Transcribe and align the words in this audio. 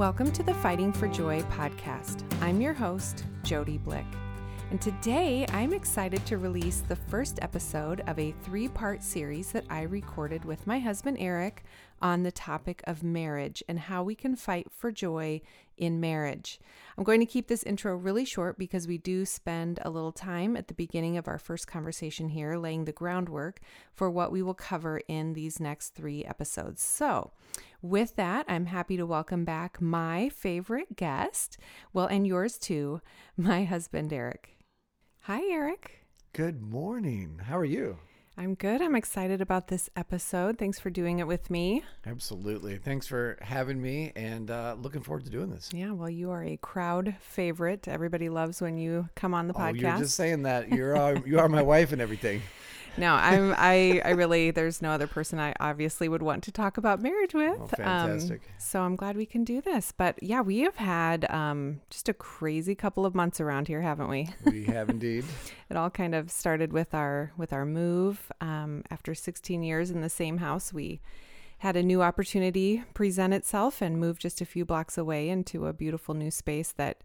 Welcome 0.00 0.32
to 0.32 0.42
the 0.42 0.54
Fighting 0.54 0.94
for 0.94 1.08
Joy 1.08 1.42
podcast. 1.42 2.24
I'm 2.40 2.62
your 2.62 2.72
host, 2.72 3.26
Jody 3.42 3.76
Blick. 3.76 4.06
And 4.70 4.80
today 4.80 5.44
I'm 5.52 5.74
excited 5.74 6.24
to 6.24 6.38
release 6.38 6.80
the 6.80 6.96
first 6.96 7.38
episode 7.42 8.00
of 8.06 8.18
a 8.18 8.34
three 8.42 8.68
part 8.68 9.02
series 9.02 9.52
that 9.52 9.66
I 9.68 9.82
recorded 9.82 10.46
with 10.46 10.66
my 10.66 10.78
husband 10.78 11.18
Eric 11.20 11.64
on 12.00 12.22
the 12.22 12.32
topic 12.32 12.80
of 12.84 13.02
marriage 13.02 13.62
and 13.68 13.78
how 13.78 14.02
we 14.02 14.14
can 14.14 14.36
fight 14.36 14.68
for 14.72 14.90
joy 14.90 15.42
in 15.76 16.00
marriage. 16.00 16.60
I'm 16.96 17.04
going 17.04 17.20
to 17.20 17.26
keep 17.26 17.48
this 17.48 17.62
intro 17.62 17.94
really 17.94 18.24
short 18.24 18.56
because 18.56 18.86
we 18.86 18.96
do 18.96 19.26
spend 19.26 19.80
a 19.82 19.90
little 19.90 20.12
time 20.12 20.56
at 20.56 20.68
the 20.68 20.74
beginning 20.74 21.18
of 21.18 21.28
our 21.28 21.38
first 21.38 21.66
conversation 21.66 22.30
here 22.30 22.56
laying 22.56 22.86
the 22.86 22.92
groundwork 22.92 23.60
for 23.94 24.10
what 24.10 24.32
we 24.32 24.42
will 24.42 24.54
cover 24.54 25.02
in 25.08 25.34
these 25.34 25.60
next 25.60 25.90
three 25.90 26.24
episodes. 26.24 26.82
So, 26.82 27.32
with 27.82 28.16
that, 28.16 28.46
I'm 28.48 28.66
happy 28.66 28.96
to 28.96 29.06
welcome 29.06 29.44
back 29.44 29.80
my 29.80 30.28
favorite 30.28 30.96
guest, 30.96 31.58
well, 31.92 32.06
and 32.06 32.26
yours 32.26 32.58
too, 32.58 33.00
my 33.36 33.64
husband 33.64 34.12
Eric. 34.12 34.56
Hi, 35.20 35.42
Eric. 35.50 36.04
Good 36.32 36.62
morning. 36.62 37.40
How 37.44 37.58
are 37.58 37.64
you? 37.64 37.98
I'm 38.38 38.54
good. 38.54 38.80
I'm 38.80 38.94
excited 38.94 39.42
about 39.42 39.68
this 39.68 39.90
episode. 39.96 40.56
Thanks 40.56 40.78
for 40.78 40.88
doing 40.88 41.18
it 41.18 41.26
with 41.26 41.50
me. 41.50 41.82
Absolutely. 42.06 42.78
Thanks 42.78 43.06
for 43.06 43.36
having 43.42 43.82
me 43.82 44.12
and 44.16 44.50
uh, 44.50 44.76
looking 44.80 45.02
forward 45.02 45.24
to 45.24 45.30
doing 45.30 45.50
this. 45.50 45.68
Yeah, 45.74 45.92
well, 45.92 46.08
you 46.08 46.30
are 46.30 46.42
a 46.42 46.56
crowd 46.56 47.16
favorite. 47.20 47.86
Everybody 47.86 48.30
loves 48.30 48.62
when 48.62 48.78
you 48.78 49.08
come 49.14 49.34
on 49.34 49.46
the 49.46 49.52
podcast. 49.52 49.70
oh. 49.70 49.88
You're 49.88 49.98
just 49.98 50.14
saying 50.14 50.44
that. 50.44 50.70
You're 50.70 50.96
uh, 51.16 51.20
you 51.26 51.38
are 51.38 51.48
my 51.50 51.60
wife 51.60 51.92
and 51.92 52.00
everything. 52.00 52.40
No, 52.96 53.14
I'm 53.14 53.54
I 53.56 54.00
I 54.04 54.10
really 54.10 54.50
there's 54.50 54.82
no 54.82 54.90
other 54.90 55.06
person 55.06 55.38
I 55.38 55.54
obviously 55.60 56.08
would 56.08 56.22
want 56.22 56.42
to 56.44 56.52
talk 56.52 56.76
about 56.76 57.00
marriage 57.00 57.34
with. 57.34 57.58
Oh, 57.60 57.66
fantastic. 57.66 58.40
Um, 58.42 58.54
so 58.58 58.80
I'm 58.82 58.96
glad 58.96 59.16
we 59.16 59.26
can 59.26 59.44
do 59.44 59.60
this. 59.60 59.92
But 59.96 60.22
yeah, 60.22 60.40
we 60.40 60.60
have 60.60 60.76
had 60.76 61.30
um, 61.30 61.80
just 61.90 62.08
a 62.08 62.14
crazy 62.14 62.74
couple 62.74 63.06
of 63.06 63.14
months 63.14 63.40
around 63.40 63.68
here, 63.68 63.82
haven't 63.82 64.08
we? 64.08 64.28
We 64.50 64.64
have 64.64 64.90
indeed. 64.90 65.24
it 65.68 65.76
all 65.76 65.90
kind 65.90 66.14
of 66.14 66.30
started 66.30 66.72
with 66.72 66.92
our 66.94 67.32
with 67.36 67.52
our 67.52 67.64
move. 67.64 68.32
Um, 68.40 68.82
after 68.90 69.14
16 69.14 69.62
years 69.62 69.90
in 69.90 70.00
the 70.00 70.10
same 70.10 70.38
house, 70.38 70.72
we 70.72 71.00
had 71.58 71.76
a 71.76 71.82
new 71.82 72.02
opportunity 72.02 72.82
present 72.94 73.34
itself 73.34 73.82
and 73.82 73.98
moved 73.98 74.22
just 74.22 74.40
a 74.40 74.46
few 74.46 74.64
blocks 74.64 74.96
away 74.96 75.28
into 75.28 75.66
a 75.66 75.72
beautiful 75.72 76.14
new 76.14 76.30
space 76.30 76.72
that 76.72 77.02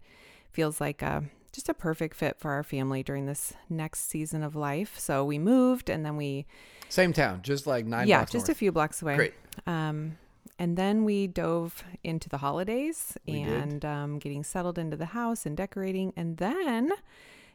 feels 0.50 0.80
like 0.80 1.02
a 1.02 1.24
just 1.56 1.68
a 1.70 1.74
perfect 1.74 2.14
fit 2.14 2.38
for 2.38 2.52
our 2.52 2.62
family 2.62 3.02
during 3.02 3.24
this 3.26 3.54
next 3.68 4.10
season 4.10 4.42
of 4.42 4.54
life. 4.54 4.98
So 4.98 5.24
we 5.24 5.38
moved 5.38 5.88
and 5.88 6.04
then 6.04 6.16
we 6.16 6.46
same 6.90 7.12
town, 7.12 7.40
just 7.42 7.66
like 7.66 7.86
nine. 7.86 8.06
Yeah, 8.06 8.20
just 8.24 8.34
north. 8.34 8.48
a 8.50 8.54
few 8.54 8.70
blocks 8.70 9.02
away. 9.02 9.16
Great. 9.16 9.34
Um, 9.66 10.18
and 10.58 10.76
then 10.76 11.04
we 11.04 11.26
dove 11.26 11.82
into 12.04 12.28
the 12.28 12.38
holidays 12.38 13.16
We 13.26 13.40
and 13.40 13.84
um, 13.84 14.18
getting 14.18 14.44
settled 14.44 14.78
into 14.78 14.96
the 14.96 15.06
house 15.06 15.46
and 15.46 15.56
decorating. 15.56 16.12
And 16.14 16.36
then 16.36 16.92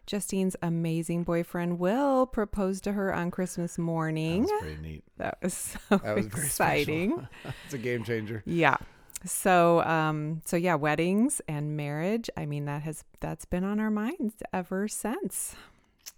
Justine's 0.07 0.55
amazing 0.61 1.23
boyfriend 1.23 1.79
Will 1.79 2.25
proposed 2.25 2.83
to 2.85 2.93
her 2.93 3.13
on 3.13 3.29
Christmas 3.31 3.77
morning. 3.77 4.45
That 4.45 4.51
was 4.51 4.61
pretty 4.61 4.81
neat. 4.81 5.03
That 5.17 5.37
was 5.41 5.53
so 5.89 5.97
That 5.97 6.15
was 6.15 6.25
exciting. 6.25 7.27
it's 7.65 7.73
a 7.73 7.77
game 7.77 8.03
changer. 8.03 8.41
Yeah. 8.45 8.77
So 9.25 9.81
um 9.83 10.41
so 10.45 10.57
yeah, 10.57 10.75
weddings 10.75 11.41
and 11.47 11.77
marriage, 11.77 12.29
I 12.35 12.45
mean 12.45 12.65
that 12.65 12.83
has 12.83 13.03
that's 13.19 13.45
been 13.45 13.63
on 13.63 13.79
our 13.79 13.91
minds 13.91 14.35
ever 14.53 14.87
since. 14.87 15.55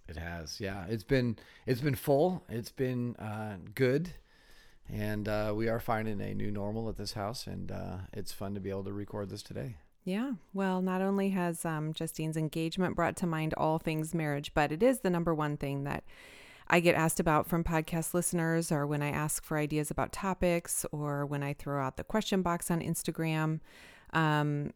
It 0.08 0.16
has. 0.16 0.60
Yeah. 0.60 0.84
It's 0.88 1.04
been 1.04 1.36
it's 1.66 1.80
been 1.80 1.94
full. 1.94 2.44
It's 2.48 2.70
been 2.70 3.16
uh, 3.16 3.56
good. 3.74 4.10
And 4.92 5.28
uh, 5.28 5.54
we 5.56 5.68
are 5.68 5.80
finding 5.80 6.20
a 6.20 6.34
new 6.34 6.50
normal 6.50 6.90
at 6.90 6.98
this 6.98 7.14
house, 7.14 7.46
and 7.46 7.72
uh, 7.72 7.96
it's 8.12 8.32
fun 8.32 8.52
to 8.52 8.60
be 8.60 8.68
able 8.68 8.84
to 8.84 8.92
record 8.92 9.30
this 9.30 9.42
today. 9.42 9.76
Yeah. 10.04 10.32
Well, 10.52 10.82
not 10.82 11.00
only 11.00 11.30
has 11.30 11.64
um, 11.64 11.94
Justine's 11.94 12.36
engagement 12.36 12.94
brought 12.94 13.16
to 13.16 13.26
mind 13.26 13.54
all 13.56 13.78
things 13.78 14.14
marriage, 14.14 14.52
but 14.52 14.70
it 14.70 14.82
is 14.82 15.00
the 15.00 15.08
number 15.08 15.34
one 15.34 15.56
thing 15.56 15.84
that 15.84 16.04
I 16.66 16.80
get 16.80 16.94
asked 16.94 17.20
about 17.20 17.46
from 17.46 17.64
podcast 17.64 18.14
listeners, 18.14 18.72
or 18.72 18.86
when 18.86 19.02
I 19.02 19.10
ask 19.10 19.44
for 19.44 19.58
ideas 19.58 19.90
about 19.90 20.12
topics, 20.12 20.86
or 20.92 21.26
when 21.26 21.42
I 21.42 21.52
throw 21.52 21.84
out 21.84 21.96
the 21.96 22.04
question 22.04 22.42
box 22.42 22.70
on 22.70 22.80
Instagram. 22.80 23.60
Um, 24.12 24.72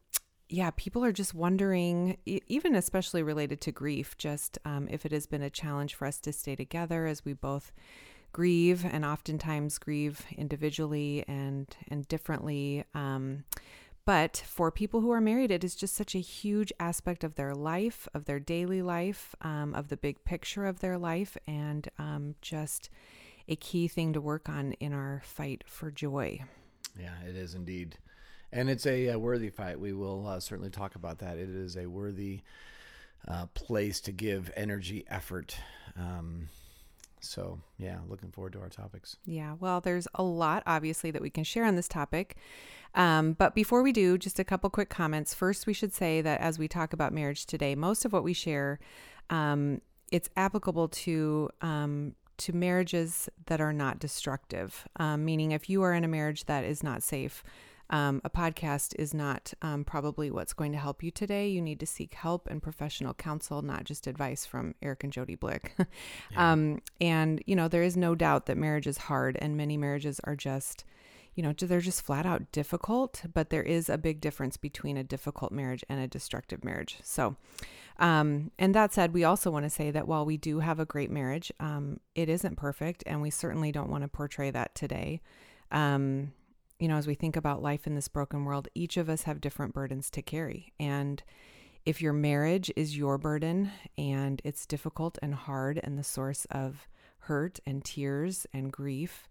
yeah, 0.48 0.71
people 0.77 1.04
are 1.04 1.12
just 1.12 1.34
wondering, 1.34 2.16
even 2.25 2.75
especially 2.75 3.22
related 3.22 3.60
to 3.62 3.72
grief, 3.72 4.16
just 4.16 4.59
um, 4.65 4.88
if 4.91 5.04
it 5.04 5.12
has 5.12 5.27
been 5.27 5.43
a 5.43 5.50
challenge 5.50 5.94
for 5.94 6.06
us 6.06 6.19
to 6.21 6.32
stay 6.32 6.56
together 6.56 7.06
as 7.06 7.25
we 7.25 7.34
both 7.34 7.72
grieve 8.32 8.84
and 8.84 9.04
oftentimes 9.04 9.78
grieve 9.78 10.25
individually 10.37 11.25
and 11.28 11.77
and 11.88 12.06
differently. 12.09 12.84
Um, 12.94 13.44
but 14.08 14.42
for 14.46 14.70
people 14.70 15.02
who 15.02 15.10
are 15.10 15.20
married, 15.20 15.50
it 15.50 15.62
is 15.62 15.74
just 15.74 15.94
such 15.94 16.14
a 16.14 16.19
huge 16.19 16.72
aspect 16.80 17.22
of 17.22 17.34
their 17.34 17.54
life, 17.54 18.08
of 18.14 18.24
their 18.24 18.41
daily 18.41 18.80
life, 18.80 19.34
um, 19.42 19.74
of 19.74 19.88
the 19.88 19.98
big 19.98 20.24
picture 20.24 20.64
of 20.64 20.80
their 20.80 20.96
life, 20.96 21.36
and 21.46 21.91
um, 21.98 22.34
just 22.41 22.88
a 23.48 23.56
key 23.56 23.86
thing 23.86 24.14
to 24.14 24.20
work 24.22 24.48
on 24.48 24.72
in 24.80 24.94
our 24.94 25.20
fight 25.26 25.62
for 25.66 25.91
joy. 25.91 26.41
Yeah, 26.98 27.12
it 27.28 27.36
is 27.36 27.54
indeed. 27.54 27.98
And 28.50 28.70
it's 28.70 28.86
a, 28.86 29.08
a 29.08 29.18
worthy 29.18 29.50
fight. 29.50 29.78
We 29.78 29.92
will 29.92 30.26
uh, 30.26 30.41
certainly 30.41 30.70
talk 30.70 30.94
about 30.94 31.18
that. 31.18 31.36
It 31.36 31.50
is 31.50 31.76
a 31.76 31.84
worthy 31.84 32.41
uh, 33.30 33.44
place 33.52 34.00
to 34.00 34.12
give 34.12 34.50
energy, 34.56 35.04
effort. 35.10 35.54
Um, 35.98 36.48
so, 37.20 37.60
yeah, 37.78 37.98
looking 38.08 38.30
forward 38.30 38.52
to 38.54 38.60
our 38.60 38.68
topics. 38.68 39.16
Yeah, 39.26 39.54
well, 39.58 39.80
there's 39.80 40.08
a 40.14 40.22
lot, 40.22 40.62
obviously, 40.66 41.10
that 41.10 41.22
we 41.22 41.30
can 41.30 41.44
share 41.44 41.64
on 41.64 41.76
this 41.76 41.88
topic. 41.88 42.36
Um, 42.94 43.32
but 43.32 43.54
before 43.54 43.82
we 43.82 43.92
do, 43.92 44.18
just 44.18 44.38
a 44.38 44.44
couple 44.44 44.70
quick 44.70 44.88
comments. 44.88 45.34
First, 45.34 45.66
we 45.66 45.72
should 45.72 45.92
say 45.92 46.20
that 46.22 46.40
as 46.40 46.58
we 46.58 46.68
talk 46.68 46.92
about 46.92 47.12
marriage 47.12 47.46
today, 47.46 47.74
most 47.74 48.04
of 48.04 48.12
what 48.12 48.24
we 48.24 48.32
share, 48.32 48.78
um, 49.30 49.80
it's 50.10 50.30
applicable 50.36 50.88
to 50.88 51.50
um, 51.60 52.14
to 52.38 52.52
marriages 52.54 53.28
that 53.46 53.60
are 53.60 53.72
not 53.72 53.98
destructive. 53.98 54.86
Um, 54.96 55.24
meaning, 55.24 55.52
if 55.52 55.68
you 55.68 55.82
are 55.82 55.92
in 55.92 56.04
a 56.04 56.08
marriage 56.08 56.44
that 56.46 56.64
is 56.64 56.82
not 56.82 57.02
safe, 57.02 57.44
um, 57.91 58.21
a 58.25 58.31
podcast 58.31 58.94
is 58.99 59.15
not 59.15 59.54
um, 59.62 59.84
probably 59.84 60.31
what's 60.31 60.53
going 60.53 60.72
to 60.72 60.78
help 60.78 61.03
you 61.03 61.10
today. 61.10 61.49
You 61.49 61.62
need 61.62 61.81
to 61.81 61.87
seek 61.87 62.15
help 62.15 62.47
and 62.50 62.62
professional 62.62 63.15
counsel, 63.15 63.62
not 63.62 63.84
just 63.84 64.06
advice 64.06 64.44
from 64.44 64.75
Eric 64.82 65.04
and 65.04 65.12
Jody 65.12 65.34
Blick. 65.34 65.75
Yeah. 66.31 66.53
um, 66.53 66.82
and, 67.00 67.43
you 67.47 67.56
know, 67.56 67.69
there 67.69 67.82
is 67.82 67.97
no 67.97 68.15
doubt 68.15 68.47
that 68.47 68.56
marriage 68.56 68.87
is 68.87 68.98
hard 68.98 69.38
and 69.41 69.56
many 69.56 69.77
marriages 69.77 70.21
are 70.25 70.37
just, 70.37 70.84
you 71.34 71.43
know, 71.43 71.53
they're 71.53 71.81
just 71.81 72.03
flat 72.03 72.27
out 72.27 72.50
difficult, 72.53 73.22
but 73.32 73.50
there 73.50 73.62
is 73.62 73.88
a 73.88 73.97
big 73.97 74.21
difference 74.21 74.56
between 74.56 74.97
a 74.97 75.04
difficult 75.04 75.53
marriage 75.53 75.84
and 75.88 76.00
a 76.00 76.06
destructive 76.06 76.65
marriage. 76.65 76.98
So, 77.03 77.37
um, 77.98 78.50
and 78.59 78.75
that 78.75 78.93
said, 78.93 79.15
we 79.15 79.25
also 79.25 79.50
want 79.50 79.65
to 79.65 79.71
say 79.71 79.91
that 79.91 80.06
while 80.06 80.25
we 80.25 80.37
do 80.37 80.60
have 80.60 80.78
a 80.78 80.84
great 80.84 81.10
marriage, 81.10 81.53
um, 81.60 82.00
it 82.15 82.28
isn't 82.28 82.56
perfect, 82.56 83.03
and 83.06 83.22
we 83.22 83.31
certainly 83.31 83.72
don't 83.72 83.91
want 83.91 84.03
to 84.03 84.09
portray 84.09 84.50
that 84.50 84.75
today. 84.75 85.21
Um, 85.71 86.32
you 86.78 86.89
know, 86.89 86.97
as 86.97 87.06
we 87.06 87.15
think 87.15 87.37
about 87.37 87.62
life 87.62 87.87
in 87.87 87.94
this 87.94 88.09
broken 88.09 88.44
world, 88.44 88.69
each 88.75 88.97
of 88.97 89.09
us 89.09 89.22
have 89.22 89.41
different 89.41 89.75
burdens 89.75 90.11
to 90.11 90.22
carry. 90.22 90.72
And 90.78 91.22
if 91.84 92.00
your 92.00 92.12
marriage 92.12 92.71
is 92.77 92.97
your 92.97 93.19
burden 93.19 93.71
and 93.97 94.41
it's 94.44 94.66
difficult 94.66 95.19
and 95.22 95.34
hard 95.34 95.81
and 95.83 95.99
the 95.99 96.05
source 96.05 96.47
of 96.50 96.87
hurt 97.21 97.59
and 97.66 97.84
tears 97.84 98.47
and 98.53 98.72
grief, 98.72 99.28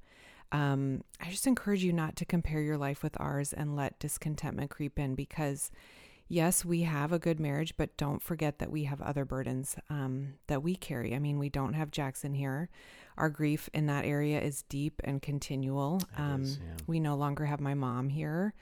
um, 0.51 1.03
I 1.21 1.29
just 1.29 1.47
encourage 1.47 1.83
you 1.83 1.93
not 1.93 2.15
to 2.17 2.25
compare 2.25 2.61
your 2.61 2.77
life 2.77 3.03
with 3.03 3.19
ours 3.19 3.53
and 3.53 3.75
let 3.75 3.99
discontentment 3.99 4.69
creep 4.69 4.97
in 4.97 5.13
because, 5.15 5.71
yes, 6.27 6.63
we 6.63 6.81
have 6.81 7.11
a 7.11 7.19
good 7.19 7.39
marriage, 7.39 7.75
but 7.77 7.97
don't 7.97 8.21
forget 8.21 8.59
that 8.59 8.71
we 8.71 8.85
have 8.85 9.01
other 9.01 9.25
burdens 9.25 9.75
um, 9.89 10.35
that 10.47 10.63
we 10.63 10.75
carry. 10.75 11.13
I 11.13 11.19
mean, 11.19 11.37
we 11.37 11.49
don't 11.49 11.73
have 11.73 11.91
Jackson 11.91 12.33
here. 12.33 12.69
Our 13.17 13.29
grief 13.29 13.69
in 13.73 13.87
that 13.87 14.05
area 14.05 14.39
is 14.39 14.63
deep 14.63 15.01
and 15.03 15.21
continual. 15.21 16.01
Um, 16.17 16.43
is, 16.43 16.57
yeah. 16.57 16.75
We 16.85 16.99
no 16.99 17.15
longer 17.15 17.45
have 17.45 17.59
my 17.59 17.73
mom 17.73 18.09
here. 18.09 18.53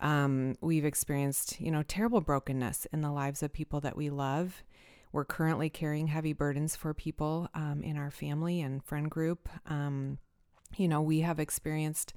Um, 0.00 0.56
we've 0.60 0.84
experienced, 0.84 1.60
you 1.60 1.70
know, 1.70 1.82
terrible 1.82 2.20
brokenness 2.20 2.86
in 2.92 3.00
the 3.00 3.10
lives 3.10 3.42
of 3.42 3.52
people 3.52 3.80
that 3.80 3.96
we 3.96 4.10
love. 4.10 4.62
We're 5.10 5.24
currently 5.24 5.70
carrying 5.70 6.08
heavy 6.08 6.32
burdens 6.32 6.76
for 6.76 6.94
people 6.94 7.48
um, 7.54 7.82
in 7.82 7.96
our 7.96 8.10
family 8.10 8.60
and 8.60 8.84
friend 8.84 9.10
group. 9.10 9.48
Um, 9.66 10.18
you 10.76 10.86
know, 10.86 11.00
we 11.00 11.20
have 11.20 11.40
experienced 11.40 12.14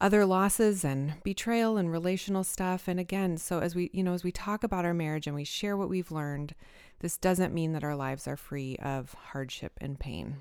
other 0.00 0.24
losses 0.24 0.84
and 0.84 1.14
betrayal 1.24 1.76
and 1.76 1.90
relational 1.90 2.44
stuff. 2.44 2.88
And 2.88 3.00
again, 3.00 3.36
so 3.36 3.60
as 3.60 3.74
we, 3.74 3.90
you 3.92 4.02
know, 4.02 4.14
as 4.14 4.24
we 4.24 4.32
talk 4.32 4.64
about 4.64 4.84
our 4.84 4.94
marriage 4.94 5.26
and 5.26 5.36
we 5.36 5.44
share 5.44 5.76
what 5.76 5.88
we've 5.88 6.12
learned, 6.12 6.54
this 7.00 7.16
doesn't 7.16 7.54
mean 7.54 7.72
that 7.72 7.84
our 7.84 7.96
lives 7.96 8.26
are 8.26 8.36
free 8.36 8.76
of 8.76 9.14
hardship 9.14 9.72
and 9.80 9.98
pain. 9.98 10.36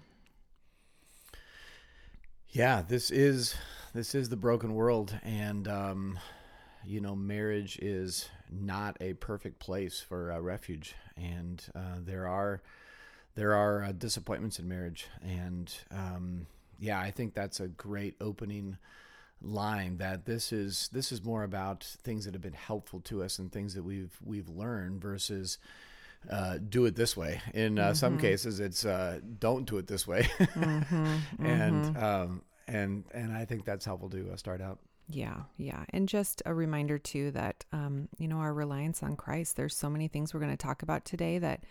Yeah, 2.52 2.82
this 2.82 3.12
is 3.12 3.56
this 3.94 4.16
is 4.16 4.30
the 4.30 4.36
broken 4.36 4.74
world, 4.74 5.16
and 5.22 5.68
um, 5.68 6.20
you 6.84 7.00
know, 7.00 7.16
marriage 7.16 7.78
is 7.80 8.28
not 8.52 8.98
a 9.00 9.14
perfect 9.14 9.60
place 9.60 10.00
for 10.02 10.32
uh, 10.32 10.40
refuge, 10.40 10.96
and 11.16 11.64
uh, 11.76 11.98
there 12.04 12.28
are 12.28 12.64
there 13.36 13.54
are 13.54 13.84
uh, 13.84 13.92
disappointments 13.92 14.58
in 14.58 14.68
marriage, 14.68 15.06
and 15.22 15.72
um, 15.92 16.48
yeah, 16.80 17.00
I 17.00 17.12
think 17.12 17.36
that's 17.36 17.60
a 17.60 17.68
great 17.68 18.16
opening 18.20 18.78
line 19.44 19.98
that 19.98 20.26
this 20.26 20.52
is 20.52 20.90
this 20.92 21.12
is 21.12 21.24
more 21.24 21.44
about 21.44 21.84
things 21.84 22.26
that 22.26 22.34
have 22.34 22.42
been 22.42 22.54
helpful 22.54 23.00
to 23.02 23.22
us 23.22 23.38
and 23.38 23.52
things 23.52 23.76
that 23.76 23.84
we've 23.84 24.18
we've 24.26 24.50
learned 24.50 25.02
versus 25.02 25.60
uh, 26.30 26.58
do 26.58 26.86
it 26.86 26.96
this 26.96 27.16
way. 27.16 27.42
In 27.54 27.80
uh, 27.80 27.88
mm-hmm. 27.88 27.94
some 27.94 28.18
cases, 28.18 28.60
it's 28.60 28.86
uh, 28.86 29.20
don't 29.40 29.66
do 29.66 29.78
it 29.78 29.88
this 29.88 30.08
way, 30.08 30.24
mm-hmm. 30.40 31.46
and 31.46 31.86
mm-hmm. 31.86 32.04
Um, 32.04 32.42
and 32.68 33.04
and 33.14 33.34
I 33.34 33.46
think 33.46 33.66
that's 33.66 33.86
helpful 33.86 34.10
to 34.10 34.32
uh, 34.32 34.36
start 34.36 34.62
out. 34.62 34.80
Yeah, 35.08 35.42
yeah, 35.58 35.86
and 35.90 36.08
just 36.08 36.42
a 36.46 36.54
reminder 36.54 37.00
too 37.00 37.32
that 37.32 37.66
um, 37.72 38.10
you 38.18 38.28
know 38.28 38.38
our 38.38 38.54
reliance 38.54 39.02
on 39.02 39.16
Christ. 39.16 39.56
There's 39.56 39.76
so 39.76 39.90
many 39.90 40.08
things 40.08 40.34
we're 40.34 40.40
going 40.40 40.56
to 40.56 40.58
talk 40.58 40.84
about 40.84 41.06
today 41.06 41.40
that 41.40 41.64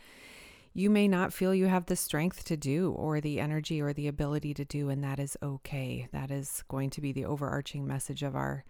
you 0.75 0.91
may 0.91 1.09
not 1.09 1.33
feel 1.33 1.55
you 1.55 1.67
have 1.67 1.87
the 1.87 1.97
strength 1.97 2.45
to 2.45 2.57
do 2.57 2.93
or 2.93 3.21
the 3.21 3.41
energy 3.41 3.81
or 3.81 3.93
the 3.93 4.09
ability 4.09 4.55
to 4.55 4.65
do, 4.65 4.89
and 4.89 5.05
that 5.05 5.21
is 5.21 5.37
okay. 5.43 6.09
That 6.13 6.31
is 6.31 6.65
going 6.69 6.91
to 6.91 7.01
be 7.01 7.13
the 7.13 7.25
overarching 7.27 7.87
message 7.87 8.23
of 8.23 8.35
our 8.35 8.65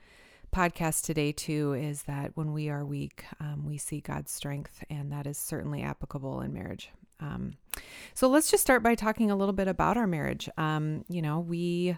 podcast 0.52 1.04
today, 1.04 1.32
too, 1.32 1.72
is 1.74 2.02
that 2.04 2.32
when 2.34 2.52
we 2.52 2.68
are 2.68 2.84
weak, 2.84 3.24
um, 3.40 3.64
we 3.66 3.78
see 3.78 4.00
God's 4.00 4.30
strength, 4.30 4.84
and 4.90 5.12
that 5.12 5.26
is 5.26 5.38
certainly 5.38 5.82
applicable 5.82 6.40
in 6.40 6.52
marriage. 6.52 6.90
Um, 7.20 7.54
so 8.14 8.28
let's 8.28 8.50
just 8.50 8.62
start 8.62 8.82
by 8.82 8.94
talking 8.94 9.30
a 9.30 9.36
little 9.36 9.52
bit 9.52 9.68
about 9.68 9.96
our 9.96 10.06
marriage. 10.06 10.48
Um, 10.56 11.04
you 11.08 11.22
know, 11.22 11.40
we 11.40 11.96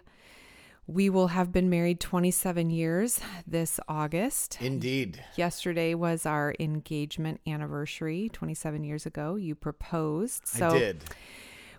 we 0.86 1.08
will 1.08 1.28
have 1.28 1.52
been 1.52 1.70
married 1.70 2.00
27 2.00 2.70
years 2.70 3.20
this 3.46 3.78
August. 3.86 4.58
Indeed. 4.60 5.22
Yesterday 5.36 5.94
was 5.94 6.26
our 6.26 6.54
engagement 6.58 7.40
anniversary. 7.46 8.28
27 8.32 8.82
years 8.82 9.06
ago, 9.06 9.36
you 9.36 9.54
proposed. 9.54 10.48
So 10.48 10.68
I 10.68 10.78
did. 10.78 11.04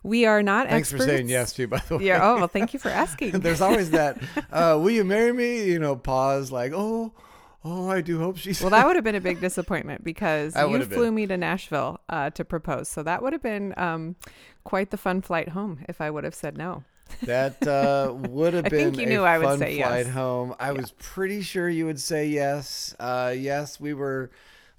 We 0.04 0.26
are 0.26 0.42
not 0.42 0.68
Thanks 0.68 0.88
experts. 0.88 1.04
for 1.04 1.10
saying 1.10 1.30
yes 1.30 1.54
to, 1.54 1.68
by 1.68 1.82
the 1.88 1.98
way. 1.98 2.06
Yeah. 2.06 2.20
Oh, 2.24 2.38
well, 2.38 2.48
thank 2.48 2.74
you 2.74 2.80
for 2.80 2.90
asking. 2.90 3.32
There's 3.40 3.62
always 3.62 3.92
that, 3.92 4.18
uh, 4.52 4.78
will 4.82 4.90
you 4.92 5.04
marry 5.04 5.32
me? 5.32 5.66
You 5.66 5.80
know, 5.80 5.96
pause 5.96 6.52
like, 6.52 6.72
oh, 6.74 7.14
oh, 7.64 7.90
I 7.90 8.02
do 8.02 8.18
hope 8.18 8.38
she's. 8.38 8.62
Well, 8.62 8.72
that 8.72 8.86
would 8.88 8.96
have 8.98 9.06
been 9.06 9.16
a 9.16 9.22
big 9.22 9.40
disappointment 9.40 10.04
because 10.04 10.56
you 10.56 10.86
flew 10.86 11.06
been. 11.06 11.16
me 11.16 11.28
to 11.28 11.38
Nashville 11.38 12.00
uh, 12.10 12.32
to 12.32 12.44
propose. 12.44 12.90
So 12.90 13.04
that 13.04 13.22
would 13.22 13.34
have 13.34 13.44
been 13.44 13.74
um, 13.78 14.16
quite 14.64 14.90
the 14.90 14.98
fun 14.98 15.22
flight 15.22 15.50
home 15.50 15.86
if 15.88 16.02
I 16.02 16.10
would 16.10 16.24
have 16.24 16.36
said 16.36 16.58
no. 16.58 16.84
That 17.24 17.68
uh, 17.68 18.14
would 18.14 18.54
have 18.54 18.64
been 18.66 18.74
I 18.74 18.84
think 18.84 18.98
you 18.98 19.06
knew 19.06 19.22
I 19.22 19.38
would 19.38 19.60
say 19.60 19.78
flight 19.78 20.06
yes. 20.06 20.14
home. 20.14 20.56
I 20.60 20.68
yeah. 20.68 20.72
was 20.72 20.92
pretty 20.92 21.42
sure 21.42 21.70
you 21.70 21.86
would 21.86 22.00
say 22.00 22.28
yes. 22.28 22.96
Uh, 23.00 23.34
yes, 23.38 23.80
we 23.80 23.94
were 23.94 24.32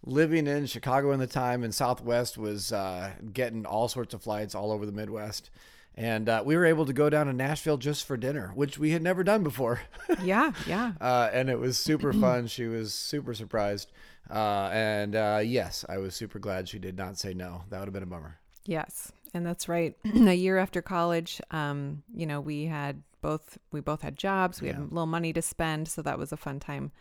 living 0.04 0.46
in 0.46 0.66
Chicago 0.66 1.12
in 1.12 1.20
the 1.20 1.26
time, 1.26 1.62
and 1.62 1.74
Southwest 1.74 2.36
was 2.38 2.72
uh, 2.72 3.12
getting 3.32 3.66
all 3.66 3.88
sorts 3.88 4.14
of 4.14 4.22
flights 4.22 4.54
all 4.54 4.72
over 4.72 4.86
the 4.86 4.92
Midwest. 4.92 5.50
And 5.94 6.28
uh, 6.28 6.42
we 6.44 6.56
were 6.56 6.64
able 6.64 6.86
to 6.86 6.92
go 6.94 7.10
down 7.10 7.26
to 7.26 7.34
Nashville 7.34 7.76
just 7.76 8.06
for 8.06 8.16
dinner, 8.16 8.52
which 8.54 8.78
we 8.78 8.92
had 8.92 9.02
never 9.02 9.22
done 9.22 9.42
before. 9.42 9.82
yeah, 10.22 10.52
yeah. 10.66 10.92
Uh, 11.00 11.28
and 11.32 11.50
it 11.50 11.58
was 11.58 11.76
super 11.76 12.12
fun. 12.20 12.46
She 12.46 12.64
was 12.64 12.94
super 12.94 13.34
surprised. 13.34 13.92
Uh, 14.30 14.70
and 14.72 15.12
yes, 15.46 15.84
I 15.88 15.98
was 15.98 16.14
super 16.14 16.38
glad 16.38 16.68
she 16.68 16.78
did 16.78 16.96
not 16.96 17.18
say 17.18 17.34
no. 17.34 17.64
That 17.68 17.80
would 17.80 17.88
have 17.88 17.92
been 17.92 18.02
a 18.02 18.06
bummer. 18.06 18.38
Yes, 18.64 19.12
and 19.34 19.44
that's 19.44 19.68
right. 19.68 19.96
a 20.04 20.34
year 20.34 20.58
after 20.58 20.80
college, 20.80 21.40
um, 21.50 22.02
you 22.14 22.26
know, 22.26 22.40
we 22.40 22.66
had 22.66 23.02
both 23.20 23.58
we 23.70 23.80
both 23.80 24.02
had 24.02 24.16
jobs. 24.16 24.60
We 24.60 24.68
yeah. 24.68 24.74
had 24.74 24.82
a 24.82 24.86
little 24.86 25.06
money 25.06 25.32
to 25.32 25.42
spend, 25.42 25.88
so 25.88 26.02
that 26.02 26.18
was 26.18 26.32
a 26.32 26.36
fun 26.36 26.60
time 26.60 26.92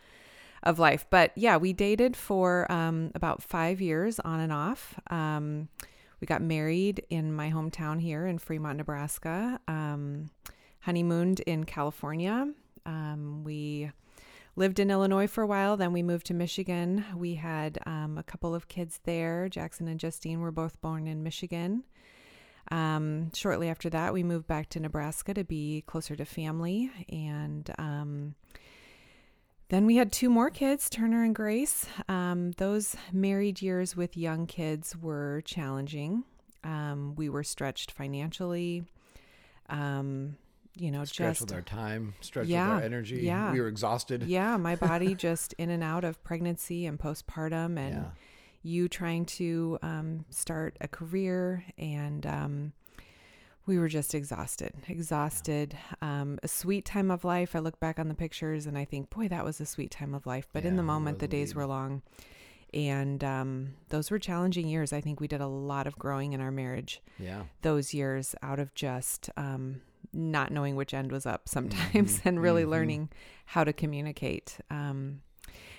of 0.62 0.78
life. 0.78 1.06
But 1.10 1.32
yeah, 1.36 1.56
we 1.56 1.72
dated 1.72 2.16
for 2.16 2.70
um, 2.70 3.10
about 3.14 3.42
five 3.42 3.80
years 3.80 4.20
on 4.20 4.40
and 4.40 4.52
off. 4.52 4.98
Um, 5.10 5.68
we 6.20 6.26
got 6.26 6.40
married 6.40 7.04
in 7.10 7.32
my 7.32 7.50
hometown 7.50 8.00
here 8.00 8.26
in 8.26 8.38
Fremont, 8.38 8.78
Nebraska. 8.78 9.60
Um, 9.66 10.30
honeymooned 10.80 11.40
in 11.40 11.64
California. 11.64 12.48
Um, 12.86 13.42
we 13.44 13.90
lived 14.54 14.78
in 14.78 14.90
Illinois 14.90 15.26
for 15.26 15.42
a 15.42 15.46
while. 15.46 15.76
Then 15.76 15.92
we 15.92 16.02
moved 16.02 16.26
to 16.26 16.34
Michigan. 16.34 17.04
We 17.16 17.36
had 17.36 17.78
um, 17.86 18.18
a 18.18 18.22
couple 18.22 18.54
of 18.54 18.68
kids 18.68 19.00
there. 19.04 19.48
Jackson 19.48 19.88
and 19.88 19.98
Justine 19.98 20.40
were 20.40 20.52
both 20.52 20.80
born 20.80 21.06
in 21.06 21.22
Michigan. 21.22 21.84
Um, 22.70 23.32
shortly 23.34 23.68
after 23.68 23.90
that, 23.90 24.12
we 24.12 24.22
moved 24.22 24.46
back 24.46 24.68
to 24.70 24.80
Nebraska 24.80 25.34
to 25.34 25.44
be 25.44 25.82
closer 25.86 26.14
to 26.16 26.24
family. 26.24 26.90
And 27.08 27.70
then 29.72 29.86
we 29.86 29.96
had 29.96 30.12
two 30.12 30.28
more 30.28 30.50
kids, 30.50 30.90
Turner 30.90 31.24
and 31.24 31.34
Grace. 31.34 31.86
Um, 32.06 32.50
those 32.58 32.94
married 33.10 33.62
years 33.62 33.96
with 33.96 34.18
young 34.18 34.46
kids 34.46 34.94
were 34.94 35.40
challenging. 35.46 36.24
Um, 36.62 37.14
we 37.16 37.30
were 37.30 37.42
stretched 37.42 37.90
financially. 37.90 38.84
Um, 39.70 40.36
you 40.76 40.90
know, 40.90 41.06
stretch 41.06 41.38
just 41.38 41.40
with 41.40 41.52
our 41.54 41.62
time, 41.62 42.12
stretched 42.20 42.50
yeah, 42.50 42.68
with 42.68 42.80
our 42.80 42.84
energy. 42.84 43.20
Yeah, 43.22 43.50
we 43.50 43.62
were 43.62 43.68
exhausted. 43.68 44.24
Yeah, 44.24 44.58
my 44.58 44.76
body 44.90 45.14
just 45.14 45.54
in 45.54 45.70
and 45.70 45.82
out 45.82 46.04
of 46.04 46.22
pregnancy 46.22 46.84
and 46.84 46.98
postpartum, 46.98 47.78
and 47.78 47.94
yeah. 47.94 48.10
you 48.62 48.88
trying 48.88 49.24
to 49.24 49.78
um, 49.80 50.26
start 50.28 50.76
a 50.82 50.88
career, 50.88 51.64
and 51.78 52.26
um, 52.26 52.72
we 53.66 53.78
were 53.78 53.88
just 53.88 54.14
exhausted, 54.14 54.72
exhausted. 54.88 55.76
Um, 56.00 56.38
a 56.42 56.48
sweet 56.48 56.84
time 56.84 57.10
of 57.10 57.24
life. 57.24 57.54
I 57.54 57.60
look 57.60 57.78
back 57.78 57.98
on 57.98 58.08
the 58.08 58.14
pictures 58.14 58.66
and 58.66 58.76
I 58.76 58.84
think, 58.84 59.10
boy, 59.10 59.28
that 59.28 59.44
was 59.44 59.60
a 59.60 59.66
sweet 59.66 59.90
time 59.90 60.14
of 60.14 60.26
life. 60.26 60.48
But 60.52 60.64
yeah, 60.64 60.70
in 60.70 60.76
the 60.76 60.82
moment, 60.82 61.20
the 61.20 61.28
days 61.28 61.54
were 61.54 61.66
long. 61.66 62.02
And 62.74 63.22
um, 63.22 63.74
those 63.90 64.10
were 64.10 64.18
challenging 64.18 64.66
years. 64.66 64.92
I 64.92 65.00
think 65.00 65.20
we 65.20 65.28
did 65.28 65.40
a 65.40 65.46
lot 65.46 65.86
of 65.86 65.98
growing 65.98 66.32
in 66.32 66.40
our 66.40 66.50
marriage. 66.50 67.02
Yeah. 67.18 67.42
Those 67.60 67.92
years 67.92 68.34
out 68.42 68.58
of 68.58 68.74
just 68.74 69.30
um, 69.36 69.82
not 70.12 70.50
knowing 70.50 70.74
which 70.74 70.94
end 70.94 71.12
was 71.12 71.26
up 71.26 71.48
sometimes 71.48 72.18
mm-hmm. 72.18 72.28
and 72.28 72.42
really 72.42 72.62
mm-hmm. 72.62 72.70
learning 72.70 73.08
how 73.46 73.62
to 73.62 73.72
communicate. 73.72 74.58
Um, 74.70 75.20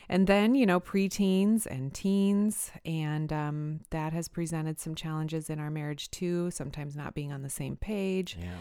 and 0.10 0.28
then, 0.28 0.56
you 0.56 0.66
know, 0.66 0.80
preteens 0.80 1.66
and 1.66 1.94
teens, 1.94 2.72
and 2.86 3.32
um, 3.32 3.80
that 3.90 4.14
has 4.14 4.28
presented 4.28 4.80
some 4.80 4.96
challenges 4.96 5.50
in 5.50 5.60
our 5.60 5.70
marriage 5.70 6.12
too, 6.12 6.52
sometimes 6.52 6.96
not 6.96 7.14
being 7.14 7.32
on 7.32 7.42
the 7.42 7.50
same 7.50 7.76
page. 7.76 8.38
Yeah. 8.40 8.58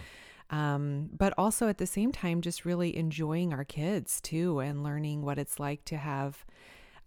Um, 0.50 1.08
but 1.16 1.32
also 1.38 1.68
at 1.68 1.78
the 1.78 1.86
same 1.86 2.12
time, 2.12 2.42
just 2.42 2.64
really 2.64 2.94
enjoying 2.96 3.52
our 3.52 3.64
kids 3.64 4.20
too 4.20 4.60
and 4.60 4.82
learning 4.84 5.22
what 5.22 5.38
it's 5.38 5.58
like 5.58 5.84
to 5.86 5.96
have 5.96 6.44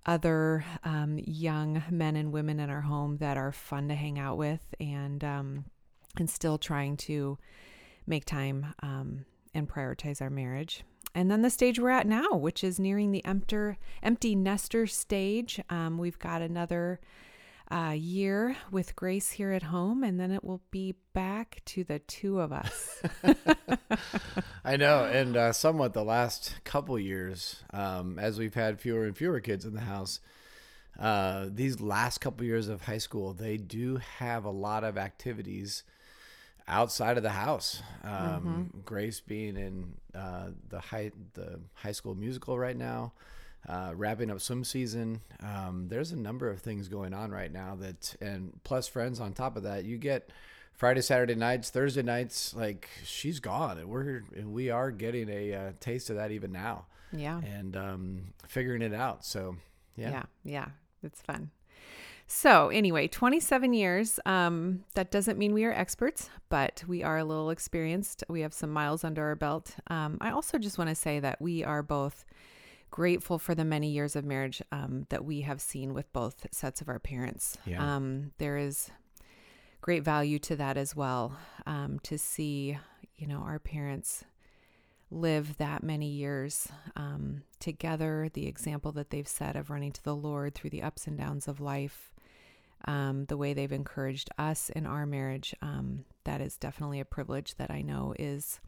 other 0.06 0.66
um, 0.84 1.20
young 1.24 1.84
men 1.90 2.16
and 2.16 2.32
women 2.32 2.60
in 2.60 2.70
our 2.70 2.82
home 2.82 3.18
that 3.18 3.38
are 3.38 3.52
fun 3.52 3.88
to 3.88 3.96
hang 3.96 4.20
out 4.20 4.38
with 4.38 4.74
and 4.80 5.24
um, 5.24 5.66
and 6.18 6.30
still 6.30 6.58
trying 6.58 6.96
to 6.96 7.38
make 8.08 8.26
time 8.26 8.74
um, 8.82 9.26
and 9.54 9.68
prioritize 9.70 10.22
our 10.22 10.30
marriage. 10.30 10.84
And 11.16 11.32
then 11.32 11.42
the 11.42 11.50
stage 11.50 11.80
we're 11.80 11.92
at 11.92 12.06
now, 12.06 12.34
which 12.34 12.62
is 12.62 12.78
nearing 12.78 13.14
the 13.14 13.24
empty, 13.24 13.78
empty 14.04 14.36
nester 14.36 14.86
stage. 14.86 15.62
Um, 15.70 15.98
we've 15.98 16.20
got 16.20 16.42
another 16.42 17.00
uh, 17.72 17.96
year 17.98 18.58
with 18.70 18.98
Grace 18.98 19.32
here 19.32 19.54
at 19.54 19.64
home, 19.64 20.04
and 20.04 20.20
then 20.20 20.30
it 20.30 20.44
will 20.44 20.62
be 20.72 20.94
back 21.14 21.62
to 21.68 21.86
the 21.86 22.00
two 22.00 22.42
of 22.42 22.52
us. 22.52 23.02
I 24.66 24.76
know, 24.76 25.06
and 25.06 25.38
uh, 25.38 25.54
somewhat 25.54 25.94
the 25.94 26.04
last 26.04 26.60
couple 26.66 27.00
years, 27.00 27.64
um, 27.72 28.20
as 28.20 28.38
we've 28.38 28.54
had 28.54 28.82
fewer 28.82 29.06
and 29.06 29.16
fewer 29.16 29.40
kids 29.40 29.64
in 29.64 29.74
the 29.74 29.82
house, 29.82 30.20
uh, 31.00 31.48
these 31.50 31.80
last 31.80 32.20
couple 32.20 32.46
years 32.46 32.68
of 32.68 32.84
high 32.84 32.98
school, 32.98 33.34
they 33.34 33.56
do 33.56 34.02
have 34.18 34.44
a 34.44 34.52
lot 34.52 34.84
of 34.84 34.98
activities 34.98 35.84
outside 36.68 37.18
of 37.18 37.24
the 37.24 37.30
house. 37.30 37.82
Um, 38.04 38.12
mm-hmm. 38.12 38.80
Grace 38.86 39.20
being 39.20 39.58
in 39.58 39.94
uh, 40.14 40.50
the 40.70 40.80
high 40.80 41.12
the 41.34 41.60
high 41.74 41.92
school 41.92 42.16
musical 42.16 42.58
right 42.58 42.78
now, 42.78 43.14
uh, 43.68 43.92
wrapping 43.96 44.32
up 44.32 44.42
swim 44.42 44.64
season. 44.64 45.22
Um, 45.44 45.88
there's 45.90 46.12
a 46.12 46.16
number 46.16 46.50
of 46.50 46.60
things 46.60 46.88
going 46.88 47.14
on 47.14 47.32
right 47.32 47.52
now 47.52 47.76
that, 47.82 48.16
and 48.22 48.60
plus 48.64 48.88
friends 48.88 49.20
on 49.20 49.34
top 49.34 49.58
of 49.58 49.64
that. 49.64 49.86
You 49.86 49.98
get 49.98 50.32
Friday, 50.74 51.02
Saturday 51.02 51.36
nights, 51.36 51.70
Thursday 51.70 52.04
nights. 52.04 52.54
Like 52.54 52.90
she's 53.04 53.40
gone, 53.40 53.78
and 53.78 53.90
we're 53.90 54.24
and 54.36 54.54
we 54.54 54.70
are 54.70 54.92
getting 54.92 55.30
a 55.30 55.54
uh, 55.54 55.72
taste 55.80 56.10
of 56.10 56.18
that 56.18 56.32
even 56.32 56.52
now. 56.52 56.86
Yeah, 57.12 57.40
and 57.40 57.78
um, 57.78 58.22
figuring 58.48 58.82
it 58.82 58.94
out. 58.94 59.26
So 59.26 59.56
yeah, 59.96 60.10
yeah, 60.12 60.24
yeah, 60.44 60.66
it's 61.04 61.22
fun. 61.22 61.52
So, 62.28 62.70
anyway, 62.70 63.08
27 63.08 63.74
years. 63.74 64.20
Um, 64.26 64.84
that 64.96 65.12
doesn't 65.12 65.38
mean 65.38 65.54
we 65.54 65.64
are 65.66 65.72
experts, 65.72 66.30
but 66.50 66.84
we 66.88 67.04
are 67.04 67.20
a 67.20 67.24
little 67.24 67.52
experienced. 67.52 68.24
We 68.28 68.42
have 68.42 68.54
some 68.54 68.72
miles 68.72 69.04
under 69.04 69.24
our 69.24 69.36
belt. 69.36 69.76
Um, 69.88 70.18
I 70.22 70.32
also 70.32 70.58
just 70.58 70.78
want 70.78 70.90
to 70.90 70.96
say 70.96 71.20
that 71.20 71.40
we 71.40 71.64
are 71.64 71.84
both 71.84 72.26
grateful 72.90 73.38
for 73.38 73.54
the 73.54 73.66
many 73.66 73.90
years 73.90 74.16
of 74.16 74.26
marriage 74.26 74.62
um, 74.72 75.06
that 75.10 75.24
we 75.24 75.42
have 75.42 75.62
seen 75.62 75.94
with 75.94 76.12
both 76.14 76.48
sets 76.52 76.82
of 76.82 76.90
our 76.90 77.00
parents. 77.00 77.58
Yeah. 77.66 77.96
Um, 77.96 78.32
there 78.38 78.58
is 78.58 78.90
great 79.82 80.04
value 80.04 80.40
to 80.40 80.56
that 80.56 80.78
as 80.78 80.96
well 80.96 81.38
um, 81.68 82.00
to 82.04 82.18
see, 82.18 82.78
you 83.18 83.28
know, 83.28 83.40
our 83.40 83.60
parents 83.60 84.24
live 85.12 85.58
that 85.58 85.84
many 85.84 86.08
years 86.08 86.68
um, 86.96 87.44
together, 87.60 88.30
the 88.34 88.48
example 88.48 88.92
that 88.94 89.12
they've 89.12 89.28
set 89.28 89.56
of 89.56 89.70
running 89.70 89.92
to 89.92 90.04
the 90.04 90.16
Lord 90.16 90.56
through 90.56 90.72
the 90.72 90.82
ups 90.82 91.06
and 91.06 91.18
downs 91.18 91.48
of 91.48 91.62
life, 91.62 92.12
um, 92.86 93.26
the 93.26 93.38
way 93.38 93.54
they've 93.54 93.72
encouraged 93.72 94.30
us 94.38 94.70
in 94.70 94.86
our 94.86 95.06
marriage. 95.06 95.56
Um, 95.62 96.06
that 96.24 96.42
is 96.42 96.58
definitely 96.58 97.00
a 97.00 97.06
privilege 97.06 97.56
that 97.56 97.72
I 97.72 97.82
know 97.82 98.14
is 98.18 98.60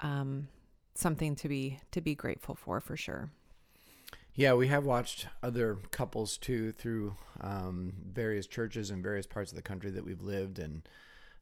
um, 0.00 0.48
something 0.94 1.36
to 1.36 1.48
be 1.48 1.78
to 1.92 2.00
be 2.00 2.14
grateful 2.14 2.54
for 2.54 2.80
for 2.80 2.96
sure. 2.96 3.30
Yeah, 4.36 4.54
we 4.54 4.66
have 4.66 4.84
watched 4.84 5.28
other 5.44 5.78
couples 5.92 6.36
too 6.36 6.72
through 6.72 7.14
um, 7.40 7.92
various 8.12 8.48
churches 8.48 8.90
in 8.90 9.00
various 9.00 9.26
parts 9.26 9.52
of 9.52 9.56
the 9.56 9.62
country 9.62 9.90
that 9.92 10.04
we've 10.04 10.22
lived, 10.22 10.58
and 10.58 10.82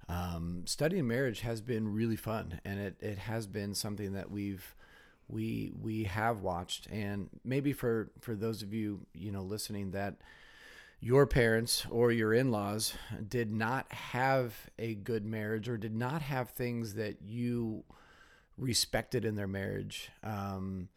um, 0.09 0.64
studying 0.66 1.07
marriage 1.07 1.40
has 1.40 1.62
been 1.62 1.95
really 1.95 2.16
fun, 2.16 2.61
and 2.66 2.78
it, 2.78 2.97
it 3.00 3.19
has 3.19 3.47
been 3.47 3.75
something 3.75 4.12
that 4.12 4.31
we've 4.31 4.75
we 5.28 5.73
we 5.81 6.04
have 6.04 6.42
watched, 6.42 6.87
and 6.90 7.31
maybe 7.45 7.73
for 7.73 8.11
for 8.21 8.35
those 8.35 8.62
of 8.62 8.75
you 8.75 9.00
you 9.14 9.33
know 9.33 9.42
listening 9.42 9.92
that 9.92 10.16
your 11.02 11.26
parents 11.26 11.85
or 11.90 12.12
your 12.12 12.32
in-laws 12.32 12.94
did 13.28 13.52
not 13.52 13.92
have 13.92 14.54
a 14.78 14.94
good 14.94 15.26
marriage 15.26 15.68
or 15.68 15.76
did 15.76 15.94
not 15.94 16.23
have 16.23 16.50
things 16.50 16.94
that 16.94 17.21
you 17.21 17.82
respected 18.56 19.25
in 19.25 19.35
their 19.35 19.49
marriage. 19.49 20.11
Um, 20.23 20.88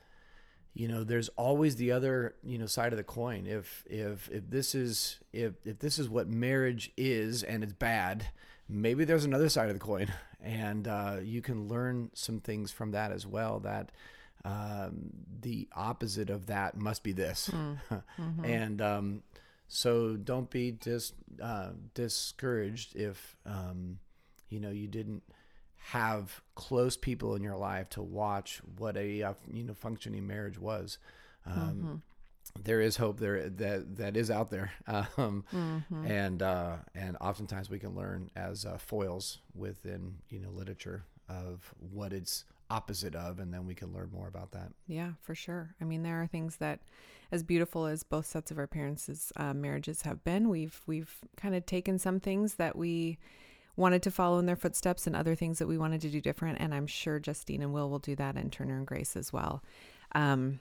you 0.75 0.88
know 0.88 1.03
there's 1.03 1.29
always 1.29 1.77
the 1.77 1.91
other 1.91 2.35
you 2.43 2.59
know 2.59 2.67
side 2.67 2.91
of 2.93 2.97
the 2.97 3.03
coin 3.03 3.47
if 3.47 3.83
if 3.89 4.29
if 4.29 4.50
this 4.50 4.75
is 4.75 5.19
if 5.31 5.53
if 5.65 5.79
this 5.79 5.97
is 5.97 6.09
what 6.09 6.27
marriage 6.27 6.91
is 6.97 7.43
and 7.43 7.63
it's 7.63 7.71
bad 7.71 8.25
maybe 8.67 9.05
there's 9.05 9.24
another 9.24 9.47
side 9.47 9.69
of 9.69 9.74
the 9.74 9.79
coin 9.79 10.12
and 10.43 10.85
uh, 10.88 11.15
you 11.24 11.41
can 11.41 11.69
learn 11.69 12.12
some 12.13 12.41
things 12.41 12.71
from 12.71 12.91
that 12.91 13.13
as 13.13 13.25
well 13.25 13.62
that 13.62 13.89
um, 14.43 15.12
the 15.41 15.67
opposite 15.74 16.29
of 16.29 16.47
that 16.47 16.75
must 16.75 17.03
be 17.03 17.13
this 17.13 17.50
mm. 17.53 17.79
mm-hmm. 18.19 18.43
and 18.43 18.81
um, 18.81 19.24
so 19.67 20.15
don't 20.15 20.50
be 20.50 20.72
dis, 20.72 21.13
uh, 21.41 21.69
discouraged 21.93 22.95
if 22.95 23.38
um, 23.45 24.00
you 24.50 24.60
know 24.60 24.69
you 24.69 24.88
didn't 24.88 25.24
have 25.77 26.41
close 26.55 26.98
people 26.98 27.36
in 27.36 27.43
your 27.43 27.57
life 27.57 27.89
to 27.89 28.01
watch 28.01 28.62
what 28.77 28.98
a 28.98 29.24
uh, 29.24 29.34
you 29.51 29.63
know 29.63 29.74
functioning 29.74 30.25
marriage 30.25 30.60
was. 30.60 30.98
Um, 31.45 31.53
mm-hmm. 31.55 31.95
There 32.63 32.79
is 32.79 32.95
hope 32.98 33.19
there 33.19 33.50
that 33.50 33.98
that 33.98 34.15
is 34.15 34.31
out 34.31 34.50
there, 34.50 34.72
um, 34.88 35.43
mm-hmm. 35.53 36.05
and 36.05 36.41
uh, 36.41 36.77
and 36.93 37.17
oftentimes 37.19 37.69
we 37.69 37.79
can 37.79 37.95
learn 37.95 38.29
as 38.36 38.65
uh, 38.65 38.77
foils 38.77 39.39
within 39.53 40.15
you 40.29 40.39
know 40.39 40.50
literature 40.50 41.03
of 41.27 41.74
what 41.91 42.13
it's 42.13 42.45
opposite 42.69 43.15
of, 43.15 43.39
and 43.39 43.53
then 43.53 43.65
we 43.65 43.75
can 43.75 43.93
learn 43.93 44.10
more 44.12 44.27
about 44.27 44.51
that. 44.51 44.72
Yeah, 44.88 45.12
for 45.22 45.36
sure. 45.36 45.75
I 45.79 45.84
mean, 45.84 46.03
there 46.03 46.22
are 46.22 46.27
things 46.27 46.57
that, 46.57 46.79
as 47.32 47.44
beautiful 47.44 47.86
as 47.86 48.03
both 48.03 48.25
sets 48.25 48.51
of 48.51 48.58
our 48.58 48.67
parents' 48.67 49.32
uh, 49.36 49.53
marriages 49.53 50.03
have 50.03 50.24
been, 50.24 50.50
we've 50.50 50.82
we've 50.86 51.17
kind 51.38 51.55
of 51.55 51.65
taken 51.65 52.00
some 52.00 52.20
things 52.20 52.55
that 52.55 52.75
we 52.75 53.17
wanted 53.75 54.01
to 54.03 54.12
follow 54.12 54.39
in 54.39 54.46
their 54.46 54.55
footsteps 54.55 55.05
and 55.05 55.15
other 55.15 55.36
things 55.36 55.60
that 55.60 55.67
we 55.67 55.77
wanted 55.77 56.01
to 56.01 56.10
do 56.10 56.22
different. 56.22 56.60
And 56.62 56.74
I'm 56.74 56.88
sure 56.88 57.20
Justine 57.20 57.62
and 57.62 57.74
Will 57.74 57.89
will 57.89 58.00
do 58.00 58.15
that 58.15 58.36
and 58.36 58.51
Turner 58.51 58.77
and 58.77 58.88
Grace 58.88 59.15
as 59.15 59.34
well. 59.34 59.63
Um, 60.13 60.60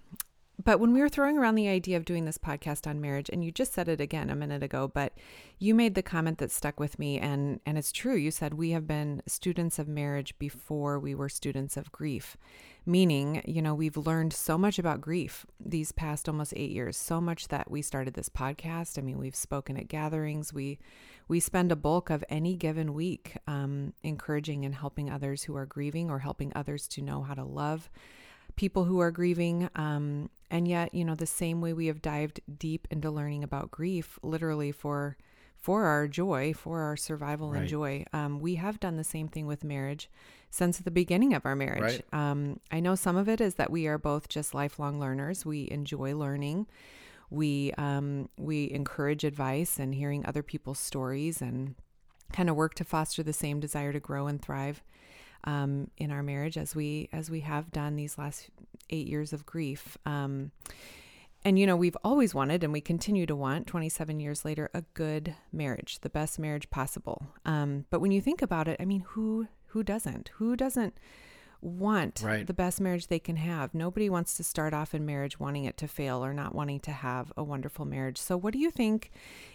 but 0.62 0.78
when 0.78 0.92
we 0.92 1.00
were 1.00 1.08
throwing 1.08 1.37
around 1.37 1.56
the 1.56 1.68
idea 1.68 1.96
of 1.96 2.04
doing 2.04 2.25
this 2.25 2.38
podcast 2.38 2.87
on 2.87 3.00
marriage, 3.00 3.28
and 3.32 3.44
you 3.44 3.50
just 3.50 3.73
said 3.73 3.88
it 3.88 4.00
again 4.00 4.30
a 4.30 4.37
minute 4.37 4.62
ago, 4.62 4.87
but 4.87 5.12
you 5.58 5.75
made 5.75 5.94
the 5.94 6.02
comment 6.02 6.38
that 6.38 6.52
stuck 6.52 6.78
with 6.78 6.99
me, 6.99 7.18
and 7.18 7.61
and 7.66 7.76
it's 7.76 7.90
true. 7.90 8.14
You 8.14 8.30
said 8.30 8.54
we 8.54 8.70
have 8.70 8.87
been 8.87 9.23
students 9.26 9.78
of 9.78 9.88
marriage 9.88 10.38
before 10.38 10.99
we 11.00 11.14
were 11.14 11.28
students 11.28 11.76
of 11.76 11.90
grief, 11.90 12.37
meaning 12.87 13.42
you 13.46 13.62
know 13.62 13.75
we've 13.75 13.96
learned 13.96 14.32
so 14.32 14.56
much 14.56 14.78
about 14.78 15.00
grief 15.00 15.44
these 15.58 15.90
past 15.90 16.28
almost 16.28 16.54
eight 16.54 16.70
years, 16.70 16.96
so 16.96 17.20
much 17.20 17.49
that 17.49 17.68
we 17.68 17.82
started 17.82 18.14
this 18.14 18.28
podcast. 18.28 18.96
I 18.96 19.02
mean, 19.02 19.18
we've 19.18 19.37
spoken 19.37 19.76
at 19.76 19.88
gatherings, 19.88 20.52
we 20.52 20.78
we 21.26 21.40
spend 21.40 21.73
a 21.73 21.76
bulk 21.76 22.11
of 22.11 22.23
any 22.28 22.54
given 22.54 22.94
week 22.94 23.37
um, 23.49 23.92
encouraging 24.04 24.64
and 24.64 24.75
helping 24.75 25.11
others 25.11 25.42
who 25.42 25.56
are 25.56 25.66
grieving 25.66 26.11
or 26.11 26.20
helping 26.20 26.52
others 26.54 26.87
to 26.88 27.02
know 27.02 27.23
how 27.23 27.34
to 27.34 27.44
love 27.44 27.90
people 28.56 28.84
who 28.84 29.00
are 29.00 29.11
grieving. 29.11 29.68
Um, 29.75 30.30
and 30.50 30.68
yet, 30.68 30.94
you 30.94 31.04
know, 31.04 31.14
the 31.14 31.26
same 31.26 31.61
way 31.61 31.73
we 31.73 31.87
have 31.87 32.02
dived 32.02 32.40
deep 32.58 32.87
into 32.90 33.11
learning 33.11 33.42
about 33.42 33.70
grief, 33.70 34.18
literally 34.23 34.73
for 34.73 35.16
for 35.56 35.84
our 35.84 36.06
joy, 36.06 36.52
for 36.52 36.80
our 36.80 36.94
survival 36.94 37.50
right. 37.50 37.61
and 37.61 37.68
joy, 37.68 38.04
um, 38.12 38.38
we 38.38 38.56
have 38.56 38.78
done 38.78 38.99
the 38.99 39.04
same 39.04 39.28
thing 39.28 39.46
with 39.46 39.64
marriage 39.64 40.11
since 40.50 40.76
the 40.76 40.90
beginning 40.90 41.32
of 41.32 41.46
our 41.46 41.56
marriage. 41.56 42.02
Right. 42.12 42.30
Um, 42.30 42.61
I 42.70 42.80
know 42.80 42.94
some 42.94 43.16
of 43.16 43.30
it 43.30 43.40
is 43.40 43.54
that 43.54 43.70
we 43.70 43.87
are 43.87 43.96
both 43.96 44.28
just 44.28 44.52
lifelong 44.52 45.00
learners. 45.00 45.46
We 45.46 45.70
enjoy 45.70 46.14
learning 46.14 46.66
we 47.30 47.73
um, 47.73 48.28
we 48.38 48.70
encourage 48.70 49.25
advice 49.25 49.78
and 49.78 49.94
hearing 49.94 50.25
other 50.25 50.42
people's 50.42 50.78
stories 50.78 51.42
and 51.42 51.75
kind 52.32 52.49
of 52.49 52.56
work 52.56 52.75
to 52.75 52.84
foster 52.84 53.23
the 53.23 53.32
same 53.32 53.61
desire 53.61 53.92
to 53.92 54.00
grow 54.00 54.26
and 54.26 54.40
thrive 54.40 54.82
um, 55.44 55.90
in 55.96 56.10
our 56.10 56.22
marriage 56.22 56.56
as 56.56 56.74
we 56.74 57.08
as 57.12 57.30
we 57.30 57.40
have 57.40 57.70
done 57.70 57.96
these 57.96 58.18
last 58.18 58.50
eight 58.90 59.06
years 59.06 59.32
of 59.32 59.46
grief. 59.46 59.96
Um, 60.04 60.52
and 61.44 61.58
you 61.58 61.66
know 61.66 61.76
we've 61.76 61.96
always 62.02 62.34
wanted 62.34 62.64
and 62.64 62.72
we 62.72 62.80
continue 62.80 63.26
to 63.26 63.36
want 63.36 63.66
27 63.66 64.18
years 64.18 64.44
later 64.44 64.70
a 64.72 64.82
good 64.94 65.34
marriage 65.52 66.00
the 66.00 66.08
best 66.08 66.38
marriage 66.38 66.70
possible 66.70 67.26
um, 67.44 67.84
but 67.90 68.00
when 68.00 68.10
you 68.10 68.20
think 68.20 68.40
about 68.40 68.66
it 68.66 68.76
i 68.80 68.84
mean 68.84 69.00
who 69.08 69.46
who 69.68 69.82
doesn't 69.82 70.30
who 70.36 70.56
doesn't 70.56 70.98
want 71.64 72.21
right. 72.23 72.47
the 72.47 72.54
best 72.54 72.80
marriage 72.80 73.06
they 73.06 73.18
can 73.18 73.37
have. 73.37 73.75
Nobody 73.75 74.11
wants 74.11 74.37
to 74.37 74.44
start 74.44 74.75
off 74.75 74.94
in 74.94 75.06
marriage 75.06 75.40
wanting 75.40 75.64
it 75.64 75.76
to 75.78 75.88
fail 75.88 76.25
or 76.25 76.35
not 76.35 76.54
wanting 76.54 76.80
to 76.80 76.92
have 76.92 77.33
a 77.37 77.42
wonderful 77.42 77.85
marriage. 77.85 78.18
So, 78.18 78.37
what 78.37 78.52
do 78.52 78.59
you 78.59 78.71
think 78.71 79.11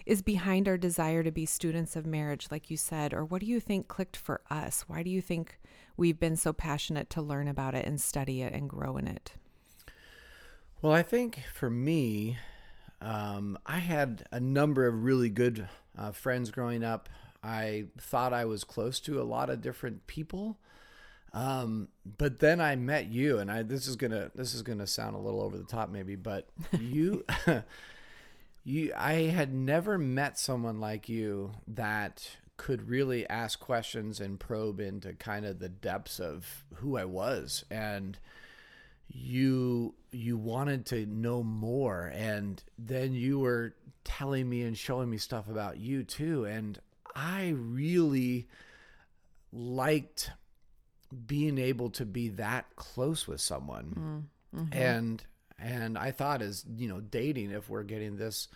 is 0.05 0.21
behind 0.21 0.67
our 0.67 0.77
desire 0.77 1.23
to 1.23 1.31
be 1.31 1.45
students 1.45 1.95
of 1.95 2.05
marriage, 2.05 2.47
like 2.49 2.71
you 2.71 2.77
said? 2.77 3.13
Or 3.13 3.23
what 3.23 3.41
do 3.41 3.45
you 3.45 3.59
think 3.59 3.87
clicked 3.87 4.17
for 4.17 4.41
us? 4.49 4.85
Why 4.87 5.03
do 5.03 5.09
you 5.09 5.21
think 5.21 5.59
we've 5.95 6.19
been 6.19 6.35
so 6.35 6.51
passionate 6.51 7.09
to 7.11 7.21
learn 7.21 7.47
about 7.47 7.75
it 7.75 7.85
and 7.85 8.01
study 8.01 8.41
it 8.41 8.53
and 8.53 8.69
grow 8.69 8.97
in 8.97 9.07
it? 9.07 9.33
Well, 10.81 10.93
I 10.93 11.03
think 11.03 11.43
for 11.53 11.69
me, 11.69 12.37
um, 13.01 13.57
I 13.65 13.79
had 13.79 14.27
a 14.31 14.39
number 14.39 14.87
of 14.87 15.03
really 15.03 15.29
good 15.29 15.67
uh, 15.97 16.11
friends 16.11 16.51
growing 16.51 16.83
up. 16.83 17.07
I 17.43 17.85
thought 17.97 18.33
I 18.33 18.45
was 18.45 18.63
close 18.63 18.99
to 19.01 19.21
a 19.21 19.23
lot 19.23 19.49
of 19.49 19.61
different 19.61 20.07
people. 20.07 20.57
Um, 21.33 21.89
but 22.17 22.39
then 22.39 22.59
I 22.59 22.75
met 22.75 23.07
you, 23.07 23.39
and 23.39 23.51
I 23.51 23.63
this 23.63 23.87
is 23.87 23.95
gonna 23.95 24.31
this 24.35 24.53
is 24.53 24.61
gonna 24.61 24.87
sound 24.87 25.15
a 25.15 25.19
little 25.19 25.41
over 25.41 25.57
the 25.57 25.63
top, 25.63 25.89
maybe, 25.89 26.15
but 26.15 26.49
you, 26.79 27.25
you, 28.63 28.93
I 28.97 29.13
had 29.13 29.53
never 29.53 29.97
met 29.97 30.39
someone 30.39 30.79
like 30.79 31.07
you 31.07 31.51
that 31.67 32.37
could 32.57 32.89
really 32.89 33.27
ask 33.29 33.59
questions 33.59 34.19
and 34.19 34.39
probe 34.39 34.79
into 34.79 35.13
kind 35.13 35.45
of 35.45 35.59
the 35.59 35.69
depths 35.69 36.19
of 36.19 36.65
who 36.75 36.97
I 36.97 37.05
was, 37.05 37.63
and 37.69 38.17
you 39.07 39.93
you 40.11 40.37
wanted 40.37 40.85
to 40.87 41.05
know 41.05 41.43
more, 41.43 42.11
and 42.13 42.63
then 42.77 43.13
you 43.13 43.39
were 43.39 43.75
telling 44.03 44.49
me 44.49 44.63
and 44.63 44.75
showing 44.75 45.09
me 45.09 45.17
stuff 45.17 45.47
about 45.47 45.77
you 45.77 46.03
too, 46.03 46.45
and 46.45 46.79
I 47.15 47.49
really 47.55 48.47
liked 49.51 50.31
being 51.25 51.57
able 51.57 51.89
to 51.89 52.05
be 52.05 52.29
that 52.29 52.65
close 52.75 53.27
with 53.27 53.41
someone 53.41 54.29
mm, 54.53 54.61
mm-hmm. 54.61 54.73
and 54.73 55.23
and 55.57 55.97
i 55.97 56.11
thought 56.11 56.41
as 56.41 56.65
you 56.77 56.87
know 56.87 56.99
dating 56.99 57.51
if 57.51 57.69
we're 57.69 57.83
getting 57.83 58.17
this 58.17 58.47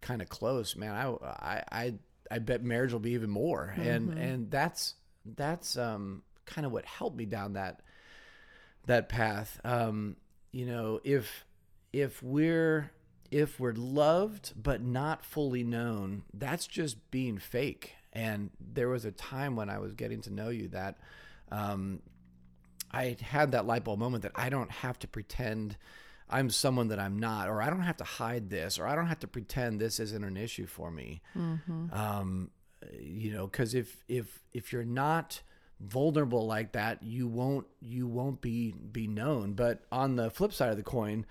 kind 0.00 0.22
of 0.22 0.28
close 0.28 0.76
man 0.76 0.94
i 0.94 1.62
i 1.70 1.94
i, 2.30 2.38
bet 2.38 2.62
marriage 2.62 2.92
will 2.92 3.00
be 3.00 3.12
even 3.12 3.30
more 3.30 3.74
mm-hmm. 3.76 3.88
and 3.88 4.18
and 4.18 4.50
that's 4.50 4.94
that's 5.36 5.76
um 5.76 6.22
kind 6.46 6.66
of 6.66 6.72
what 6.72 6.84
helped 6.86 7.16
me 7.16 7.26
down 7.26 7.54
that 7.54 7.82
that 8.86 9.08
path 9.08 9.60
um 9.64 10.16
you 10.52 10.64
know 10.64 11.00
if 11.04 11.44
if 11.92 12.22
we're 12.22 12.90
if 13.30 13.60
we're 13.60 13.74
loved 13.74 14.54
but 14.56 14.80
not 14.80 15.22
fully 15.24 15.62
known 15.62 16.22
that's 16.32 16.66
just 16.66 17.10
being 17.10 17.38
fake 17.38 17.94
and 18.14 18.50
there 18.58 18.88
was 18.88 19.04
a 19.04 19.12
time 19.12 19.56
when 19.56 19.68
i 19.68 19.78
was 19.78 19.92
getting 19.92 20.22
to 20.22 20.32
know 20.32 20.48
you 20.48 20.68
that 20.68 20.96
um, 21.50 22.00
I 22.90 23.16
had 23.20 23.52
that 23.52 23.66
light 23.66 23.84
bulb 23.84 23.98
moment 23.98 24.22
that 24.22 24.32
I 24.34 24.48
don't 24.48 24.70
have 24.70 24.98
to 25.00 25.08
pretend 25.08 25.76
I'm 26.30 26.50
someone 26.50 26.88
that 26.88 26.98
I'm 26.98 27.18
not, 27.18 27.48
or 27.48 27.62
I 27.62 27.70
don't 27.70 27.82
have 27.82 27.96
to 27.98 28.04
hide 28.04 28.50
this, 28.50 28.78
or 28.78 28.86
I 28.86 28.94
don't 28.94 29.06
have 29.06 29.20
to 29.20 29.28
pretend 29.28 29.80
this 29.80 29.98
isn't 29.98 30.24
an 30.24 30.36
issue 30.36 30.66
for 30.66 30.90
me. 30.90 31.22
Mm-hmm. 31.36 31.92
Um, 31.92 32.50
you 33.00 33.32
know, 33.32 33.46
because 33.46 33.74
if 33.74 34.04
if 34.08 34.42
if 34.52 34.72
you're 34.72 34.84
not 34.84 35.40
vulnerable 35.80 36.46
like 36.46 36.72
that, 36.72 37.02
you 37.02 37.26
won't 37.26 37.66
you 37.80 38.06
won't 38.06 38.40
be 38.40 38.72
be 38.72 39.06
known. 39.06 39.54
But 39.54 39.84
on 39.90 40.16
the 40.16 40.30
flip 40.30 40.52
side 40.52 40.70
of 40.70 40.76
the 40.76 40.82
coin, 40.82 41.24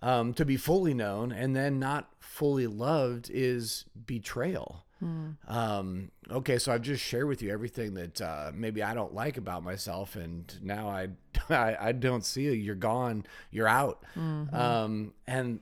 um, 0.00 0.32
to 0.34 0.44
be 0.44 0.56
fully 0.56 0.94
known 0.94 1.32
and 1.32 1.54
then 1.54 1.78
not 1.78 2.10
fully 2.18 2.66
loved 2.66 3.30
is 3.32 3.84
betrayal. 4.06 4.84
Mm. 5.02 5.36
Um, 5.46 6.10
okay, 6.30 6.58
so 6.58 6.72
I've 6.72 6.82
just 6.82 7.02
shared 7.02 7.28
with 7.28 7.42
you 7.42 7.50
everything 7.50 7.94
that 7.94 8.20
uh, 8.20 8.50
maybe 8.54 8.82
I 8.82 8.94
don't 8.94 9.14
like 9.14 9.36
about 9.36 9.62
myself, 9.62 10.16
and 10.16 10.52
now 10.62 10.88
I, 10.88 11.08
I, 11.50 11.76
I 11.80 11.92
don't 11.92 12.24
see 12.24 12.42
you. 12.42 12.52
You're 12.52 12.74
gone. 12.74 13.24
You're 13.50 13.68
out. 13.68 14.04
Mm-hmm. 14.16 14.54
Um, 14.54 15.12
and 15.26 15.60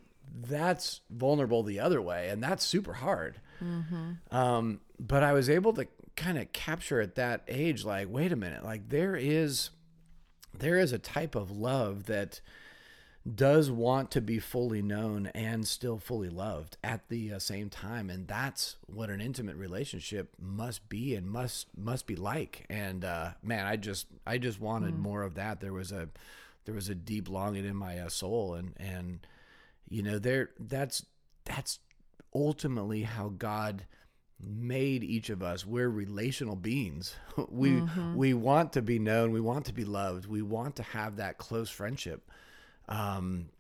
that's 0.48 1.00
vulnerable 1.10 1.62
the 1.62 1.80
other 1.80 2.00
way, 2.00 2.28
and 2.28 2.42
that's 2.42 2.64
super 2.64 2.94
hard. 2.94 3.40
Mm-hmm. 3.62 4.36
Um, 4.36 4.80
but 4.98 5.22
I 5.22 5.32
was 5.32 5.50
able 5.50 5.72
to 5.74 5.86
kind 6.16 6.38
of 6.38 6.52
capture 6.52 7.00
at 7.00 7.14
that 7.16 7.42
age, 7.48 7.84
like, 7.84 8.08
wait 8.10 8.32
a 8.32 8.36
minute, 8.36 8.64
like 8.64 8.88
there 8.88 9.16
is, 9.16 9.70
there 10.58 10.78
is 10.78 10.92
a 10.92 10.98
type 10.98 11.34
of 11.34 11.50
love 11.50 12.06
that 12.06 12.40
does 13.34 13.70
want 13.70 14.10
to 14.12 14.20
be 14.20 14.38
fully 14.38 14.82
known 14.82 15.26
and 15.28 15.66
still 15.66 15.98
fully 15.98 16.28
loved 16.28 16.76
at 16.84 17.08
the 17.08 17.32
uh, 17.32 17.38
same 17.38 17.68
time 17.68 18.08
and 18.08 18.28
that's 18.28 18.76
what 18.86 19.10
an 19.10 19.20
intimate 19.20 19.56
relationship 19.56 20.32
must 20.40 20.88
be 20.88 21.14
and 21.14 21.28
must 21.28 21.66
must 21.76 22.06
be 22.06 22.14
like. 22.14 22.64
And 22.70 23.04
uh, 23.04 23.30
man 23.42 23.66
i 23.66 23.76
just 23.76 24.06
i 24.26 24.38
just 24.38 24.60
wanted 24.60 24.94
mm. 24.94 24.98
more 24.98 25.22
of 25.22 25.34
that. 25.34 25.60
There 25.60 25.72
was 25.72 25.90
a 25.90 26.08
there 26.66 26.74
was 26.74 26.88
a 26.88 26.94
deep 26.94 27.28
longing 27.28 27.64
in 27.64 27.74
my 27.74 27.98
uh, 27.98 28.08
soul 28.08 28.54
and 28.54 28.74
and 28.76 29.26
you 29.88 30.02
know 30.02 30.18
there 30.18 30.50
that's 30.60 31.04
that's 31.44 31.80
ultimately 32.34 33.02
how 33.02 33.28
god 33.28 33.86
made 34.38 35.02
each 35.02 35.30
of 35.30 35.42
us. 35.42 35.64
We're 35.64 35.88
relational 35.88 36.56
beings. 36.56 37.16
We 37.48 37.70
mm-hmm. 37.70 38.14
we 38.14 38.34
want 38.34 38.72
to 38.74 38.82
be 38.82 38.98
known. 38.98 39.30
We 39.32 39.40
want 39.40 39.66
to 39.66 39.72
be 39.72 39.84
loved. 39.84 40.26
We 40.26 40.42
want 40.42 40.76
to 40.76 40.82
have 40.82 41.16
that 41.16 41.38
close 41.38 41.68
friendship 41.68 42.30
um, 42.88 43.50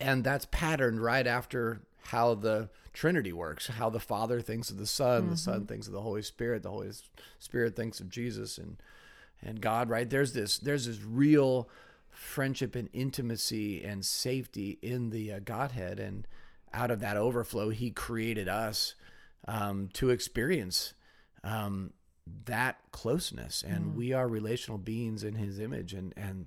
and 0.00 0.24
that's 0.24 0.46
patterned 0.50 1.02
right 1.02 1.26
after 1.26 1.80
how 2.04 2.34
the 2.34 2.70
Trinity 2.92 3.32
works, 3.32 3.68
how 3.68 3.90
the 3.90 4.00
Father 4.00 4.40
thinks 4.40 4.70
of 4.70 4.78
the 4.78 4.86
Son, 4.86 5.22
mm-hmm. 5.22 5.30
the 5.30 5.36
Son 5.36 5.66
thinks 5.66 5.86
of 5.86 5.92
the 5.92 6.00
Holy 6.00 6.22
Spirit, 6.22 6.62
the 6.62 6.70
Holy 6.70 6.90
Spirit 7.38 7.76
thinks 7.76 8.00
of 8.00 8.08
Jesus 8.08 8.58
and 8.58 8.76
and 9.40 9.60
God, 9.60 9.88
right? 9.88 10.08
There's 10.08 10.32
this 10.32 10.58
there's 10.58 10.86
this 10.86 11.00
real 11.02 11.68
friendship 12.10 12.74
and 12.74 12.88
intimacy 12.92 13.84
and 13.84 14.04
safety 14.04 14.78
in 14.82 15.10
the 15.10 15.32
uh, 15.32 15.38
Godhead 15.44 16.00
and 16.00 16.26
out 16.72 16.90
of 16.90 17.00
that 17.00 17.16
overflow 17.16 17.70
he 17.70 17.90
created 17.90 18.48
us 18.48 18.94
um, 19.46 19.88
to 19.92 20.10
experience 20.10 20.94
um, 21.44 21.92
that 22.44 22.78
closeness 22.90 23.62
and 23.62 23.92
mm. 23.92 23.94
we 23.94 24.12
are 24.12 24.28
relational 24.28 24.78
beings 24.78 25.22
in 25.22 25.36
his 25.36 25.60
image 25.60 25.94
and 25.94 26.12
and 26.16 26.46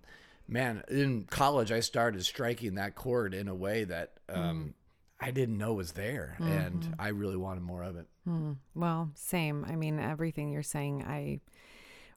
man, 0.52 0.84
in 0.90 1.24
college, 1.24 1.72
I 1.72 1.80
started 1.80 2.24
striking 2.26 2.76
that 2.76 2.94
chord 2.94 3.34
in 3.34 3.48
a 3.48 3.56
way 3.56 3.86
that 3.86 4.12
um, 4.30 4.44
mm. 4.44 4.74
I 5.20 5.32
didn't 5.32 5.58
know 5.58 5.74
was 5.74 5.94
there, 5.94 6.36
mm-hmm. 6.40 6.52
and 6.52 6.96
I 7.00 7.08
really 7.08 7.38
wanted 7.38 7.64
more 7.64 7.84
of 7.84 7.96
it. 7.96 8.06
Mm. 8.28 8.58
Well, 8.76 9.12
same. 9.16 9.66
I 9.68 9.76
mean, 9.76 9.98
everything 9.98 10.52
you're 10.52 10.62
saying, 10.62 11.04
I 11.04 11.40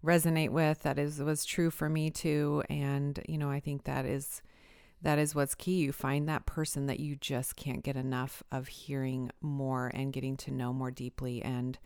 resonate 0.04 0.50
with. 0.50 0.82
That 0.82 0.98
is 0.98 1.20
was 1.20 1.44
true 1.44 1.70
for 1.70 1.88
me 1.88 2.10
too, 2.10 2.64
and 2.68 3.18
you 3.28 3.38
know, 3.38 3.50
I 3.50 3.60
think 3.60 3.84
that 3.84 4.04
is 4.04 4.42
that 5.00 5.18
is 5.18 5.34
what's 5.34 5.54
key. 5.54 5.76
You 5.76 5.92
find 5.92 6.28
that 6.28 6.44
person 6.44 6.86
that 6.86 6.98
you 6.98 7.14
just 7.14 7.54
can't 7.54 7.84
get 7.84 7.96
enough 7.96 8.42
of 8.50 8.66
hearing 8.66 9.30
more 9.40 9.92
and 9.94 10.12
getting 10.12 10.36
to 10.38 10.50
know 10.50 10.72
more 10.72 10.90
deeply, 10.90 11.40
and 11.40 11.78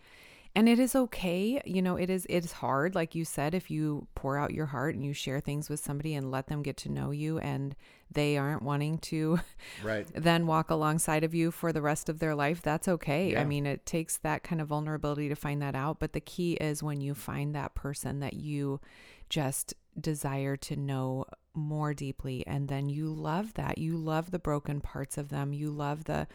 and 0.59 0.69
it 0.69 0.81
is 0.81 0.97
okay 0.97 1.63
you 1.65 1.81
know 1.81 1.95
it 1.95 2.11
is 2.11 2.27
it 2.29 2.45
is 2.45 2.51
hard 2.51 2.97
like 2.97 3.15
you 3.15 3.25
said 3.25 3.55
if 3.55 3.71
you 3.71 4.09
pour 4.17 4.37
out 4.37 4.53
your 4.53 4.67
heart 4.67 4.97
and 4.97 5.05
you 5.05 5.13
share 5.13 5.39
things 5.39 5.71
with 5.71 5.79
somebody 5.79 6.15
and 6.15 6.33
let 6.33 6.49
them 6.49 6.63
get 6.63 6.77
to 6.77 6.89
know 6.89 7.13
you 7.13 7.39
and 7.39 7.77
they 8.11 8.37
aren't 8.37 8.63
wanting 8.63 8.99
to 8.99 9.39
right. 9.85 10.09
then 10.15 10.49
walk 10.49 10.69
alongside 10.69 11.23
of 11.23 11.33
you 11.33 11.53
for 11.53 11.73
the 11.73 11.81
rest 11.81 12.09
of 12.09 12.19
their 12.19 12.35
life 12.35 12.61
that's 12.61 12.89
okay. 12.89 13.33
Yeah. 13.33 13.41
i 13.41 13.45
mean 13.45 13.67
it 13.67 13.87
takes 13.87 14.17
that 14.19 14.43
kind 14.43 14.61
of 14.61 14.67
vulnerability 14.67 15.29
to 15.29 15.37
find 15.37 15.63
that 15.63 15.77
out 15.77 16.01
but 16.01 16.13
the 16.13 16.21
key 16.21 16.55
is 16.55 16.83
when 16.83 17.01
you 17.01 17.15
find 17.15 17.55
that 17.55 17.77
person 17.77 18.19
that 18.19 18.35
you 18.35 18.81
just 19.29 19.75
desire 20.01 20.57
to 20.57 20.75
know 20.75 21.25
more 21.55 21.93
deeply 21.93 22.47
and 22.47 22.69
then 22.69 22.89
you 22.89 23.13
love 23.13 23.55
that. 23.55 23.79
You 23.79 23.97
love 23.97 24.31
the 24.31 24.39
broken 24.39 24.81
parts 24.81 25.19
of 25.19 25.29
them. 25.29 25.53
You 25.53 25.71
love 25.71 26.05
the 26.05 26.29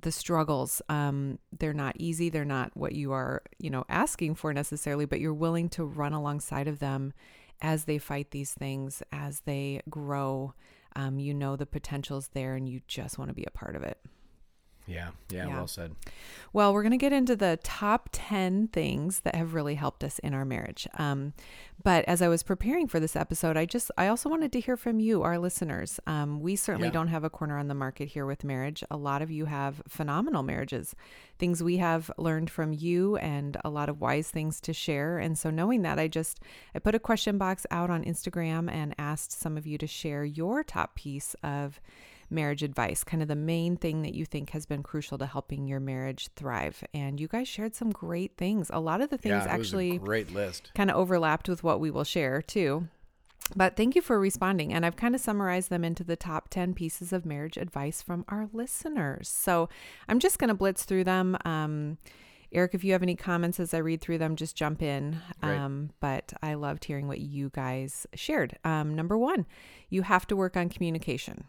the 0.00 0.12
struggles 0.12 0.80
um, 0.88 1.38
they're 1.58 1.74
not 1.74 1.94
easy 1.98 2.30
they're 2.30 2.44
not 2.44 2.70
what 2.74 2.92
you 2.92 3.12
are 3.12 3.42
you 3.58 3.68
know 3.70 3.84
asking 3.88 4.34
for 4.34 4.52
necessarily 4.52 5.04
but 5.04 5.20
you're 5.20 5.34
willing 5.34 5.68
to 5.68 5.84
run 5.84 6.12
alongside 6.12 6.66
of 6.66 6.78
them 6.78 7.12
as 7.62 7.84
they 7.84 7.96
fight 7.96 8.32
these 8.32 8.52
things 8.52 9.02
as 9.12 9.40
they 9.40 9.80
grow. 9.88 10.52
Um, 10.94 11.18
you 11.18 11.32
know 11.32 11.56
the 11.56 11.64
potential's 11.64 12.28
there 12.34 12.54
and 12.54 12.68
you 12.68 12.82
just 12.86 13.16
want 13.16 13.30
to 13.30 13.34
be 13.34 13.46
a 13.46 13.50
part 13.50 13.76
of 13.76 13.82
it 13.82 13.98
yeah, 14.86 15.10
yeah, 15.30 15.46
yeah, 15.46 15.54
well 15.54 15.66
said. 15.66 15.94
Well, 16.52 16.74
we're 16.74 16.82
going 16.82 16.90
to 16.90 16.98
get 16.98 17.12
into 17.12 17.36
the 17.36 17.58
top 17.62 18.08
10 18.12 18.68
things 18.68 19.20
that 19.20 19.34
have 19.34 19.54
really 19.54 19.76
helped 19.76 20.02
us 20.02 20.18
in 20.18 20.34
our 20.34 20.44
marriage. 20.44 20.88
Um, 20.98 21.32
but 21.82 22.04
as 22.06 22.20
I 22.20 22.28
was 22.28 22.42
preparing 22.42 22.88
for 22.88 23.00
this 23.00 23.16
episode, 23.16 23.56
I 23.56 23.64
just, 23.64 23.90
I 23.96 24.08
also 24.08 24.28
wanted 24.28 24.52
to 24.52 24.60
hear 24.60 24.76
from 24.76 25.00
you, 25.00 25.22
our 25.22 25.38
listeners. 25.38 25.98
Um, 26.06 26.40
we 26.40 26.56
certainly 26.56 26.88
yeah. 26.88 26.92
don't 26.92 27.08
have 27.08 27.24
a 27.24 27.30
corner 27.30 27.58
on 27.58 27.68
the 27.68 27.74
market 27.74 28.08
here 28.08 28.26
with 28.26 28.44
marriage. 28.44 28.84
A 28.90 28.96
lot 28.96 29.22
of 29.22 29.30
you 29.30 29.46
have 29.46 29.82
phenomenal 29.88 30.42
marriages, 30.42 30.94
things 31.38 31.62
we 31.62 31.78
have 31.78 32.10
learned 32.18 32.50
from 32.50 32.72
you, 32.72 33.16
and 33.16 33.56
a 33.64 33.70
lot 33.70 33.88
of 33.88 34.00
wise 34.00 34.30
things 34.30 34.60
to 34.62 34.72
share. 34.72 35.18
And 35.18 35.38
so, 35.38 35.50
knowing 35.50 35.82
that, 35.82 35.98
I 35.98 36.08
just, 36.08 36.40
I 36.74 36.78
put 36.78 36.94
a 36.94 37.00
question 37.00 37.38
box 37.38 37.66
out 37.70 37.90
on 37.90 38.04
Instagram 38.04 38.70
and 38.70 38.94
asked 38.98 39.32
some 39.32 39.56
of 39.56 39.66
you 39.66 39.78
to 39.78 39.86
share 39.86 40.24
your 40.24 40.62
top 40.62 40.94
piece 40.94 41.34
of 41.42 41.80
marriage 42.32 42.62
advice, 42.62 43.04
kind 43.04 43.22
of 43.22 43.28
the 43.28 43.36
main 43.36 43.76
thing 43.76 44.02
that 44.02 44.14
you 44.14 44.24
think 44.24 44.50
has 44.50 44.66
been 44.66 44.82
crucial 44.82 45.18
to 45.18 45.26
helping 45.26 45.66
your 45.66 45.80
marriage 45.80 46.28
thrive. 46.34 46.82
And 46.92 47.20
you 47.20 47.28
guys 47.28 47.48
shared 47.48 47.74
some 47.74 47.90
great 47.90 48.36
things. 48.36 48.70
A 48.72 48.80
lot 48.80 49.00
of 49.00 49.10
the 49.10 49.18
things 49.18 49.44
yeah, 49.44 49.52
actually 49.52 49.98
great 49.98 50.32
list. 50.32 50.70
kind 50.74 50.90
of 50.90 50.96
overlapped 50.96 51.48
with 51.48 51.62
what 51.62 51.80
we 51.80 51.90
will 51.90 52.04
share 52.04 52.42
too. 52.42 52.88
But 53.54 53.76
thank 53.76 53.94
you 53.94 54.02
for 54.02 54.18
responding. 54.18 54.72
And 54.72 54.86
I've 54.86 54.96
kind 54.96 55.14
of 55.14 55.20
summarized 55.20 55.70
them 55.70 55.84
into 55.84 56.04
the 56.04 56.16
top 56.16 56.48
10 56.48 56.74
pieces 56.74 57.12
of 57.12 57.26
marriage 57.26 57.56
advice 57.56 58.00
from 58.00 58.24
our 58.28 58.48
listeners. 58.52 59.28
So 59.28 59.68
I'm 60.08 60.18
just 60.18 60.38
going 60.38 60.48
to 60.48 60.54
blitz 60.54 60.84
through 60.84 61.04
them. 61.04 61.36
Um, 61.44 61.98
Eric, 62.52 62.74
if 62.74 62.84
you 62.84 62.92
have 62.92 63.02
any 63.02 63.16
comments 63.16 63.58
as 63.58 63.72
I 63.72 63.78
read 63.78 64.00
through 64.00 64.18
them, 64.18 64.36
just 64.36 64.56
jump 64.56 64.82
in. 64.82 65.18
Um, 65.42 65.90
but 66.00 66.32
I 66.42 66.54
loved 66.54 66.84
hearing 66.84 67.08
what 67.08 67.20
you 67.20 67.50
guys 67.54 68.06
shared. 68.14 68.58
Um, 68.64 68.94
number 68.94 69.16
one, 69.16 69.46
you 69.88 70.02
have 70.02 70.26
to 70.28 70.36
work 70.36 70.56
on 70.56 70.68
communication. 70.68 71.44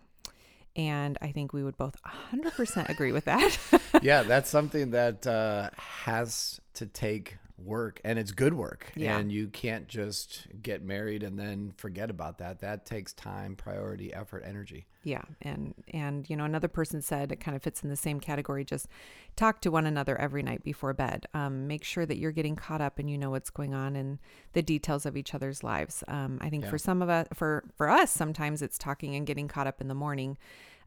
And 0.75 1.17
I 1.21 1.31
think 1.31 1.53
we 1.53 1.63
would 1.63 1.77
both 1.77 1.95
100% 2.03 2.89
agree 2.89 3.11
with 3.11 3.25
that. 3.25 3.57
yeah, 4.01 4.23
that's 4.23 4.49
something 4.49 4.91
that 4.91 5.27
uh, 5.27 5.69
has 5.77 6.59
to 6.75 6.87
take 6.87 7.37
work 7.65 7.99
and 8.03 8.19
it's 8.19 8.31
good 8.31 8.53
work. 8.53 8.91
Yeah. 8.95 9.17
And 9.17 9.31
you 9.31 9.47
can't 9.47 9.87
just 9.87 10.47
get 10.61 10.83
married 10.83 11.23
and 11.23 11.37
then 11.37 11.73
forget 11.77 12.09
about 12.09 12.37
that. 12.39 12.59
That 12.59 12.85
takes 12.85 13.13
time, 13.13 13.55
priority, 13.55 14.13
effort, 14.13 14.43
energy. 14.45 14.87
Yeah. 15.03 15.23
And 15.41 15.73
and 15.91 16.29
you 16.29 16.35
know, 16.35 16.45
another 16.45 16.67
person 16.67 17.01
said 17.01 17.31
it 17.31 17.39
kind 17.39 17.55
of 17.55 17.63
fits 17.63 17.83
in 17.83 17.89
the 17.89 17.95
same 17.95 18.19
category, 18.19 18.63
just 18.63 18.87
talk 19.35 19.61
to 19.61 19.71
one 19.71 19.85
another 19.85 20.19
every 20.19 20.43
night 20.43 20.63
before 20.63 20.93
bed. 20.93 21.25
Um, 21.33 21.67
make 21.67 21.83
sure 21.83 22.05
that 22.05 22.17
you're 22.17 22.31
getting 22.31 22.55
caught 22.55 22.81
up 22.81 22.99
and 22.99 23.09
you 23.09 23.17
know 23.17 23.29
what's 23.29 23.49
going 23.49 23.73
on 23.73 23.95
and 23.95 24.19
the 24.53 24.61
details 24.61 25.05
of 25.05 25.17
each 25.17 25.33
other's 25.33 25.63
lives. 25.63 26.03
Um, 26.07 26.37
I 26.41 26.49
think 26.49 26.63
yeah. 26.63 26.69
for 26.69 26.77
some 26.77 27.01
of 27.01 27.09
us 27.09 27.27
for 27.33 27.63
for 27.75 27.89
us, 27.89 28.11
sometimes 28.11 28.61
it's 28.61 28.77
talking 28.77 29.15
and 29.15 29.27
getting 29.27 29.47
caught 29.47 29.67
up 29.67 29.81
in 29.81 29.87
the 29.87 29.95
morning. 29.95 30.37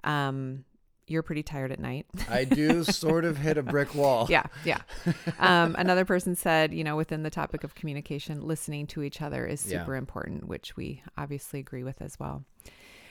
Um, 0.04 0.64
you're 1.06 1.22
pretty 1.22 1.42
tired 1.42 1.72
at 1.72 1.78
night. 1.78 2.06
I 2.30 2.44
do 2.44 2.84
sort 2.84 3.24
of 3.24 3.36
hit 3.36 3.58
a 3.58 3.62
brick 3.62 3.94
wall. 3.94 4.26
Yeah, 4.28 4.46
yeah. 4.64 4.80
Um, 5.38 5.76
another 5.78 6.04
person 6.04 6.34
said, 6.34 6.72
you 6.72 6.82
know, 6.82 6.96
within 6.96 7.22
the 7.22 7.30
topic 7.30 7.62
of 7.62 7.74
communication, 7.74 8.46
listening 8.46 8.86
to 8.88 9.02
each 9.02 9.20
other 9.20 9.46
is 9.46 9.60
super 9.60 9.92
yeah. 9.92 9.98
important, 9.98 10.46
which 10.46 10.76
we 10.76 11.02
obviously 11.18 11.60
agree 11.60 11.82
with 11.82 12.00
as 12.00 12.18
well. 12.18 12.44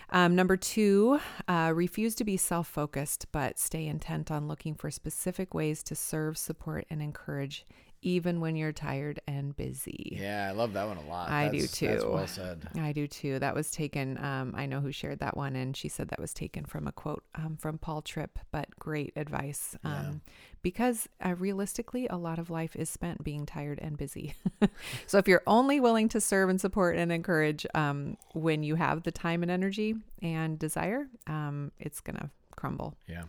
Um, 0.10 0.36
number 0.36 0.58
two, 0.58 1.20
uh, 1.48 1.72
refuse 1.74 2.16
to 2.16 2.24
be 2.24 2.38
self 2.38 2.68
focused, 2.68 3.28
but 3.32 3.60
stay 3.60 3.88
intent 3.88 4.32
on 4.32 4.48
looking 4.48 4.76
for 4.76 4.92
specific 4.92 5.54
ways 5.54 5.84
to 5.84 5.96
serve, 5.96 6.38
support, 6.38 6.86
and 6.90 7.02
encourage 7.02 7.66
even 8.06 8.40
when 8.40 8.56
you're 8.56 8.72
tired 8.72 9.20
and 9.28 9.58
busy. 9.58 10.16
Yeah, 10.22 10.48
I 10.48 10.52
love 10.52 10.74
that 10.74 10.88
one 10.88 10.98
a 10.98 11.10
lot. 11.10 11.32
I 11.32 11.50
that's, 11.50 11.72
do 11.72 11.88
too. 11.88 11.88
That's 11.88 12.06
well 12.06 12.28
said. 12.28 12.70
I 12.80 12.92
do 12.92 13.08
too. 13.08 13.40
That 13.40 13.56
was 13.56 13.72
taken. 13.72 14.24
Um, 14.24 14.54
I 14.56 14.68
know 14.68 14.80
who 14.80 14.92
shared 14.92 15.20
that 15.20 15.36
one, 15.36 15.56
and 15.56 15.76
she 15.76 15.90
said 15.90 16.10
that 16.10 16.20
was 16.20 16.32
taken 16.32 16.66
from 16.66 16.88
a 16.88 16.92
quote 16.92 17.24
um, 17.34 17.58
from 17.58 17.80
Paul 17.80 18.04
Tripp, 18.04 18.38
but 18.52 18.70
great 18.78 19.12
advice. 19.16 19.76
Um, 19.84 19.92
yeah. 19.92 20.32
Because 20.62 21.10
uh, 21.26 21.34
realistically, 21.34 22.08
a 22.08 22.16
lot 22.16 22.38
of 22.38 22.52
life 22.52 22.76
is 22.76 22.90
spent 22.90 23.24
being 23.24 23.48
tired 23.48 23.80
and 23.82 23.98
busy. 23.98 24.36
so 25.08 25.18
if 25.18 25.28
you're 25.28 25.44
only 25.48 25.80
willing 25.80 26.08
to 26.10 26.22
serve 26.22 26.50
and 26.50 26.62
support 26.62 26.96
and 26.96 27.12
encourage 27.12 27.66
um, 27.74 28.18
when 28.34 28.62
you 28.62 28.76
have 28.76 29.02
the 29.02 29.12
time 29.12 29.42
and 29.42 29.52
energy 29.52 29.96
and 30.22 30.60
desire, 30.60 31.08
um, 31.26 31.72
it's 31.80 32.02
going 32.02 32.18
to 32.18 32.30
crumble. 32.56 32.96
Yeah. 33.08 33.24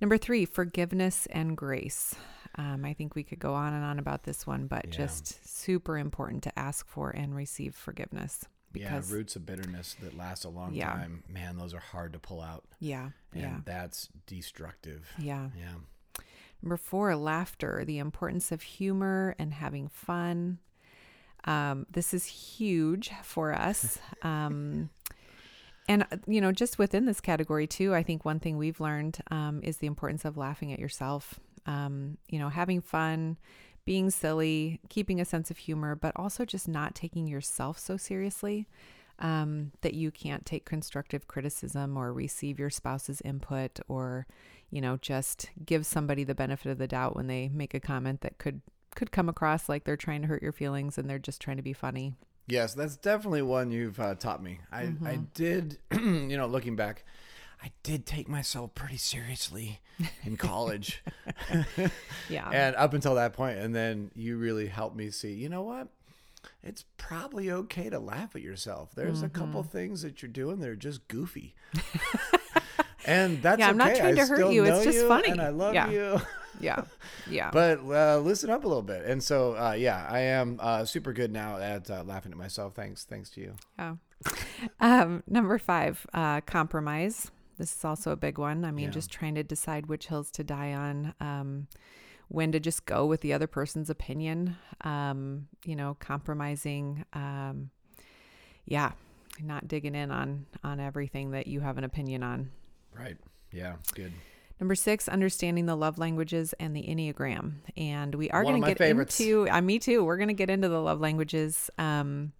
Number 0.00 0.18
three, 0.18 0.44
forgiveness 0.44 1.26
and 1.30 1.56
grace. 1.56 2.14
Um, 2.56 2.84
I 2.84 2.94
think 2.94 3.14
we 3.14 3.24
could 3.24 3.38
go 3.38 3.54
on 3.54 3.72
and 3.72 3.84
on 3.84 3.98
about 3.98 4.24
this 4.24 4.46
one, 4.46 4.66
but 4.66 4.84
yeah. 4.86 4.90
just 4.92 5.46
super 5.48 5.98
important 5.98 6.42
to 6.44 6.58
ask 6.58 6.86
for 6.86 7.10
and 7.10 7.34
receive 7.34 7.74
forgiveness. 7.74 8.44
Because, 8.72 9.08
yeah, 9.08 9.16
roots 9.16 9.36
of 9.36 9.46
bitterness 9.46 9.96
that 10.02 10.16
last 10.16 10.44
a 10.44 10.48
long 10.48 10.74
yeah. 10.74 10.92
time, 10.92 11.22
man, 11.28 11.56
those 11.58 11.74
are 11.74 11.80
hard 11.80 12.12
to 12.12 12.18
pull 12.18 12.40
out. 12.40 12.64
Yeah, 12.80 13.10
and 13.32 13.42
yeah. 13.42 13.56
that's 13.64 14.08
destructive. 14.26 15.08
Yeah, 15.18 15.50
yeah. 15.56 15.74
Number 16.62 16.76
four, 16.76 17.14
laughter, 17.14 17.84
the 17.86 17.98
importance 17.98 18.50
of 18.50 18.62
humor 18.62 19.36
and 19.38 19.52
having 19.52 19.88
fun. 19.88 20.58
Um, 21.44 21.86
this 21.90 22.14
is 22.14 22.24
huge 22.24 23.12
for 23.22 23.52
us. 23.52 23.98
Um, 24.22 24.88
and, 25.86 26.04
uh, 26.10 26.16
you 26.26 26.40
know, 26.40 26.50
just 26.50 26.78
within 26.78 27.04
this 27.04 27.20
category, 27.20 27.66
too, 27.66 27.94
I 27.94 28.02
think 28.02 28.24
one 28.24 28.40
thing 28.40 28.56
we've 28.56 28.80
learned 28.80 29.18
um, 29.30 29.60
is 29.62 29.76
the 29.76 29.86
importance 29.86 30.24
of 30.24 30.38
laughing 30.38 30.72
at 30.72 30.78
yourself 30.78 31.38
um, 31.66 32.18
you 32.28 32.38
know, 32.38 32.48
having 32.48 32.80
fun, 32.80 33.36
being 33.84 34.10
silly, 34.10 34.80
keeping 34.88 35.20
a 35.20 35.24
sense 35.24 35.50
of 35.50 35.58
humor, 35.58 35.94
but 35.94 36.12
also 36.16 36.44
just 36.44 36.68
not 36.68 36.94
taking 36.94 37.26
yourself 37.26 37.78
so 37.78 37.96
seriously. 37.96 38.66
um, 39.18 39.72
that 39.82 39.94
you 39.94 40.10
can't 40.10 40.44
take 40.44 40.64
constructive 40.64 41.28
criticism 41.28 41.96
or 41.96 42.12
receive 42.12 42.58
your 42.58 42.70
spouse's 42.70 43.20
input 43.20 43.78
or, 43.88 44.26
you 44.70 44.80
know, 44.80 44.96
just 44.96 45.50
give 45.64 45.86
somebody 45.86 46.24
the 46.24 46.34
benefit 46.34 46.70
of 46.70 46.78
the 46.78 46.88
doubt 46.88 47.14
when 47.14 47.26
they 47.28 47.48
make 47.48 47.74
a 47.74 47.80
comment 47.80 48.20
that 48.22 48.38
could 48.38 48.60
could 48.94 49.10
come 49.10 49.28
across 49.28 49.68
like 49.68 49.82
they're 49.84 49.96
trying 49.96 50.22
to 50.22 50.28
hurt 50.28 50.42
your 50.42 50.52
feelings 50.52 50.98
and 50.98 51.10
they're 51.10 51.18
just 51.18 51.40
trying 51.40 51.56
to 51.56 51.62
be 51.64 51.72
funny. 51.72 52.14
Yes, 52.46 52.74
that's 52.74 52.96
definitely 52.96 53.42
one 53.42 53.70
you've 53.72 53.98
uh, 53.98 54.14
taught 54.14 54.42
me. 54.42 54.60
I 54.70 54.84
mm-hmm. 54.84 55.06
I 55.06 55.16
did, 55.34 55.78
you 55.92 56.36
know, 56.36 56.46
looking 56.46 56.76
back, 56.76 57.04
I 57.64 57.72
did 57.82 58.04
take 58.04 58.28
myself 58.28 58.74
pretty 58.74 58.98
seriously 58.98 59.80
in 60.22 60.36
college. 60.36 61.02
yeah. 62.28 62.50
and 62.50 62.76
up 62.76 62.92
until 62.92 63.14
that 63.14 63.32
point, 63.32 63.58
and 63.58 63.74
then 63.74 64.10
you 64.14 64.36
really 64.36 64.66
helped 64.66 64.94
me 64.94 65.10
see, 65.10 65.32
you 65.32 65.48
know 65.48 65.62
what? 65.62 65.88
It's 66.62 66.84
probably 66.98 67.50
okay 67.50 67.88
to 67.88 67.98
laugh 67.98 68.36
at 68.36 68.42
yourself. 68.42 68.90
There's 68.94 69.18
mm-hmm. 69.18 69.26
a 69.26 69.28
couple 69.30 69.62
mm-hmm. 69.62 69.70
things 69.70 70.02
that 70.02 70.20
you're 70.20 70.30
doing 70.30 70.58
that 70.60 70.68
are 70.68 70.76
just 70.76 71.08
goofy. 71.08 71.54
and 73.06 73.40
that's 73.40 73.60
yeah, 73.60 73.70
I'm 73.70 73.80
okay. 73.80 73.90
not 73.92 73.96
trying 73.96 74.16
to 74.16 74.26
hurt 74.26 74.52
you. 74.52 74.64
It's 74.64 74.84
just 74.84 74.98
you, 74.98 75.08
funny. 75.08 75.30
And 75.30 75.40
I 75.40 75.48
love 75.48 75.72
yeah. 75.72 75.88
you. 75.90 76.20
yeah. 76.60 76.82
Yeah. 77.30 77.50
But 77.50 77.80
uh, 77.80 78.18
listen 78.18 78.50
up 78.50 78.64
a 78.64 78.68
little 78.68 78.82
bit. 78.82 79.06
And 79.06 79.22
so, 79.22 79.56
uh, 79.56 79.72
yeah, 79.72 80.06
I 80.06 80.18
am 80.20 80.58
uh, 80.60 80.84
super 80.84 81.14
good 81.14 81.32
now 81.32 81.56
at 81.56 81.90
uh, 81.90 82.04
laughing 82.04 82.32
at 82.32 82.38
myself. 82.38 82.74
Thanks. 82.74 83.04
Thanks 83.04 83.30
to 83.30 83.40
you. 83.40 83.54
Yeah. 83.78 83.94
Um, 84.80 85.22
number 85.26 85.58
five, 85.58 86.06
uh, 86.12 86.42
compromise. 86.42 87.30
This 87.58 87.74
is 87.74 87.84
also 87.84 88.10
a 88.10 88.16
big 88.16 88.38
one. 88.38 88.64
I 88.64 88.70
mean, 88.70 88.86
yeah. 88.86 88.90
just 88.90 89.10
trying 89.10 89.34
to 89.36 89.42
decide 89.42 89.86
which 89.86 90.06
hills 90.06 90.30
to 90.32 90.44
die 90.44 90.72
on. 90.72 91.14
Um, 91.20 91.68
when 92.28 92.52
to 92.52 92.60
just 92.60 92.86
go 92.86 93.04
with 93.06 93.20
the 93.20 93.32
other 93.32 93.46
person's 93.46 93.90
opinion, 93.90 94.56
um, 94.80 95.46
you 95.64 95.76
know, 95.76 95.96
compromising. 96.00 97.04
Um, 97.12 97.70
yeah, 98.64 98.92
not 99.42 99.68
digging 99.68 99.94
in 99.94 100.10
on 100.10 100.46
on 100.62 100.80
everything 100.80 101.32
that 101.32 101.46
you 101.46 101.60
have 101.60 101.78
an 101.78 101.84
opinion 101.84 102.22
on. 102.22 102.50
Right. 102.96 103.16
Yeah. 103.52 103.76
Good. 103.94 104.12
Number 104.60 104.74
six, 104.74 105.08
understanding 105.08 105.66
the 105.66 105.74
love 105.74 105.98
languages 105.98 106.54
and 106.60 106.76
the 106.76 106.82
Enneagram. 106.82 107.54
And 107.76 108.14
we 108.14 108.30
are 108.30 108.44
going 108.44 108.62
to 108.62 108.68
get 108.68 108.78
favorites. 108.78 109.18
into, 109.18 109.48
uh, 109.50 109.60
me 109.60 109.78
too, 109.78 110.04
we're 110.04 110.16
going 110.16 110.28
to 110.28 110.34
get 110.34 110.48
into 110.48 110.68
the 110.68 110.80
love 110.80 111.00
languages. 111.00 111.70
Um, 111.76 112.32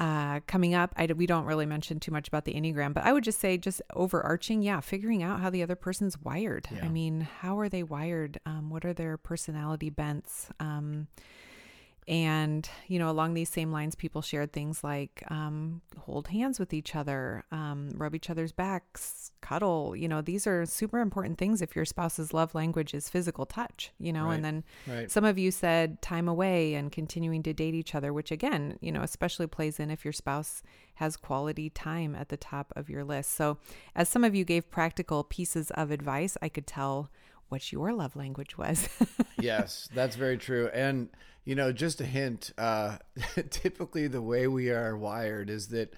uh, 0.00 0.40
coming 0.46 0.74
up. 0.74 0.94
I, 0.96 1.06
we 1.06 1.26
don't 1.26 1.44
really 1.44 1.66
mention 1.66 2.00
too 2.00 2.10
much 2.10 2.26
about 2.26 2.46
the 2.46 2.54
Enneagram, 2.54 2.94
but 2.94 3.04
I 3.04 3.12
would 3.12 3.22
just 3.22 3.38
say, 3.38 3.58
just 3.58 3.82
overarching, 3.94 4.62
yeah, 4.62 4.80
figuring 4.80 5.22
out 5.22 5.40
how 5.40 5.50
the 5.50 5.62
other 5.62 5.76
person's 5.76 6.18
wired. 6.18 6.66
Yeah. 6.74 6.86
I 6.86 6.88
mean, 6.88 7.20
how 7.20 7.58
are 7.60 7.68
they 7.68 7.82
wired? 7.82 8.40
Um, 8.46 8.70
what 8.70 8.84
are 8.84 8.94
their 8.94 9.18
personality 9.18 9.90
bents? 9.90 10.48
Um, 10.58 11.08
and, 12.10 12.68
you 12.88 12.98
know, 12.98 13.08
along 13.08 13.34
these 13.34 13.48
same 13.48 13.70
lines, 13.70 13.94
people 13.94 14.20
shared 14.20 14.52
things 14.52 14.82
like 14.82 15.22
um, 15.28 15.80
hold 15.96 16.26
hands 16.26 16.58
with 16.58 16.74
each 16.74 16.96
other, 16.96 17.44
um, 17.52 17.90
rub 17.94 18.16
each 18.16 18.28
other's 18.28 18.50
backs, 18.50 19.30
cuddle. 19.40 19.94
You 19.94 20.08
know, 20.08 20.20
these 20.20 20.44
are 20.44 20.66
super 20.66 20.98
important 20.98 21.38
things 21.38 21.62
if 21.62 21.76
your 21.76 21.84
spouse's 21.84 22.34
love 22.34 22.52
language 22.52 22.94
is 22.94 23.08
physical 23.08 23.46
touch, 23.46 23.92
you 24.00 24.12
know. 24.12 24.24
Right. 24.24 24.34
And 24.34 24.44
then 24.44 24.64
right. 24.88 25.08
some 25.08 25.24
of 25.24 25.38
you 25.38 25.52
said 25.52 26.02
time 26.02 26.26
away 26.26 26.74
and 26.74 26.90
continuing 26.90 27.44
to 27.44 27.52
date 27.52 27.74
each 27.74 27.94
other, 27.94 28.12
which 28.12 28.32
again, 28.32 28.76
you 28.80 28.90
know, 28.90 29.02
especially 29.02 29.46
plays 29.46 29.78
in 29.78 29.88
if 29.88 30.04
your 30.04 30.12
spouse 30.12 30.64
has 30.94 31.16
quality 31.16 31.70
time 31.70 32.16
at 32.16 32.28
the 32.28 32.36
top 32.36 32.72
of 32.74 32.90
your 32.90 33.04
list. 33.04 33.36
So, 33.36 33.58
as 33.94 34.08
some 34.08 34.24
of 34.24 34.34
you 34.34 34.44
gave 34.44 34.68
practical 34.68 35.22
pieces 35.22 35.70
of 35.70 35.92
advice, 35.92 36.36
I 36.42 36.48
could 36.48 36.66
tell 36.66 37.08
what 37.50 37.70
your 37.70 37.92
love 37.92 38.16
language 38.16 38.58
was. 38.58 38.88
yes, 39.40 39.88
that's 39.94 40.16
very 40.16 40.38
true. 40.38 40.70
And 40.74 41.08
you 41.44 41.54
know, 41.54 41.72
just 41.72 42.00
a 42.00 42.04
hint, 42.04 42.52
uh, 42.58 42.98
typically 43.50 44.06
the 44.06 44.22
way 44.22 44.46
we 44.46 44.70
are 44.70 44.96
wired 44.96 45.50
is 45.50 45.68
that 45.68 45.94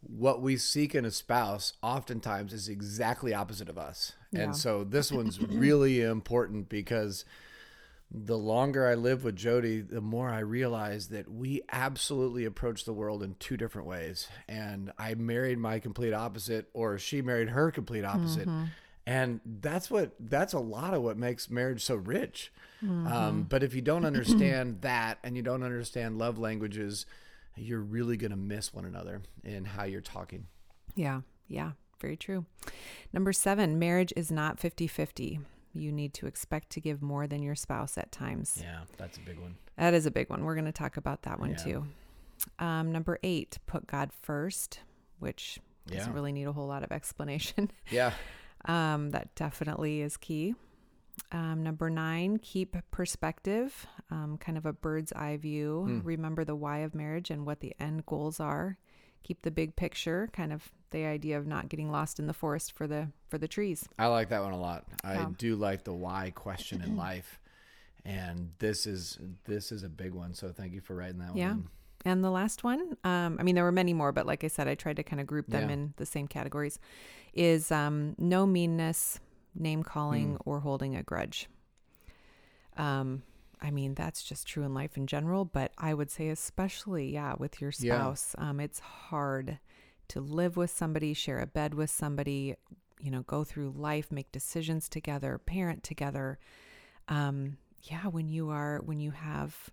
what 0.00 0.40
we 0.40 0.56
seek 0.56 0.94
in 0.94 1.04
a 1.04 1.10
spouse 1.10 1.72
oftentimes 1.82 2.52
is 2.52 2.68
exactly 2.68 3.34
opposite 3.34 3.68
of 3.68 3.78
us. 3.78 4.12
Yeah. 4.30 4.42
And 4.42 4.56
so 4.56 4.84
this 4.84 5.10
one's 5.10 5.40
really 5.48 6.02
important 6.02 6.68
because 6.68 7.24
the 8.10 8.38
longer 8.38 8.86
I 8.86 8.94
live 8.94 9.24
with 9.24 9.34
Jody, 9.34 9.80
the 9.80 10.00
more 10.00 10.28
I 10.28 10.38
realize 10.40 11.08
that 11.08 11.30
we 11.30 11.62
absolutely 11.72 12.44
approach 12.44 12.84
the 12.84 12.92
world 12.92 13.22
in 13.22 13.34
two 13.40 13.56
different 13.56 13.88
ways. 13.88 14.28
And 14.48 14.92
I 14.96 15.14
married 15.14 15.58
my 15.58 15.80
complete 15.80 16.12
opposite, 16.12 16.68
or 16.72 16.98
she 16.98 17.20
married 17.20 17.48
her 17.48 17.70
complete 17.70 18.04
opposite. 18.04 18.46
Mm-hmm. 18.46 18.64
And 19.06 19.40
that's 19.44 19.90
what 19.90 20.12
that's 20.18 20.52
a 20.52 20.58
lot 20.58 20.92
of 20.92 21.02
what 21.02 21.16
makes 21.16 21.48
marriage 21.48 21.84
so 21.84 21.94
rich. 21.94 22.52
Mm-hmm. 22.84 23.06
Um, 23.06 23.42
but 23.44 23.62
if 23.62 23.74
you 23.74 23.80
don't 23.80 24.04
understand 24.04 24.80
that 24.82 25.18
and 25.22 25.36
you 25.36 25.42
don't 25.42 25.62
understand 25.62 26.18
love 26.18 26.38
languages, 26.38 27.06
you're 27.56 27.80
really 27.80 28.16
going 28.16 28.32
to 28.32 28.36
miss 28.36 28.74
one 28.74 28.84
another 28.84 29.22
in 29.44 29.64
how 29.64 29.84
you're 29.84 30.00
talking. 30.00 30.46
Yeah. 30.94 31.20
Yeah. 31.48 31.72
Very 32.00 32.16
true. 32.16 32.44
Number 33.12 33.32
seven, 33.32 33.78
marriage 33.78 34.12
is 34.16 34.30
not 34.30 34.58
50 34.58 34.86
50. 34.86 35.40
You 35.72 35.92
need 35.92 36.14
to 36.14 36.26
expect 36.26 36.70
to 36.70 36.80
give 36.80 37.02
more 37.02 37.26
than 37.26 37.42
your 37.42 37.54
spouse 37.54 37.98
at 37.98 38.10
times. 38.10 38.58
Yeah, 38.62 38.80
that's 38.96 39.18
a 39.18 39.20
big 39.20 39.38
one. 39.38 39.56
That 39.76 39.94
is 39.94 40.06
a 40.06 40.10
big 40.10 40.30
one. 40.30 40.44
We're 40.44 40.54
going 40.54 40.64
to 40.64 40.72
talk 40.72 40.96
about 40.96 41.22
that 41.22 41.38
one 41.38 41.50
yeah. 41.50 41.56
too. 41.56 41.86
Um, 42.58 42.92
number 42.92 43.18
eight, 43.22 43.58
put 43.66 43.86
God 43.86 44.10
first, 44.22 44.80
which 45.18 45.58
doesn't 45.86 46.08
yeah. 46.08 46.14
really 46.14 46.32
need 46.32 46.46
a 46.46 46.52
whole 46.52 46.66
lot 46.66 46.82
of 46.82 46.92
explanation. 46.92 47.70
Yeah. 47.90 48.12
Um, 48.66 49.10
that 49.10 49.34
definitely 49.34 50.00
is 50.00 50.16
key. 50.16 50.54
Um, 51.32 51.62
number 51.62 51.88
nine, 51.88 52.38
keep 52.38 52.76
perspective, 52.90 53.86
um, 54.10 54.36
kind 54.38 54.58
of 54.58 54.66
a 54.66 54.72
bird's 54.72 55.12
eye 55.12 55.36
view. 55.38 55.86
Mm. 55.88 56.00
Remember 56.04 56.44
the 56.44 56.54
why 56.54 56.78
of 56.78 56.94
marriage 56.94 57.30
and 57.30 57.46
what 57.46 57.60
the 57.60 57.74
end 57.80 58.06
goals 58.06 58.38
are. 58.38 58.78
Keep 59.22 59.42
the 59.42 59.50
big 59.50 59.74
picture, 59.74 60.28
kind 60.32 60.52
of 60.52 60.70
the 60.90 61.04
idea 61.04 61.36
of 61.38 61.46
not 61.46 61.68
getting 61.68 61.90
lost 61.90 62.20
in 62.20 62.26
the 62.26 62.32
forest 62.32 62.72
for 62.72 62.86
the 62.86 63.08
for 63.28 63.38
the 63.38 63.48
trees. 63.48 63.88
I 63.98 64.06
like 64.06 64.28
that 64.28 64.42
one 64.42 64.52
a 64.52 64.60
lot. 64.60 64.84
I 65.02 65.24
do 65.36 65.56
like 65.56 65.82
the 65.82 65.92
why 65.92 66.32
question 66.34 66.80
in 66.82 66.96
life, 67.08 67.40
and 68.04 68.50
this 68.58 68.86
is 68.86 69.18
this 69.44 69.72
is 69.72 69.82
a 69.82 69.88
big 69.88 70.12
one. 70.12 70.32
So 70.34 70.52
thank 70.52 70.74
you 70.74 70.80
for 70.80 70.94
writing 70.94 71.18
that 71.18 71.34
yeah. 71.34 71.50
one. 71.50 71.68
And 72.04 72.22
the 72.22 72.30
last 72.30 72.62
one, 72.62 72.96
um, 73.04 73.36
I 73.40 73.42
mean, 73.42 73.54
there 73.54 73.64
were 73.64 73.72
many 73.72 73.92
more, 73.92 74.12
but 74.12 74.26
like 74.26 74.44
I 74.44 74.48
said, 74.48 74.68
I 74.68 74.74
tried 74.74 74.96
to 74.96 75.02
kind 75.02 75.20
of 75.20 75.26
group 75.26 75.48
them 75.48 75.68
yeah. 75.68 75.74
in 75.74 75.94
the 75.96 76.06
same 76.06 76.28
categories, 76.28 76.78
is 77.32 77.72
um, 77.72 78.14
no 78.18 78.46
meanness, 78.46 79.18
name 79.54 79.82
calling, 79.82 80.34
mm. 80.34 80.40
or 80.44 80.60
holding 80.60 80.94
a 80.94 81.02
grudge. 81.02 81.48
Um, 82.76 83.22
I 83.60 83.70
mean, 83.70 83.94
that's 83.94 84.22
just 84.22 84.46
true 84.46 84.62
in 84.62 84.74
life 84.74 84.96
in 84.96 85.06
general, 85.06 85.44
but 85.44 85.72
I 85.78 85.94
would 85.94 86.10
say, 86.10 86.28
especially, 86.28 87.12
yeah, 87.12 87.34
with 87.38 87.60
your 87.60 87.72
spouse, 87.72 88.34
yeah. 88.38 88.50
um, 88.50 88.60
it's 88.60 88.80
hard 88.80 89.58
to 90.08 90.20
live 90.20 90.56
with 90.56 90.70
somebody, 90.70 91.14
share 91.14 91.40
a 91.40 91.46
bed 91.46 91.74
with 91.74 91.90
somebody, 91.90 92.54
you 93.00 93.10
know, 93.10 93.22
go 93.22 93.44
through 93.44 93.74
life, 93.76 94.12
make 94.12 94.30
decisions 94.30 94.88
together, 94.88 95.38
parent 95.38 95.82
together. 95.82 96.38
Um, 97.08 97.56
yeah, 97.82 98.06
when 98.06 98.28
you 98.28 98.50
are, 98.50 98.80
when 98.84 99.00
you 99.00 99.10
have 99.12 99.70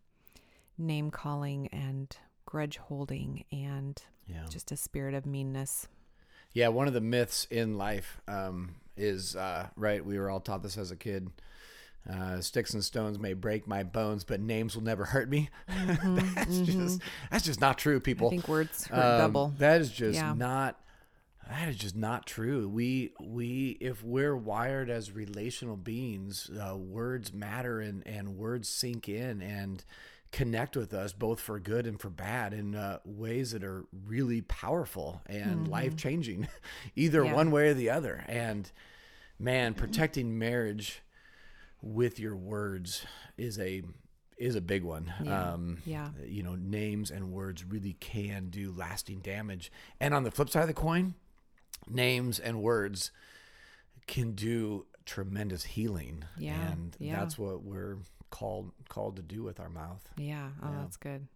name 0.78 1.12
calling 1.12 1.68
and 1.68 2.16
grudge 2.46 2.78
holding 2.78 3.46
and 3.52 4.02
yeah. 4.28 4.46
just 4.50 4.72
a 4.72 4.78
spirit 4.78 5.14
of 5.14 5.26
meanness. 5.26 5.88
Yeah, 6.54 6.68
one 6.68 6.88
of 6.88 6.94
the 6.94 7.02
myths 7.02 7.48
in 7.50 7.78
life 7.78 8.22
um, 8.28 8.76
is 8.96 9.36
uh, 9.36 9.68
right. 9.76 10.06
We 10.06 10.20
were 10.20 10.30
all 10.30 10.40
taught 10.40 10.62
this 10.62 10.78
as 10.78 10.92
a 10.92 10.96
kid. 10.96 11.30
Uh, 12.10 12.42
sticks 12.42 12.74
and 12.74 12.84
stones 12.84 13.18
may 13.18 13.34
break 13.34 13.66
my 13.66 13.82
bones, 13.82 14.24
but 14.24 14.42
names 14.42 14.76
will 14.76 14.84
never 14.84 15.06
hurt 15.06 15.30
me. 15.30 15.50
Mm-hmm, 15.70 16.16
that's 16.36 16.52
mm-hmm. 16.52 16.86
just 16.86 17.02
that's 17.32 17.46
just 17.46 17.62
not 17.62 17.78
true, 17.78 18.00
people. 18.00 18.28
I 18.28 18.32
think 18.32 18.48
words 18.48 18.88
hurt 18.88 19.14
um, 19.14 19.18
double. 19.20 19.54
That 19.58 19.82
is 19.82 19.90
just 19.90 20.16
yeah. 20.16 20.34
not. 20.34 20.80
That 21.50 21.70
is 21.70 21.76
just 21.78 21.96
not 21.96 22.26
true. 22.26 22.68
We 22.68 23.14
we 23.20 23.78
if 23.80 24.04
we're 24.04 24.36
wired 24.36 24.90
as 24.90 25.12
relational 25.12 25.78
beings, 25.78 26.50
uh, 26.52 26.76
words 26.76 27.34
matter 27.34 27.80
and 27.80 28.06
and 28.06 28.36
words 28.36 28.68
sink 28.68 29.08
in 29.08 29.42
and 29.42 29.84
connect 30.34 30.76
with 30.76 30.94
us 30.94 31.14
both 31.14 31.40
for 31.40 31.60
good 31.60 31.86
and 31.86 32.02
for 32.02 32.10
bad 32.10 32.54
in 32.54 32.76
uh, 32.76 32.98
ways 33.06 33.52
that 33.52 33.64
are 33.64 33.86
really 34.08 34.42
powerful 34.42 35.22
and 35.28 35.62
mm-hmm. 35.62 35.72
life 35.72 35.96
changing, 35.96 36.48
either 36.96 37.24
yeah. 37.24 37.34
one 37.34 37.52
way 37.52 37.70
or 37.70 37.74
the 37.76 37.92
other. 37.92 38.26
And 38.28 38.70
man, 39.40 39.76
protecting 39.76 40.38
marriage 40.38 41.02
with 41.82 42.20
your 42.20 42.36
words 42.36 43.06
is 43.38 43.60
a 43.60 43.84
is 44.36 44.56
a 44.56 44.62
big 44.62 44.84
one. 44.84 45.14
Yeah. 45.24 45.52
Um, 45.52 45.78
yeah. 45.86 46.10
You 46.26 46.42
know, 46.42 46.56
names 46.56 47.12
and 47.12 47.32
words 47.32 47.64
really 47.64 47.94
can 48.00 48.50
do 48.50 48.74
lasting 48.76 49.20
damage. 49.20 49.72
And 50.00 50.14
on 50.14 50.24
the 50.24 50.32
flip 50.32 50.50
side 50.50 50.62
of 50.62 50.68
the 50.68 50.74
coin, 50.74 51.14
names 51.88 52.40
and 52.40 52.62
words 52.62 53.12
can 54.08 54.32
do 54.32 54.88
tremendous 55.06 55.64
healing. 55.64 56.26
Yeah. 56.38 56.72
And 56.72 56.96
yeah. 57.00 57.18
that's 57.18 57.38
what 57.38 57.62
we're 57.62 58.00
called 58.34 58.72
called 58.90 59.16
to 59.16 59.22
do 59.22 59.44
with 59.44 59.60
our 59.60 59.70
mouth. 59.70 60.04
Yeah. 60.18 60.50
Oh, 60.64 60.70
yeah. 60.72 60.80
that's 60.82 60.98
good. 60.98 61.28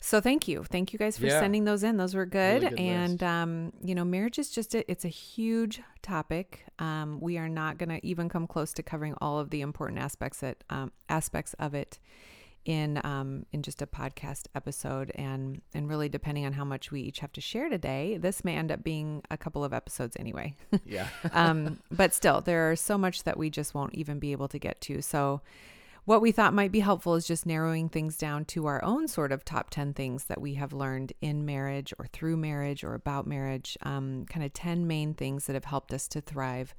So 0.00 0.20
thank 0.20 0.46
you, 0.46 0.62
thank 0.62 0.92
you 0.92 0.98
guys 0.98 1.18
for 1.18 1.26
yeah. 1.26 1.40
sending 1.40 1.64
those 1.64 1.82
in. 1.82 1.96
Those 1.96 2.14
were 2.14 2.26
good, 2.26 2.62
really 2.62 2.76
good 2.76 2.80
and 2.80 3.22
um, 3.22 3.72
you 3.82 3.94
know, 3.94 4.04
marriage 4.04 4.38
is 4.38 4.50
just 4.50 4.74
a, 4.74 4.90
it's 4.90 5.04
a 5.04 5.08
huge 5.08 5.80
topic. 6.02 6.64
Um, 6.78 7.18
we 7.20 7.38
are 7.38 7.48
not 7.48 7.78
going 7.78 7.88
to 7.88 8.06
even 8.06 8.28
come 8.28 8.46
close 8.46 8.72
to 8.74 8.82
covering 8.82 9.14
all 9.20 9.38
of 9.38 9.50
the 9.50 9.62
important 9.62 9.98
aspects 9.98 10.40
that 10.40 10.64
um, 10.70 10.92
aspects 11.08 11.54
of 11.58 11.74
it 11.74 11.98
in 12.66 13.00
um, 13.04 13.46
in 13.52 13.62
just 13.62 13.80
a 13.80 13.86
podcast 13.86 14.48
episode, 14.54 15.10
and 15.14 15.62
and 15.72 15.88
really 15.88 16.08
depending 16.08 16.44
on 16.44 16.52
how 16.52 16.64
much 16.64 16.90
we 16.90 17.00
each 17.00 17.20
have 17.20 17.32
to 17.32 17.40
share 17.40 17.68
today, 17.68 18.18
this 18.18 18.44
may 18.44 18.56
end 18.56 18.70
up 18.70 18.84
being 18.84 19.22
a 19.30 19.38
couple 19.38 19.64
of 19.64 19.72
episodes 19.72 20.16
anyway. 20.18 20.54
Yeah. 20.84 21.08
um, 21.32 21.78
but 21.90 22.12
still, 22.12 22.40
there 22.40 22.70
are 22.70 22.76
so 22.76 22.96
much 22.98 23.24
that 23.24 23.36
we 23.36 23.50
just 23.50 23.74
won't 23.74 23.94
even 23.94 24.18
be 24.18 24.32
able 24.32 24.48
to 24.48 24.58
get 24.58 24.80
to. 24.82 25.00
So, 25.00 25.40
what 26.04 26.20
we 26.20 26.32
thought 26.32 26.54
might 26.54 26.70
be 26.70 26.80
helpful 26.80 27.14
is 27.14 27.26
just 27.26 27.46
narrowing 27.46 27.88
things 27.88 28.16
down 28.16 28.44
to 28.46 28.66
our 28.66 28.82
own 28.84 29.08
sort 29.08 29.32
of 29.32 29.44
top 29.44 29.70
10 29.70 29.94
things 29.94 30.24
that 30.24 30.40
we 30.40 30.54
have 30.54 30.72
learned 30.72 31.12
in 31.20 31.44
marriage 31.44 31.92
or 31.98 32.06
through 32.06 32.36
marriage 32.36 32.84
or 32.84 32.94
about 32.94 33.26
marriage, 33.26 33.76
um, 33.82 34.26
kind 34.28 34.44
of 34.44 34.52
10 34.52 34.86
main 34.86 35.14
things 35.14 35.46
that 35.46 35.54
have 35.54 35.64
helped 35.64 35.92
us 35.92 36.06
to 36.08 36.20
thrive 36.20 36.74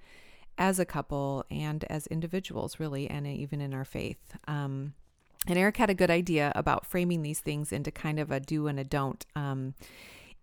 as 0.58 0.80
a 0.80 0.86
couple 0.86 1.46
and 1.52 1.84
as 1.86 2.08
individuals, 2.08 2.80
really, 2.80 3.10
and 3.10 3.28
even 3.28 3.62
in 3.62 3.74
our 3.74 3.86
faith. 3.86 4.38
Um, 4.48 4.94
and 5.48 5.58
Eric 5.58 5.78
had 5.78 5.90
a 5.90 5.96
good 5.96 6.12
idea 6.12 6.52
about 6.56 6.86
framing 6.86 7.24
these 7.24 7.40
things 7.40 7.72
into 7.72 7.92
kind 7.92 8.20
of 8.20 8.32
a 8.32 8.40
do 8.40 8.68
and 8.68 8.80
a 8.80 8.84
don't. 8.84 9.26
Um, 9.36 9.74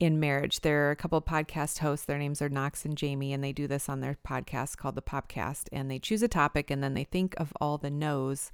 in 0.01 0.19
marriage. 0.19 0.61
There 0.61 0.88
are 0.88 0.90
a 0.90 0.97
couple 0.97 1.19
of 1.19 1.25
podcast 1.25 1.79
hosts. 1.79 2.07
Their 2.07 2.19
names 2.19 2.43
are 2.43 2.49
Knox 2.49 2.85
and 2.85 2.97
Jamie, 2.97 3.33
and 3.33 3.43
they 3.43 3.53
do 3.53 3.67
this 3.67 3.88
on 3.88 4.01
their 4.01 4.19
podcast 4.27 4.77
called 4.77 4.97
the 4.97 5.03
Popcast. 5.03 5.69
And 5.73 5.90
they 5.90 5.99
choose 5.99 6.23
a 6.23 6.29
topic 6.29 6.71
and 6.71 6.83
then 6.83 6.95
they 6.95 7.05
think 7.05 7.35
of 7.37 7.53
all 7.61 7.79
the 7.79 7.90
no's, 7.90 8.51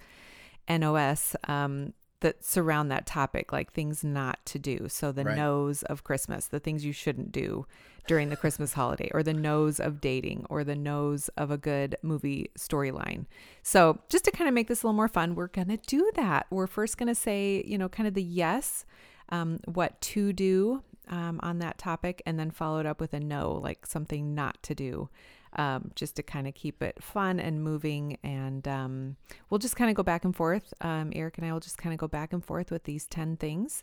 N 0.68 0.84
O 0.84 0.96
S, 0.96 1.34
um, 1.48 1.94
that 2.20 2.44
surround 2.44 2.90
that 2.90 3.06
topic, 3.06 3.52
like 3.52 3.72
things 3.72 4.04
not 4.04 4.44
to 4.46 4.58
do. 4.58 4.88
So 4.88 5.12
the 5.12 5.24
Right. 5.24 5.36
no's 5.36 5.82
of 5.84 6.04
Christmas, 6.04 6.46
the 6.46 6.60
things 6.60 6.84
you 6.84 6.92
shouldn't 6.92 7.32
do 7.32 7.66
during 8.06 8.28
the 8.30 8.36
Christmas 8.36 8.72
holiday, 8.72 9.10
or 9.12 9.22
the 9.22 9.34
no's 9.34 9.78
of 9.78 10.00
dating, 10.00 10.46
or 10.48 10.64
the 10.64 10.74
no's 10.74 11.28
of 11.36 11.50
a 11.50 11.58
good 11.58 11.96
movie 12.02 12.50
storyline. 12.58 13.26
So 13.62 13.98
just 14.08 14.24
to 14.24 14.30
kind 14.30 14.48
of 14.48 14.54
make 14.54 14.68
this 14.68 14.82
a 14.82 14.86
little 14.86 14.96
more 14.96 15.08
fun, 15.08 15.34
we're 15.34 15.48
going 15.48 15.68
to 15.68 15.76
do 15.76 16.10
that. 16.14 16.46
We're 16.50 16.66
first 16.66 16.96
going 16.98 17.08
to 17.08 17.14
say, 17.14 17.62
you 17.66 17.78
know, 17.78 17.88
kind 17.88 18.06
of 18.06 18.14
the 18.14 18.22
yes, 18.22 18.84
um, 19.28 19.60
what 19.66 20.00
to 20.00 20.32
do 20.32 20.82
um, 21.08 21.40
on 21.42 21.58
that 21.58 21.78
topic, 21.78 22.22
and 22.26 22.38
then 22.38 22.50
followed 22.50 22.86
up 22.86 23.00
with 23.00 23.14
a 23.14 23.20
no, 23.20 23.52
like 23.52 23.86
something 23.86 24.34
not 24.34 24.62
to 24.64 24.74
do. 24.74 25.08
Um, 25.56 25.90
just 25.96 26.14
to 26.14 26.22
kind 26.22 26.46
of 26.46 26.54
keep 26.54 26.80
it 26.80 27.02
fun 27.02 27.40
and 27.40 27.60
moving. 27.64 28.18
And 28.22 28.68
um, 28.68 29.16
we'll 29.50 29.58
just 29.58 29.74
kind 29.74 29.90
of 29.90 29.96
go 29.96 30.04
back 30.04 30.24
and 30.24 30.34
forth. 30.34 30.72
Um, 30.80 31.10
Eric 31.12 31.38
and 31.38 31.46
I 31.46 31.52
will 31.52 31.58
just 31.58 31.76
kind 31.76 31.92
of 31.92 31.98
go 31.98 32.06
back 32.06 32.32
and 32.32 32.44
forth 32.44 32.70
with 32.70 32.84
these 32.84 33.06
10 33.08 33.36
things, 33.36 33.82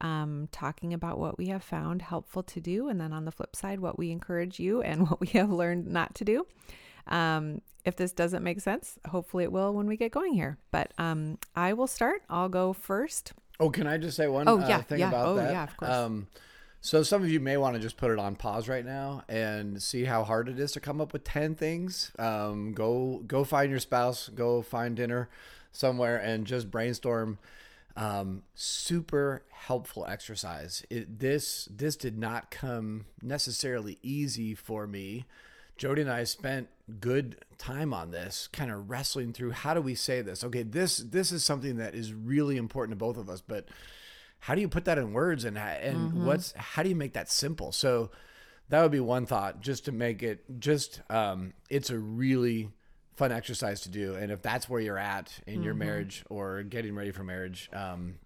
um, 0.00 0.48
talking 0.50 0.92
about 0.92 1.20
what 1.20 1.38
we 1.38 1.46
have 1.46 1.62
found 1.62 2.02
helpful 2.02 2.42
to 2.42 2.60
do. 2.60 2.88
And 2.88 3.00
then 3.00 3.12
on 3.12 3.26
the 3.26 3.30
flip 3.30 3.54
side, 3.54 3.78
what 3.78 3.96
we 3.96 4.10
encourage 4.10 4.58
you 4.58 4.82
and 4.82 5.02
what 5.08 5.20
we 5.20 5.28
have 5.28 5.50
learned 5.52 5.86
not 5.86 6.16
to 6.16 6.24
do. 6.24 6.48
Um, 7.06 7.60
if 7.84 7.94
this 7.94 8.12
doesn't 8.12 8.42
make 8.42 8.60
sense, 8.60 8.98
hopefully 9.08 9.44
it 9.44 9.52
will 9.52 9.72
when 9.72 9.86
we 9.86 9.96
get 9.96 10.10
going 10.10 10.34
here. 10.34 10.58
But 10.72 10.90
um, 10.98 11.38
I 11.54 11.74
will 11.74 11.86
start. 11.86 12.22
I'll 12.28 12.48
go 12.48 12.72
first. 12.72 13.34
Oh, 13.60 13.70
can 13.70 13.86
I 13.86 13.98
just 13.98 14.16
say 14.16 14.26
one 14.26 14.48
Oh, 14.48 14.58
uh, 14.60 14.66
yeah, 14.68 14.82
thing 14.82 14.98
yeah. 14.98 15.08
about 15.10 15.28
Oh, 15.28 15.36
that? 15.36 15.52
yeah, 15.52 15.62
of 15.62 15.76
course. 15.76 15.92
So 16.84 17.02
some 17.02 17.22
of 17.22 17.30
you 17.30 17.40
may 17.40 17.56
want 17.56 17.76
to 17.76 17.80
just 17.80 17.96
put 17.96 18.10
it 18.10 18.18
on 18.18 18.36
pause 18.36 18.68
right 18.68 18.84
now 18.84 19.24
and 19.26 19.82
see 19.82 20.04
how 20.04 20.22
hard 20.22 20.50
it 20.50 20.58
is 20.58 20.72
to 20.72 20.80
come 20.80 21.00
up 21.00 21.14
with 21.14 21.24
10 21.24 21.54
things. 21.54 22.12
Um, 22.18 22.74
go 22.74 23.22
go 23.26 23.42
find 23.42 23.70
your 23.70 23.80
spouse, 23.80 24.28
go 24.28 24.60
find 24.60 24.94
dinner 24.94 25.30
somewhere 25.72 26.18
and 26.18 26.46
just 26.46 26.70
brainstorm 26.70 27.38
um, 27.96 28.42
super 28.54 29.44
helpful 29.50 30.04
exercise. 30.06 30.84
It, 30.90 31.20
this 31.20 31.70
this 31.74 31.96
did 31.96 32.18
not 32.18 32.50
come 32.50 33.06
necessarily 33.22 33.98
easy 34.02 34.54
for 34.54 34.86
me. 34.86 35.24
Jody 35.78 36.02
and 36.02 36.10
I 36.10 36.24
spent 36.24 36.68
good 37.00 37.46
time 37.56 37.94
on 37.94 38.10
this, 38.10 38.46
kind 38.52 38.70
of 38.70 38.90
wrestling 38.90 39.32
through 39.32 39.52
how 39.52 39.72
do 39.72 39.80
we 39.80 39.94
say 39.94 40.20
this. 40.20 40.44
Okay, 40.44 40.62
this 40.62 40.98
this 40.98 41.32
is 41.32 41.44
something 41.44 41.78
that 41.78 41.94
is 41.94 42.12
really 42.12 42.58
important 42.58 42.92
to 42.92 43.02
both 43.02 43.16
of 43.16 43.30
us, 43.30 43.40
but 43.40 43.68
how 44.44 44.54
do 44.54 44.60
you 44.60 44.68
put 44.68 44.84
that 44.84 44.98
in 44.98 45.14
words 45.14 45.46
and 45.46 45.56
and 45.56 46.26
what's 46.26 46.52
how 46.52 46.82
do 46.82 46.90
you 46.90 46.94
make 46.94 47.14
that 47.14 47.30
simple? 47.30 47.72
So 47.72 48.10
that 48.68 48.82
would 48.82 48.90
be 48.90 49.00
one 49.00 49.24
thought, 49.24 49.62
just 49.62 49.86
to 49.86 49.92
make 49.92 50.22
it 50.22 50.44
just 50.60 51.00
um, 51.08 51.54
it's 51.70 51.88
a 51.88 51.98
really 51.98 52.68
fun 53.16 53.32
exercise 53.32 53.80
to 53.82 53.88
do, 53.88 54.16
and 54.16 54.30
if 54.30 54.42
that's 54.42 54.68
where 54.68 54.82
you're 54.82 54.98
at 54.98 55.32
in 55.46 55.62
your 55.62 55.72
marriage 55.72 56.24
or 56.28 56.62
getting 56.62 56.94
ready 56.94 57.10
for 57.10 57.24
marriage, 57.24 57.70
um, 57.72 58.16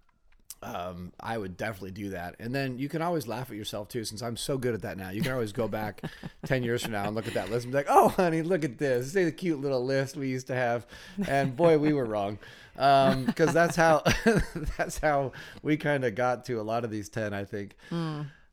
um, 0.63 1.13
I 1.21 1.39
would 1.39 1.57
definitely 1.57 1.93
do 1.93 2.11
that. 2.11 2.37
And 2.41 2.55
then 2.55 2.79
you 2.79 2.89
can 2.89 3.03
always 3.03 3.29
laugh 3.29 3.51
at 3.51 3.57
yourself 3.57 3.89
too, 3.89 4.05
since 4.05 4.23
I'm 4.23 4.37
so 4.37 4.59
good 4.59 4.75
at 4.75 4.83
that 4.83 4.99
now. 4.99 5.11
You 5.11 5.23
can 5.23 5.33
always 5.33 5.53
go 5.53 5.69
back 5.69 6.03
10 6.47 6.63
years 6.63 6.83
from 6.83 6.93
now 6.93 7.07
and 7.07 7.15
look 7.15 7.29
at 7.29 7.35
that 7.35 7.51
list 7.51 7.65
and 7.65 7.73
be 7.73 7.79
like, 7.79 7.87
oh, 7.89 8.09
honey, 8.09 8.43
look 8.43 8.65
at 8.65 8.79
this. 8.79 9.13
Say 9.13 9.25
the 9.25 9.33
cute 9.33 9.61
little 9.61 9.85
list 9.85 10.17
we 10.17 10.29
used 10.29 10.49
to 10.49 10.55
have. 10.55 10.87
And 11.29 11.57
boy, 11.57 11.79
we 11.79 11.93
were 11.93 12.05
wrong. 12.05 12.39
Um, 12.77 13.27
cause 13.33 13.53
that's 13.53 13.77
how, 13.77 14.03
that's 14.79 14.99
how 14.99 15.33
we 15.63 15.77
kind 15.77 16.05
of 16.05 16.15
got 16.15 16.45
to 16.47 16.61
a 16.61 16.63
lot 16.63 16.85
of 16.85 16.91
these 16.91 17.09
10, 17.09 17.33
I 17.33 17.45
think. 17.45 17.75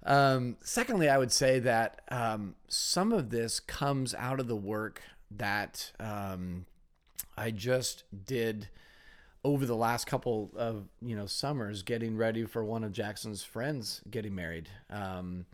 Um, 0.03 0.57
secondly, 0.61 1.09
I 1.09 1.17
would 1.17 1.31
say 1.31 1.59
that, 1.59 2.01
um, 2.09 2.55
some 2.67 3.11
of 3.11 3.31
this 3.31 3.59
comes 3.59 4.13
out 4.13 4.39
of 4.39 4.47
the 4.47 4.55
work 4.55 5.01
that, 5.31 5.91
um, 5.99 6.65
I 7.37 7.51
just 7.51 8.03
did, 8.25 8.69
over 9.45 9.67
the 9.67 9.75
last 9.75 10.08
couple 10.08 10.49
of 10.55 10.89
you 11.01 11.15
know 11.15 11.27
summers 11.27 11.84
getting 11.84 12.17
ready 12.17 12.43
for 12.45 12.65
one 12.65 12.84
of 12.84 12.91
Jackson's 12.91 13.43
friends 13.43 14.01
getting 14.10 14.34
married. 14.34 14.67
Um, 14.89 15.45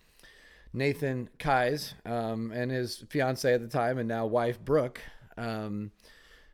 Nathan 0.73 1.29
Kais 1.37 1.93
um, 2.05 2.51
and 2.53 2.71
his 2.71 3.03
fiance 3.09 3.53
at 3.53 3.59
the 3.59 3.67
time 3.67 3.97
and 3.97 4.07
now 4.07 4.25
wife 4.25 4.57
Brooke, 4.63 5.01
um, 5.37 5.91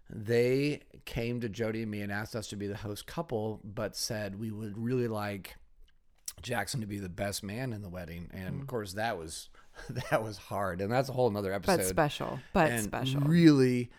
they 0.09 0.81
came 1.05 1.39
to 1.41 1.49
Jody 1.49 1.83
and 1.83 1.91
me 1.91 2.01
and 2.01 2.11
asked 2.11 2.35
us 2.35 2.47
to 2.47 2.55
be 2.55 2.65
the 2.65 2.75
host 2.75 3.05
couple, 3.05 3.61
but 3.63 3.95
said 3.95 4.39
we 4.39 4.49
would 4.49 4.75
really 4.75 5.07
like 5.07 5.55
Jackson 6.41 6.81
to 6.81 6.87
be 6.87 6.97
the 6.97 7.09
best 7.09 7.43
man 7.43 7.71
in 7.71 7.83
the 7.83 7.89
wedding. 7.89 8.31
And 8.33 8.59
of 8.59 8.65
course, 8.65 8.93
that 8.93 9.19
was 9.19 9.49
that 10.09 10.23
was 10.23 10.37
hard, 10.37 10.81
and 10.81 10.91
that's 10.91 11.09
a 11.09 11.13
whole 11.13 11.29
nother 11.29 11.53
episode 11.53 11.77
But 11.77 11.85
special. 11.85 12.39
But 12.51 12.71
and 12.71 12.83
special. 12.83 13.21
really 13.21 13.91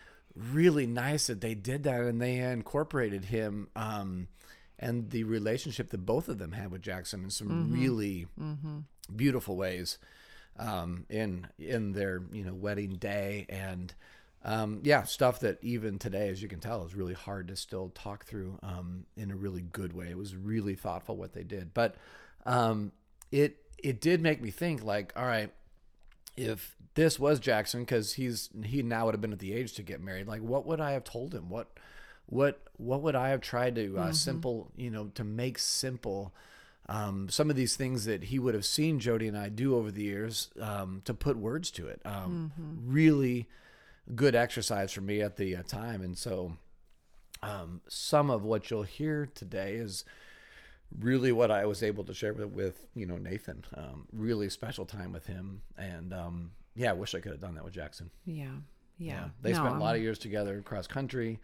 really 0.51 0.87
nice 0.87 1.27
that 1.27 1.41
they 1.41 1.53
did 1.55 1.83
that 1.83 2.01
and 2.01 2.21
they 2.21 2.37
incorporated 2.37 3.25
him 3.25 3.67
um, 3.75 4.27
and 4.77 5.09
the 5.09 5.23
relationship 5.25 5.89
that 5.89 6.05
both 6.05 6.29
of 6.29 6.37
them 6.37 6.53
had 6.53 6.71
with 6.71 6.81
Jackson 6.81 7.23
in 7.25 7.29
some 7.29 7.47
Mm-hmm. 7.49 7.73
really 7.73 8.27
beautiful 9.15 9.55
ways 9.57 9.97
um, 10.57 11.05
in 11.09 11.47
in 11.57 11.91
their 11.93 12.21
you 12.31 12.43
know 12.43 12.53
wedding 12.53 12.95
day. 12.95 13.45
And 13.49 13.93
um, 14.45 14.79
yeah 14.83 15.03
stuff 15.03 15.41
that 15.41 15.57
even 15.61 15.99
today 15.99 16.29
as 16.29 16.41
you 16.41 16.47
can 16.47 16.59
tell 16.61 16.85
is 16.85 16.95
really 16.95 17.13
hard 17.13 17.49
to 17.49 17.55
still 17.57 17.89
talk 17.89 18.25
through 18.25 18.57
um, 18.63 19.05
in 19.17 19.31
a 19.31 19.35
really 19.35 19.61
good 19.61 19.91
way. 19.93 20.09
It 20.09 20.17
was 20.17 20.35
really 20.35 20.75
thoughtful 20.75 21.17
what 21.17 21.33
they 21.33 21.43
did. 21.43 21.73
But 21.73 21.95
um, 22.45 22.91
it 23.31 23.57
it 23.77 23.99
did 24.01 24.21
make 24.21 24.41
me 24.41 24.51
think 24.51 24.83
like 24.83 25.11
all 25.17 25.25
right 25.25 25.51
if 26.39 26.75
this 26.95 27.19
was 27.19 27.39
Jackson, 27.39 27.81
because 27.81 28.13
he's 28.13 28.49
he 28.63 28.81
now 28.81 29.05
would 29.05 29.13
have 29.13 29.21
been 29.21 29.33
at 29.33 29.39
the 29.39 29.53
age 29.53 29.73
to 29.73 29.83
get 29.83 30.01
married, 30.01 30.27
like 30.27 30.41
what 30.41 30.65
would 30.65 30.81
I 30.81 30.91
have 30.91 31.03
told 31.03 31.33
him? 31.33 31.49
What 31.49 31.69
what 32.25 32.61
what 32.77 33.01
would 33.01 33.15
I 33.15 33.29
have 33.29 33.41
tried 33.41 33.75
to 33.75 33.97
uh, 33.97 34.11
simple, 34.11 34.71
you 34.75 34.89
know, 34.89 35.07
to 35.15 35.23
make 35.23 35.59
simple 35.59 36.33
um, 36.87 37.29
some 37.29 37.49
of 37.51 37.55
these 37.55 37.75
things 37.75 38.05
that 38.05 38.23
he 38.25 38.39
would 38.39 38.55
have 38.55 38.65
seen 38.65 38.99
Jody 38.99 39.27
and 39.27 39.37
I 39.37 39.49
do 39.49 39.75
over 39.75 39.91
the 39.91 40.01
years 40.01 40.49
um, 40.59 41.01
to 41.05 41.13
put 41.13 41.37
words 41.37 41.69
to 41.71 41.87
it. 41.87 42.01
Um, 42.03 42.51
Really 42.85 43.47
good 44.15 44.33
exercise 44.33 44.91
for 44.91 45.01
me 45.01 45.21
at 45.21 45.37
the 45.37 45.55
uh, 45.55 45.63
time, 45.63 46.01
and 46.01 46.17
so 46.17 46.57
um, 47.43 47.81
some 47.87 48.31
of 48.31 48.43
what 48.43 48.69
you'll 48.71 48.83
hear 48.83 49.29
today 49.35 49.75
is 49.75 50.03
really 50.97 51.31
what 51.31 51.51
I 51.51 51.65
was 51.65 51.83
able 51.83 52.03
to 52.05 52.13
share 52.13 52.33
with, 52.33 52.49
with 52.49 52.85
you 52.95 53.05
know 53.05 53.17
Nathan. 53.17 53.63
Um, 53.75 54.07
really 54.11 54.49
special 54.49 54.85
time 54.85 55.11
with 55.11 55.27
him, 55.27 55.61
and 55.77 56.13
um, 56.13 56.51
yeah, 56.75 56.89
I 56.91 56.93
wish 56.93 57.13
I 57.15 57.19
could 57.19 57.31
have 57.31 57.41
done 57.41 57.55
that 57.55 57.63
with 57.63 57.73
Jackson. 57.73 58.09
yeah. 58.25 58.51
Yeah. 59.01 59.29
they 59.41 59.53
No, 59.53 59.59
spent 59.59 59.75
a 59.75 59.79
lot 59.79 59.91
um, 59.91 59.95
of 59.95 60.01
years 60.01 60.19
together, 60.19 60.61
cross 60.61 60.85
country, 60.85 61.39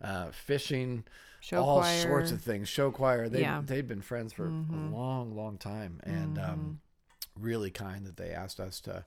uh, 0.00 0.30
fishing, 0.30 1.02
Show 1.40 1.60
all 1.60 1.80
choir. 1.80 2.02
sorts 2.02 2.30
of 2.30 2.40
things. 2.40 2.68
Show 2.68 2.92
choir. 2.92 3.28
They 3.28 3.40
Yeah. 3.40 3.56
Mm-hmm. 3.56 3.66
they'd 3.66 3.88
been 3.88 4.00
friends 4.00 4.32
for 4.32 4.46
a 4.46 4.48
long, 4.48 5.34
long 5.34 5.58
time, 5.58 5.98
and 6.04 6.38
um, 6.38 6.80
really 7.36 7.72
kind 7.72 8.06
that 8.06 8.16
they 8.16 8.30
asked 8.30 8.60
us 8.60 8.78
to 8.82 9.04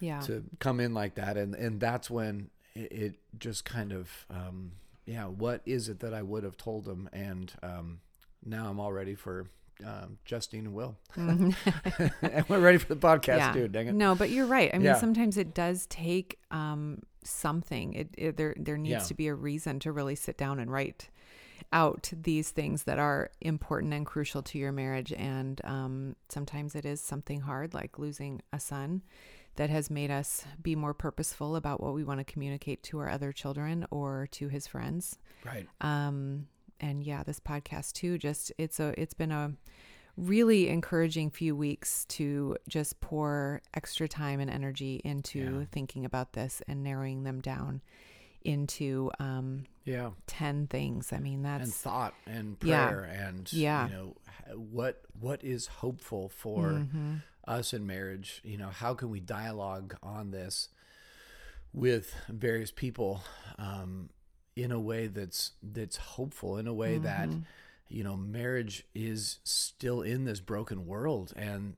Yeah. 0.00 0.20
to 0.20 0.44
come 0.58 0.80
in 0.80 0.94
like 0.94 1.16
that, 1.16 1.36
and 1.36 1.54
and 1.54 1.80
that's 1.80 2.08
when 2.08 2.48
it, 2.74 2.92
it 2.92 3.14
just 3.38 3.66
kind 3.66 3.92
of 3.92 4.24
um, 4.30 4.72
yeah, 5.04 5.26
what 5.26 5.60
is 5.66 5.90
it 5.90 6.00
that 6.00 6.14
I 6.14 6.22
would 6.22 6.44
have 6.44 6.56
told 6.56 6.86
them, 6.86 7.10
and 7.12 7.52
um, 7.62 8.00
now 8.44 8.68
I'm 8.68 8.80
all 8.80 8.92
ready 8.92 9.14
for. 9.14 9.46
Um, 9.84 10.18
Justine 10.24 10.66
and 10.66 10.72
Will, 10.72 10.96
and 11.16 11.52
we're 12.48 12.60
ready 12.60 12.78
for 12.78 12.86
the 12.94 12.96
podcast, 12.96 13.54
too. 13.54 13.66
Dang 13.66 13.88
it! 13.88 13.94
No, 13.96 14.14
but 14.14 14.30
you're 14.30 14.46
right. 14.46 14.70
I 14.72 14.78
mean, 14.78 14.86
Yeah. 14.86 14.94
sometimes 14.98 15.36
it 15.36 15.52
does 15.52 15.86
take 15.86 16.38
um, 16.52 17.00
something. 17.24 17.92
It, 17.94 18.08
it 18.16 18.36
there 18.36 18.54
there 18.56 18.76
needs 18.78 18.92
Yeah. 18.92 18.98
to 19.00 19.14
be 19.14 19.26
a 19.26 19.34
reason 19.34 19.80
to 19.80 19.90
really 19.90 20.14
sit 20.14 20.38
down 20.38 20.60
and 20.60 20.70
write 20.70 21.10
out 21.72 22.12
these 22.22 22.50
things 22.50 22.84
that 22.84 23.00
are 23.00 23.30
important 23.40 23.92
and 23.92 24.06
crucial 24.06 24.42
to 24.42 24.58
your 24.58 24.70
marriage. 24.70 25.12
And 25.12 25.60
um, 25.64 26.14
sometimes 26.28 26.76
it 26.76 26.84
is 26.86 27.00
something 27.00 27.40
hard, 27.40 27.74
like 27.74 27.98
losing 27.98 28.42
a 28.52 28.60
son, 28.60 29.02
that 29.56 29.70
has 29.70 29.90
made 29.90 30.10
us 30.12 30.44
be 30.62 30.76
more 30.76 30.94
purposeful 30.94 31.56
about 31.56 31.80
what 31.82 31.94
we 31.94 32.04
want 32.04 32.20
to 32.20 32.24
communicate 32.32 32.84
to 32.84 32.98
our 33.00 33.08
other 33.10 33.32
children 33.32 33.86
or 33.90 34.28
to 34.32 34.48
his 34.48 34.68
friends. 34.68 35.18
Right. 35.44 35.66
Um, 35.80 36.46
and 36.84 37.02
yeah, 37.02 37.22
this 37.24 37.40
podcast 37.40 37.92
too. 37.94 38.18
Just 38.18 38.52
it's 38.58 38.78
a 38.78 38.88
it's 39.00 39.14
been 39.14 39.32
a 39.32 39.52
really 40.16 40.68
encouraging 40.68 41.30
few 41.30 41.56
weeks 41.56 42.04
to 42.06 42.56
just 42.68 43.00
pour 43.00 43.60
extra 43.74 44.06
time 44.06 44.38
and 44.38 44.50
energy 44.50 45.00
into 45.04 45.40
Yeah. 45.60 45.64
thinking 45.72 46.04
about 46.04 46.34
this 46.34 46.62
and 46.68 46.84
narrowing 46.84 47.24
them 47.24 47.40
down 47.40 47.82
into 48.42 49.10
um, 49.18 49.64
Yeah. 49.84 50.10
10 50.26 50.66
things. 50.68 51.12
I 51.12 51.18
mean, 51.18 51.44
and 51.44 51.62
that's 51.62 51.72
thought 51.80 52.14
and 52.26 52.56
Yeah. 52.62 52.86
prayer 52.88 53.04
and 53.04 53.52
Yeah. 53.52 53.88
you 53.88 53.92
know 53.94 54.16
what 54.54 55.02
what 55.18 55.42
is 55.42 55.66
hopeful 55.66 56.28
for 56.28 56.62
Mhm. 56.84 57.22
us 57.48 57.72
in 57.72 57.86
marriage 57.86 58.40
you 58.44 58.56
know 58.58 58.68
how 58.68 58.92
can 58.94 59.08
we 59.10 59.20
dialogue 59.20 59.96
on 60.02 60.30
this 60.32 60.68
with 61.72 62.14
various 62.28 62.70
people 62.70 63.22
um, 63.58 64.10
in 64.56 64.70
a 64.72 64.78
way 64.80 65.06
that's 65.06 65.52
that's 65.62 65.96
hopeful 65.96 66.56
in 66.58 66.66
a 66.66 66.74
way 66.74 66.98
that 66.98 67.28
Mhm. 67.28 67.42
you 67.88 68.04
know 68.04 68.16
marriage 68.16 68.84
is 68.94 69.38
still 69.44 70.00
in 70.02 70.24
this 70.24 70.40
broken 70.40 70.86
world 70.86 71.32
and 71.36 71.76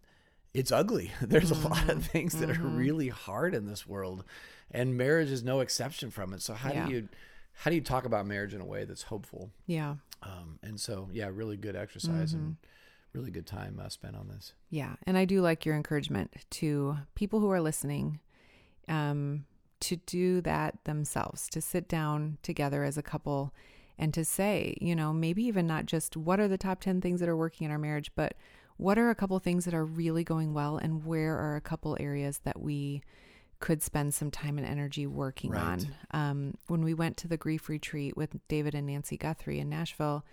it's 0.54 0.70
ugly 0.72 1.10
there's 1.22 1.50
a 1.50 1.54
lot 1.68 1.88
of 1.88 2.04
things 2.06 2.38
that 2.38 2.50
are 2.50 2.54
Mhm. 2.54 2.76
really 2.78 3.08
hard 3.08 3.54
in 3.54 3.66
this 3.66 3.86
world 3.86 4.24
and 4.70 4.96
marriage 4.96 5.30
is 5.30 5.42
no 5.42 5.60
exception 5.60 6.10
from 6.10 6.32
it 6.34 6.42
so 6.42 6.54
how 6.54 6.72
Yeah. 6.72 6.86
do 6.86 6.92
you 6.92 7.08
how 7.60 7.70
do 7.70 7.74
you 7.74 7.82
talk 7.82 8.04
about 8.04 8.26
marriage 8.26 8.52
in 8.52 8.60
a 8.60 8.66
way 8.66 8.84
that's 8.84 9.02
hopeful 9.04 9.50
yeah. 9.66 9.96
um, 10.22 10.58
and 10.62 10.78
so, 10.80 11.08
yeah, 11.12 11.28
really 11.32 11.56
good 11.56 11.76
exercise 11.76 12.34
and 12.34 12.42
Mm-hmm. 12.42 13.18
really 13.18 13.30
good 13.30 13.46
time 13.46 13.80
uh, 13.82 13.88
spent 13.88 14.14
on 14.14 14.28
this. 14.28 14.52
Yeah, 14.68 14.96
and 15.06 15.16
I 15.16 15.24
do 15.24 15.40
like 15.40 15.64
your 15.64 15.74
encouragement 15.74 16.34
to 16.50 16.98
people 17.14 17.40
who 17.40 17.50
are 17.50 17.62
listening 17.62 18.20
um, 18.88 19.46
to 19.80 19.96
do 19.96 20.40
that 20.42 20.82
themselves, 20.84 21.48
to 21.50 21.60
sit 21.60 21.88
down 21.88 22.38
together 22.42 22.82
as 22.84 22.96
a 22.96 23.02
couple 23.02 23.52
and 23.98 24.12
to 24.14 24.24
say, 24.24 24.76
you 24.80 24.94
know, 24.94 25.12
maybe 25.12 25.42
even 25.44 25.66
not 25.66 25.86
just 25.86 26.16
what 26.16 26.38
are 26.40 26.48
the 26.48 26.58
top 26.58 26.80
10 26.80 27.00
things 27.00 27.20
that 27.20 27.28
are 27.28 27.36
working 27.36 27.64
in 27.64 27.70
our 27.70 27.78
marriage, 27.78 28.10
but 28.14 28.34
what 28.76 28.98
are 28.98 29.08
a 29.10 29.14
couple 29.14 29.38
things 29.38 29.64
that 29.64 29.72
are 29.74 29.84
really 29.86 30.22
going 30.22 30.52
well 30.52 30.76
and 30.76 31.04
where 31.06 31.36
are 31.36 31.56
a 31.56 31.60
couple 31.62 31.96
areas 31.98 32.40
that 32.44 32.60
we 32.60 33.02
could 33.58 33.82
spend 33.82 34.12
some 34.12 34.30
time 34.30 34.58
and 34.58 34.66
energy 34.66 35.06
working 35.06 35.50
Right. 35.52 35.62
on. 35.62 35.94
Um, 36.10 36.54
when 36.66 36.84
we 36.84 36.92
went 36.92 37.16
to 37.18 37.28
the 37.28 37.38
grief 37.38 37.70
retreat 37.70 38.14
with 38.14 38.36
David 38.48 38.74
and 38.74 38.86
Nancy 38.86 39.16
Guthrie 39.16 39.60
in 39.60 39.70
Nashville, 39.70 40.26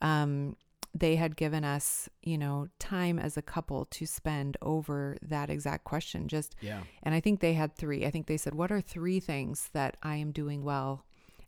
um, 0.00 0.54
they 0.94 1.16
had 1.16 1.36
given 1.36 1.64
us, 1.64 2.08
you 2.22 2.36
know, 2.36 2.66
time 2.78 3.18
as 3.18 3.36
a 3.36 3.42
couple 3.42 3.84
to 3.86 4.06
spend 4.06 4.56
over 4.60 5.16
that 5.22 5.48
exact 5.50 5.84
question. 5.84 6.26
Just, 6.28 6.56
Yeah. 6.60 6.82
and 7.02 7.14
I 7.14 7.20
think 7.20 7.40
they 7.40 7.54
had 7.54 7.74
three. 7.76 8.04
I 8.04 8.10
think 8.10 8.26
they 8.26 8.36
said, 8.36 8.54
What 8.54 8.72
are 8.72 8.80
three 8.80 9.20
things 9.20 9.70
that 9.72 9.96
I 10.02 10.16
am 10.16 10.32
doing 10.32 10.64
well 10.64 11.04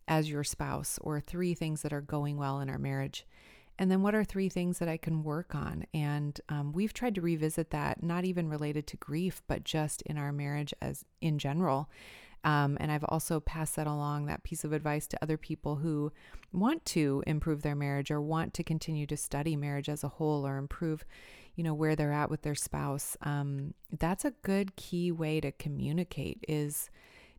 as 0.07 0.29
your 0.29 0.43
spouse, 0.43 0.97
or 1.01 1.19
three 1.19 1.53
things 1.53 1.81
that 1.81 1.93
are 1.93 2.01
going 2.01 2.37
well 2.37 2.59
in 2.59 2.69
our 2.69 2.77
marriage? 2.77 3.25
And 3.79 3.89
then 3.89 4.01
what 4.03 4.13
are 4.13 4.23
three 4.23 4.49
things 4.49 4.77
that 4.79 4.87
I 4.87 4.97
can 4.97 5.23
work 5.23 5.55
on? 5.55 5.85
And 5.93 6.39
um, 6.47 6.73
we've 6.73 6.93
tried 6.93 7.15
to 7.15 7.21
revisit 7.21 7.71
that, 7.71 8.03
not 8.03 8.23
even 8.23 8.47
related 8.47 8.85
to 8.87 8.97
grief, 8.97 9.41
but 9.47 9.63
just 9.63 10.01
in 10.03 10.17
our 10.17 10.31
marriage 10.31 10.73
as 10.81 11.03
in 11.21 11.39
general. 11.39 11.89
Um, 12.43 12.77
and 12.79 12.91
I've 12.91 13.05
also 13.05 13.39
passed 13.39 13.75
that 13.77 13.87
along, 13.87 14.25
that 14.25 14.43
piece 14.43 14.63
of 14.63 14.73
advice 14.73 15.07
to 15.07 15.23
other 15.23 15.37
people 15.37 15.77
who 15.77 16.11
want 16.51 16.83
to 16.85 17.23
improve 17.25 17.61
their 17.61 17.75
marriage 17.75 18.11
or 18.11 18.19
want 18.21 18.53
to 18.55 18.63
continue 18.63 19.05
to 19.07 19.17
study 19.17 19.55
marriage 19.55 19.87
as 19.89 20.03
a 20.03 20.09
whole 20.09 20.45
or 20.45 20.57
improve, 20.57 21.05
you 21.55 21.63
know, 21.63 21.73
where 21.73 21.95
they're 21.95 22.11
at 22.11 22.29
with 22.29 22.41
their 22.41 22.55
spouse. 22.55 23.15
Um, 23.21 23.73
that's 23.97 24.25
a 24.25 24.31
good 24.41 24.75
key 24.75 25.11
way 25.11 25.39
to 25.39 25.51
communicate 25.53 26.43
is 26.47 26.89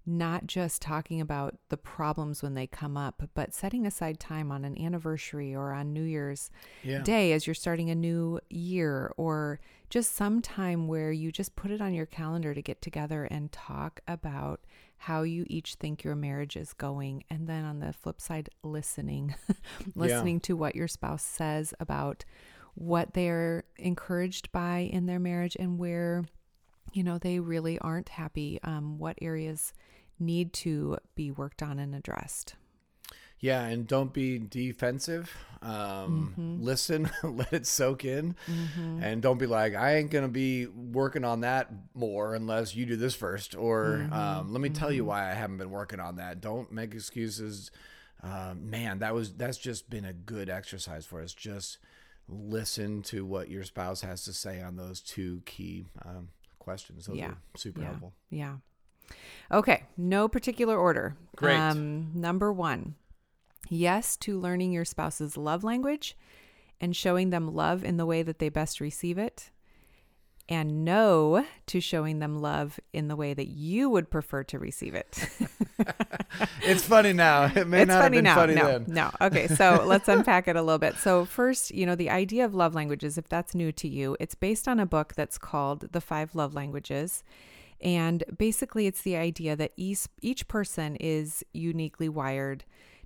not 0.06 0.46
just 0.46 0.82
talking 0.82 1.18
about 1.18 1.54
the 1.70 1.78
problems 1.78 2.42
when 2.42 2.52
they 2.52 2.66
come 2.66 2.94
up, 2.96 3.22
but 3.34 3.54
setting 3.54 3.86
aside 3.86 4.20
time 4.20 4.52
on 4.52 4.62
an 4.64 4.78
anniversary 4.78 5.54
or 5.54 5.72
on 5.72 5.94
New 5.94 6.02
Year's 6.02 6.50
Yeah. 6.82 7.02
day 7.02 7.32
as 7.32 7.46
you're 7.46 7.54
starting 7.54 7.88
a 7.88 7.94
new 7.94 8.38
year 8.50 9.14
or 9.16 9.60
just 9.88 10.14
some 10.14 10.42
time 10.42 10.88
where 10.88 11.10
you 11.10 11.32
just 11.32 11.56
put 11.56 11.70
it 11.70 11.80
on 11.80 11.94
your 11.94 12.04
calendar 12.04 12.52
to 12.52 12.60
get 12.60 12.82
together 12.82 13.24
and 13.24 13.50
talk 13.50 14.00
about 14.06 14.60
how 14.96 15.22
you 15.22 15.44
each 15.48 15.74
think 15.74 16.02
your 16.02 16.14
marriage 16.14 16.56
is 16.56 16.72
going 16.72 17.24
and 17.30 17.46
then 17.46 17.64
on 17.64 17.80
the 17.80 17.92
flip 17.92 18.20
side 18.20 18.48
listening 18.62 19.34
listening 19.94 20.40
to 20.40 20.56
what 20.56 20.74
your 20.74 20.88
spouse 20.88 21.22
says 21.22 21.74
about 21.80 22.24
what 22.74 23.14
they're 23.14 23.64
encouraged 23.76 24.50
by 24.50 24.78
in 24.78 25.06
their 25.06 25.20
marriage 25.20 25.56
and 25.58 25.78
where 25.78 26.24
you 26.92 27.02
know 27.02 27.18
they 27.18 27.38
really 27.38 27.78
aren't 27.78 28.08
happy 28.08 28.58
um, 28.62 28.98
what 28.98 29.18
areas 29.20 29.72
need 30.18 30.52
to 30.52 30.96
be 31.14 31.30
worked 31.30 31.62
on 31.62 31.78
and 31.78 31.94
addressed 31.94 32.54
Yeah. 33.40 33.62
And 33.64 33.86
don't 33.86 34.12
be 34.12 34.38
defensive. 34.38 35.34
Um, 35.62 36.34
Mhm. 36.38 36.62
Listen, 36.62 37.10
let 37.22 37.52
it 37.52 37.66
soak 37.66 38.04
in. 38.04 38.36
mm-hmm. 38.46 39.02
And 39.02 39.22
don't 39.22 39.38
be 39.38 39.46
like, 39.46 39.74
I 39.74 39.96
ain't 39.96 40.10
going 40.10 40.24
to 40.24 40.30
be 40.30 40.66
working 40.66 41.24
on 41.24 41.40
that 41.40 41.70
more 41.94 42.34
unless 42.34 42.74
you 42.74 42.84
do 42.86 42.96
this 42.96 43.14
first. 43.14 43.54
Or 43.54 44.06
Mhm. 44.08 44.12
um, 44.12 44.52
let 44.52 44.60
me 44.60 44.68
tell 44.70 44.92
you 44.92 45.04
Mhm. 45.04 45.06
why 45.06 45.30
I 45.30 45.34
haven't 45.34 45.56
been 45.58 45.70
working 45.70 46.00
on 46.00 46.16
that. 46.16 46.40
Don't 46.40 46.70
make 46.72 46.94
excuses. 46.94 47.70
Uh, 48.22 48.54
man, 48.58 48.98
that 49.00 49.14
was 49.14 49.34
that's 49.34 49.58
just 49.58 49.88
been 49.90 50.04
a 50.04 50.12
good 50.14 50.48
exercise 50.48 51.04
for 51.06 51.20
us. 51.22 51.32
Just 51.34 51.78
listen 52.28 53.02
to 53.02 53.24
what 53.24 53.50
your 53.50 53.64
spouse 53.64 54.00
has 54.00 54.24
to 54.24 54.32
say 54.32 54.62
on 54.62 54.76
those 54.76 55.00
two 55.00 55.42
key 55.44 55.84
um, 56.04 56.28
questions. 56.58 57.06
Those 57.06 57.16
Yeah. 57.16 57.30
are 57.32 57.36
super 57.56 57.80
Yeah. 57.80 57.86
helpful. 57.88 58.14
Yeah. 58.30 58.56
Okay. 59.50 59.84
No 59.96 60.28
particular 60.28 60.76
order. 60.78 61.16
Great. 61.36 61.58
Um, 61.58 62.12
number 62.14 62.50
one, 62.52 62.94
yes 63.68 64.16
to 64.18 64.38
learning 64.38 64.72
your 64.72 64.84
spouse's 64.84 65.36
love 65.36 65.64
language 65.64 66.16
and 66.80 66.94
showing 66.94 67.30
them 67.30 67.54
love 67.54 67.84
in 67.84 67.96
the 67.96 68.06
way 68.06 68.22
that 68.22 68.38
they 68.38 68.48
best 68.48 68.80
receive 68.80 69.18
it. 69.18 69.50
And 70.46 70.84
no 70.84 71.46
to 71.68 71.80
showing 71.80 72.18
them 72.18 72.42
love 72.42 72.78
in 72.92 73.08
the 73.08 73.16
way 73.16 73.32
that 73.32 73.48
you 73.48 73.88
would 73.88 74.10
prefer 74.10 74.44
to 74.44 74.58
receive 74.58 74.94
it. 74.94 75.26
It's 76.62 76.84
funny 76.84 77.12
now. 77.12 77.44
It 77.54 77.66
may 77.68 77.82
it's 77.82 77.88
not 77.88 78.02
funny 78.02 78.16
have 78.16 78.24
been 78.24 78.24
now. 78.24 78.34
funny 78.34 78.54
no, 78.54 78.66
then. 78.66 78.84
no. 78.88 79.10
Okay, 79.20 79.46
so 79.48 79.82
let's 79.86 80.08
unpack 80.08 80.48
it 80.48 80.56
a 80.56 80.62
little 80.62 80.78
bit. 80.78 80.96
So 80.96 81.24
first, 81.24 81.70
you 81.70 81.86
know, 81.86 81.94
the 81.94 82.10
idea 82.10 82.44
of 82.44 82.54
love 82.54 82.74
languages, 82.74 83.16
if 83.18 83.28
that's 83.28 83.54
new 83.54 83.72
to 83.72 83.88
you, 83.88 84.16
it's 84.20 84.34
based 84.34 84.66
on 84.66 84.80
a 84.80 84.86
book 84.86 85.14
that's 85.14 85.38
called 85.38 85.92
The 85.92 86.00
Five 86.00 86.34
Love 86.34 86.54
Languages. 86.54 87.22
And 87.80 88.24
basically 88.36 88.86
it's 88.86 89.02
the 89.02 89.16
idea 89.16 89.56
that 89.56 89.72
each 89.76 90.06
each 90.22 90.48
person 90.48 90.96
is 90.96 91.44
uniquely 91.52 92.08
wired 92.08 92.64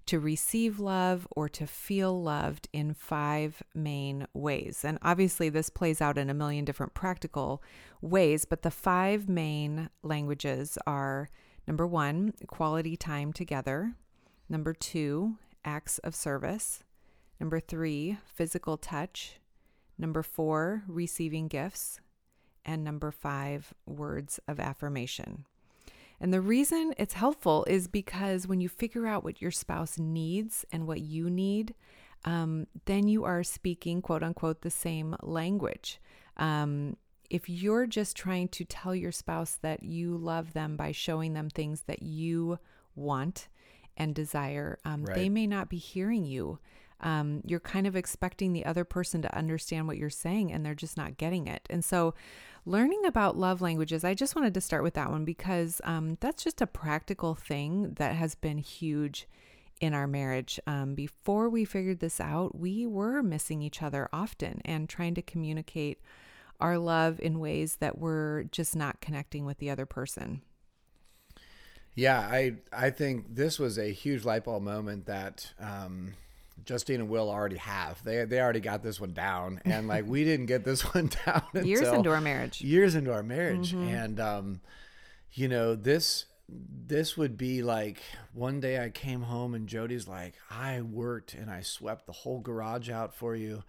to 0.08 0.18
receive 0.18 0.80
love 0.80 1.28
or 1.30 1.48
to 1.50 1.66
feel 1.66 2.22
loved 2.22 2.66
in 2.72 2.94
five 2.94 3.62
main 3.74 4.26
ways. 4.32 4.82
And 4.82 4.98
obviously 5.02 5.50
this 5.50 5.68
plays 5.68 6.00
out 6.00 6.16
in 6.16 6.30
a 6.30 6.34
million 6.34 6.64
different 6.64 6.94
practical 6.94 7.62
ways, 8.00 8.46
but 8.46 8.62
the 8.62 8.70
five 8.70 9.28
main 9.28 9.90
languages 10.02 10.78
are 10.86 11.28
number 11.66 11.86
1, 11.86 12.32
quality 12.46 12.96
time 12.96 13.34
together. 13.34 13.94
Number 14.48 14.72
two, 14.72 15.36
acts 15.62 15.98
of 15.98 16.14
service. 16.14 16.82
Number 17.38 17.60
three, 17.60 18.16
physical 18.24 18.78
touch. 18.78 19.40
Number 19.98 20.22
four, 20.22 20.84
receiving 20.88 21.48
gifts. 21.48 22.00
And 22.64 22.82
number 22.82 23.10
five, 23.10 23.74
words 23.84 24.40
of 24.48 24.58
affirmation. 24.58 25.44
And 26.20 26.32
the 26.32 26.40
reason 26.40 26.94
it's 26.98 27.14
helpful 27.14 27.64
is 27.66 27.86
because 27.86 28.46
when 28.46 28.60
you 28.60 28.68
figure 28.68 29.06
out 29.06 29.24
what 29.24 29.40
your 29.40 29.50
spouse 29.50 29.98
needs 29.98 30.64
and 30.72 30.86
what 30.86 31.00
you 31.00 31.30
need, 31.30 31.74
um, 32.24 32.66
then 32.86 33.06
you 33.06 33.24
are 33.24 33.44
speaking, 33.44 34.02
quote 34.02 34.22
unquote, 34.22 34.62
the 34.62 34.70
same 34.70 35.16
language. 35.22 36.00
Um, 36.36 36.96
if 37.30 37.48
you're 37.48 37.86
just 37.86 38.16
trying 38.16 38.48
to 38.48 38.64
tell 38.64 38.94
your 38.94 39.12
spouse 39.12 39.58
that 39.62 39.82
you 39.82 40.16
love 40.16 40.54
them 40.54 40.76
by 40.76 40.92
showing 40.92 41.34
them 41.34 41.50
things 41.50 41.82
that 41.82 42.02
you 42.02 42.58
want 42.94 43.48
and 43.96 44.14
desire, 44.14 44.78
um, 44.84 45.04
they 45.04 45.28
may 45.28 45.46
not 45.46 45.68
be 45.68 45.76
hearing 45.76 46.24
you. 46.24 46.58
Um, 47.00 47.42
you're 47.46 47.60
kind 47.60 47.86
of 47.86 47.96
expecting 47.96 48.52
the 48.52 48.64
other 48.64 48.84
person 48.84 49.22
to 49.22 49.36
understand 49.36 49.86
what 49.86 49.98
you're 49.98 50.10
saying 50.10 50.52
and 50.52 50.64
they're 50.64 50.74
just 50.74 50.96
not 50.96 51.16
getting 51.16 51.46
it. 51.46 51.66
And 51.70 51.84
so, 51.84 52.14
learning 52.66 53.04
about 53.06 53.36
love 53.36 53.60
languages, 53.60 54.04
I 54.04 54.14
just 54.14 54.34
wanted 54.34 54.54
to 54.54 54.60
start 54.60 54.82
with 54.82 54.94
that 54.94 55.10
one 55.10 55.24
because 55.24 55.80
um, 55.84 56.18
that's 56.20 56.44
just 56.44 56.60
a 56.60 56.66
practical 56.66 57.34
thing 57.34 57.94
that 57.94 58.16
has 58.16 58.34
been 58.34 58.58
huge 58.58 59.26
in 59.80 59.94
our 59.94 60.06
marriage. 60.06 60.58
Um, 60.66 60.94
before 60.94 61.48
we 61.48 61.64
figured 61.64 62.00
this 62.00 62.20
out, 62.20 62.58
we 62.58 62.86
were 62.86 63.22
missing 63.22 63.62
each 63.62 63.82
other 63.82 64.08
often 64.12 64.60
and 64.64 64.88
trying 64.88 65.14
to 65.14 65.22
communicate 65.22 66.00
our 66.60 66.78
love 66.78 67.20
in 67.20 67.38
ways 67.38 67.76
that 67.76 67.98
were 67.98 68.46
just 68.50 68.74
not 68.74 69.00
connecting 69.00 69.44
with 69.44 69.58
the 69.58 69.70
other 69.70 69.86
person. 69.86 70.42
Yeah, 71.94 72.20
I 72.20 72.54
I 72.72 72.90
think 72.90 73.34
this 73.34 73.58
was 73.58 73.78
a 73.78 73.92
huge 73.92 74.24
light 74.24 74.44
bulb 74.44 74.62
moment 74.62 75.06
that 75.06 75.52
um, 75.58 76.14
Justine 76.64 77.00
and 77.00 77.08
Will 77.08 77.30
already 77.30 77.56
have. 77.56 78.02
They 78.04 78.24
they 78.24 78.40
already 78.40 78.60
got 78.60 78.82
this 78.82 79.00
one 79.00 79.12
down, 79.12 79.60
and 79.64 79.88
like 79.88 80.06
we 80.06 80.24
didn't 80.24 80.46
get 80.46 80.64
this 80.64 80.82
one 80.94 81.10
down 81.26 81.42
Years 81.54 81.88
into 81.88 82.10
our 82.10 82.20
marriage. 82.20 82.60
years 82.60 82.94
into 82.94 83.12
our 83.12 83.22
marriage, 83.22 83.72
and 83.72 84.20
um, 84.20 84.60
you 85.32 85.48
know 85.48 85.74
this 85.74 86.26
this 86.50 87.16
would 87.16 87.36
be 87.36 87.62
like 87.62 88.00
one 88.32 88.60
day 88.60 88.82
I 88.82 88.88
came 88.88 89.22
home 89.22 89.54
and 89.54 89.68
Jody's 89.68 90.08
like, 90.08 90.34
I 90.50 90.80
worked 90.80 91.34
and 91.34 91.50
I 91.50 91.60
swept 91.60 92.06
the 92.06 92.12
whole 92.12 92.40
garage 92.40 92.88
out 92.88 93.14
for 93.14 93.36
you. 93.36 93.64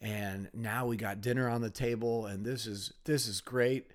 And 0.00 0.48
now 0.52 0.86
we 0.86 0.96
got 0.96 1.20
dinner 1.20 1.48
on 1.48 1.60
the 1.60 1.70
table 1.70 2.26
and 2.26 2.44
this 2.44 2.66
is 2.66 2.92
this 3.04 3.28
is 3.28 3.40
great. 3.40 3.90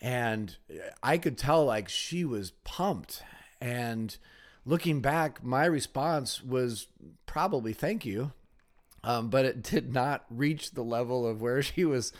And 0.00 0.54
I 1.02 1.16
could 1.18 1.38
tell 1.38 1.64
like 1.64 1.88
she 1.88 2.24
was 2.24 2.50
pumped. 2.64 3.22
And 3.60 4.16
looking 4.66 5.00
back, 5.00 5.42
my 5.42 5.64
response 5.64 6.42
was 6.42 6.88
probably 7.24 7.72
thank 7.72 8.04
you. 8.04 8.32
Um, 9.04 9.30
but 9.30 9.44
it 9.44 9.62
did 9.62 9.94
not 9.94 10.24
reach 10.28 10.72
the 10.72 10.82
level 10.82 11.26
of 11.26 11.40
where 11.40 11.62
she 11.62 11.84
was 11.84 12.12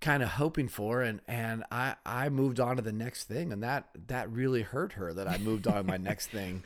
kind 0.00 0.22
of 0.22 0.30
hoping 0.30 0.66
for 0.66 1.02
and 1.02 1.20
and 1.28 1.62
I 1.70 1.94
I 2.06 2.30
moved 2.30 2.58
on 2.58 2.76
to 2.76 2.82
the 2.82 2.92
next 2.92 3.24
thing 3.24 3.52
and 3.52 3.62
that 3.62 3.88
that 4.06 4.30
really 4.30 4.62
hurt 4.62 4.94
her 4.94 5.12
that 5.12 5.28
I 5.28 5.36
moved 5.36 5.66
on 5.66 5.74
to 5.74 5.82
my 5.82 5.98
next 5.98 6.26
thing. 6.30 6.62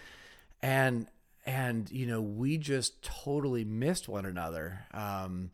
And 0.63 1.09
and 1.45 1.91
you 1.91 2.07
know 2.07 2.21
we 2.21 2.59
just 2.59 3.03
totally 3.03 3.65
missed 3.65 4.09
one 4.09 4.25
another. 4.25 4.87
Um 4.93 5.51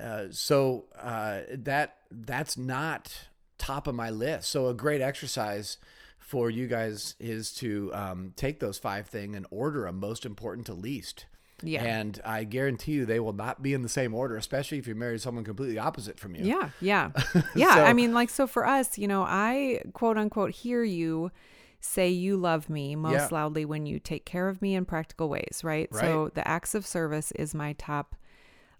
uh, 0.00 0.26
so 0.30 0.84
uh 1.00 1.40
that 1.52 1.96
that's 2.10 2.56
not 2.56 3.12
top 3.58 3.86
of 3.88 3.94
my 3.94 4.10
list. 4.10 4.48
So 4.48 4.68
a 4.68 4.74
great 4.74 5.00
exercise 5.00 5.78
for 6.20 6.48
you 6.50 6.66
guys 6.68 7.16
is 7.18 7.52
to 7.54 7.90
um, 7.92 8.32
take 8.36 8.60
those 8.60 8.78
five 8.78 9.08
thing 9.08 9.34
and 9.34 9.46
order 9.50 9.82
them 9.86 9.98
most 9.98 10.24
important 10.24 10.66
to 10.66 10.74
least 10.74 11.26
Yeah. 11.62 11.82
and 11.82 12.20
I 12.24 12.44
guarantee 12.44 12.92
you 12.92 13.04
they 13.06 13.18
will 13.20 13.32
not 13.32 13.62
be 13.62 13.74
in 13.74 13.82
the 13.82 13.88
same 13.88 14.14
order, 14.14 14.36
especially 14.36 14.78
if 14.78 14.86
you 14.86 14.94
marry 14.94 15.18
someone 15.18 15.44
completely 15.44 15.78
opposite 15.78 16.20
from 16.20 16.34
you. 16.36 16.44
Yeah, 16.44 16.70
yeah. 16.80 17.10
Yeah. 17.56 17.74
So- 17.74 17.84
I 17.84 17.92
mean, 17.94 18.14
like, 18.14 18.30
so 18.30 18.46
for 18.46 18.64
us, 18.66 18.96
you 18.96 19.08
know, 19.08 19.22
I 19.26 19.82
quote 19.92 20.16
unquote 20.16 20.52
hear 20.52 20.84
you 20.84 21.32
say 21.80 22.10
you 22.10 22.36
love 22.36 22.68
me 22.70 22.94
most 22.94 23.12
Yeah. 23.14 23.28
loudly 23.32 23.64
when 23.64 23.86
you 23.86 23.98
take 23.98 24.24
care 24.26 24.48
of 24.48 24.60
me 24.62 24.74
in 24.74 24.84
practical 24.84 25.28
ways, 25.30 25.62
right? 25.64 25.88
So 25.94 26.30
the 26.34 26.46
acts 26.46 26.74
of 26.74 26.86
service 26.86 27.32
is 27.32 27.54
my 27.54 27.72
top 27.72 28.14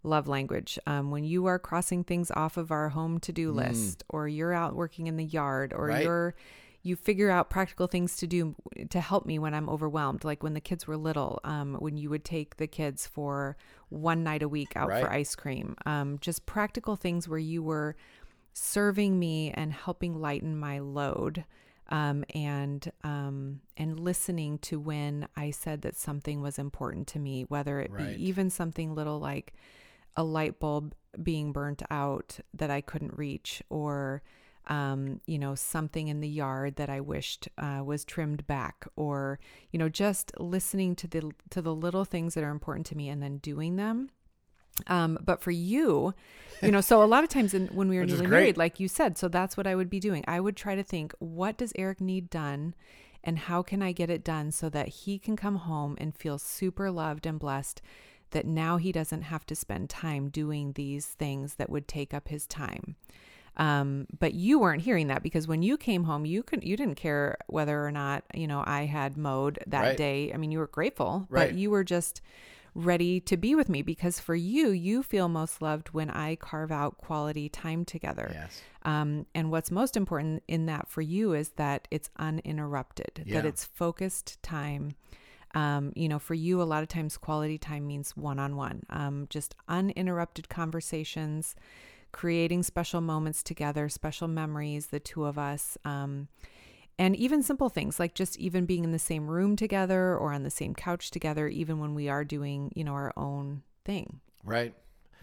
love 0.03 0.29
language. 0.29 0.79
Um, 0.87 1.11
when 1.11 1.25
you 1.25 1.47
are 1.47 1.59
crossing 1.59 2.05
things 2.05 2.31
off 2.31 2.57
of 2.59 2.71
our 2.71 2.91
home 2.91 3.19
to 3.21 3.33
do 3.33 3.51
list, 3.53 4.05
or 4.11 4.29
you're 4.29 4.53
out 4.53 4.75
working 4.77 5.07
in 5.07 5.17
the 5.17 5.25
yard, 5.25 5.73
or 5.75 5.89
Mm. 5.89 5.91
Right. 5.91 6.05
you're 6.05 6.35
you 6.83 6.97
figure 6.97 7.31
out 7.31 7.51
practical 7.51 7.87
things 7.87 8.17
to 8.17 8.27
do 8.27 8.55
to 8.89 9.01
help 9.01 9.27
me 9.27 9.39
when 9.39 9.55
I'm 9.55 9.69
overwhelmed. 9.69 10.25
Like 10.25 10.43
when 10.43 10.55
the 10.55 10.61
kids 10.61 10.87
were 10.87 10.97
little, 10.97 11.41
um, 11.45 11.75
when 11.75 11.97
you 11.97 12.09
would 12.11 12.25
take 12.25 12.57
the 12.57 12.67
kids 12.67 13.07
for 13.07 13.57
one 13.91 14.25
night 14.25 14.43
a 14.43 14.49
week 14.49 14.77
out 14.77 14.89
Right. 14.89 15.01
for 15.03 15.13
ice 15.13 15.35
cream, 15.35 15.77
um, 15.85 16.19
just 16.21 16.47
practical 16.47 16.97
things 16.97 17.29
where 17.29 17.39
you 17.39 17.63
were 17.63 17.97
serving 18.55 19.19
me 19.19 19.51
and 19.53 19.73
helping 19.73 20.21
lighten 20.21 20.57
my 20.59 20.79
load. 20.79 21.45
Um, 21.93 22.25
and 22.35 22.91
um, 23.03 23.63
and 23.77 23.99
listening 23.99 24.59
to 24.59 24.79
when 24.79 25.27
I 25.37 25.51
said 25.51 25.83
that 25.83 25.97
something 25.97 26.41
was 26.41 26.57
important 26.57 27.09
to 27.09 27.19
me, 27.19 27.43
whether 27.49 27.81
it 27.81 27.91
Right. 27.91 28.17
be 28.17 28.25
even 28.27 28.49
something 28.49 28.95
little 28.95 29.19
like 29.19 29.55
a 30.17 30.23
light 30.23 30.61
bulb 30.61 30.95
being 31.21 31.51
burnt 31.53 31.83
out 31.91 32.39
that 32.55 32.71
I 32.71 32.81
couldn't 32.81 33.19
reach, 33.19 33.61
or 33.71 34.23
um, 34.71 35.21
you 35.27 35.39
know 35.39 35.55
something 35.55 36.09
in 36.09 36.21
the 36.21 36.29
yard 36.29 36.77
that 36.77 36.89
I 36.89 37.01
wished 37.01 37.49
uh, 37.59 37.83
was 37.85 38.05
trimmed 38.05 38.47
back, 38.47 38.87
or 38.97 39.39
you 39.71 39.79
know 39.79 39.89
just 39.89 40.33
listening 40.39 40.97
to 40.97 41.09
the 41.09 41.31
to 41.51 41.61
the 41.61 41.75
little 41.75 42.05
things 42.05 42.35
that 42.35 42.45
are 42.45 42.51
important 42.51 42.87
to 42.87 42.97
me 42.97 43.09
and 43.09 43.23
then 43.23 43.39
doing 43.39 43.77
them. 43.77 44.11
Um, 44.87 45.19
but 45.23 45.43
for 45.43 45.51
you, 45.51 46.15
you 46.63 46.71
know, 46.71 46.81
so 46.81 47.03
a 47.03 47.05
lot 47.05 47.23
of 47.23 47.29
times 47.29 47.53
in, 47.53 47.67
when 47.69 47.89
we 47.89 47.99
were 47.99 48.07
newly 48.07 48.27
married, 48.27 48.57
like 48.57 48.81
you 48.81 48.89
said, 48.89 49.19
so 49.19 49.29
that's 49.29 49.57
what 49.57 49.67
I 49.67 49.75
would 49.75 49.91
be 49.91 50.01
doing. 50.01 50.25
I 50.27 50.41
would 50.41 50.57
try 50.57 50.75
to 50.75 50.83
think, 50.83 51.13
what 51.19 51.59
does 51.59 51.75
Eric 51.77 52.01
need 52.01 52.31
done? 52.31 52.75
And 53.23 53.39
how 53.39 53.61
can 53.63 53.83
I 53.83 53.93
get 53.93 54.09
it 54.09 54.25
done 54.25 54.53
so 54.53 54.71
that 54.71 54.89
he 54.89 55.19
can 55.19 55.37
come 55.37 55.57
home 55.57 55.97
and 55.99 56.17
feel 56.17 56.39
super 56.39 56.91
loved 56.91 57.27
and 57.27 57.39
blessed 57.39 57.83
that 58.31 58.47
now 58.47 58.77
he 58.77 58.93
doesn't 58.93 59.23
have 59.23 59.45
to 59.47 59.55
spend 59.55 59.91
time 59.91 60.29
doing 60.29 60.73
these 60.73 61.07
things 61.07 61.55
that 61.55 61.71
would 61.71 61.89
take 61.89 62.15
up 62.15 62.29
his 62.29 62.47
time. 62.47 62.97
Um, 63.57 64.07
but 64.19 64.33
you 64.35 64.59
weren't 64.59 64.83
hearing 64.83 65.09
that 65.09 65.23
because 65.23 65.47
when 65.49 65.63
you 65.63 65.77
came 65.77 66.05
home, 66.05 66.25
you 66.25 66.43
could 66.43 66.65
you 66.65 66.77
didn't 66.77 66.95
care 66.95 67.37
whether 67.49 67.85
or 67.85 67.91
not 67.91 68.25
you 68.35 68.47
know 68.47 68.63
I 68.67 68.87
had 68.87 69.17
mowed 69.17 69.59
that 69.67 69.83
Right. 69.83 69.97
day. 69.97 70.33
I 70.33 70.37
mean, 70.37 70.51
you 70.53 70.59
were 70.59 70.67
grateful, 70.69 71.27
Right. 71.29 71.49
but 71.51 71.55
you 71.59 71.71
were 71.71 71.85
just 71.85 72.23
ready 72.77 73.19
to 73.19 73.37
be 73.37 73.57
with 73.57 73.69
me 73.69 73.83
because 73.83 74.21
for 74.21 74.37
you, 74.37 74.69
you 74.71 75.03
feel 75.03 75.29
most 75.29 75.61
loved 75.61 75.89
when 75.89 76.09
I 76.09 76.37
carve 76.37 76.71
out 76.71 76.99
quality 76.99 77.49
time 77.49 77.85
together. 77.85 78.31
Yes. 78.33 78.63
Um, 78.85 79.27
and 79.35 79.51
what's 79.51 79.73
most 79.73 79.97
important 79.97 80.45
in 80.47 80.67
that 80.67 80.89
for 80.89 81.01
you 81.03 81.35
is 81.35 81.49
that 81.57 81.89
it's 81.91 82.11
uninterrupted, 82.17 83.25
Yeah. 83.27 83.41
that 83.41 83.47
it's 83.49 83.65
focused 83.65 84.41
time. 84.45 84.93
Um, 85.53 85.93
you 85.97 86.09
know, 86.09 86.21
for 86.21 86.35
you, 86.35 86.63
a 86.63 86.65
lot 86.65 86.85
of 86.85 86.89
times 86.89 87.17
quality 87.19 87.59
time 87.59 87.89
means 87.89 88.17
one 88.17 88.39
on 88.39 88.55
one, 88.55 88.85
just 89.29 89.57
uninterrupted 89.69 90.49
conversations, 90.49 91.57
creating 92.13 92.63
special 92.63 93.01
moments 93.01 93.43
together, 93.43 93.89
special 93.89 94.29
memories, 94.29 94.89
the 94.89 95.01
two 95.01 95.25
of 95.25 95.39
us. 95.39 95.79
Um, 95.85 96.29
and 96.99 97.17
even 97.17 97.43
simple 97.43 97.71
things 97.71 97.99
like 97.99 98.15
just 98.15 98.39
even 98.39 98.67
being 98.67 98.85
in 98.85 98.93
the 98.93 98.99
same 98.99 99.27
room 99.27 99.57
together 99.57 100.17
or 100.17 100.33
on 100.33 100.43
the 100.43 100.51
same 100.51 100.75
couch 100.75 101.11
together, 101.11 101.49
even 101.49 101.79
when 101.79 101.95
we 101.95 102.09
are 102.09 102.25
doing, 102.25 102.71
you 102.75 102.85
know, 102.85 102.93
our 102.93 103.13
own 103.17 103.63
thing. 103.85 104.21
Right. 104.45 104.75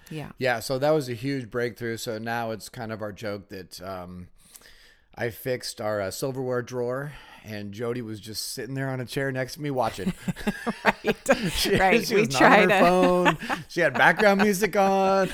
Yeah. 0.09 0.31
Yeah. 0.39 0.59
So 0.59 0.79
that 0.79 0.89
was 0.91 1.09
a 1.09 1.13
huge 1.13 1.51
breakthrough. 1.51 1.97
So 1.97 2.17
now 2.17 2.51
it's 2.51 2.69
kind 2.69 2.91
of 2.91 3.01
our 3.01 3.11
joke 3.11 3.49
that 3.49 3.81
um, 3.81 4.27
I 5.17 5.29
fixed 5.31 5.81
our 5.81 5.99
uh, 5.99 6.11
silverware 6.11 6.61
drawer, 6.61 7.11
and 7.43 7.71
Jody 7.73 8.01
was 8.03 8.19
just 8.19 8.51
sitting 8.53 8.75
there 8.75 8.89
on 8.89 8.99
a 8.99 9.05
chair 9.05 9.31
next 9.31 9.55
to 9.55 9.61
me 9.61 9.71
watching. 9.71 10.13
she, 11.51 11.75
Right. 11.77 12.05
She 12.05 12.15
We 12.15 12.21
was 12.21 12.39
not 12.39 12.41
on 12.43 12.51
her 12.51 12.67
to- 12.67 12.79
phone. 12.79 13.37
She 13.69 13.81
had 13.81 13.93
background 13.93 14.41
music 14.41 14.75
on. 14.75 15.29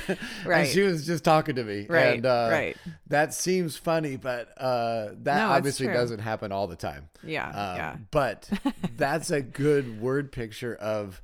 Right. 0.45 0.61
And 0.61 0.69
she 0.69 0.81
was 0.81 1.05
just 1.05 1.23
talking 1.23 1.55
to 1.55 1.63
me. 1.63 1.85
Right, 1.89 2.15
And, 2.15 2.25
uh, 2.25 2.49
right. 2.51 2.77
That 3.07 3.33
seems 3.33 3.75
funny, 3.77 4.15
but 4.17 4.49
uh, 4.57 5.09
that 5.23 5.37
No, 5.37 5.49
obviously 5.51 5.87
doesn't 5.87 6.19
happen 6.19 6.51
all 6.51 6.67
the 6.67 6.75
time. 6.75 7.09
Yeah. 7.23 7.47
Um, 7.49 7.77
yeah. 7.77 7.95
But 8.11 8.49
that's 8.97 9.31
a 9.31 9.41
good 9.41 10.01
word 10.01 10.31
picture 10.31 10.75
of 10.75 11.21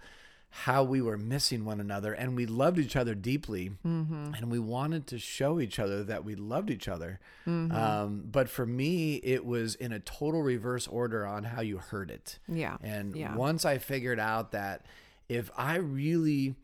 how 0.51 0.83
we 0.83 0.99
were 1.01 1.17
missing 1.17 1.63
one 1.63 1.79
another 1.79 2.11
and 2.13 2.35
we 2.35 2.45
loved 2.45 2.79
each 2.79 2.95
other 2.95 3.13
deeply 3.13 3.71
Mm-hmm. 3.85 4.33
and 4.33 4.49
we 4.51 4.57
wanted 4.59 5.05
to 5.07 5.19
show 5.19 5.59
each 5.59 5.77
other 5.79 6.03
that 6.03 6.25
we 6.25 6.35
loved 6.35 6.69
each 6.71 6.87
other. 6.87 7.19
Mm-hmm. 7.47 7.75
Um, 7.75 8.23
but 8.31 8.49
for 8.49 8.65
me, 8.65 9.15
it 9.17 9.45
was 9.45 9.75
in 9.75 9.91
a 9.91 9.99
total 9.99 10.41
reverse 10.41 10.87
order 10.87 11.25
on 11.25 11.43
how 11.43 11.61
you 11.61 11.77
heard 11.77 12.09
it. 12.09 12.39
Yeah. 12.47 12.77
And 12.81 13.15
yeah. 13.15 13.35
once 13.35 13.63
I 13.63 13.77
figured 13.77 14.19
out 14.19 14.51
that 14.53 14.85
if 15.27 15.51
I 15.55 15.75
really 15.75 16.55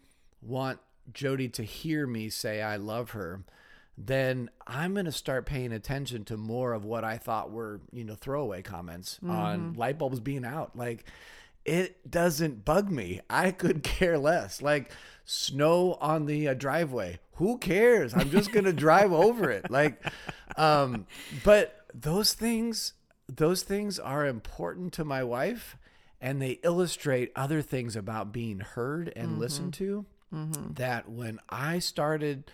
want 0.41 0.79
Jody 1.13 1.47
to 1.49 1.63
hear 1.63 2.07
me 2.07 2.29
say 2.29 2.63
I 2.63 2.77
love 2.77 3.11
her, 3.11 3.43
then 3.97 4.49
I'm 4.67 4.93
going 4.93 5.05
to 5.05 5.11
start 5.11 5.45
paying 5.45 5.71
attention 5.71 6.25
to 6.25 6.36
more 6.38 6.73
of 6.73 6.83
what 6.83 7.03
I 7.03 7.17
thought 7.17 7.51
were, 7.51 7.79
you 7.93 8.03
know, 8.03 8.15
throwaway 8.15 8.61
comments 8.63 9.19
on 9.25 9.59
Mm-hmm. 9.59 9.79
light 9.79 9.97
bulbs 9.99 10.19
being 10.19 10.43
out. 10.43 10.75
Like, 10.75 11.05
it 11.66 12.09
doesn't 12.09 12.63
bug 12.63 12.89
me. 12.89 13.22
I 13.30 13.51
could 13.51 13.84
care 13.84 14.18
less. 14.18 14.61
Like, 14.61 14.91
snow 15.26 15.97
on 15.99 16.26
the 16.26 16.47
uh, 16.49 16.53
driveway. 16.53 17.20
Who 17.36 17.57
cares? 17.57 18.13
I'm 18.13 18.30
just 18.30 18.51
going 18.51 18.66
to 18.66 18.74
drive 18.74 19.11
over 19.11 19.49
it. 19.51 19.70
Like, 19.70 20.01
um, 20.57 21.07
but 21.43 21.86
those 21.93 22.34
things, 22.34 22.93
those 23.28 23.63
things 23.63 23.99
are 23.99 24.26
important 24.26 24.93
to 24.93 25.03
my 25.03 25.24
wife 25.24 25.78
and 26.22 26.41
they 26.41 26.59
illustrate 26.63 27.32
other 27.36 27.61
things 27.61 27.95
about 27.95 28.32
being 28.32 28.59
heard 28.59 29.11
and 29.16 29.39
listened 29.39 29.74
to 29.76 30.05
that 30.74 31.07
when 31.09 31.39
I 31.49 31.80
started 31.80 32.51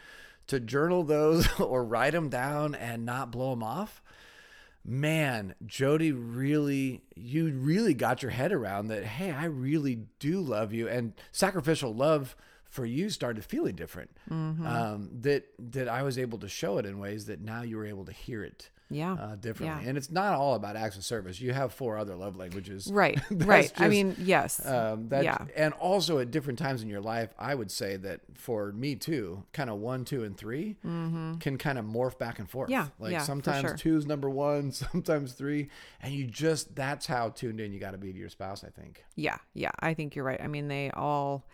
to 0.47 0.59
journal 0.59 1.03
those 1.03 1.47
or 1.59 1.83
write 1.83 2.13
them 2.13 2.29
down 2.29 2.75
and 2.75 3.05
not 3.05 3.31
blow 3.31 3.51
them 3.51 3.63
off, 3.63 4.01
man, 4.85 5.55
Jody 5.65 6.11
really, 6.11 7.03
you 7.15 7.51
really 7.51 7.93
got 7.93 8.21
your 8.21 8.31
head 8.31 8.51
around 8.51 8.87
that. 8.87 9.03
Hey, 9.03 9.31
I 9.31 9.45
really 9.45 9.99
do 10.19 10.41
love 10.41 10.73
you, 10.73 10.87
and 10.87 11.13
sacrificial 11.31 11.93
love 11.93 12.35
for 12.65 12.85
you 12.85 13.09
started 13.09 13.43
feeling 13.43 13.75
different. 13.75 14.11
Um, 14.65 15.09
that 15.21 15.45
that 15.59 15.87
I 15.87 16.03
was 16.03 16.17
able 16.17 16.39
to 16.39 16.47
show 16.47 16.77
it 16.77 16.85
in 16.85 16.99
ways 16.99 17.25
that 17.25 17.41
now 17.41 17.61
you 17.61 17.77
were 17.77 17.85
able 17.85 18.05
to 18.05 18.13
hear 18.13 18.43
it 18.43 18.69
Yeah. 18.91 19.13
uh, 19.13 19.35
differently. 19.35 19.83
Yeah. 19.83 19.89
And 19.89 19.97
it's 19.97 20.11
not 20.11 20.33
all 20.33 20.55
about 20.55 20.75
acts 20.75 20.97
of 20.97 21.03
service. 21.03 21.39
You 21.39 21.53
have 21.53 21.73
four 21.73 21.97
other 21.97 22.15
love 22.15 22.35
languages, 22.35 22.89
Right. 22.91 23.19
Right. 23.31 23.71
I 23.77 23.87
mean, 23.87 24.15
yes. 24.19 24.63
um, 24.65 25.09
that 25.09 25.23
yeah. 25.23 25.45
and 25.55 25.73
also 25.75 26.19
at 26.19 26.29
different 26.31 26.59
times 26.59 26.83
in 26.83 26.89
your 26.89 27.01
life, 27.01 27.33
I 27.39 27.55
would 27.55 27.71
say 27.71 27.97
that 27.97 28.21
for 28.35 28.71
me 28.73 28.95
too, 28.95 29.43
kind 29.53 29.69
of 29.69 29.77
one, 29.79 30.05
two, 30.05 30.23
and 30.23 30.37
3 30.37 30.75
can 31.39 31.57
kind 31.57 31.77
of 31.79 31.85
morph 31.85 32.17
back 32.17 32.39
and 32.39 32.49
forth. 32.49 32.69
Mm-hmm. 32.69 32.73
Yeah, 32.73 32.87
like 32.99 33.11
yeah, 33.13 33.21
sometimes 33.23 33.61
sure. 33.61 33.77
two's 33.77 34.05
number 34.05 34.29
one, 34.29 34.71
sometimes 34.71 35.33
three, 35.33 35.69
and 36.01 36.13
you 36.13 36.25
just 36.25 36.75
that's 36.75 37.05
how 37.07 37.29
tuned 37.29 37.59
in 37.59 37.71
you 37.73 37.79
got 37.79 37.91
to 37.91 37.97
be 37.97 38.11
to 38.11 38.17
your 38.19 38.29
spouse. 38.29 38.63
I 38.63 38.69
think. 38.69 39.03
Yeah, 39.15 39.37
yeah, 39.53 39.71
I 39.79 39.93
think 39.93 40.15
you're 40.15 40.25
right. 40.25 40.41
I 40.41 40.47
mean, 40.47 40.67
they 40.67 40.91
all, 40.91 41.45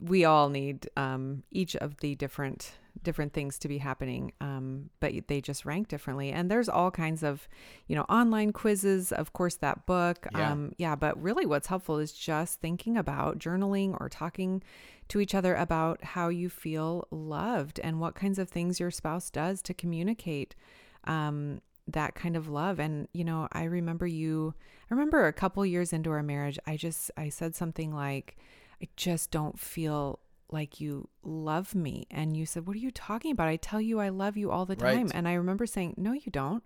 we 0.00 0.24
all 0.24 0.48
need 0.48 0.88
um, 0.96 1.42
each 1.50 1.76
of 1.76 1.98
the 1.98 2.14
different 2.14 2.72
different 3.02 3.32
things 3.32 3.58
to 3.58 3.68
be 3.68 3.78
happening, 3.78 4.32
um, 4.40 4.90
but 5.00 5.12
they 5.28 5.40
just 5.40 5.64
rank 5.64 5.88
differently. 5.88 6.30
And 6.30 6.50
there's 6.50 6.68
all 6.68 6.90
kinds 6.90 7.22
of, 7.22 7.48
you 7.86 7.96
know, 7.96 8.02
online 8.02 8.52
quizzes. 8.52 9.12
Of 9.12 9.32
course, 9.32 9.56
that 9.56 9.86
book. 9.86 10.26
Yeah. 10.32 10.52
Um, 10.52 10.72
yeah. 10.78 10.94
But 10.94 11.20
really, 11.20 11.46
what's 11.46 11.68
helpful 11.68 11.98
is 11.98 12.12
just 12.12 12.60
thinking 12.60 12.96
about 12.96 13.38
journaling 13.38 13.96
or 13.98 14.08
talking 14.08 14.62
to 15.08 15.20
each 15.20 15.34
other 15.34 15.54
about 15.54 16.04
how 16.04 16.28
you 16.28 16.48
feel 16.48 17.06
loved 17.10 17.80
and 17.80 18.00
what 18.00 18.14
kinds 18.14 18.38
of 18.38 18.48
things 18.48 18.78
your 18.78 18.90
spouse 18.90 19.30
does 19.30 19.62
to 19.62 19.74
communicate 19.74 20.54
um, 21.04 21.60
that 21.88 22.14
kind 22.14 22.36
of 22.36 22.48
love. 22.48 22.78
And, 22.78 23.08
you 23.12 23.24
know, 23.24 23.48
I 23.52 23.64
remember 23.64 24.06
you, 24.06 24.54
I 24.90 24.94
remember 24.94 25.26
a 25.26 25.32
couple 25.32 25.66
years 25.66 25.92
into 25.92 26.10
our 26.10 26.22
marriage, 26.22 26.58
I 26.66 26.76
just, 26.76 27.10
I 27.16 27.28
said 27.28 27.54
something 27.54 27.94
like, 27.94 28.36
I 28.80 28.88
just 28.96 29.30
don't 29.30 29.58
feel 29.58 30.20
like 30.52 30.80
you 30.80 31.08
love 31.22 31.74
me. 31.74 32.06
And 32.10 32.36
you 32.36 32.46
said, 32.46 32.66
What 32.66 32.76
are 32.76 32.80
you 32.80 32.90
talking 32.90 33.32
about? 33.32 33.48
I 33.48 33.56
tell 33.56 33.80
you 33.80 34.00
I 34.00 34.10
love 34.10 34.36
you 34.36 34.50
all 34.50 34.66
the 34.66 34.76
time. 34.76 35.06
Right. 35.06 35.14
And 35.14 35.26
I 35.28 35.34
remember 35.34 35.66
saying, 35.66 35.94
No, 35.96 36.12
you 36.12 36.30
don't. 36.30 36.62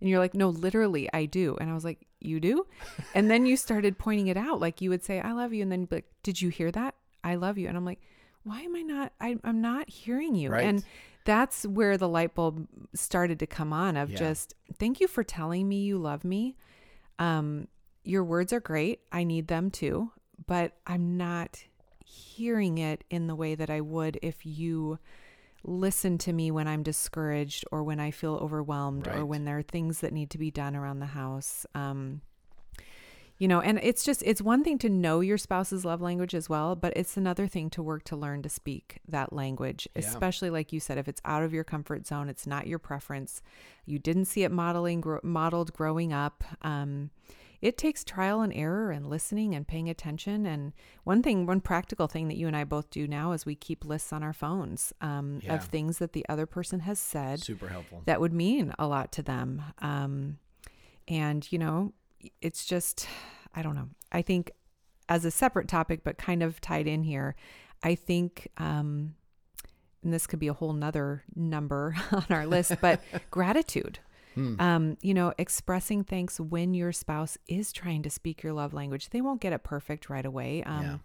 And 0.00 0.08
you're 0.08 0.18
like, 0.18 0.34
No, 0.34 0.48
literally, 0.48 1.08
I 1.12 1.24
do. 1.26 1.56
And 1.60 1.70
I 1.70 1.74
was 1.74 1.84
like, 1.84 2.06
You 2.20 2.40
do? 2.40 2.66
and 3.14 3.30
then 3.30 3.46
you 3.46 3.56
started 3.56 3.98
pointing 3.98 4.28
it 4.28 4.36
out. 4.36 4.60
Like 4.60 4.80
you 4.80 4.90
would 4.90 5.04
say, 5.04 5.20
I 5.20 5.32
love 5.32 5.52
you. 5.52 5.62
And 5.62 5.72
then, 5.72 5.84
but 5.84 6.04
did 6.22 6.40
you 6.40 6.48
hear 6.48 6.70
that? 6.72 6.94
I 7.24 7.36
love 7.36 7.58
you. 7.58 7.68
And 7.68 7.76
I'm 7.76 7.84
like, 7.84 8.00
Why 8.42 8.60
am 8.62 8.74
I 8.76 8.82
not? 8.82 9.12
I, 9.20 9.36
I'm 9.44 9.60
not 9.60 9.88
hearing 9.88 10.34
you. 10.34 10.50
Right. 10.50 10.64
And 10.64 10.84
that's 11.24 11.64
where 11.66 11.98
the 11.98 12.08
light 12.08 12.34
bulb 12.34 12.66
started 12.94 13.38
to 13.40 13.46
come 13.46 13.72
on 13.72 13.96
of 13.96 14.10
Yeah. 14.10 14.18
just, 14.18 14.54
Thank 14.78 15.00
you 15.00 15.08
for 15.08 15.22
telling 15.24 15.68
me 15.68 15.82
you 15.82 15.98
love 15.98 16.24
me. 16.24 16.56
Um, 17.18 17.68
your 18.04 18.24
words 18.24 18.52
are 18.52 18.60
great. 18.60 19.00
I 19.12 19.24
need 19.24 19.48
them 19.48 19.70
too, 19.70 20.12
but 20.46 20.72
I'm 20.86 21.16
not 21.18 21.62
hearing 22.08 22.78
it 22.78 23.04
in 23.10 23.26
the 23.26 23.34
way 23.36 23.54
that 23.54 23.70
I 23.70 23.80
would 23.80 24.18
if 24.22 24.46
you 24.46 24.98
listen 25.64 26.16
to 26.18 26.32
me 26.32 26.50
when 26.50 26.66
I'm 26.68 26.82
discouraged 26.82 27.64
or 27.70 27.82
when 27.82 28.00
I 28.00 28.10
feel 28.10 28.34
overwhelmed 28.36 29.08
or 29.08 29.26
when 29.26 29.44
there 29.44 29.58
are 29.58 29.62
things 29.62 30.00
that 30.00 30.12
need 30.12 30.30
to 30.30 30.38
be 30.38 30.50
done 30.50 30.74
around 30.76 31.00
the 31.00 31.06
house. 31.06 31.66
Um, 31.74 32.22
you 33.38 33.46
know, 33.46 33.60
and 33.60 33.78
it's 33.82 34.04
just, 34.04 34.22
it's 34.24 34.40
one 34.42 34.64
thing 34.64 34.78
to 34.78 34.88
know 34.88 35.20
your 35.20 35.38
spouse's 35.38 35.84
love 35.84 36.00
language 36.00 36.34
as 36.34 36.48
well, 36.48 36.74
but 36.74 36.92
it's 36.96 37.16
another 37.16 37.46
thing 37.46 37.70
to 37.70 37.82
work 37.82 38.02
to 38.04 38.16
learn 38.16 38.42
to 38.42 38.48
speak 38.48 38.98
that 39.06 39.32
language, 39.32 39.86
Yeah. 39.94 40.00
especially 40.00 40.50
like 40.50 40.72
you 40.72 40.80
said, 40.80 40.98
if 40.98 41.06
it's 41.06 41.20
out 41.24 41.42
of 41.44 41.52
your 41.52 41.62
comfort 41.64 42.06
zone, 42.06 42.28
it's 42.28 42.46
not 42.46 42.66
your 42.66 42.80
preference, 42.80 43.42
you 43.84 43.98
didn't 44.00 44.24
see 44.24 44.42
it 44.42 44.50
modeling, 44.50 45.00
gro- 45.00 45.20
modeled 45.22 45.72
growing 45.72 46.12
up. 46.12 46.42
Um, 46.62 47.10
it 47.60 47.76
takes 47.76 48.04
trial 48.04 48.40
and 48.40 48.52
error 48.54 48.90
and 48.90 49.08
listening 49.10 49.54
and 49.54 49.66
paying 49.66 49.88
attention. 49.88 50.46
And 50.46 50.72
one 51.04 51.22
thing, 51.22 51.44
one 51.46 51.60
practical 51.60 52.06
thing 52.06 52.28
that 52.28 52.36
you 52.36 52.46
and 52.46 52.56
I 52.56 52.64
both 52.64 52.90
do 52.90 53.06
now 53.08 53.32
is 53.32 53.44
we 53.44 53.54
keep 53.56 53.84
lists 53.84 54.12
on 54.12 54.22
our 54.22 54.32
phones 54.32 54.92
um, 55.00 55.40
Yeah. 55.42 55.54
of 55.54 55.64
things 55.64 55.98
that 55.98 56.12
the 56.12 56.24
other 56.28 56.46
person 56.46 56.80
has 56.80 56.98
said 57.00 57.40
Super 57.42 57.68
helpful. 57.68 58.02
that 58.06 58.20
would 58.20 58.32
mean 58.32 58.72
a 58.78 58.86
lot 58.86 59.10
to 59.12 59.22
them. 59.22 59.62
Um, 59.80 60.38
and, 61.08 61.50
you 61.50 61.58
know, 61.58 61.92
it's 62.40 62.64
just, 62.64 63.06
I 63.54 63.62
don't 63.62 63.74
know. 63.74 63.88
I 64.12 64.22
think 64.22 64.50
as 65.08 65.24
a 65.24 65.30
separate 65.30 65.68
topic, 65.68 66.02
but 66.04 66.18
kind 66.18 66.42
of 66.42 66.60
tied 66.60 66.86
in 66.86 67.02
here, 67.02 67.34
I 67.82 67.94
think, 67.94 68.48
um, 68.58 69.14
and 70.04 70.12
this 70.12 70.26
could 70.28 70.38
be 70.38 70.48
a 70.48 70.52
whole 70.52 70.72
nother 70.72 71.24
number 71.34 71.96
on 72.12 72.26
our 72.30 72.46
list, 72.46 72.74
but 72.80 73.00
gratitude. 73.32 73.98
Hmm. 74.38 74.60
Um, 74.60 74.96
you 75.02 75.14
know, 75.14 75.32
expressing 75.36 76.04
thanks 76.04 76.38
when 76.38 76.72
your 76.72 76.92
spouse 76.92 77.36
is 77.48 77.72
trying 77.72 78.02
to 78.02 78.10
speak 78.10 78.42
your 78.42 78.52
love 78.52 78.72
language. 78.72 79.10
They 79.10 79.20
won't 79.20 79.40
get 79.40 79.52
it 79.52 79.64
perfect 79.64 80.08
right 80.08 80.24
away. 80.24 80.62
Um, 80.62 80.82
Yeah. 80.82 80.98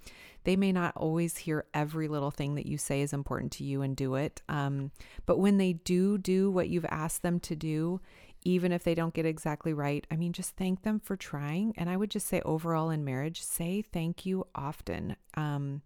They 0.43 0.55
may 0.57 0.71
not 0.73 0.95
always 0.97 1.38
hear 1.38 1.65
every 1.73 2.09
little 2.09 2.29
thing 2.29 2.55
that 2.55 2.65
you 2.65 2.77
say 2.77 3.01
is 3.01 3.13
important 3.13 3.53
to 3.53 3.63
you 3.63 3.81
and 3.81 3.95
do 3.95 4.15
it. 4.15 4.41
Um, 4.49 4.91
but 5.25 5.39
when 5.39 5.57
they 5.57 5.73
do 5.73 6.17
do 6.17 6.51
what 6.51 6.67
you've 6.67 6.86
asked 6.86 7.21
them 7.21 7.39
to 7.39 7.55
do, 7.55 8.01
even 8.43 8.73
if 8.73 8.84
they 8.84 8.93
don't 8.93 9.13
get 9.13 9.25
exactly 9.25 9.73
right, 9.73 10.05
I 10.11 10.17
mean, 10.17 10.34
just 10.34 10.57
thank 10.57 10.84
them 10.84 10.99
for 10.99 11.15
trying. 11.15 11.73
And 11.77 11.89
I 11.89 11.95
would 11.95 12.11
just 12.11 12.27
say, 12.27 12.41
overall 12.43 12.89
in 12.89 13.05
marriage, 13.05 13.41
say 13.41 13.81
thank 13.81 14.25
you 14.25 14.45
often. 14.53 15.15
Um, 15.36 15.81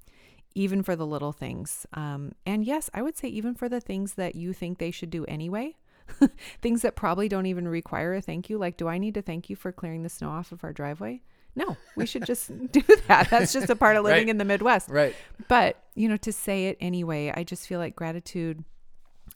even 0.55 0.81
for 0.81 0.95
the 0.95 1.05
little 1.05 1.33
things. 1.33 1.85
Um, 1.93 2.31
and 2.43 2.65
yes, 2.65 2.89
I 2.95 3.03
would 3.03 3.15
say 3.15 3.27
even 3.27 3.53
for 3.53 3.69
the 3.69 3.79
things 3.79 4.15
that 4.15 4.33
you 4.33 4.53
think 4.53 4.79
they 4.79 4.89
should 4.89 5.11
do 5.11 5.23
anyway, 5.25 5.75
things 6.61 6.81
that 6.81 6.95
probably 6.95 7.27
don't 7.29 7.45
even 7.45 7.67
require 7.67 8.13
a 8.15 8.21
thank 8.21 8.49
you. 8.49 8.57
Like, 8.57 8.77
do 8.77 8.87
I 8.87 8.97
need 8.97 9.13
to 9.15 9.21
thank 9.21 9.49
you 9.49 9.55
for 9.55 9.71
clearing 9.71 10.03
the 10.03 10.09
snow 10.09 10.29
off 10.29 10.51
of 10.51 10.63
our 10.63 10.73
driveway? 10.73 11.21
No, 11.55 11.75
we 11.95 12.05
should 12.05 12.25
just 12.25 12.49
do 12.71 12.81
that. 13.07 13.29
That's 13.29 13.51
just 13.51 13.69
a 13.69 13.75
part 13.75 13.95
of 13.97 14.03
living 14.05 14.25
Right. 14.25 14.29
in 14.29 14.37
the 14.37 14.45
Midwest. 14.45 14.89
Right. 14.89 15.15
But, 15.47 15.81
you 15.95 16.07
know, 16.07 16.17
to 16.17 16.31
say 16.31 16.67
it 16.67 16.77
anyway, 16.79 17.33
I 17.35 17.43
just 17.43 17.67
feel 17.67 17.79
like 17.79 17.95
gratitude, 17.95 18.63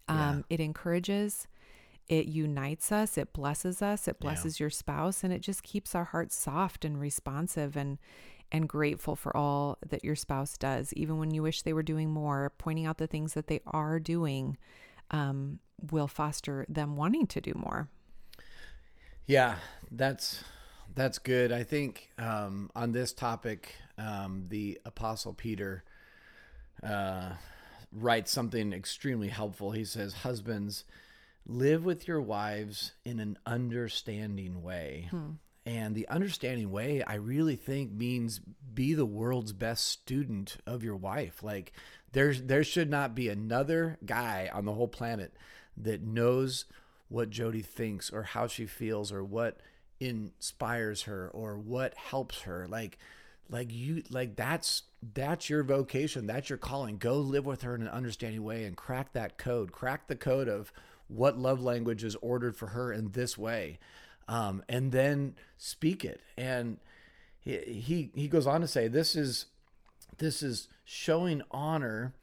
um, 0.07 0.17
Yeah. 0.49 0.55
it 0.55 0.59
encourages, 0.59 1.47
it 2.07 2.27
unites 2.27 2.91
us, 2.91 3.17
it 3.17 3.33
blesses 3.33 3.81
us, 3.81 4.07
it 4.07 4.17
Yeah. 4.19 4.25
blesses 4.25 4.59
your 4.59 4.69
spouse, 4.69 5.23
and 5.23 5.33
it 5.33 5.41
just 5.41 5.63
keeps 5.63 5.95
our 5.95 6.05
hearts 6.05 6.35
soft 6.35 6.85
and 6.85 6.99
responsive 6.99 7.75
and 7.75 7.97
and 8.53 8.67
grateful 8.67 9.15
for 9.15 9.35
all 9.35 9.77
that 9.87 10.03
your 10.03 10.13
spouse 10.13 10.57
does, 10.57 10.91
even 10.95 11.17
when 11.17 11.31
you 11.33 11.41
wish 11.41 11.61
they 11.61 11.71
were 11.71 11.81
doing 11.81 12.09
more. 12.11 12.51
Pointing 12.57 12.85
out 12.85 12.97
the 12.97 13.07
things 13.07 13.33
that 13.33 13.47
they 13.47 13.61
are 13.65 13.97
doing 13.97 14.57
um, 15.11 15.59
will 15.91 16.07
foster 16.07 16.65
them 16.67 16.95
wanting 16.95 17.27
to 17.27 17.41
do 17.41 17.53
more. 17.55 17.89
Yeah, 19.25 19.55
that's 19.91 20.43
that's 20.95 21.19
good. 21.19 21.51
I 21.51 21.63
think 21.63 22.09
um, 22.17 22.69
on 22.75 22.91
this 22.91 23.13
topic, 23.13 23.75
um, 23.97 24.45
the 24.49 24.79
Apostle 24.85 25.33
Peter 25.33 25.83
uh, 26.83 27.33
writes 27.91 28.31
something 28.31 28.73
extremely 28.73 29.29
helpful. 29.29 29.71
He 29.71 29.85
says, 29.85 30.13
"Husbands, 30.13 30.83
live 31.45 31.85
with 31.85 32.07
your 32.07 32.21
wives 32.21 32.93
in 33.05 33.19
an 33.19 33.37
understanding 33.45 34.63
way." 34.63 35.07
And 35.65 35.93
the 35.93 36.07
understanding 36.07 36.71
way, 36.71 37.03
I 37.03 37.15
really 37.15 37.55
think, 37.55 37.91
means 37.91 38.41
be 38.73 38.95
the 38.95 39.05
world's 39.05 39.53
best 39.53 39.85
student 39.85 40.57
of 40.65 40.83
your 40.83 40.95
wife. 40.95 41.43
Like 41.43 41.71
there's 42.11 42.43
there 42.43 42.63
should 42.63 42.89
not 42.89 43.15
be 43.15 43.29
another 43.29 43.97
guy 44.05 44.49
on 44.53 44.65
the 44.65 44.73
whole 44.73 44.87
planet 44.87 45.33
that 45.77 46.01
knows 46.01 46.65
what 47.07 47.29
Jody 47.29 47.61
thinks 47.61 48.09
or 48.09 48.23
how 48.23 48.47
she 48.47 48.65
feels 48.65 49.11
or 49.11 49.23
what 49.23 49.59
inspires 49.99 51.03
her 51.03 51.29
or 51.33 51.57
what 51.57 51.93
helps 51.95 52.41
her. 52.41 52.67
Like 52.67 52.97
like 53.49 53.71
you 53.71 54.03
like 54.09 54.35
that's 54.35 54.83
that's 55.13 55.49
your 55.49 55.63
vocation, 55.63 56.27
that's 56.27 56.49
your 56.49 56.57
calling. 56.57 56.97
Go 56.97 57.17
live 57.19 57.45
with 57.45 57.61
her 57.63 57.75
in 57.75 57.81
an 57.81 57.87
understanding 57.87 58.43
way 58.43 58.65
and 58.65 58.75
crack 58.75 59.13
that 59.13 59.37
code. 59.37 59.71
Crack 59.71 60.07
the 60.07 60.15
code 60.15 60.47
of 60.47 60.71
what 61.07 61.37
love 61.37 61.61
language 61.61 62.03
is 62.03 62.15
ordered 62.17 62.55
for 62.55 62.67
her 62.67 62.93
in 62.93 63.11
this 63.11 63.37
way 63.37 63.79
um, 64.31 64.63
and 64.69 64.91
then 64.93 65.35
speak 65.57 66.05
it. 66.05 66.21
And 66.37 66.77
he, 67.39 67.57
he 67.57 68.11
he 68.15 68.27
goes 68.27 68.47
on 68.47 68.61
to 68.61 68.67
say, 68.67 68.87
"This 68.87 69.15
is 69.15 69.47
this 70.17 70.41
is 70.41 70.69
showing 70.91 71.41
honor 71.51 72.13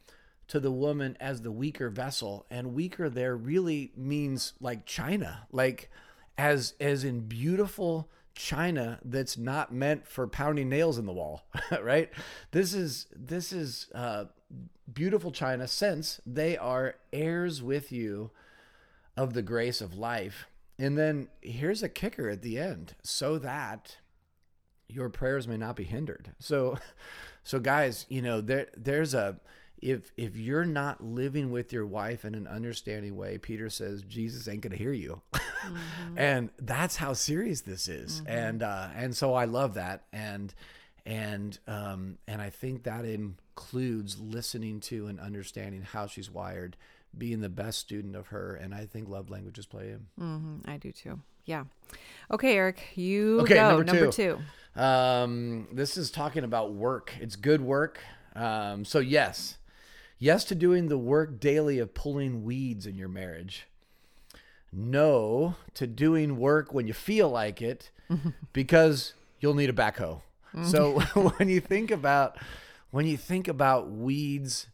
to 0.47 0.61
the 0.61 0.71
woman 0.71 1.17
as 1.21 1.43
the 1.43 1.51
weaker 1.51 1.89
vessel, 1.89 2.47
and 2.51 2.75
weaker 2.75 3.09
there 3.09 3.37
really 3.37 3.93
means 3.97 4.53
like 4.61 4.85
China, 4.85 5.47
like 5.51 5.91
as 6.37 6.75
as 6.81 7.05
in 7.05 7.21
beautiful." 7.21 8.11
China 8.35 9.01
that's 9.05 9.37
not 9.37 9.75
meant 9.75 10.07
for 10.07 10.29
pounding 10.29 10.69
nails 10.69 10.97
in 10.97 11.07
the 11.07 11.13
wall, 11.13 11.49
right? 11.83 12.09
This 12.53 12.73
is 12.73 13.09
this 13.13 13.53
is 13.53 13.89
uh, 13.93 14.27
beautiful 14.93 15.33
China 15.33 15.67
since 15.67 16.21
they 16.25 16.57
are 16.57 16.95
heirs 17.13 17.63
with 17.63 17.91
you 17.91 18.31
of 19.17 19.35
the 19.35 19.43
grace 19.43 19.81
of 19.81 19.95
life. 19.95 20.47
And 20.79 20.97
then 20.97 21.29
here's 21.41 21.83
a 21.83 21.89
kicker 21.89 22.29
at 22.29 22.43
the 22.43 22.59
end 22.59 22.95
so 23.03 23.39
that 23.39 23.97
your 24.89 25.09
prayers 25.09 25.47
may 25.47 25.57
not 25.57 25.77
be 25.77 25.85
hindered. 25.85 26.33
So 26.39 26.79
so 27.49 27.59
guys, 27.59 28.05
you 28.11 28.21
know, 28.21 28.43
there 28.43 28.67
there's 28.77 29.15
a 29.15 29.41
if 29.81 30.13
if 30.19 30.37
you're 30.37 30.67
not 30.67 31.03
living 31.03 31.51
with 31.51 31.73
your 31.73 31.87
wife 31.87 32.27
in 32.27 32.35
an 32.35 32.47
understanding 32.47 33.17
way, 33.17 33.39
Peter 33.39 33.71
says 33.71 34.03
Jesus 34.03 34.47
ain't 34.49 34.61
to 34.73 34.77
hear 34.77 34.93
you. 34.93 35.23
and 36.17 36.51
that's 36.59 36.97
how 36.97 37.15
serious 37.15 37.63
this 37.63 37.89
is. 37.89 38.21
And 38.27 38.63
uh 38.63 38.89
and 38.95 39.17
so 39.17 39.33
I 39.33 39.47
love 39.47 39.73
that 39.75 40.03
and 40.13 40.53
and 41.07 41.59
um 41.67 42.19
and 42.27 42.43
I 42.43 42.51
think 42.51 42.83
that 42.83 43.07
includes 43.07 44.21
listening 44.21 44.81
to 44.81 45.07
and 45.07 45.19
understanding 45.19 45.81
how 45.81 46.07
she's 46.07 46.31
wired 46.31 46.77
being 47.17 47.41
the 47.41 47.49
best 47.49 47.79
student 47.79 48.15
of 48.15 48.27
her 48.27 48.55
and 48.55 48.75
i 48.75 48.85
think 48.85 49.09
love 49.09 49.31
languages 49.31 49.65
play 49.65 49.89
in 49.89 50.07
hmm 50.19 50.57
I 50.67 50.77
do 50.77 50.93
too. 50.93 51.19
Yeah. 51.47 51.65
Okay, 52.31 52.57
Eric, 52.57 52.83
you 52.95 53.41
Okay, 53.41 53.55
go. 53.55 53.69
number 53.79 53.85
Number 53.85 54.13
two. 54.13 54.39
Um, 54.79 55.69
this 55.73 55.97
is 55.97 56.11
talking 56.11 56.45
about 56.45 56.73
work. 56.73 57.13
It's 57.21 57.37
good 57.37 57.61
work. 57.61 58.01
Um, 58.35 58.85
so 58.85 58.99
yes 59.01 59.59
yes 60.19 60.45
to 60.45 60.55
doing 60.55 60.89
the 60.89 60.99
work 60.99 61.41
daily 61.41 61.79
of 61.79 61.95
pulling 61.95 62.45
weeds 62.45 62.87
in 62.87 62.97
your 62.97 63.09
marriage. 63.09 63.67
No 64.73 65.55
to 65.75 65.87
doing 65.87 66.39
work 66.39 66.75
when 66.75 66.87
you 66.87 66.93
feel 66.93 67.31
like 67.31 67.63
it 67.63 67.91
because 68.53 69.15
you'll 69.41 69.55
need 69.55 69.71
a 69.71 69.75
backhoe. 69.75 70.21
So 70.63 71.01
when 71.15 71.49
you 71.49 71.61
think 71.61 71.91
about 71.91 72.37
when 72.91 73.07
you 73.07 73.17
think 73.17 73.49
about 73.49 73.91
weeds 73.91 74.67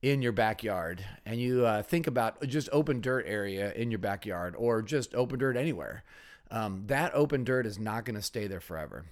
in 0.00 0.22
your 0.22 0.32
backyard 0.32 1.04
and 1.26 1.40
you 1.40 1.66
uh, 1.66 1.82
think 1.82 2.06
about 2.06 2.42
just 2.46 2.68
open 2.72 3.00
dirt 3.00 3.24
area 3.26 3.72
in 3.74 3.90
your 3.90 3.98
backyard 3.98 4.54
or 4.56 4.82
just 4.82 5.14
open 5.14 5.38
dirt 5.38 5.56
anywhere, 5.56 6.02
um, 6.50 6.84
that 6.86 7.14
open 7.14 7.44
dirt 7.44 7.66
is 7.66 7.78
not 7.78 8.04
going 8.04 8.16
to 8.16 8.22
stay 8.22 8.46
there 8.46 8.60
forever. 8.60 9.04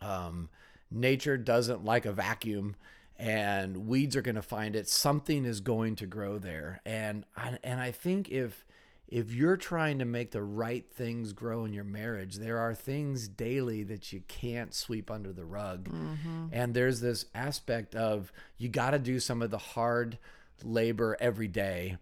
Um, 0.00 0.48
nature 0.90 1.36
doesn't 1.36 1.84
like 1.84 2.06
a 2.06 2.12
vacuum 2.12 2.76
and 3.16 3.86
weeds 3.86 4.16
are 4.16 4.22
going 4.22 4.36
to 4.36 4.42
find 4.42 4.74
it. 4.74 4.88
Something 4.88 5.44
is 5.44 5.60
going 5.60 5.96
to 5.96 6.06
grow 6.06 6.38
there. 6.38 6.80
And 6.86 7.24
I, 7.36 7.58
and 7.62 7.80
I 7.80 7.90
think 7.92 8.30
if 8.30 8.64
if 9.10 9.32
you're 9.32 9.56
trying 9.56 9.98
to 9.98 10.04
make 10.04 10.30
the 10.30 10.42
right 10.42 10.88
things 10.88 11.32
grow 11.32 11.64
in 11.64 11.72
your 11.72 11.82
marriage 11.82 12.36
there 12.36 12.58
are 12.58 12.72
things 12.72 13.26
daily 13.26 13.82
that 13.82 14.12
you 14.12 14.22
can't 14.28 14.72
sweep 14.72 15.10
under 15.10 15.32
the 15.32 15.44
rug. 15.44 15.88
Mm-hmm. 15.88 16.46
and 16.52 16.74
there's 16.74 17.00
this 17.00 17.26
aspect 17.34 17.94
of 17.96 18.32
you 18.56 18.68
got 18.68 18.92
to 18.92 19.00
do 19.00 19.18
some 19.18 19.42
of 19.42 19.50
the 19.50 19.58
hard 19.58 20.16
labor 20.62 21.16
every 21.20 21.48
day 21.48 21.96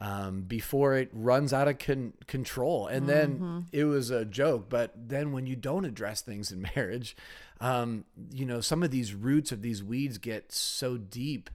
um, 0.00 0.42
before 0.42 0.94
it 0.94 1.10
runs 1.12 1.52
out 1.52 1.68
of 1.68 1.78
con- 1.78 2.14
control. 2.26 2.86
And 2.86 3.08
then 3.08 3.34
mm-hmm. 3.34 3.58
it 3.70 3.84
was 3.84 4.10
a 4.10 4.24
joke. 4.24 4.66
But 4.68 4.92
then 4.96 5.32
when 5.32 5.46
you 5.46 5.56
don't 5.56 5.84
address 5.84 6.22
things 6.22 6.50
in 6.50 6.66
marriage, 6.76 7.16
um, 7.60 8.04
you 8.32 8.46
know, 8.46 8.60
some 8.60 8.82
of 8.82 8.90
these 8.90 9.14
roots 9.14 9.52
of 9.52 9.60
these 9.62 9.84
weeds 9.84 10.18
get 10.18 10.52
so 10.52 10.96
deep. 10.96 11.50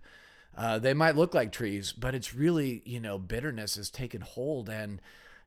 Uh, 0.55 0.79
they 0.79 0.93
might 0.93 1.17
look 1.17 1.33
like 1.33 1.51
trees, 1.51 1.91
but 1.91 2.15
it's 2.15 2.33
really, 2.33 2.81
you 2.85 2.99
know, 2.99 3.17
bitterness 3.17 3.75
has 3.75 3.89
taken 3.89 4.21
hold 4.21 4.69
and 4.69 5.01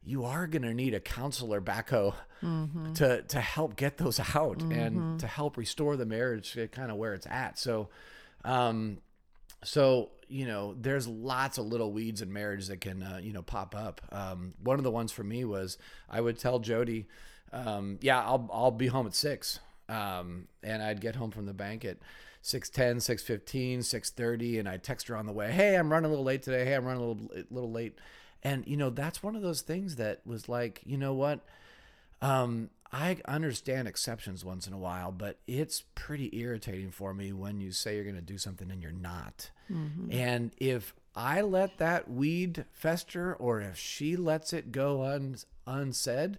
you 0.05 0.25
are 0.25 0.47
going 0.47 0.63
to 0.63 0.75
need 0.75 0.95
a 0.95 1.01
counselor 1.01 1.61
backhoe 1.61 2.15
mm-hmm. 2.43 2.93
to 2.95 3.23
to 3.23 3.41
help 3.41 3.77
get 3.77 3.99
those 3.99 4.21
out 4.21 4.59
mm-hmm. 4.59 4.73
and 4.73 5.21
to 5.21 5.27
help 5.27 5.57
restore 5.57 5.97
the 5.97 6.07
marriage 6.07 6.53
to 6.53 6.69
kind 6.69 6.91
of 6.91 6.97
where 6.97 7.15
it's 7.15 7.27
at. 7.27 7.59
So, 7.59 7.89
um, 8.45 8.99
so 9.65 10.11
you 10.29 10.47
know, 10.47 10.75
there's 10.79 11.09
lots 11.09 11.57
of 11.57 11.67
little 11.67 11.91
weeds 11.91 12.21
in 12.21 12.33
marriage 12.33 12.69
that 12.69 12.81
can 12.81 13.03
uh, 13.03 13.19
you 13.23 13.33
know 13.33 13.43
pop 13.43 13.75
up. 13.75 14.01
Um, 14.13 14.55
one 14.63 14.79
of 14.79 14.85
the 14.85 14.91
ones 14.91 15.11
for 15.11 15.25
me 15.25 15.45
was 15.45 15.79
I 16.09 16.21
would 16.21 16.39
tell 16.39 16.59
Jody, 16.59 17.07
um, 17.53 17.99
yeah, 18.01 18.23
I'll 18.23 18.49
I'll 18.53 18.71
be 18.71 18.89
home 18.89 19.07
at 19.07 19.15
six, 19.15 19.61
um, 19.89 20.49
and 20.63 20.83
I'd 20.83 21.01
get 21.01 21.17
home 21.17 21.31
from 21.31 21.47
the 21.47 21.55
bank 21.55 21.85
at 21.85 21.99
6.10 22.45 22.99
6.15 22.99 23.79
6.30 23.79 24.61
and 24.61 24.69
i 24.69 24.77
text 24.77 25.09
her 25.09 25.17
on 25.17 25.27
the 25.27 25.33
way 25.33 25.51
hey 25.51 25.75
i'm 25.75 25.91
running 25.91 26.07
a 26.07 26.09
little 26.09 26.25
late 26.25 26.41
today. 26.41 26.65
Hey 26.65 26.75
i'm 26.75 26.85
running 26.85 27.03
a 27.03 27.07
little, 27.07 27.31
little 27.51 27.73
late. 27.73 27.99
And 28.45 28.65
you 28.67 28.77
know 28.77 28.91
that's 28.91 29.23
one 29.23 29.35
of 29.35 29.43
those 29.43 29.63
things 29.63 29.97
that 29.97 30.21
was 30.25 30.49
like 30.49 30.81
you 30.85 30.97
know 30.97 31.15
what? 31.15 31.41
Um, 32.23 32.71
I 32.93 33.19
understand 33.27 33.87
exceptions 33.87 34.45
once 34.45 34.67
in 34.67 34.73
a 34.73 34.79
while, 34.79 35.13
but 35.13 35.39
it's 35.47 35.85
pretty 35.95 36.31
irritating 36.39 36.91
for 36.91 37.13
me 37.13 37.33
when 37.33 37.61
you 37.61 37.71
say 37.71 37.95
you're 37.95 38.05
going 38.05 38.17
to 38.17 38.23
do 38.23 38.39
something 38.39 38.71
and 38.71 38.83
you're 38.83 38.93
not. 38.93 39.51
Mm-hmm. 39.71 40.11
And 40.11 40.53
if 40.57 40.95
I 41.15 41.43
let 41.43 41.79
that 41.79 42.11
weed 42.11 42.65
fester 42.71 43.35
or 43.35 43.61
if 43.61 43.77
she 43.77 44.17
lets 44.17 44.53
it 44.53 44.73
go 44.73 45.05
un- 45.05 45.37
unsaid, 45.67 46.39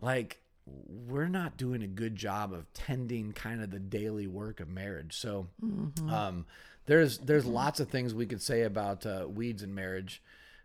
like 0.00 0.40
we're 0.66 1.28
not 1.28 1.56
doing 1.56 1.82
a 1.82 1.88
good 1.88 2.16
job 2.16 2.52
of 2.52 2.72
tending 2.72 3.32
kind 3.32 3.62
of 3.62 3.70
the 3.70 3.80
daily 3.80 4.26
work 4.26 4.60
of 4.60 4.68
marriage. 4.68 5.16
So 5.16 5.48
mm-hmm. 5.62 6.08
um, 6.08 6.46
there's 6.86 7.18
there's 7.18 7.44
mm-hmm. 7.44 7.54
lots 7.54 7.80
of 7.80 7.88
things 7.88 8.14
we 8.14 8.26
could 8.26 8.42
say 8.42 8.62
about 8.62 9.04
uh, 9.04 9.26
weeds 9.28 9.62
in 9.62 9.74
marriage. 9.74 10.22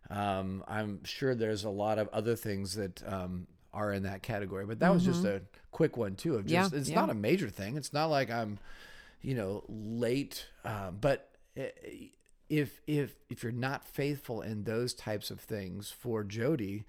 Um, 0.10 0.64
I'm 0.68 1.04
sure 1.04 1.36
there's 1.36 1.66
a 1.66 1.70
lot 1.70 2.00
of 2.00 2.08
other 2.10 2.36
things 2.36 2.76
that 2.76 3.06
um, 3.06 3.48
are 3.78 3.94
in 3.94 4.04
that 4.04 4.24
category. 4.24 4.66
But 4.66 4.80
that 4.80 4.88
mm-hmm. 4.88 4.94
was 4.96 5.06
just 5.06 5.24
mm-hmm. 5.24 5.38
a 5.38 5.60
quick 5.72 5.96
one 5.96 6.16
too. 6.16 6.36
Of 6.36 6.48
just 6.48 6.74
yeah, 6.74 6.80
it's 6.80 6.90
yeah. 6.90 6.96
not 6.96 7.10
a 7.10 7.14
major 7.14 7.50
thing. 7.50 7.78
It's 7.78 7.94
not 7.94 8.08
like 8.08 8.32
I'm, 8.32 8.58
you 9.22 9.36
know, 9.36 9.64
late. 9.70 10.48
Uh, 10.66 10.92
but 10.92 11.30
if 12.50 12.82
if 12.88 13.16
if 13.30 13.44
you're 13.44 13.52
not 13.52 13.86
faithful 13.86 14.42
in 14.42 14.64
those 14.64 14.94
types 14.94 15.30
of 15.30 15.40
things 15.40 15.92
for 15.92 16.24
Jody, 16.24 16.86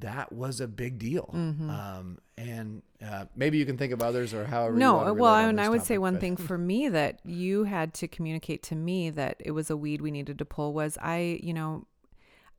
that 0.00 0.32
was 0.32 0.60
a 0.60 0.68
big 0.68 0.98
deal. 0.98 1.30
Mm-hmm. 1.34 1.70
Um, 1.70 2.18
and 2.36 2.82
uh, 3.04 3.24
maybe 3.34 3.58
you 3.58 3.64
can 3.64 3.78
think 3.78 3.92
of 3.92 4.02
others 4.02 4.34
or 4.34 4.44
however. 4.44 4.76
No, 4.76 5.14
well, 5.14 5.34
and 5.36 5.60
I 5.60 5.68
would 5.68 5.78
topic, 5.78 5.88
say 5.88 5.98
one 5.98 6.14
but. 6.14 6.20
thing 6.20 6.36
for 6.36 6.58
me 6.58 6.88
that 6.88 7.20
you 7.24 7.64
had 7.64 7.94
to 7.94 8.08
communicate 8.08 8.62
to 8.64 8.76
me 8.76 9.10
that 9.10 9.36
it 9.40 9.52
was 9.52 9.70
a 9.70 9.76
weed 9.76 10.00
we 10.00 10.10
needed 10.10 10.38
to 10.38 10.44
pull 10.44 10.74
was 10.74 10.98
I, 11.00 11.40
you 11.42 11.54
know, 11.54 11.86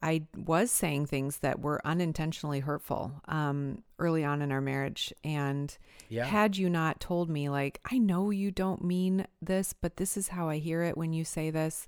I 0.06 0.22
was 0.38 0.70
saying 0.70 1.08
things 1.08 1.40
that 1.40 1.62
were 1.62 1.82
unintentionally 1.84 2.60
hurtful 2.60 3.12
um, 3.28 3.82
early 3.98 4.24
on 4.24 4.44
in 4.44 4.52
our 4.52 4.62
marriage. 4.62 5.12
And 5.24 5.76
yeah. 6.10 6.26
had 6.26 6.58
you 6.58 6.70
not 6.70 7.00
told 7.00 7.28
me, 7.28 7.50
like, 7.50 7.82
I 7.92 7.98
know 7.98 8.30
you 8.30 8.52
don't 8.52 8.84
mean 8.84 9.26
this, 9.42 9.74
but 9.74 9.98
this 9.98 10.16
is 10.16 10.28
how 10.28 10.48
I 10.48 10.58
hear 10.58 10.84
it 10.84 10.96
when 10.96 11.12
you 11.12 11.26
say 11.26 11.50
this. 11.50 11.88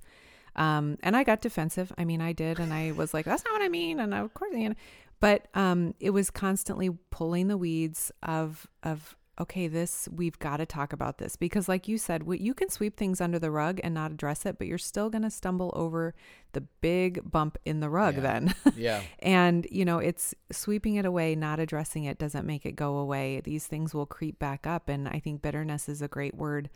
Um, 0.56 0.98
and 1.04 1.16
I 1.16 1.24
got 1.24 1.42
defensive. 1.42 1.94
I 1.96 2.06
mean, 2.06 2.20
I 2.20 2.34
did. 2.34 2.60
And 2.60 2.74
I 2.74 2.92
was 2.92 3.14
like, 3.14 3.26
that's 3.26 3.46
not 3.46 3.54
what 3.54 3.62
I 3.62 3.70
mean. 3.70 4.00
And 4.00 4.16
of 4.16 4.34
course, 4.34 4.52
you 4.52 4.70
know, 4.70 4.76
but 5.20 5.48
um, 5.54 5.94
it 6.00 6.10
was 6.10 6.32
constantly 6.32 6.90
pulling 7.12 7.50
the 7.50 7.58
weeds 7.58 8.12
of, 8.24 8.66
of 8.82 9.16
okay, 9.40 9.68
this, 9.68 10.10
we've 10.12 10.38
got 10.40 10.58
to 10.58 10.66
talk 10.66 10.94
about 10.94 11.18
this. 11.18 11.36
Because, 11.36 11.70
like 11.70 11.88
you 11.88 11.98
said, 11.98 12.24
you 12.28 12.54
can 12.54 12.70
sweep 12.70 12.98
things 12.98 13.22
under 13.22 13.38
the 13.40 13.52
rug 13.52 13.80
and 13.84 13.94
not 13.94 14.12
address 14.12 14.46
it, 14.46 14.58
but 14.58 14.68
you're 14.68 14.78
still 14.78 15.10
going 15.10 15.22
to 15.22 15.30
stumble 15.30 15.72
over 15.76 16.16
the 16.54 16.62
big 16.62 17.30
bump 17.30 17.58
in 17.66 17.80
the 17.80 17.90
rug 17.90 18.16
yeah. 18.16 18.22
then. 18.22 18.56
yeah. 18.76 19.02
And, 19.20 19.68
you 19.72 19.86
know, 19.86 20.00
it's 20.00 20.34
sweeping 20.52 20.96
it 20.96 21.06
away, 21.06 21.36
not 21.36 21.60
addressing 21.60 22.06
it 22.06 22.18
doesn't 22.18 22.46
make 22.46 22.66
it 22.66 22.76
go 22.76 22.98
away. 22.98 23.42
These 23.42 23.68
things 23.68 23.94
will 23.94 24.06
creep 24.06 24.40
back 24.40 24.66
up. 24.66 24.90
And 24.90 25.08
I 25.08 25.20
think 25.20 25.42
bitterness 25.42 25.90
is 25.90 26.02
a 26.02 26.08
great 26.08 26.36
word 26.36 26.70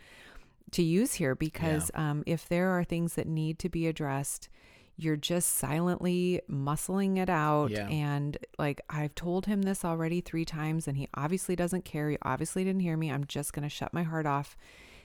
to 0.71 0.83
use 0.83 1.13
here 1.13 1.35
because 1.35 1.91
yeah. 1.93 2.11
um, 2.11 2.23
if 2.25 2.47
there 2.47 2.69
are 2.69 2.83
things 2.83 3.15
that 3.15 3.27
need 3.27 3.59
to 3.59 3.69
be 3.69 3.87
addressed, 3.87 4.49
you're 4.97 5.15
just 5.15 5.57
silently 5.57 6.41
muscling 6.49 7.17
it 7.17 7.29
out. 7.29 7.71
Yeah. 7.71 7.87
And 7.87 8.37
like, 8.59 8.81
I've 8.89 9.15
told 9.15 9.47
him 9.47 9.63
this 9.63 9.83
already 9.83 10.21
three 10.21 10.45
times, 10.45 10.87
and 10.87 10.97
he 10.97 11.07
obviously 11.15 11.55
doesn't 11.55 11.85
care. 11.85 12.09
He 12.09 12.17
obviously 12.21 12.63
didn't 12.63 12.81
hear 12.81 12.97
me. 12.97 13.11
I'm 13.11 13.25
just 13.25 13.53
going 13.53 13.63
to 13.63 13.69
shut 13.69 13.93
my 13.93 14.03
heart 14.03 14.25
off 14.27 14.55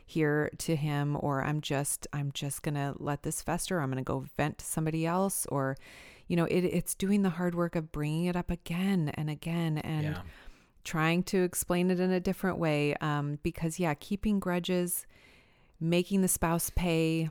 here 0.04 0.50
to 0.58 0.76
him, 0.76 1.16
or 1.20 1.42
I'm 1.42 1.60
just, 1.60 2.06
I'm 2.12 2.30
just 2.32 2.62
going 2.62 2.74
to 2.74 2.94
let 2.98 3.22
this 3.22 3.42
fester. 3.42 3.80
I'm 3.80 3.90
going 3.90 4.04
to 4.04 4.06
go 4.06 4.26
vent 4.36 4.58
to 4.58 4.64
somebody 4.64 5.06
else, 5.06 5.46
or, 5.46 5.76
you 6.28 6.36
know, 6.36 6.44
it, 6.44 6.60
it's 6.60 6.94
doing 6.94 7.22
the 7.22 7.30
hard 7.30 7.54
work 7.54 7.74
of 7.74 7.90
bringing 7.90 8.26
it 8.26 8.36
up 8.36 8.50
again 8.50 9.10
and 9.14 9.30
again 9.30 9.78
and 9.78 10.04
yeah. 10.04 10.22
trying 10.84 11.22
to 11.24 11.42
explain 11.42 11.90
it 11.90 12.00
in 12.00 12.10
a 12.10 12.20
different 12.20 12.58
way. 12.58 12.94
Um, 13.00 13.38
because, 13.42 13.80
yeah, 13.80 13.94
keeping 13.94 14.40
grudges, 14.40 15.06
making 15.80 16.20
the 16.20 16.28
spouse 16.28 16.70
pay, 16.70 17.30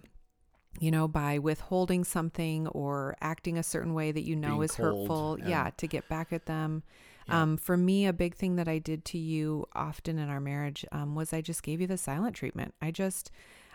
you 0.80 0.92
know, 0.92 1.08
by 1.08 1.40
withholding 1.40 2.04
something 2.04 2.68
or 2.68 3.16
acting 3.22 3.58
a 3.58 3.64
certain 3.64 3.94
way 3.94 4.12
that 4.12 4.24
you 4.24 4.36
know 4.36 4.50
Being 4.50 4.64
is 4.64 4.76
hurtful. 4.76 5.38
yeah. 5.40 5.48
Yeah. 5.48 5.70
to 5.78 5.88
get 5.88 6.08
back 6.10 6.34
at 6.34 6.46
them. 6.46 6.84
Yeah. 7.28 7.42
Um, 7.42 7.58
for 7.58 7.76
me, 7.78 8.06
a 8.06 8.14
big 8.14 8.36
thing 8.36 8.56
that 8.58 8.68
I 8.68 8.78
did 8.80 9.04
to 9.06 9.18
you 9.18 9.66
often 9.74 10.20
in 10.20 10.30
our 10.30 10.40
marriage 10.40 10.86
um, 10.92 11.16
was 11.16 11.34
I 11.34 11.42
just 11.42 11.64
gave 11.64 11.82
you 11.82 11.88
the 11.88 11.98
silent 11.98 12.36
treatment. 12.36 12.74
I 12.82 12.92
just, 12.92 13.32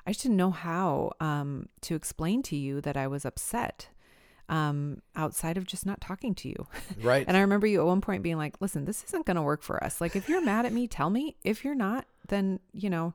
I 0.06 0.10
just 0.12 0.22
didn't 0.22 0.36
know 0.36 0.50
how 0.52 1.12
um, 1.20 1.68
to 1.82 1.94
explain 1.94 2.42
to 2.44 2.56
you 2.56 2.80
that 2.82 2.96
I 2.96 3.06
was 3.08 3.24
upset 3.24 3.88
um, 4.48 5.00
outside 5.16 5.56
of 5.56 5.64
just 5.66 5.86
not 5.86 6.00
talking 6.00 6.34
to 6.36 6.48
you. 6.48 6.66
Right. 7.02 7.24
and 7.28 7.36
I 7.36 7.40
remember 7.40 7.66
you 7.66 7.80
at 7.80 7.86
one 7.86 8.00
point 8.00 8.22
being 8.22 8.36
like, 8.36 8.56
listen, 8.60 8.84
this 8.84 9.04
isn't 9.04 9.26
going 9.26 9.36
to 9.36 9.42
work 9.42 9.62
for 9.62 9.82
us. 9.82 10.00
Like, 10.00 10.14
if 10.16 10.28
you're 10.28 10.42
mad 10.42 10.66
at 10.66 10.72
me, 10.72 10.86
tell 10.86 11.10
me. 11.10 11.36
If 11.44 11.64
you're 11.64 11.74
not, 11.74 12.04
then, 12.28 12.60
you 12.72 12.90
know, 12.90 13.14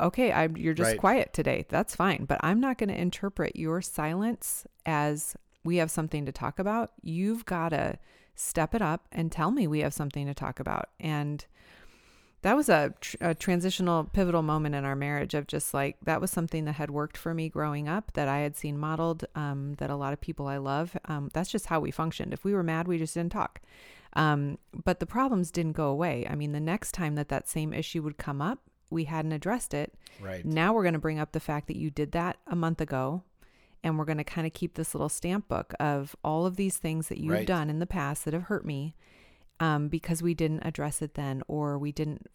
okay, 0.00 0.32
I, 0.32 0.48
you're 0.54 0.74
just 0.74 0.92
right. 0.92 0.98
quiet 0.98 1.32
today. 1.32 1.66
That's 1.68 1.94
fine. 1.94 2.24
But 2.24 2.40
I'm 2.42 2.60
not 2.60 2.78
going 2.78 2.88
to 2.88 3.00
interpret 3.00 3.56
your 3.56 3.82
silence 3.82 4.66
as 4.86 5.36
we 5.64 5.76
have 5.76 5.90
something 5.90 6.26
to 6.26 6.32
talk 6.32 6.58
about. 6.58 6.92
You've 7.02 7.44
got 7.44 7.70
to 7.70 7.98
step 8.34 8.74
it 8.74 8.82
up 8.82 9.06
and 9.12 9.30
tell 9.30 9.50
me 9.50 9.66
we 9.66 9.80
have 9.80 9.94
something 9.94 10.26
to 10.26 10.34
talk 10.34 10.60
about. 10.60 10.88
And 10.98 11.44
that 12.42 12.56
was 12.56 12.68
a, 12.68 12.92
tr- 13.00 13.16
a, 13.20 13.34
transitional, 13.34 14.04
pivotal 14.04 14.42
moment 14.42 14.74
in 14.74 14.84
our 14.84 14.96
marriage 14.96 15.32
of 15.32 15.46
just 15.46 15.72
like, 15.72 15.96
that 16.02 16.20
was 16.20 16.30
something 16.30 16.66
that 16.66 16.72
had 16.74 16.90
worked 16.90 17.16
for 17.16 17.32
me 17.32 17.48
growing 17.48 17.88
up 17.88 18.12
that 18.12 18.28
I 18.28 18.40
had 18.40 18.56
seen 18.56 18.78
modeled, 18.78 19.24
um, 19.34 19.74
that 19.78 19.88
a 19.88 19.96
lot 19.96 20.12
of 20.12 20.20
people 20.20 20.46
I 20.46 20.58
love, 20.58 20.96
um, 21.06 21.30
that's 21.32 21.50
just 21.50 21.66
how 21.66 21.80
we 21.80 21.90
functioned. 21.90 22.34
If 22.34 22.44
we 22.44 22.52
were 22.52 22.62
mad, 22.62 22.86
we 22.86 22.98
just 22.98 23.14
didn't 23.14 23.32
talk. 23.32 23.62
Um, 24.14 24.58
but 24.84 25.00
the 25.00 25.06
problems 25.06 25.50
didn't 25.50 25.72
go 25.72 25.88
away. 25.88 26.26
I 26.28 26.34
mean, 26.34 26.52
the 26.52 26.60
next 26.60 26.92
time 26.92 27.14
that 27.14 27.30
that 27.30 27.48
same 27.48 27.72
issue 27.72 28.02
would 28.02 28.18
come 28.18 28.42
up, 28.42 28.60
we 28.94 29.04
hadn't 29.04 29.32
addressed 29.32 29.74
it. 29.74 29.92
Right. 30.20 30.44
Now 30.44 30.72
we're 30.72 30.82
going 30.82 30.94
to 30.94 31.00
bring 31.00 31.18
up 31.18 31.32
the 31.32 31.40
fact 31.40 31.66
that 31.66 31.76
you 31.76 31.90
did 31.90 32.12
that 32.12 32.38
a 32.46 32.56
month 32.56 32.80
ago 32.80 33.22
and 33.82 33.98
we're 33.98 34.06
going 34.06 34.18
to 34.18 34.24
kind 34.24 34.46
of 34.46 34.54
keep 34.54 34.74
this 34.74 34.94
little 34.94 35.10
stamp 35.10 35.46
book 35.48 35.74
of 35.78 36.16
all 36.24 36.46
of 36.46 36.56
these 36.56 36.78
things 36.78 37.08
that 37.08 37.18
you've 37.18 37.32
right. 37.32 37.46
done 37.46 37.68
in 37.68 37.80
the 37.80 37.86
past 37.86 38.24
that 38.24 38.32
have 38.32 38.44
hurt 38.44 38.64
me 38.64 38.94
um, 39.60 39.88
because 39.88 40.22
we 40.22 40.32
didn't 40.32 40.62
address 40.62 41.02
it 41.02 41.14
then 41.14 41.42
or 41.46 41.78
we 41.78 41.92
didn't 41.92 42.26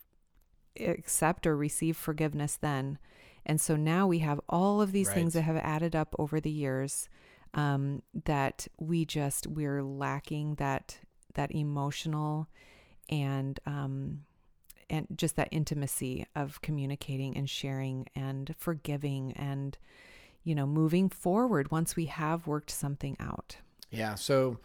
accept 0.80 1.47
or 1.47 1.57
receive 1.57 1.97
forgiveness 1.97 2.55
then. 2.55 2.99
And 3.45 3.60
so 3.60 3.76
now 3.76 4.05
we 4.05 4.20
have 4.20 4.39
all 4.47 4.82
of 4.82 4.91
these 4.91 5.07
right. 5.07 5.16
things 5.16 5.34
that 5.34 5.41
have 5.41 5.57
added 5.57 5.95
up 5.95 6.16
over 6.20 6.39
the 6.39 6.51
years 6.51 7.10
um, 7.55 8.03
that 8.26 8.68
we 8.78 9.05
just 9.05 9.47
we're 9.47 9.82
lacking 9.82 10.55
that 10.55 10.99
that 11.34 11.53
emotional 11.53 12.47
and 13.10 13.60
um, 13.66 14.22
and 14.90 15.08
just 15.16 15.36
that 15.36 15.50
intimacy 15.52 16.26
of 16.36 16.62
communicating 16.62 17.36
and 17.38 17.50
sharing 17.50 18.08
and 18.16 18.56
forgiving 18.58 19.34
and 19.34 19.78
you 20.44 20.56
know, 20.56 20.66
moving 20.66 21.10
forward 21.10 21.72
once 21.72 21.96
we 21.96 22.06
have 22.06 22.48
worked 22.48 22.72
something 22.72 23.16
out. 23.20 23.58
Yeah. 23.92 24.16
So 24.16 24.60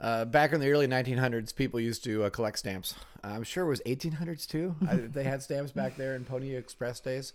uh, 0.00 0.24
back 0.26 0.52
in 0.52 0.60
the 0.60 0.70
early 0.70 0.86
1900s, 0.86 1.54
people 1.54 1.80
used 1.80 2.04
to 2.04 2.24
uh, 2.24 2.30
collect 2.30 2.58
stamps. 2.58 2.94
I'm 3.22 3.42
sure 3.42 3.64
it 3.64 3.68
was 3.68 3.80
1800s 3.86 4.46
too. 4.46 4.76
I, 4.88 4.96
they 5.12 5.24
had 5.24 5.42
stamps 5.42 5.72
back 5.72 5.96
there 5.96 6.14
in 6.14 6.24
Pony 6.24 6.54
Express 6.54 7.00
days. 7.00 7.32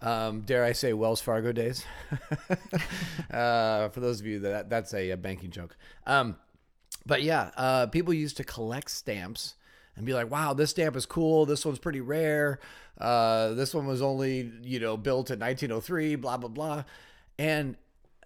Um, 0.00 0.42
dare 0.42 0.64
I 0.64 0.72
say 0.72 0.92
Wells 0.92 1.20
Fargo 1.20 1.50
days? 1.50 1.84
uh, 3.30 3.88
for 3.88 4.00
those 4.00 4.20
of 4.20 4.26
you 4.26 4.38
that 4.40 4.70
that's 4.70 4.94
a, 4.94 5.10
a 5.10 5.16
banking 5.16 5.50
joke. 5.50 5.76
Um, 6.06 6.36
but 7.04 7.22
yeah, 7.22 7.50
uh, 7.56 7.86
people 7.86 8.14
used 8.14 8.36
to 8.36 8.44
collect 8.44 8.90
stamps 8.90 9.54
and 9.98 10.06
be 10.06 10.14
like, 10.14 10.30
"Wow, 10.30 10.54
this 10.54 10.70
stamp 10.70 10.96
is 10.96 11.06
cool. 11.06 11.44
This 11.44 11.64
one's 11.64 11.78
pretty 11.78 12.00
rare. 12.00 12.58
Uh, 12.98 13.50
this 13.54 13.74
one 13.74 13.86
was 13.86 14.00
only 14.00 14.50
you 14.62 14.80
know 14.80 14.96
built 14.96 15.30
in 15.30 15.38
1903. 15.38 16.16
Blah 16.16 16.38
blah 16.38 16.48
blah." 16.48 16.84
And 17.38 17.76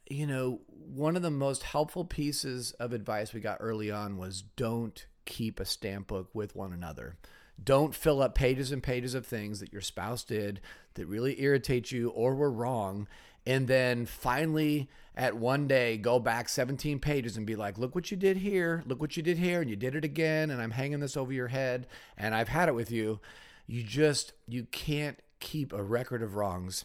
you 0.08 0.26
know, 0.26 0.60
one 0.68 1.16
of 1.16 1.22
the 1.22 1.30
most 1.30 1.62
helpful 1.62 2.04
pieces 2.04 2.72
of 2.72 2.92
advice 2.92 3.32
we 3.32 3.40
got 3.40 3.58
early 3.60 3.90
on 3.90 4.18
was 4.18 4.42
don't 4.56 5.06
keep 5.24 5.60
a 5.60 5.64
stamp 5.64 6.08
book 6.08 6.28
with 6.34 6.54
one 6.54 6.72
another. 6.72 7.16
Don't 7.62 7.94
fill 7.94 8.22
up 8.22 8.34
pages 8.34 8.72
and 8.72 8.82
pages 8.82 9.14
of 9.14 9.26
things 9.26 9.60
that 9.60 9.72
your 9.72 9.82
spouse 9.82 10.24
did 10.24 10.60
that 10.94 11.06
really 11.06 11.40
irritate 11.40 11.92
you 11.92 12.10
or 12.10 12.34
were 12.34 12.50
wrong. 12.50 13.06
And 13.46 13.66
then 13.66 14.06
finally, 14.06 14.88
at 15.16 15.36
one 15.36 15.66
day, 15.66 15.96
go 15.96 16.18
back 16.18 16.48
17 16.48 17.00
pages 17.00 17.36
and 17.36 17.46
be 17.46 17.56
like, 17.56 17.78
look 17.78 17.94
what 17.94 18.10
you 18.10 18.16
did 18.16 18.38
here. 18.38 18.82
Look 18.86 19.00
what 19.00 19.16
you 19.16 19.22
did 19.22 19.38
here. 19.38 19.60
And 19.60 19.68
you 19.68 19.76
did 19.76 19.94
it 19.94 20.04
again. 20.04 20.50
And 20.50 20.62
I'm 20.62 20.70
hanging 20.70 21.00
this 21.00 21.16
over 21.16 21.32
your 21.32 21.48
head. 21.48 21.86
And 22.16 22.34
I've 22.34 22.48
had 22.48 22.68
it 22.68 22.74
with 22.74 22.90
you. 22.90 23.20
You 23.66 23.82
just, 23.82 24.32
you 24.46 24.64
can't 24.64 25.18
keep 25.40 25.72
a 25.72 25.82
record 25.82 26.22
of 26.22 26.36
wrongs 26.36 26.84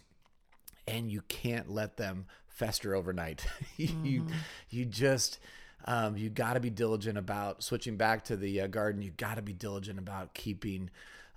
and 0.88 1.12
you 1.12 1.22
can't 1.28 1.70
let 1.70 1.98
them 1.98 2.26
fester 2.48 2.96
overnight. 2.96 3.46
mm-hmm. 3.78 4.06
you 4.06 4.28
you 4.70 4.86
just 4.86 5.40
um, 5.86 6.18
you 6.18 6.30
got 6.30 6.54
to 6.54 6.60
be 6.60 6.70
diligent 6.70 7.18
about 7.18 7.64
switching 7.64 7.98
back 7.98 8.26
to 8.26 8.36
the 8.36 8.62
uh, 8.62 8.68
garden. 8.68 9.02
You 9.02 9.12
got 9.12 9.36
to 9.36 9.42
be 9.42 9.54
diligent 9.54 10.00
about 10.00 10.34
keeping 10.34 10.90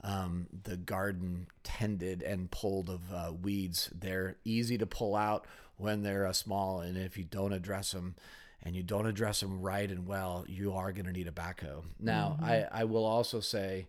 um, 0.03 0.47
the 0.65 0.77
garden 0.77 1.47
tended 1.63 2.23
and 2.23 2.51
pulled 2.51 2.89
of 2.89 3.01
uh, 3.13 3.33
weeds. 3.33 3.91
They're 3.99 4.37
easy 4.45 4.79
to 4.79 4.87
pull 4.87 5.15
out 5.15 5.47
when 5.77 6.03
they're 6.03 6.27
uh, 6.27 6.33
small, 6.33 6.81
and 6.81 6.97
if 6.97 7.17
you 7.17 7.25
don't 7.25 7.53
address 7.53 7.93
them 7.93 8.15
and 8.63 8.77
you 8.77 8.83
don't 8.83 9.07
address 9.07 9.41
them 9.41 9.63
right 9.63 9.91
and 9.91 10.07
well, 10.07 10.45
you 10.47 10.75
are 10.75 10.93
going 10.93 11.07
to 11.07 11.13
need 11.13 11.29
a 11.29 11.33
backhoe. 11.33 11.83
Now, 11.99 12.37
mm-hmm. 12.41 12.45
I, 12.45 12.67
I 12.73 12.85
will 12.85 13.05
also 13.05 13.41
say. 13.41 13.89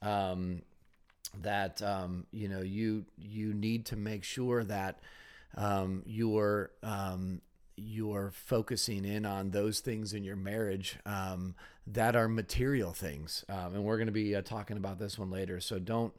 Um, 0.00 0.62
that 1.40 1.80
um, 1.82 2.26
you 2.30 2.48
know 2.48 2.60
you 2.60 3.04
you 3.16 3.54
need 3.54 3.86
to 3.86 3.96
make 3.96 4.24
sure 4.24 4.64
that 4.64 5.00
um, 5.56 6.02
you're 6.06 6.70
um, 6.82 7.40
you're 7.76 8.32
focusing 8.34 9.04
in 9.04 9.24
on 9.24 9.50
those 9.50 9.80
things 9.80 10.12
in 10.12 10.24
your 10.24 10.36
marriage 10.36 10.96
um, 11.06 11.54
that 11.86 12.16
are 12.16 12.28
material 12.28 12.92
things, 12.92 13.44
um, 13.48 13.74
and 13.74 13.84
we're 13.84 13.96
going 13.96 14.06
to 14.06 14.12
be 14.12 14.34
uh, 14.36 14.42
talking 14.42 14.76
about 14.76 14.98
this 14.98 15.18
one 15.18 15.30
later. 15.30 15.60
So 15.60 15.78
don't 15.78 16.12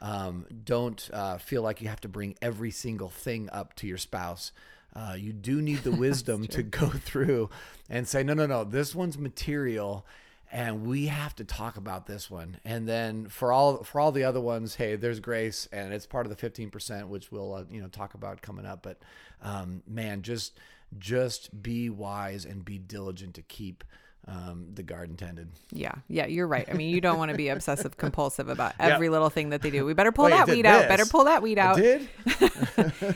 um, 0.00 0.46
don't 0.64 1.10
uh, 1.12 1.38
feel 1.38 1.62
like 1.62 1.80
you 1.80 1.88
have 1.88 2.00
to 2.02 2.08
bring 2.08 2.36
every 2.40 2.70
single 2.70 3.10
thing 3.10 3.48
up 3.52 3.74
to 3.76 3.86
your 3.86 3.98
spouse. 3.98 4.52
Uh, 4.94 5.14
you 5.16 5.32
do 5.32 5.62
need 5.62 5.78
the 5.78 5.90
wisdom 5.96 6.46
to 6.48 6.62
go 6.62 6.88
through 6.88 7.50
and 7.88 8.08
say, 8.08 8.22
no, 8.22 8.34
no, 8.34 8.46
no, 8.46 8.64
this 8.64 8.94
one's 8.94 9.18
material 9.18 10.04
and 10.52 10.86
we 10.86 11.06
have 11.06 11.34
to 11.36 11.44
talk 11.44 11.76
about 11.76 12.06
this 12.06 12.30
one 12.30 12.58
and 12.64 12.88
then 12.88 13.28
for 13.28 13.52
all 13.52 13.84
for 13.84 14.00
all 14.00 14.10
the 14.10 14.24
other 14.24 14.40
ones 14.40 14.74
hey 14.74 14.96
there's 14.96 15.20
grace 15.20 15.68
and 15.72 15.92
it's 15.92 16.06
part 16.06 16.26
of 16.26 16.36
the 16.36 16.50
15% 16.50 17.06
which 17.06 17.30
we'll 17.30 17.54
uh, 17.54 17.64
you 17.70 17.80
know 17.80 17.88
talk 17.88 18.14
about 18.14 18.42
coming 18.42 18.66
up 18.66 18.82
but 18.82 18.98
um, 19.42 19.82
man 19.86 20.22
just 20.22 20.58
just 20.98 21.62
be 21.62 21.90
wise 21.90 22.44
and 22.44 22.64
be 22.64 22.78
diligent 22.78 23.34
to 23.34 23.42
keep 23.42 23.84
um, 24.28 24.66
the 24.74 24.82
garden 24.82 25.16
tended. 25.16 25.48
Yeah, 25.72 25.94
yeah, 26.08 26.26
you're 26.26 26.46
right. 26.46 26.68
I 26.68 26.74
mean, 26.74 26.90
you 26.90 27.00
don't 27.00 27.18
want 27.18 27.30
to 27.30 27.36
be 27.36 27.48
obsessive 27.48 27.96
compulsive 27.96 28.48
about 28.48 28.74
every 28.78 29.06
yep. 29.06 29.12
little 29.12 29.30
thing 29.30 29.50
that 29.50 29.62
they 29.62 29.70
do. 29.70 29.84
We 29.84 29.94
better 29.94 30.12
pull 30.12 30.28
that 30.28 30.46
weed 30.46 30.66
this. 30.66 30.72
out. 30.72 30.88
Better 30.88 31.06
pull 31.06 31.24
that 31.24 31.42
weed 31.42 31.58
out. 31.58 31.78
I 31.78 31.80
did. 31.80 32.08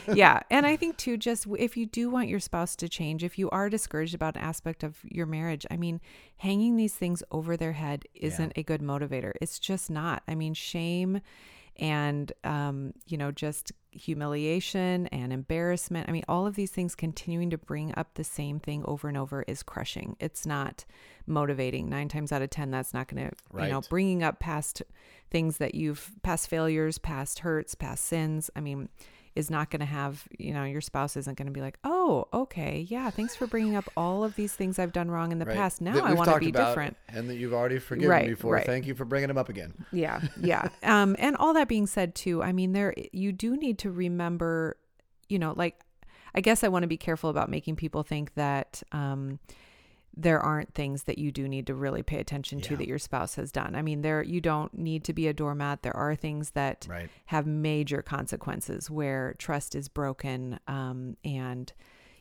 yeah, 0.14 0.40
and 0.50 0.66
I 0.66 0.76
think 0.76 0.96
too, 0.96 1.16
just 1.16 1.46
if 1.58 1.76
you 1.76 1.86
do 1.86 2.10
want 2.10 2.28
your 2.28 2.40
spouse 2.40 2.74
to 2.76 2.88
change, 2.88 3.22
if 3.22 3.38
you 3.38 3.50
are 3.50 3.68
discouraged 3.68 4.14
about 4.14 4.36
an 4.36 4.42
aspect 4.42 4.82
of 4.82 4.96
your 5.04 5.26
marriage, 5.26 5.66
I 5.70 5.76
mean, 5.76 6.00
hanging 6.38 6.76
these 6.76 6.94
things 6.94 7.22
over 7.30 7.56
their 7.56 7.72
head 7.72 8.04
isn't 8.14 8.52
yeah. 8.56 8.60
a 8.60 8.64
good 8.64 8.80
motivator. 8.80 9.32
It's 9.40 9.58
just 9.58 9.90
not. 9.90 10.22
I 10.26 10.34
mean, 10.34 10.54
shame 10.54 11.20
and 11.76 12.32
um, 12.44 12.92
you 13.06 13.16
know 13.16 13.30
just 13.30 13.72
humiliation 13.90 15.06
and 15.08 15.32
embarrassment. 15.32 16.08
I 16.08 16.12
mean 16.12 16.24
all 16.28 16.46
of 16.46 16.56
these 16.56 16.70
things 16.70 16.94
continuing 16.94 17.50
to 17.50 17.58
bring 17.58 17.94
up 17.96 18.14
the 18.14 18.24
same 18.24 18.58
thing 18.58 18.84
over 18.86 19.08
and 19.08 19.16
over 19.16 19.42
is 19.46 19.62
crushing. 19.62 20.16
It's 20.20 20.46
not 20.46 20.84
motivating. 21.26 21.88
Nine 21.88 22.08
times 22.08 22.32
out 22.32 22.42
of 22.42 22.50
ten 22.50 22.70
that's 22.70 22.94
not 22.94 23.08
going 23.08 23.28
to 23.28 23.62
you 23.64 23.70
know 23.70 23.82
bringing 23.88 24.22
up 24.22 24.40
past 24.40 24.82
things 25.30 25.58
that 25.58 25.74
you've 25.74 26.10
past 26.22 26.48
failures 26.48 26.98
past 26.98 27.40
hurts 27.40 27.74
past 27.74 28.04
sins. 28.04 28.50
I 28.54 28.60
mean 28.60 28.88
is 29.34 29.50
not 29.50 29.70
going 29.70 29.80
to 29.80 29.86
have, 29.86 30.28
you 30.38 30.52
know, 30.52 30.62
your 30.64 30.80
spouse 30.80 31.16
isn't 31.16 31.36
going 31.36 31.46
to 31.46 31.52
be 31.52 31.60
like, 31.60 31.78
oh, 31.82 32.28
okay, 32.32 32.86
yeah, 32.88 33.10
thanks 33.10 33.34
for 33.34 33.46
bringing 33.46 33.74
up 33.74 33.84
all 33.96 34.22
of 34.22 34.36
these 34.36 34.52
things 34.52 34.78
I've 34.78 34.92
done 34.92 35.10
wrong 35.10 35.32
in 35.32 35.40
the 35.40 35.44
right. 35.44 35.56
past. 35.56 35.80
Now 35.80 36.04
I 36.04 36.12
want 36.12 36.30
to 36.30 36.38
be 36.38 36.52
different. 36.52 36.96
And 37.08 37.28
that 37.28 37.36
you've 37.36 37.52
already 37.52 37.80
forgiven 37.80 38.10
right, 38.10 38.28
me 38.28 38.34
for. 38.34 38.54
Right. 38.54 38.66
Thank 38.66 38.86
you 38.86 38.94
for 38.94 39.04
bringing 39.04 39.28
them 39.28 39.38
up 39.38 39.48
again. 39.48 39.74
Yeah, 39.92 40.20
yeah. 40.40 40.68
um, 40.84 41.16
and 41.18 41.36
all 41.36 41.52
that 41.54 41.66
being 41.66 41.86
said, 41.86 42.14
too, 42.14 42.42
I 42.42 42.52
mean, 42.52 42.72
there, 42.72 42.94
you 43.12 43.32
do 43.32 43.56
need 43.56 43.78
to 43.80 43.90
remember, 43.90 44.76
you 45.28 45.38
know, 45.40 45.52
like, 45.56 45.80
I 46.34 46.40
guess 46.40 46.62
I 46.62 46.68
want 46.68 46.84
to 46.84 46.88
be 46.88 46.96
careful 46.96 47.30
about 47.30 47.48
making 47.48 47.76
people 47.76 48.04
think 48.04 48.34
that, 48.34 48.82
um, 48.92 49.40
there 50.16 50.40
aren't 50.40 50.74
things 50.74 51.04
that 51.04 51.18
you 51.18 51.32
do 51.32 51.48
need 51.48 51.66
to 51.66 51.74
really 51.74 52.02
pay 52.02 52.18
attention 52.18 52.60
to 52.60 52.72
yeah. 52.72 52.76
that 52.78 52.88
your 52.88 52.98
spouse 52.98 53.34
has 53.34 53.50
done. 53.50 53.74
I 53.74 53.82
mean, 53.82 54.02
there 54.02 54.22
you 54.22 54.40
don't 54.40 54.72
need 54.76 55.04
to 55.04 55.12
be 55.12 55.26
a 55.26 55.32
doormat. 55.32 55.82
There 55.82 55.96
are 55.96 56.14
things 56.14 56.50
that 56.50 56.86
right. 56.88 57.10
have 57.26 57.46
major 57.46 58.02
consequences 58.02 58.90
where 58.90 59.34
trust 59.38 59.74
is 59.74 59.88
broken, 59.88 60.60
um, 60.68 61.16
and 61.24 61.72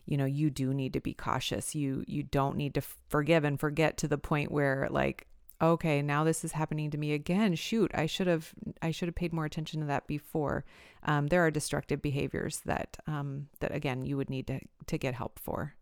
you 0.06 0.18
know 0.18 0.26
you 0.26 0.50
do 0.50 0.74
need 0.74 0.94
to 0.94 1.02
be 1.02 1.14
cautious. 1.14 1.76
You 1.76 2.04
you 2.08 2.24
don't 2.24 2.58
need 2.58 2.74
to 2.76 2.82
forgive 3.10 3.44
and 3.44 3.60
forget 3.60 3.98
to 3.98 4.08
the 4.08 4.18
point 4.18 4.52
where 4.52 4.88
like 4.90 5.28
okay 5.62 6.02
now 6.02 6.24
this 6.24 6.44
is 6.44 6.52
happening 6.52 6.90
to 6.90 6.98
me 6.98 7.14
again 7.14 7.56
shoot 7.56 7.90
i 7.94 8.08
should 8.08 8.26
have 8.26 8.52
i 8.82 8.90
should 8.90 9.08
have 9.08 9.16
paid 9.16 9.32
more 9.32 9.46
attention 9.46 9.80
to 9.80 9.86
that 9.86 10.06
before 10.08 10.66
um, 11.04 11.28
there 11.28 11.46
are 11.46 11.52
destructive 11.52 12.02
behaviors 12.02 12.62
that 12.66 12.98
um, 13.08 13.48
that 13.60 13.74
again 13.74 14.04
you 14.04 14.18
would 14.18 14.32
need 14.32 14.48
to 14.48 14.60
to 14.88 14.98
get 14.98 15.14
help 15.14 15.40
for 15.40 15.76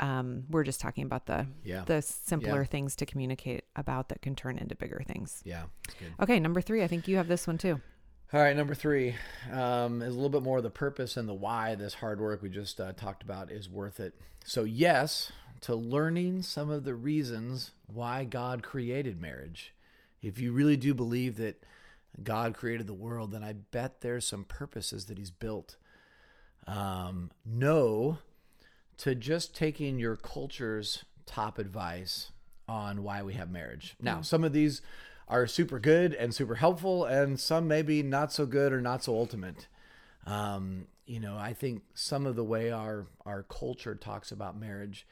um, 0.00 0.44
we're 0.50 0.64
just 0.64 0.80
talking 0.80 1.04
about 1.04 1.26
the 1.26 1.46
yeah. 1.64 1.84
the 1.84 2.02
simpler 2.02 2.62
yeah. 2.62 2.66
things 2.66 2.96
to 2.96 3.06
communicate 3.06 3.64
about 3.74 4.08
that 4.08 4.22
can 4.22 4.34
turn 4.34 4.58
into 4.58 4.74
bigger 4.74 5.02
things. 5.06 5.42
Yeah. 5.44 5.64
Okay, 6.20 6.40
number 6.40 6.60
three. 6.60 6.82
I 6.82 6.86
think 6.86 7.08
you 7.08 7.16
have 7.16 7.28
this 7.28 7.46
one 7.46 7.58
too. 7.58 7.80
All 8.32 8.40
right, 8.40 8.56
number 8.56 8.74
three 8.74 9.14
um, 9.52 10.02
is 10.02 10.12
a 10.12 10.16
little 10.16 10.30
bit 10.30 10.42
more 10.42 10.56
of 10.56 10.64
the 10.64 10.70
purpose 10.70 11.16
and 11.16 11.28
the 11.28 11.34
why 11.34 11.76
this 11.76 11.94
hard 11.94 12.20
work 12.20 12.42
we 12.42 12.48
just 12.48 12.80
uh, 12.80 12.92
talked 12.92 13.22
about 13.22 13.52
is 13.52 13.68
worth 13.68 14.00
it. 14.00 14.14
So, 14.44 14.64
yes, 14.64 15.30
to 15.60 15.76
learning 15.76 16.42
some 16.42 16.68
of 16.68 16.82
the 16.82 16.94
reasons 16.94 17.70
why 17.86 18.24
God 18.24 18.64
created 18.64 19.20
marriage. 19.20 19.74
If 20.22 20.40
you 20.40 20.52
really 20.52 20.76
do 20.76 20.92
believe 20.92 21.36
that 21.36 21.62
God 22.20 22.54
created 22.54 22.88
the 22.88 22.94
world, 22.94 23.30
then 23.30 23.44
I 23.44 23.52
bet 23.52 24.00
there's 24.00 24.26
some 24.26 24.44
purposes 24.44 25.06
that 25.06 25.18
He's 25.18 25.30
built. 25.30 25.76
Um, 26.66 27.30
know 27.44 28.18
to 28.98 29.14
just 29.14 29.54
taking 29.54 29.98
your 29.98 30.16
culture's 30.16 31.04
top 31.26 31.58
advice 31.58 32.30
on 32.68 33.02
why 33.02 33.22
we 33.22 33.34
have 33.34 33.50
marriage. 33.50 33.96
Now, 34.00 34.18
mm. 34.18 34.24
some 34.24 34.44
of 34.44 34.52
these 34.52 34.82
are 35.28 35.46
super 35.46 35.78
good 35.78 36.14
and 36.14 36.34
super 36.34 36.56
helpful, 36.56 37.04
and 37.04 37.38
some 37.38 37.66
maybe 37.68 38.02
not 38.02 38.32
so 38.32 38.46
good 38.46 38.72
or 38.72 38.80
not 38.80 39.02
so 39.02 39.14
ultimate. 39.14 39.68
Um, 40.26 40.86
you 41.06 41.20
know, 41.20 41.36
I 41.36 41.52
think 41.52 41.82
some 41.94 42.26
of 42.26 42.36
the 42.36 42.44
way 42.44 42.70
our 42.70 43.06
our 43.24 43.42
culture 43.44 43.94
talks 43.94 44.32
about 44.32 44.58
marriage 44.58 45.06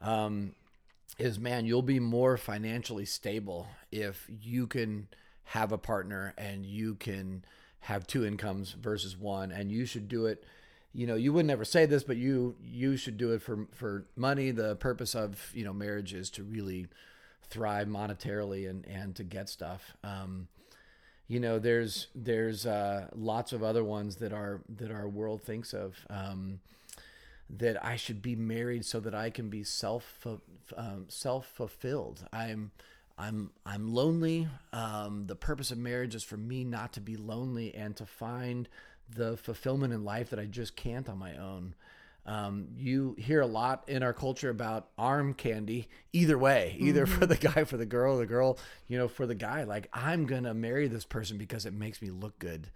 um, 0.00 0.54
is, 1.18 1.38
man, 1.38 1.64
you'll 1.66 1.82
be 1.82 2.00
more 2.00 2.36
financially 2.36 3.04
stable 3.04 3.68
if 3.90 4.28
you 4.28 4.66
can 4.66 5.08
have 5.44 5.72
a 5.72 5.78
partner 5.78 6.34
and 6.38 6.64
you 6.64 6.94
can 6.94 7.44
have 7.80 8.06
two 8.06 8.24
incomes 8.24 8.72
versus 8.72 9.16
one, 9.16 9.50
and 9.50 9.72
you 9.72 9.84
should 9.84 10.08
do 10.08 10.26
it 10.26 10.44
you 10.94 11.06
know 11.06 11.14
you 11.14 11.32
would 11.32 11.46
never 11.46 11.64
say 11.64 11.86
this 11.86 12.04
but 12.04 12.16
you 12.16 12.54
you 12.62 12.96
should 12.96 13.16
do 13.16 13.32
it 13.32 13.42
for 13.42 13.66
for 13.72 14.06
money. 14.16 14.50
The 14.50 14.76
purpose 14.76 15.14
of 15.14 15.50
you 15.54 15.64
know 15.64 15.72
marriage 15.72 16.12
is 16.14 16.30
to 16.30 16.42
really 16.42 16.88
thrive 17.42 17.88
monetarily 17.88 18.68
and 18.68 18.86
and 18.86 19.14
to 19.16 19.24
get 19.24 19.48
stuff. 19.48 19.96
Um, 20.04 20.48
you 21.28 21.40
know 21.40 21.58
there's 21.58 22.08
there's 22.14 22.66
uh, 22.66 23.08
lots 23.14 23.52
of 23.52 23.62
other 23.62 23.84
ones 23.84 24.16
that 24.16 24.32
our 24.32 24.60
that 24.68 24.90
our 24.90 25.08
world 25.08 25.42
thinks 25.42 25.72
of 25.72 25.96
um, 26.10 26.60
that 27.48 27.82
I 27.84 27.96
should 27.96 28.22
be 28.22 28.36
married 28.36 28.84
so 28.84 29.00
that 29.00 29.14
I 29.14 29.30
can 29.30 29.48
be 29.48 29.64
self 29.64 30.26
um, 30.76 31.06
self 31.08 31.46
fulfilled 31.46 32.26
I'm 32.32 32.70
I'm 33.18 33.50
I'm 33.64 33.94
lonely. 33.94 34.48
Um, 34.72 35.26
the 35.26 35.36
purpose 35.36 35.70
of 35.70 35.78
marriage 35.78 36.14
is 36.14 36.24
for 36.24 36.36
me 36.36 36.64
not 36.64 36.92
to 36.94 37.00
be 37.00 37.16
lonely 37.16 37.74
and 37.74 37.96
to 37.96 38.06
find 38.06 38.68
the 39.14 39.36
fulfillment 39.36 39.92
in 39.92 40.04
life 40.04 40.30
that 40.30 40.38
I 40.38 40.46
just 40.46 40.76
can't 40.76 41.08
on 41.08 41.18
my 41.18 41.36
own. 41.36 41.74
Um, 42.24 42.68
you 42.76 43.16
hear 43.18 43.40
a 43.40 43.46
lot 43.46 43.84
in 43.88 44.04
our 44.04 44.12
culture 44.12 44.48
about 44.48 44.88
arm 44.96 45.34
candy 45.34 45.88
either 46.12 46.38
way, 46.38 46.76
either 46.78 47.04
mm-hmm. 47.04 47.18
for 47.18 47.26
the 47.26 47.36
guy, 47.36 47.64
for 47.64 47.76
the 47.76 47.86
girl, 47.86 48.18
the 48.18 48.26
girl, 48.26 48.58
you 48.86 48.96
know, 48.96 49.08
for 49.08 49.26
the 49.26 49.34
guy. 49.34 49.64
Like, 49.64 49.88
I'm 49.92 50.26
going 50.26 50.44
to 50.44 50.54
marry 50.54 50.86
this 50.86 51.04
person 51.04 51.36
because 51.36 51.66
it 51.66 51.74
makes 51.74 52.00
me 52.00 52.10
look 52.10 52.38
good. 52.38 52.68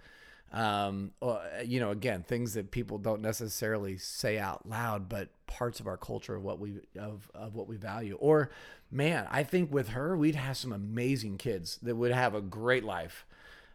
Um, 0.52 1.12
or, 1.20 1.40
you 1.64 1.78
know, 1.78 1.90
again, 1.90 2.22
things 2.22 2.54
that 2.54 2.70
people 2.70 2.98
don't 2.98 3.20
necessarily 3.20 3.98
say 3.98 4.38
out 4.38 4.68
loud, 4.68 5.08
but 5.08 5.28
parts 5.46 5.78
of 5.78 5.86
our 5.86 5.96
culture 5.96 6.34
of 6.34 6.42
what 6.42 6.58
we, 6.58 6.80
of, 6.98 7.30
of 7.34 7.54
what 7.54 7.68
we 7.68 7.76
value. 7.76 8.16
Or, 8.20 8.50
man, 8.90 9.28
I 9.30 9.44
think 9.44 9.72
with 9.72 9.90
her, 9.90 10.16
we'd 10.16 10.34
have 10.34 10.56
some 10.56 10.72
amazing 10.72 11.38
kids 11.38 11.78
that 11.82 11.94
would 11.94 12.12
have 12.12 12.34
a 12.34 12.40
great 12.40 12.84
life. 12.84 13.26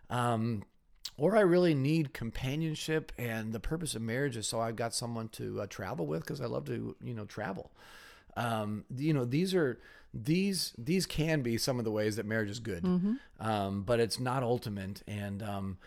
Um, 0.10 0.64
or 1.18 1.36
I 1.36 1.42
really 1.42 1.74
need 1.74 2.14
companionship, 2.14 3.12
and 3.18 3.54
the 3.54 3.60
purpose 3.60 3.96
of 3.96 4.02
marriage 4.02 4.38
is 4.38 4.48
so 4.48 4.60
I've 4.60 4.76
got 4.76 4.94
someone 4.94 5.30
to 5.30 5.62
uh, 5.62 5.68
travel 5.68 6.06
with 6.08 6.22
because 6.22 6.42
I 6.42 6.46
love 6.46 6.66
to, 6.66 6.96
you 7.04 7.14
know, 7.14 7.26
travel. 7.26 7.72
Um, 8.38 8.86
you 8.96 9.14
know, 9.14 9.26
these 9.26 9.54
are 9.54 9.80
these 10.14 10.74
these 10.78 11.06
can 11.06 11.42
be 11.42 11.58
some 11.58 11.80
of 11.80 11.86
the 11.86 11.92
ways 11.92 12.16
that 12.16 12.26
marriage 12.26 12.50
is 12.50 12.60
good, 12.60 12.84
mm-hmm. 12.84 13.14
um, 13.40 13.84
but 13.84 14.00
it's 14.00 14.20
not 14.20 14.44
ultimate. 14.44 15.04
And 15.08 15.44
um, 15.44 15.78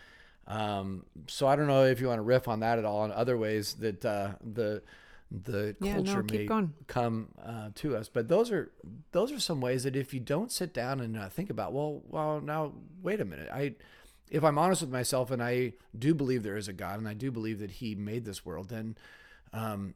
um, 0.47 1.05
so 1.27 1.47
I 1.47 1.55
don't 1.55 1.67
know 1.67 1.85
if 1.85 1.99
you 1.99 2.07
want 2.07 2.19
to 2.19 2.23
riff 2.23 2.47
on 2.47 2.59
that 2.61 2.79
at 2.79 2.85
all, 2.85 2.99
on 2.99 3.11
other 3.11 3.37
ways 3.37 3.73
that 3.75 4.05
uh, 4.05 4.33
the 4.41 4.83
the 5.31 5.75
yeah, 5.81 5.95
culture 5.95 6.23
no, 6.23 6.33
may 6.33 6.45
going. 6.45 6.73
come 6.87 7.29
uh, 7.43 7.69
to 7.75 7.95
us. 7.95 8.09
But 8.09 8.27
those 8.27 8.51
are 8.51 8.71
those 9.11 9.31
are 9.31 9.39
some 9.39 9.59
ways 9.59 9.83
that 9.83 9.95
if 9.95 10.13
you 10.13 10.19
don't 10.19 10.51
sit 10.51 10.73
down 10.73 10.99
and 11.01 11.17
uh, 11.17 11.29
think 11.29 11.49
about, 11.49 11.73
well, 11.73 12.01
well, 12.07 12.41
now 12.41 12.73
wait 13.01 13.21
a 13.21 13.25
minute, 13.25 13.49
I 13.51 13.75
if 14.29 14.43
I'm 14.43 14.57
honest 14.57 14.81
with 14.81 14.91
myself 14.91 15.31
and 15.31 15.41
I 15.41 15.73
do 15.97 16.13
believe 16.13 16.43
there 16.43 16.57
is 16.57 16.67
a 16.67 16.73
God 16.73 16.99
and 16.99 17.07
I 17.07 17.13
do 17.13 17.31
believe 17.31 17.59
that 17.59 17.71
He 17.71 17.95
made 17.95 18.25
this 18.25 18.45
world, 18.45 18.69
then 18.69 18.97
um, 19.53 19.93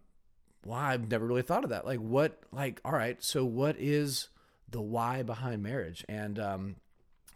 why 0.63 0.93
I've 0.93 1.09
never 1.09 1.25
really 1.25 1.41
thought 1.41 1.63
of 1.63 1.69
that. 1.69 1.85
Like 1.85 1.99
what 1.99 2.39
like 2.51 2.81
all 2.85 2.91
right, 2.91 3.21
so 3.23 3.45
what 3.45 3.75
is 3.79 4.29
the 4.69 4.81
why 4.81 5.23
behind 5.23 5.63
marriage? 5.63 6.05
And 6.07 6.39
um, 6.39 6.75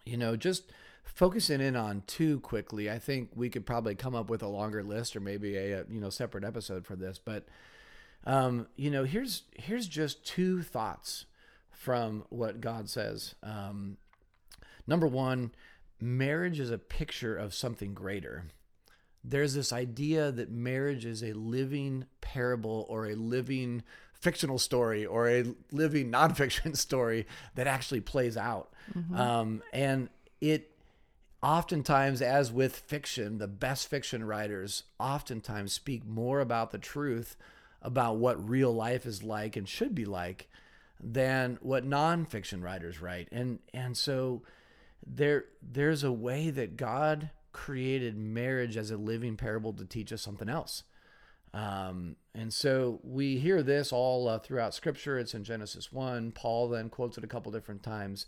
you 0.06 0.18
know, 0.18 0.36
just 0.36 0.72
focusing 1.04 1.62
in 1.62 1.76
on 1.76 2.04
two 2.08 2.40
quickly, 2.40 2.90
I 2.90 3.00
think 3.00 3.30
we 3.36 3.50
could 3.50 3.66
probably 3.66 3.96
come 3.96 4.16
up 4.16 4.30
with 4.30 4.42
a 4.42 4.48
longer 4.48 4.84
list 4.84 5.16
or 5.16 5.20
maybe 5.20 5.56
a, 5.56 5.82
a 5.82 5.86
you 5.90 6.00
know 6.00 6.10
separate 6.10 6.44
episode 6.44 6.86
for 6.86 6.96
this. 6.96 7.20
But 7.24 7.46
um, 8.26 8.68
you 8.76 8.92
know, 8.92 9.04
here's 9.04 9.44
here's 9.56 9.88
just 9.88 10.26
two 10.26 10.62
thoughts 10.62 11.26
from 11.72 12.24
what 12.30 12.62
God 12.62 12.90
says. 12.90 13.36
Um, 13.44 13.98
number 14.88 15.08
one 15.08 15.52
marriage 16.04 16.60
is 16.60 16.70
a 16.70 16.78
picture 16.78 17.36
of 17.36 17.54
something 17.54 17.94
greater. 17.94 18.46
There's 19.24 19.54
this 19.54 19.72
idea 19.72 20.32
that 20.32 20.52
marriage 20.52 21.06
is 21.06 21.24
a 21.24 21.34
living 21.34 22.06
parable 22.20 22.86
or 22.90 23.08
a 23.08 23.16
living 23.16 23.84
fictional 24.14 24.60
story 24.60 25.06
or 25.06 25.30
a 25.30 25.46
living 25.72 26.12
nonfiction 26.12 26.76
story 26.78 27.26
that 27.56 27.68
actually 27.68 28.02
plays 28.02 28.38
out. 28.38 28.74
Mm-hmm. 28.94 29.16
Um, 29.16 29.64
and 29.72 30.10
it 30.42 30.72
oftentimes, 31.42 32.22
as 32.22 32.52
with 32.52 32.76
fiction, 32.76 33.38
the 33.38 33.48
best 33.48 33.88
fiction 33.88 34.26
writers 34.26 34.84
oftentimes 35.00 35.72
speak 35.72 36.06
more 36.06 36.40
about 36.40 36.72
the 36.72 36.78
truth 36.78 37.36
about 37.82 38.16
what 38.16 38.50
real 38.50 38.74
life 38.74 39.06
is 39.06 39.24
like 39.24 39.58
and 39.58 39.68
should 39.68 39.94
be 39.94 40.06
like 40.06 40.50
than 41.02 41.60
what 41.62 41.88
nonfiction 41.88 42.64
writers 42.64 43.02
write. 43.02 43.28
And 43.32 43.60
and 43.74 43.96
so 43.98 44.42
there 45.06 45.46
there's 45.62 46.04
a 46.04 46.12
way 46.12 46.50
that 46.50 46.78
God 46.78 47.30
created 47.52 48.18
marriage 48.18 48.78
as 48.78 48.92
a 48.92 48.98
living 48.98 49.38
parable 49.38 49.74
to 49.74 49.86
teach 49.86 50.12
us 50.12 50.22
something 50.22 50.50
else. 50.50 50.84
Um, 51.54 52.16
and 52.34 52.52
so 52.52 53.00
we 53.04 53.38
hear 53.38 53.62
this 53.62 53.94
all 53.94 54.28
uh, 54.28 54.40
throughout 54.40 54.74
Scripture. 54.74 55.20
It's 55.20 55.36
in 55.36 55.44
Genesis 55.44 55.92
one. 55.92 56.32
Paul 56.32 56.70
then 56.70 56.90
quotes 56.90 57.18
it 57.18 57.24
a 57.24 57.28
couple 57.28 57.52
different 57.52 57.84
times. 57.84 58.26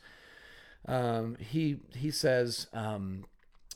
Um, 0.87 1.35
he 1.39 1.77
he 1.95 2.11
says, 2.11 2.67
um, 2.71 3.25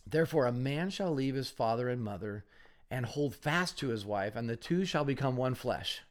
"Therefore, 0.05 0.45
a 0.45 0.51
man 0.51 0.91
shall 0.91 1.11
leave 1.11 1.35
his 1.35 1.49
father 1.49 1.89
and 1.89 2.03
mother, 2.03 2.45
and 2.91 3.05
hold 3.05 3.33
fast 3.33 3.79
to 3.79 3.89
his 3.89 4.05
wife, 4.05 4.35
and 4.35 4.47
the 4.47 4.55
two 4.55 4.85
shall 4.85 5.05
become 5.05 5.35
one 5.35 5.55
flesh." 5.55 6.01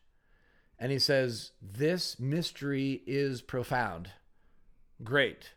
And 0.76 0.91
he 0.91 0.99
says, 0.99 1.53
"This 1.62 2.18
mystery 2.18 3.03
is 3.07 3.41
profound, 3.41 4.11
great." 5.05 5.53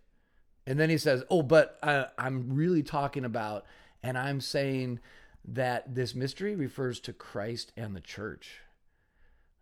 And 0.66 0.80
then 0.80 0.90
he 0.90 0.98
says, 0.98 1.24
"Oh, 1.30 1.42
but 1.42 1.78
uh, 1.82 2.06
I'm 2.18 2.54
really 2.54 2.84
talking 2.84 3.26
about, 3.26 3.66
and 4.04 4.18
I'm 4.18 4.42
saying 4.42 5.00
that 5.46 5.96
this 5.96 6.14
mystery 6.14 6.56
refers 6.56 7.00
to 7.02 7.14
Christ 7.14 7.72
and 7.76 7.96
the 7.96 8.02
church." 8.02 8.62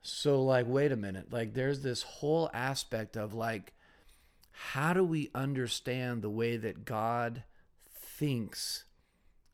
So, 0.02 0.42
like, 0.42 0.66
wait 0.68 0.92
a 0.92 0.98
minute. 0.98 1.32
Like, 1.32 1.54
there's 1.54 1.82
this 1.82 2.04
whole 2.04 2.50
aspect 2.54 3.18
of 3.18 3.34
like, 3.34 3.74
how 4.52 4.94
do 4.94 5.04
we 5.04 5.30
understand 5.34 6.22
the 6.22 6.30
way 6.30 6.58
that 6.58 6.86
God 6.86 7.44
thinks 7.92 8.86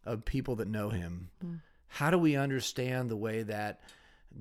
of 0.05 0.25
people 0.25 0.55
that 0.57 0.67
know 0.67 0.89
Him? 0.89 1.29
Mm. 1.43 1.61
How 1.87 2.09
do 2.09 2.17
we 2.17 2.35
understand 2.35 3.09
the 3.09 3.15
way 3.15 3.43
that 3.43 3.79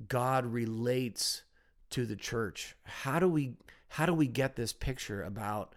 God 0.09 0.45
relates 0.45 1.43
to 1.91 2.05
the 2.05 2.15
church? 2.15 2.75
How 2.83 3.19
do 3.19 3.29
we 3.29 3.53
how 3.87 4.05
do 4.05 4.13
we 4.13 4.27
get 4.27 4.55
this 4.55 4.73
picture 4.73 5.23
about 5.23 5.73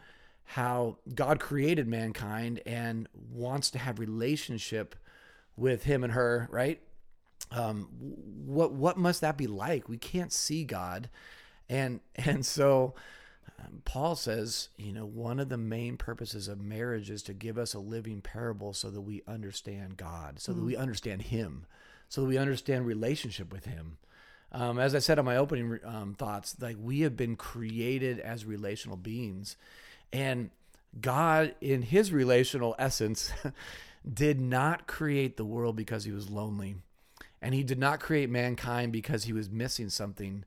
how 0.53 0.97
God 1.15 1.41
created 1.41 1.87
mankind 1.87 2.63
and 2.65 3.07
wants 3.31 3.71
to 3.73 3.79
have 3.79 3.99
relationship 3.99 4.95
with 5.59 5.83
him 5.83 6.03
and 6.03 6.15
her, 6.15 6.49
right? 6.51 6.81
Um, 7.51 7.89
what 8.47 8.73
what 8.73 8.97
must 8.97 9.21
that 9.21 9.37
be 9.37 9.47
like? 9.47 9.91
We 9.91 9.99
can't 9.99 10.33
see 10.33 10.65
God, 10.65 11.11
and 11.69 12.01
and 12.15 12.47
so 12.47 12.95
um, 13.61 13.83
Paul 13.85 14.17
says, 14.17 14.71
you 14.79 14.91
know, 14.91 15.05
one 15.05 15.39
of 15.39 15.51
the 15.51 15.59
main 15.59 15.99
purposes 15.99 16.49
of 16.49 16.63
marriage 16.63 17.11
is 17.11 17.23
to 17.25 17.35
give 17.35 17.59
us 17.59 17.75
a 17.75 17.79
living 17.79 18.23
parable 18.23 18.73
so 18.73 18.89
that 18.89 19.03
we 19.03 19.23
understand 19.29 19.99
God, 19.99 20.41
so 20.41 20.53
mm 20.53 20.57
that 20.57 20.65
we 20.65 20.75
mm. 20.77 20.81
understand 20.81 21.23
Him, 21.23 21.67
so 22.09 22.23
that 22.23 22.27
we 22.27 22.39
understand 22.39 22.87
relationship 22.87 23.53
with 23.53 23.67
Him. 23.67 23.99
Um, 24.51 24.79
as 24.79 24.95
I 24.95 25.01
said 25.01 25.19
on 25.19 25.27
my 25.27 25.37
opening 25.37 25.79
um, 25.85 26.15
thoughts, 26.15 26.57
like 26.59 26.77
we 26.81 27.01
have 27.01 27.19
been 27.19 27.37
created 27.37 28.19
as 28.19 28.47
relational 28.47 28.97
beings 28.97 29.59
and 30.13 30.51
God, 31.01 31.55
in 31.61 31.83
his 31.83 32.13
relational 32.13 32.75
essence, 32.79 33.33
did 34.13 34.41
not 34.41 34.87
create 34.87 35.37
the 35.37 35.45
world 35.45 35.77
because 35.77 36.05
he 36.05 36.13
was 36.13 36.31
lonely. 36.31 36.77
And 37.41 37.55
he 37.55 37.63
did 37.63 37.79
not 37.79 38.01
create 38.01 38.31
mankind 38.31 38.93
because 38.93 39.25
he 39.25 39.33
was 39.33 39.51
missing 39.51 39.91
something. 39.91 40.45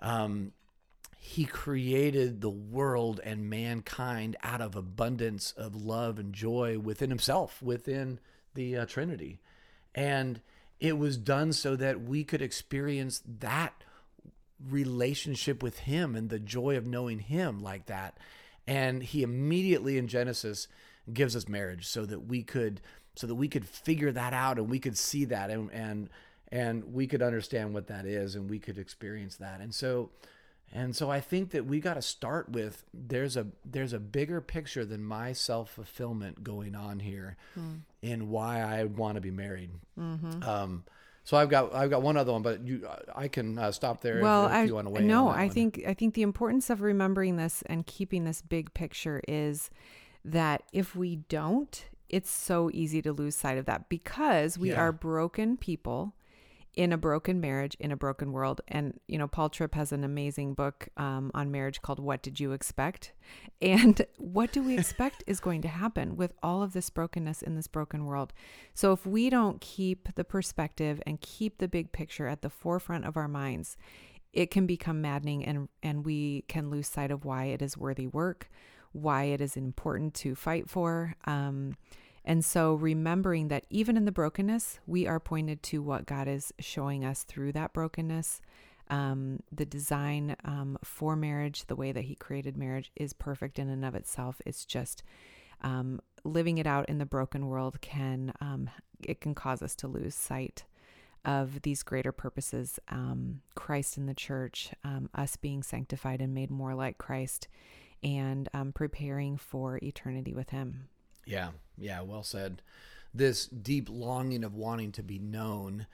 Um, 0.00 0.52
he 1.18 1.44
created 1.44 2.40
the 2.40 2.50
world 2.50 3.20
and 3.24 3.50
mankind 3.50 4.36
out 4.42 4.60
of 4.60 4.76
abundance 4.76 5.52
of 5.52 5.84
love 5.84 6.18
and 6.18 6.32
joy 6.32 6.78
within 6.78 7.10
himself, 7.10 7.60
within 7.62 8.20
the 8.54 8.76
uh, 8.76 8.86
Trinity. 8.86 9.40
And 9.94 10.40
it 10.78 10.96
was 10.96 11.16
done 11.16 11.52
so 11.52 11.76
that 11.76 12.02
we 12.02 12.24
could 12.24 12.42
experience 12.42 13.22
that 13.40 13.74
relationship 14.68 15.62
with 15.62 15.80
him 15.80 16.14
and 16.14 16.30
the 16.30 16.38
joy 16.38 16.76
of 16.76 16.86
knowing 16.86 17.18
him 17.18 17.62
like 17.62 17.86
that 17.86 18.16
and 18.66 19.02
he 19.02 19.22
immediately 19.22 19.98
in 19.98 20.08
Genesis 20.08 20.68
gives 21.12 21.34
us 21.34 21.48
marriage 21.48 21.86
so 21.86 22.04
that 22.06 22.26
we 22.26 22.42
could 22.42 22.80
so 23.16 23.26
that 23.26 23.34
we 23.34 23.48
could 23.48 23.66
figure 23.66 24.12
that 24.12 24.32
out 24.32 24.58
and 24.58 24.68
we 24.68 24.78
could 24.78 24.96
see 24.96 25.24
that 25.24 25.50
and 25.50 25.70
and 25.72 26.08
and 26.52 26.92
we 26.92 27.06
could 27.06 27.22
understand 27.22 27.72
what 27.72 27.86
that 27.86 28.06
is 28.06 28.34
and 28.34 28.50
we 28.50 28.58
could 28.58 28.78
experience 28.78 29.36
that 29.36 29.60
and 29.60 29.74
so 29.74 30.10
and 30.72 30.94
so 30.94 31.10
I 31.10 31.20
think 31.20 31.50
that 31.50 31.66
we 31.66 31.80
got 31.80 31.94
to 31.94 32.02
start 32.02 32.48
with 32.48 32.84
there's 32.94 33.36
a 33.36 33.48
there's 33.64 33.92
a 33.92 33.98
bigger 33.98 34.40
picture 34.40 34.84
than 34.84 35.02
my 35.02 35.32
self 35.32 35.70
fulfillment 35.70 36.44
going 36.44 36.76
on 36.76 37.00
here, 37.00 37.36
mm. 37.58 37.80
in 38.02 38.30
why 38.30 38.60
I 38.60 38.84
want 38.84 39.16
to 39.16 39.20
be 39.20 39.32
married. 39.32 39.70
Mm-hmm. 39.98 40.42
Um, 40.44 40.84
so 41.24 41.36
I've 41.36 41.48
got 41.48 41.74
I've 41.74 41.90
got 41.90 42.02
one 42.02 42.16
other 42.16 42.32
one, 42.32 42.42
but 42.42 42.66
you 42.66 42.88
I 43.14 43.28
can 43.28 43.58
uh, 43.58 43.72
stop 43.72 44.00
there. 44.00 44.20
Well, 44.20 44.46
if, 44.46 44.50
if 44.50 44.56
I, 44.56 44.62
you 44.64 44.74
want 44.74 44.86
to 44.86 44.90
weigh 44.90 45.02
no, 45.02 45.28
I 45.28 45.44
one. 45.44 45.50
think 45.50 45.82
I 45.86 45.94
think 45.94 46.14
the 46.14 46.22
importance 46.22 46.70
of 46.70 46.82
remembering 46.82 47.36
this 47.36 47.62
and 47.66 47.86
keeping 47.86 48.24
this 48.24 48.42
big 48.42 48.72
picture 48.74 49.22
is 49.28 49.70
that 50.24 50.62
if 50.72 50.96
we 50.96 51.16
don't, 51.16 51.84
it's 52.08 52.30
so 52.30 52.70
easy 52.72 53.00
to 53.02 53.12
lose 53.12 53.36
sight 53.36 53.58
of 53.58 53.66
that 53.66 53.88
because 53.88 54.58
we 54.58 54.70
yeah. 54.70 54.80
are 54.80 54.92
broken 54.92 55.56
people 55.56 56.14
in 56.74 56.92
a 56.92 56.98
broken 56.98 57.40
marriage 57.40 57.76
in 57.80 57.90
a 57.90 57.96
broken 57.96 58.32
world. 58.32 58.60
And 58.68 58.98
you 59.06 59.18
know 59.18 59.28
paul 59.28 59.48
tripp 59.48 59.74
has 59.74 59.92
an 59.92 60.04
amazing 60.04 60.54
book 60.54 60.88
um, 60.96 61.30
on 61.34 61.50
marriage 61.50 61.82
called 61.82 61.98
what 61.98 62.22
did 62.22 62.40
you 62.40 62.52
expect? 62.52 63.12
And 63.60 64.00
what 64.18 64.52
do 64.52 64.62
we 64.62 64.78
expect 64.78 65.24
is 65.26 65.40
going 65.40 65.62
to 65.62 65.68
happen 65.68 66.16
with 66.16 66.32
all 66.42 66.62
of 66.62 66.72
this 66.72 66.90
brokenness 66.90 67.42
in 67.42 67.56
this 67.56 67.66
broken 67.66 68.04
world? 68.04 68.32
So 68.74 68.92
if 68.92 69.06
we 69.06 69.30
don't 69.30 69.60
keep 69.60 70.14
the 70.14 70.24
perspective 70.24 71.02
and 71.06 71.20
keep 71.20 71.58
the 71.58 71.68
big 71.68 71.92
picture 71.92 72.26
at 72.26 72.42
the 72.42 72.50
forefront 72.50 73.04
of 73.04 73.16
our 73.16 73.28
minds 73.28 73.76
it 74.32 74.50
can 74.50 74.66
become 74.66 75.00
maddening 75.00 75.44
and 75.44 75.68
and 75.82 76.04
we 76.04 76.44
can 76.48 76.70
lose 76.70 76.86
sight 76.86 77.10
of 77.10 77.24
why 77.24 77.46
it 77.46 77.60
is 77.60 77.76
worthy 77.76 78.06
work 78.06 78.48
why 78.92 79.24
it 79.24 79.40
is 79.40 79.56
important 79.56 80.14
to 80.14 80.34
fight 80.34 80.68
for 80.68 81.14
um, 81.24 81.76
And 82.24 82.44
so 82.44 82.74
remembering 82.74 83.48
that 83.48 83.64
even 83.70 83.96
in 83.96 84.04
the 84.04 84.12
brokenness, 84.12 84.80
we 84.86 85.06
are 85.06 85.20
pointed 85.20 85.62
to 85.64 85.82
what 85.82 86.06
God 86.06 86.28
is 86.28 86.52
showing 86.58 87.04
us 87.04 87.22
through 87.22 87.52
that 87.52 87.72
brokenness. 87.72 88.40
Um, 88.88 89.40
the 89.52 89.64
design 89.64 90.36
um, 90.44 90.76
for 90.82 91.16
marriage, 91.16 91.66
the 91.66 91.76
way 91.76 91.92
that 91.92 92.04
He 92.04 92.16
created 92.16 92.56
marriage, 92.56 92.90
is 92.96 93.12
perfect 93.12 93.58
in 93.58 93.68
and 93.68 93.84
of 93.84 93.94
itself. 93.94 94.40
It's 94.44 94.64
just 94.64 95.02
um, 95.62 96.00
living 96.24 96.58
it 96.58 96.66
out 96.66 96.88
in 96.88 96.98
the 96.98 97.06
broken 97.06 97.46
world 97.46 97.80
can 97.80 98.32
um, 98.40 98.70
it 99.02 99.20
can 99.20 99.34
cause 99.34 99.62
us 99.62 99.74
to 99.76 99.88
lose 99.88 100.14
sight 100.14 100.64
of 101.24 101.62
these 101.62 101.82
greater 101.82 102.12
purposes 102.12 102.78
um, 102.88 103.42
Christ 103.54 103.96
in 103.96 104.06
the 104.06 104.14
church, 104.14 104.70
um, 104.84 105.08
us 105.14 105.36
being 105.36 105.62
sanctified 105.62 106.20
and 106.20 106.34
made 106.34 106.50
more 106.50 106.74
like 106.74 106.98
Christ, 106.98 107.48
and 108.02 108.48
preparing 108.74 109.36
for 109.36 109.78
eternity 109.82 110.34
with 110.34 110.50
Him. 110.50 110.88
Yeah, 111.30 111.50
yeah, 111.78 112.00
well 112.02 112.22
said. 112.22 112.62
This 113.12 113.46
deep 113.46 113.88
longing 113.90 114.44
of 114.44 114.54
wanting 114.54 114.92
to 114.92 115.02
be 115.02 115.18
known 115.18 115.86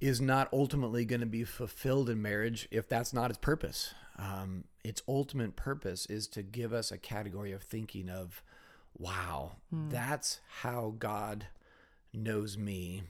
is 0.00 0.20
not 0.20 0.48
ultimately 0.52 1.04
going 1.04 1.20
to 1.20 1.26
be 1.26 1.44
fulfilled 1.44 2.08
in 2.08 2.22
marriage 2.22 2.68
if 2.70 2.88
that's 2.88 3.12
not 3.12 3.30
its 3.30 3.38
purpose. 3.38 3.94
Um, 4.18 4.64
its 4.84 5.02
ultimate 5.08 5.56
purpose 5.56 6.06
is 6.06 6.26
to 6.28 6.42
give 6.42 6.72
us 6.72 6.90
a 6.90 6.98
category 6.98 7.52
of 7.52 7.62
thinking 7.62 8.08
of, 8.08 8.42
wow, 8.96 9.56
mm. 9.74 9.90
that's 9.90 10.40
how 10.62 10.94
God 10.98 11.46
knows 12.12 12.56
me 12.56 13.02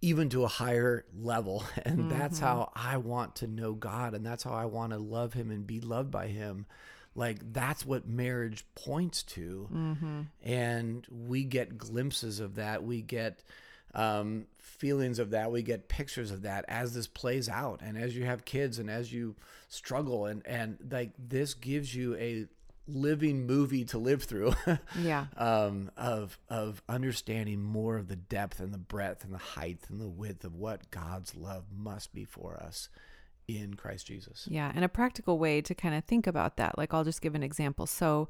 even 0.00 0.28
to 0.30 0.44
a 0.44 0.48
higher 0.48 1.04
level. 1.16 1.64
And 1.84 1.98
mm-hmm. 1.98 2.18
that's 2.18 2.38
how 2.38 2.72
I 2.74 2.96
want 2.96 3.36
to 3.36 3.46
know 3.46 3.72
God. 3.72 4.14
And 4.14 4.26
that's 4.26 4.42
how 4.42 4.52
I 4.52 4.64
want 4.64 4.92
to 4.92 4.98
love 4.98 5.34
Him 5.34 5.50
and 5.50 5.66
be 5.66 5.80
loved 5.80 6.10
by 6.10 6.28
Him. 6.28 6.66
Like, 7.16 7.52
that's 7.52 7.84
what 7.84 8.06
marriage 8.06 8.64
points 8.74 9.22
to. 9.24 9.68
Mm-hmm. 9.72 10.20
And 10.42 11.06
we 11.10 11.44
get 11.44 11.78
glimpses 11.78 12.40
of 12.40 12.56
that. 12.56 12.84
We 12.84 13.00
get 13.00 13.42
um, 13.94 14.46
feelings 14.58 15.18
of 15.18 15.30
that. 15.30 15.50
We 15.50 15.62
get 15.62 15.88
pictures 15.88 16.30
of 16.30 16.42
that 16.42 16.66
as 16.68 16.94
this 16.94 17.06
plays 17.06 17.48
out. 17.48 17.80
And 17.82 17.96
as 17.96 18.14
you 18.14 18.26
have 18.26 18.44
kids 18.44 18.78
and 18.78 18.90
as 18.90 19.12
you 19.12 19.34
struggle, 19.68 20.26
and, 20.26 20.46
and 20.46 20.76
like 20.90 21.12
this 21.18 21.54
gives 21.54 21.94
you 21.94 22.14
a 22.16 22.46
living 22.86 23.46
movie 23.46 23.86
to 23.86 23.98
live 23.98 24.24
through. 24.24 24.54
yeah. 25.00 25.26
Um, 25.36 25.90
of 25.96 26.38
of 26.48 26.82
understanding 26.88 27.62
more 27.62 27.96
of 27.96 28.08
the 28.08 28.16
depth 28.16 28.60
and 28.60 28.72
the 28.74 28.78
breadth 28.78 29.24
and 29.24 29.32
the 29.32 29.38
height 29.38 29.80
and 29.88 30.00
the 30.00 30.08
width 30.08 30.44
of 30.44 30.54
what 30.54 30.90
God's 30.90 31.34
love 31.34 31.64
must 31.74 32.12
be 32.12 32.24
for 32.24 32.56
us 32.56 32.90
in 33.48 33.74
Christ 33.74 34.06
Jesus. 34.06 34.46
Yeah, 34.50 34.72
and 34.74 34.84
a 34.84 34.88
practical 34.88 35.38
way 35.38 35.60
to 35.62 35.74
kind 35.74 35.94
of 35.94 36.04
think 36.04 36.26
about 36.26 36.56
that. 36.56 36.76
Like 36.78 36.92
I'll 36.92 37.04
just 37.04 37.22
give 37.22 37.34
an 37.34 37.42
example. 37.42 37.86
So 37.86 38.28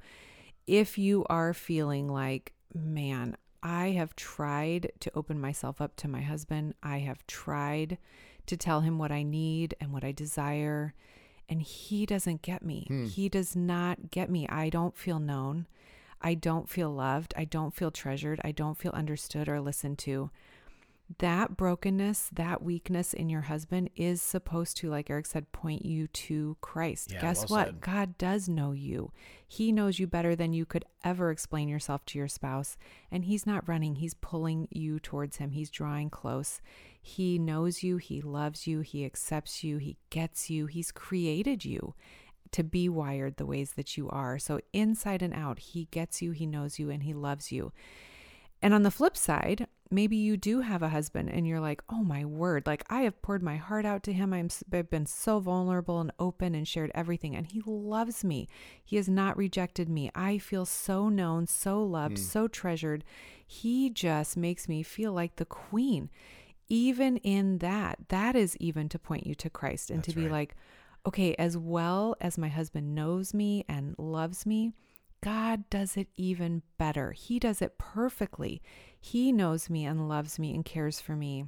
if 0.66 0.98
you 0.98 1.24
are 1.28 1.54
feeling 1.54 2.08
like, 2.08 2.52
man, 2.74 3.36
I 3.62 3.90
have 3.90 4.14
tried 4.16 4.92
to 5.00 5.10
open 5.14 5.40
myself 5.40 5.80
up 5.80 5.96
to 5.96 6.08
my 6.08 6.20
husband. 6.20 6.74
I 6.82 6.98
have 6.98 7.26
tried 7.26 7.98
to 8.46 8.56
tell 8.56 8.80
him 8.80 8.98
what 8.98 9.10
I 9.10 9.22
need 9.22 9.74
and 9.80 9.92
what 9.92 10.04
I 10.04 10.12
desire 10.12 10.94
and 11.48 11.62
he 11.62 12.06
doesn't 12.06 12.42
get 12.42 12.62
me. 12.62 12.86
Hmm. 12.88 13.06
He 13.06 13.28
does 13.28 13.54
not 13.54 14.10
get 14.10 14.30
me. 14.30 14.48
I 14.48 14.68
don't 14.68 14.96
feel 14.96 15.18
known. 15.18 15.66
I 16.20 16.34
don't 16.34 16.68
feel 16.68 16.90
loved. 16.90 17.34
I 17.36 17.44
don't 17.44 17.74
feel 17.74 17.90
treasured. 17.90 18.40
I 18.42 18.52
don't 18.52 18.78
feel 18.78 18.92
understood 18.92 19.48
or 19.48 19.60
listened 19.60 19.98
to 19.98 20.30
that 21.18 21.56
brokenness, 21.56 22.30
that 22.32 22.62
weakness 22.62 23.14
in 23.14 23.28
your 23.28 23.42
husband 23.42 23.90
is 23.94 24.20
supposed 24.20 24.76
to, 24.78 24.90
like 24.90 25.08
Eric 25.08 25.26
said, 25.26 25.52
point 25.52 25.86
you 25.86 26.08
to 26.08 26.56
Christ. 26.60 27.12
Yeah, 27.12 27.20
Guess 27.20 27.48
well 27.48 27.60
what? 27.60 27.66
Said. 27.68 27.80
God 27.80 28.18
does 28.18 28.48
know 28.48 28.72
you. 28.72 29.12
He 29.46 29.70
knows 29.70 30.00
you 30.00 30.08
better 30.08 30.34
than 30.34 30.52
you 30.52 30.66
could 30.66 30.84
ever 31.04 31.30
explain 31.30 31.68
yourself 31.68 32.04
to 32.06 32.18
your 32.18 32.26
spouse. 32.26 32.76
And 33.10 33.24
He's 33.24 33.46
not 33.46 33.68
running, 33.68 33.96
He's 33.96 34.14
pulling 34.14 34.66
you 34.70 34.98
towards 34.98 35.36
Him. 35.36 35.52
He's 35.52 35.70
drawing 35.70 36.10
close. 36.10 36.60
He 37.00 37.38
knows 37.38 37.84
you, 37.84 37.98
He 37.98 38.20
loves 38.20 38.66
you, 38.66 38.80
He 38.80 39.04
accepts 39.04 39.62
you, 39.62 39.78
He 39.78 39.96
gets 40.10 40.50
you, 40.50 40.66
He's 40.66 40.90
created 40.90 41.64
you 41.64 41.94
to 42.50 42.64
be 42.64 42.88
wired 42.88 43.36
the 43.36 43.46
ways 43.46 43.72
that 43.72 43.96
you 43.96 44.08
are. 44.08 44.40
So, 44.40 44.60
inside 44.72 45.22
and 45.22 45.34
out, 45.34 45.60
He 45.60 45.86
gets 45.92 46.20
you, 46.20 46.32
He 46.32 46.46
knows 46.46 46.80
you, 46.80 46.90
and 46.90 47.04
He 47.04 47.14
loves 47.14 47.52
you. 47.52 47.72
And 48.62 48.72
on 48.72 48.82
the 48.82 48.90
flip 48.90 49.16
side, 49.16 49.66
maybe 49.90 50.16
you 50.16 50.36
do 50.36 50.60
have 50.60 50.82
a 50.82 50.88
husband 50.88 51.30
and 51.30 51.46
you're 51.46 51.60
like, 51.60 51.82
oh 51.90 52.02
my 52.02 52.24
word, 52.24 52.66
like 52.66 52.84
I 52.88 53.02
have 53.02 53.20
poured 53.22 53.42
my 53.42 53.56
heart 53.56 53.84
out 53.84 54.02
to 54.04 54.12
him. 54.12 54.32
I'm, 54.32 54.48
I've 54.72 54.90
been 54.90 55.06
so 55.06 55.38
vulnerable 55.38 56.00
and 56.00 56.10
open 56.18 56.54
and 56.54 56.66
shared 56.66 56.90
everything, 56.94 57.36
and 57.36 57.46
he 57.46 57.62
loves 57.64 58.24
me. 58.24 58.48
He 58.82 58.96
has 58.96 59.08
not 59.08 59.36
rejected 59.36 59.88
me. 59.88 60.10
I 60.14 60.38
feel 60.38 60.66
so 60.66 61.08
known, 61.08 61.46
so 61.46 61.82
loved, 61.82 62.16
mm. 62.16 62.20
so 62.20 62.48
treasured. 62.48 63.04
He 63.46 63.90
just 63.90 64.36
makes 64.36 64.68
me 64.68 64.82
feel 64.82 65.12
like 65.12 65.36
the 65.36 65.44
queen. 65.44 66.10
Even 66.68 67.18
in 67.18 67.58
that, 67.58 67.98
that 68.08 68.34
is 68.34 68.56
even 68.56 68.88
to 68.88 68.98
point 68.98 69.26
you 69.26 69.36
to 69.36 69.50
Christ 69.50 69.90
and 69.90 70.00
That's 70.00 70.08
to 70.08 70.16
be 70.16 70.22
right. 70.22 70.32
like, 70.32 70.56
okay, 71.06 71.36
as 71.36 71.56
well 71.56 72.16
as 72.20 72.36
my 72.36 72.48
husband 72.48 72.92
knows 72.92 73.32
me 73.32 73.64
and 73.68 73.94
loves 73.98 74.44
me, 74.44 74.72
God 75.26 75.68
does 75.70 75.96
it 75.96 76.06
even 76.16 76.62
better. 76.78 77.10
He 77.10 77.40
does 77.40 77.60
it 77.60 77.78
perfectly. 77.78 78.62
He 79.00 79.32
knows 79.32 79.68
me 79.68 79.84
and 79.84 80.08
loves 80.08 80.38
me 80.38 80.54
and 80.54 80.64
cares 80.64 81.00
for 81.00 81.16
me 81.16 81.46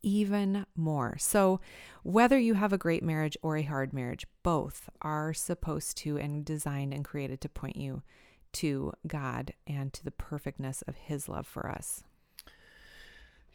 even 0.00 0.64
more. 0.76 1.16
So, 1.18 1.58
whether 2.04 2.38
you 2.38 2.54
have 2.54 2.72
a 2.72 2.78
great 2.78 3.02
marriage 3.02 3.36
or 3.42 3.56
a 3.56 3.64
hard 3.64 3.92
marriage, 3.92 4.28
both 4.44 4.88
are 5.02 5.34
supposed 5.34 5.96
to 5.96 6.18
and 6.18 6.44
designed 6.44 6.94
and 6.94 7.04
created 7.04 7.40
to 7.40 7.48
point 7.48 7.74
you 7.74 8.04
to 8.52 8.92
God 9.04 9.54
and 9.66 9.92
to 9.92 10.04
the 10.04 10.12
perfectness 10.12 10.82
of 10.82 10.94
His 10.94 11.28
love 11.28 11.48
for 11.48 11.68
us. 11.68 12.04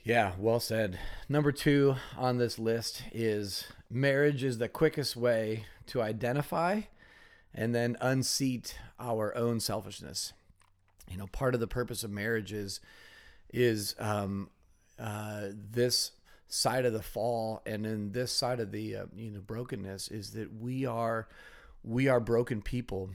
Yeah, 0.03 0.33
well 0.37 0.59
said. 0.59 0.99
Number 1.29 1.53
two 1.53 1.95
on 2.17 2.39
this 2.39 2.59
list 2.59 3.03
is 3.13 3.67
marriage 3.89 4.43
is 4.43 4.57
the 4.57 4.67
quickest 4.67 5.15
way 5.15 5.63
to 5.87 6.01
identify 6.01 6.81
and 7.55 7.73
then 7.73 7.97
unseat 8.01 8.77
our 8.99 9.35
own 9.35 9.59
selfishness. 9.59 10.33
You 11.09 11.17
know, 11.17 11.27
part 11.27 11.53
of 11.53 11.59
the 11.59 11.67
purpose 11.67 12.03
of 12.03 12.11
marriage 12.11 12.51
is 12.51 12.81
is 13.53 13.95
um, 13.97 14.49
uh, 14.99 15.47
this 15.71 16.11
side 16.47 16.85
of 16.85 16.93
the 16.93 17.01
fall, 17.01 17.61
and 17.65 17.85
in 17.85 18.11
this 18.11 18.31
side 18.31 18.59
of 18.59 18.71
the 18.71 18.95
uh, 18.95 19.05
you 19.15 19.31
know 19.31 19.39
brokenness 19.39 20.09
is 20.09 20.31
that 20.31 20.53
we 20.53 20.85
are 20.85 21.27
we 21.83 22.07
are 22.07 22.19
broken 22.19 22.61
people. 22.61 23.11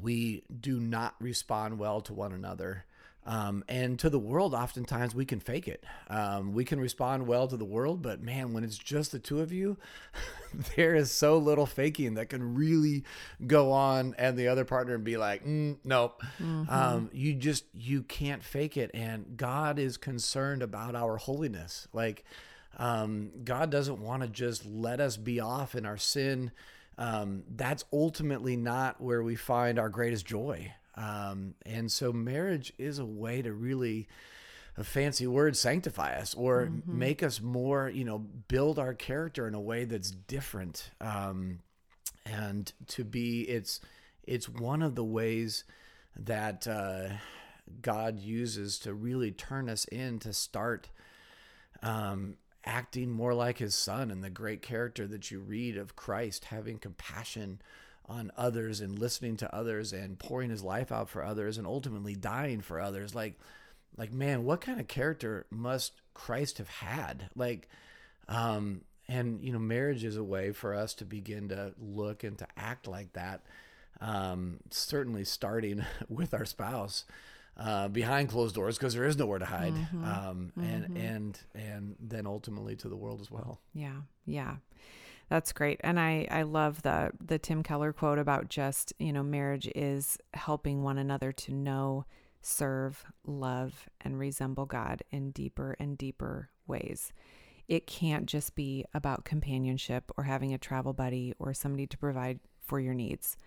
We 0.00 0.42
do 0.60 0.80
not 0.80 1.14
respond 1.20 1.78
well 1.78 2.00
to 2.02 2.14
one 2.14 2.32
another. 2.32 2.86
Um, 3.24 3.62
and 3.68 3.98
to 4.00 4.10
the 4.10 4.18
world, 4.18 4.52
oftentimes 4.52 5.14
we 5.14 5.24
can 5.24 5.38
fake 5.38 5.68
it. 5.68 5.84
Um, 6.08 6.52
we 6.52 6.64
can 6.64 6.80
respond 6.80 7.26
well 7.28 7.46
to 7.46 7.56
the 7.56 7.64
world, 7.64 8.02
but 8.02 8.20
man, 8.20 8.52
when 8.52 8.64
it's 8.64 8.76
just 8.76 9.12
the 9.12 9.20
two 9.20 9.40
of 9.40 9.52
you, 9.52 9.76
there 10.76 10.96
is 10.96 11.12
so 11.12 11.38
little 11.38 11.66
faking 11.66 12.14
that 12.14 12.30
can 12.30 12.54
really 12.54 13.04
go 13.46 13.70
on, 13.70 14.16
and 14.18 14.36
the 14.36 14.48
other 14.48 14.64
partner 14.64 14.96
and 14.96 15.04
be 15.04 15.16
like, 15.16 15.44
mm, 15.44 15.76
"Nope." 15.84 16.22
Mm-hmm. 16.42 16.68
Um, 16.68 17.10
you 17.12 17.34
just 17.34 17.64
you 17.72 18.02
can't 18.02 18.42
fake 18.42 18.76
it, 18.76 18.90
and 18.92 19.36
God 19.36 19.78
is 19.78 19.96
concerned 19.96 20.62
about 20.62 20.96
our 20.96 21.16
holiness. 21.16 21.86
Like, 21.92 22.24
um, 22.76 23.30
God 23.44 23.70
doesn't 23.70 24.00
want 24.00 24.22
to 24.22 24.28
just 24.28 24.66
let 24.66 25.00
us 25.00 25.16
be 25.16 25.38
off 25.38 25.76
in 25.76 25.86
our 25.86 25.98
sin. 25.98 26.50
Um, 26.98 27.44
that's 27.48 27.84
ultimately 27.92 28.56
not 28.56 29.00
where 29.00 29.22
we 29.22 29.36
find 29.36 29.78
our 29.78 29.88
greatest 29.88 30.26
joy. 30.26 30.74
Um, 30.94 31.54
and 31.64 31.90
so 31.90 32.12
marriage 32.12 32.72
is 32.78 32.98
a 32.98 33.04
way 33.04 33.42
to 33.42 33.52
really 33.52 34.08
a 34.76 34.84
fancy 34.84 35.26
word 35.26 35.56
sanctify 35.56 36.18
us 36.18 36.34
or 36.34 36.66
mm-hmm. 36.66 36.98
make 36.98 37.22
us 37.22 37.40
more 37.40 37.90
you 37.90 38.04
know 38.04 38.18
build 38.18 38.78
our 38.78 38.94
character 38.94 39.46
in 39.46 39.54
a 39.54 39.60
way 39.60 39.84
that's 39.84 40.10
different 40.10 40.90
um, 41.00 41.58
and 42.24 42.72
to 42.86 43.04
be 43.04 43.42
it's 43.42 43.80
it's 44.24 44.48
one 44.48 44.82
of 44.82 44.94
the 44.94 45.04
ways 45.04 45.64
that 46.16 46.66
uh, 46.66 47.08
god 47.82 48.18
uses 48.18 48.78
to 48.78 48.94
really 48.94 49.30
turn 49.30 49.68
us 49.68 49.84
in 49.86 50.18
to 50.18 50.32
start 50.32 50.88
um, 51.82 52.36
acting 52.64 53.10
more 53.10 53.34
like 53.34 53.58
his 53.58 53.74
son 53.74 54.10
and 54.10 54.24
the 54.24 54.30
great 54.30 54.62
character 54.62 55.06
that 55.06 55.30
you 55.30 55.38
read 55.38 55.76
of 55.76 55.96
christ 55.96 56.46
having 56.46 56.78
compassion 56.78 57.60
on 58.06 58.30
others 58.36 58.80
and 58.80 58.98
listening 58.98 59.36
to 59.36 59.54
others 59.54 59.92
and 59.92 60.18
pouring 60.18 60.50
his 60.50 60.62
life 60.62 60.90
out 60.90 61.08
for 61.08 61.24
others 61.24 61.58
and 61.58 61.66
ultimately 61.66 62.14
dying 62.14 62.60
for 62.60 62.80
others 62.80 63.14
like 63.14 63.38
like 63.96 64.12
man 64.12 64.44
what 64.44 64.60
kind 64.60 64.80
of 64.80 64.88
character 64.88 65.46
must 65.50 65.92
christ 66.14 66.58
have 66.58 66.68
had 66.68 67.28
like 67.36 67.68
um 68.28 68.82
and 69.08 69.42
you 69.42 69.52
know 69.52 69.58
marriage 69.58 70.04
is 70.04 70.16
a 70.16 70.24
way 70.24 70.52
for 70.52 70.74
us 70.74 70.94
to 70.94 71.04
begin 71.04 71.48
to 71.48 71.72
look 71.78 72.24
and 72.24 72.38
to 72.38 72.46
act 72.56 72.88
like 72.88 73.12
that 73.12 73.42
um 74.00 74.58
certainly 74.70 75.24
starting 75.24 75.84
with 76.08 76.34
our 76.34 76.44
spouse 76.44 77.04
uh, 77.54 77.86
behind 77.88 78.30
closed 78.30 78.54
doors 78.54 78.78
because 78.78 78.94
there 78.94 79.04
is 79.04 79.18
nowhere 79.18 79.38
to 79.38 79.44
hide 79.44 79.74
mm-hmm. 79.74 80.04
um, 80.04 80.52
and 80.56 80.84
mm-hmm. 80.84 80.96
and 80.96 81.40
and 81.54 81.96
then 82.00 82.26
ultimately 82.26 82.74
to 82.74 82.88
the 82.88 82.96
world 82.96 83.20
as 83.20 83.30
well 83.30 83.60
yeah 83.74 84.00
yeah 84.24 84.56
that's 85.32 85.54
great. 85.54 85.80
And 85.82 85.98
I, 85.98 86.28
I 86.30 86.42
love 86.42 86.82
the 86.82 87.10
the 87.18 87.38
Tim 87.38 87.62
Keller 87.62 87.94
quote 87.94 88.18
about 88.18 88.50
just, 88.50 88.92
you 88.98 89.14
know, 89.14 89.22
marriage 89.22 89.66
is 89.74 90.18
helping 90.34 90.82
one 90.82 90.98
another 90.98 91.32
to 91.32 91.54
know 91.54 92.04
serve, 92.42 93.02
love, 93.24 93.88
and 94.02 94.18
resemble 94.18 94.66
God 94.66 95.02
in 95.10 95.30
deeper 95.30 95.74
and 95.80 95.96
deeper 95.96 96.50
ways. 96.66 97.14
It 97.66 97.86
can't 97.86 98.26
just 98.26 98.54
be 98.54 98.84
about 98.92 99.24
companionship 99.24 100.12
or 100.18 100.24
having 100.24 100.52
a 100.52 100.58
travel 100.58 100.92
buddy 100.92 101.32
or 101.38 101.54
somebody 101.54 101.86
to 101.86 101.96
provide 101.96 102.38
for 102.60 102.78
your 102.78 102.92
needs. 102.92 103.38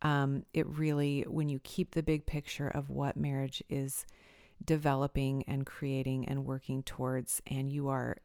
Um, 0.00 0.46
it 0.54 0.66
really, 0.66 1.26
when 1.28 1.50
you 1.50 1.60
keep 1.62 1.90
the 1.90 2.02
big 2.02 2.24
picture 2.24 2.68
of 2.68 2.88
what 2.88 3.18
marriage 3.18 3.62
is 3.68 4.06
developing 4.64 5.44
and 5.46 5.66
creating 5.66 6.26
and 6.26 6.46
working 6.46 6.82
towards, 6.82 7.42
and 7.46 7.70
you 7.70 7.88
are 7.88 8.16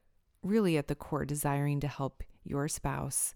really 0.41 0.77
at 0.77 0.87
the 0.87 0.95
core 0.95 1.25
desiring 1.25 1.81
to 1.81 1.87
help 1.89 2.23
your 2.49 2.67
spouse 2.67 3.35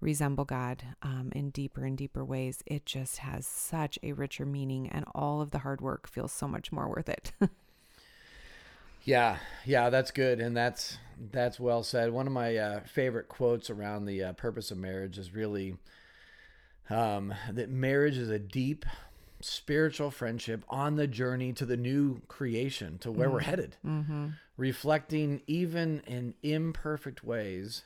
resemble 0.00 0.44
God 0.44 0.82
um, 1.02 1.30
in 1.34 1.50
deeper 1.50 1.84
and 1.84 1.96
deeper 1.96 2.24
ways, 2.24 2.62
it 2.66 2.86
just 2.86 3.18
has 3.18 3.46
such 3.46 3.98
a 4.02 4.12
richer 4.12 4.46
meaning, 4.46 4.88
and 4.88 5.04
all 5.14 5.40
of 5.40 5.50
the 5.50 5.58
hard 5.58 5.80
work 5.80 6.08
feels 6.08 6.32
so 6.32 6.48
much 6.48 6.72
more 6.72 6.88
worth 6.88 7.08
it. 7.08 7.32
yeah, 9.04 9.38
yeah, 9.64 9.90
that's 9.90 10.10
good, 10.10 10.40
and 10.40 10.56
that's 10.56 10.98
that's 11.32 11.60
well 11.60 11.82
said. 11.82 12.12
One 12.12 12.26
of 12.26 12.32
my 12.32 12.56
uh, 12.56 12.80
favorite 12.84 13.28
quotes 13.28 13.68
around 13.70 14.06
the 14.06 14.24
uh, 14.24 14.32
purpose 14.32 14.70
of 14.70 14.78
marriage 14.78 15.18
is 15.18 15.34
really 15.34 15.76
um, 16.88 17.34
that 17.52 17.68
marriage 17.68 18.16
is 18.16 18.30
a 18.30 18.38
deep 18.38 18.86
spiritual 19.42 20.10
friendship 20.10 20.64
on 20.68 20.96
the 20.96 21.06
journey 21.06 21.52
to 21.54 21.66
the 21.66 21.76
new 21.76 22.20
creation, 22.28 22.98
to 22.98 23.10
where 23.10 23.28
mm 23.28 23.32
we're 23.32 23.40
headed, 23.40 23.76
mm-hmm. 23.86 24.28
reflecting 24.56 25.42
even 25.46 26.00
in 26.06 26.34
imperfect 26.42 27.22
ways 27.22 27.84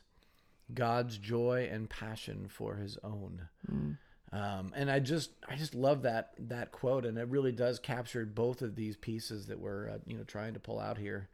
God's 0.73 1.19
joy 1.19 1.69
and 1.71 1.91
passion 1.91 2.47
for 2.49 2.77
His 2.77 2.99
own. 3.03 3.49
Mm. 3.71 3.99
Um, 4.33 4.73
and 4.75 4.91
I 4.91 4.99
just 4.99 5.31
I 5.49 5.55
just 5.55 5.75
love 5.75 6.03
that 6.03 6.35
that 6.49 6.73
quote, 6.73 7.05
and 7.05 7.17
it 7.19 7.29
really 7.29 7.53
does 7.53 7.79
capture 7.79 8.27
both 8.27 8.63
of 8.63 8.75
these 8.75 8.97
pieces 8.97 9.47
that 9.47 9.61
we're 9.61 9.91
uh, 9.91 9.99
you 10.07 10.17
know 10.17 10.25
trying 10.25 10.55
to 10.55 10.61
pull 10.61 10.81
out 10.81 10.99
here. 10.99 11.29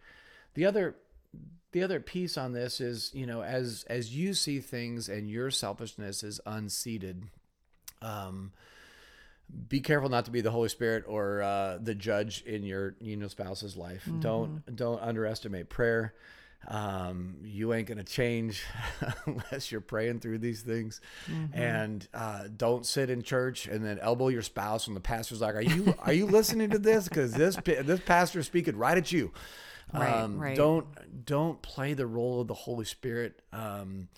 The 0.54 0.66
other 0.66 0.96
the 1.72 1.82
other 1.82 2.00
piece 2.00 2.36
on 2.36 2.52
this 2.52 2.80
is 2.80 3.10
you 3.14 3.26
know 3.26 3.42
as 3.42 3.86
as 3.88 4.14
you 4.14 4.34
see 4.34 4.60
things 4.60 5.08
and 5.08 5.30
your 5.30 5.50
selfishness 5.50 6.22
is 6.22 6.40
unseated. 6.44 7.24
Um, 8.02 8.52
be 9.68 9.80
careful 9.80 10.08
not 10.08 10.26
to 10.26 10.30
be 10.30 10.42
the 10.42 10.50
Holy 10.50 10.68
Spirit 10.68 11.04
or 11.06 11.42
uh, 11.42 11.78
the 11.80 11.94
judge 11.94 12.42
in 12.42 12.64
your 12.64 12.96
you 13.00 13.16
know 13.16 13.28
spouse's 13.28 13.76
life. 13.76 14.04
Mm-hmm. 14.04 14.20
Don't 14.20 14.76
don't 14.76 15.00
underestimate 15.00 15.70
prayer. 15.70 16.12
Um, 16.68 17.36
you 17.42 17.72
ain't 17.72 17.88
gonna 17.88 18.04
change 18.04 18.64
unless 19.26 19.72
you're 19.72 19.80
praying 19.80 20.20
through 20.20 20.38
these 20.38 20.60
things. 20.60 21.00
Mm-hmm. 21.26 21.58
And 21.58 22.08
uh, 22.12 22.44
don't 22.54 22.84
sit 22.84 23.10
in 23.10 23.22
church 23.22 23.66
and 23.66 23.84
then 23.84 23.98
elbow 23.98 24.28
your 24.28 24.42
spouse 24.42 24.86
when 24.86 24.94
the 24.94 25.00
pastor's 25.00 25.40
like, 25.40 25.54
"Are 25.54 25.62
you 25.62 25.94
are 26.00 26.12
you 26.12 26.26
listening 26.26 26.70
to 26.70 26.78
this? 26.78 27.08
Because 27.08 27.32
this 27.32 27.56
this 27.56 28.00
pastor's 28.00 28.46
speaking 28.46 28.76
right 28.76 28.98
at 28.98 29.10
you." 29.10 29.32
Right, 29.92 30.12
um, 30.12 30.38
right. 30.38 30.56
Don't 30.56 30.86
don't 31.24 31.60
play 31.62 31.94
the 31.94 32.06
role 32.06 32.40
of 32.40 32.48
the 32.48 32.54
Holy 32.54 32.84
Spirit. 32.84 33.40
Um, 33.52 34.08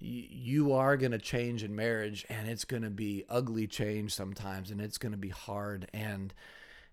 you 0.00 0.72
are 0.74 0.96
going 0.96 1.10
to 1.10 1.18
change 1.18 1.64
in 1.64 1.74
marriage 1.74 2.24
and 2.28 2.48
it's 2.48 2.64
going 2.64 2.84
to 2.84 2.90
be 2.90 3.24
ugly 3.28 3.66
change 3.66 4.14
sometimes 4.14 4.70
and 4.70 4.80
it's 4.80 4.96
going 4.96 5.12
to 5.12 5.18
be 5.18 5.28
hard 5.28 5.88
and 5.92 6.32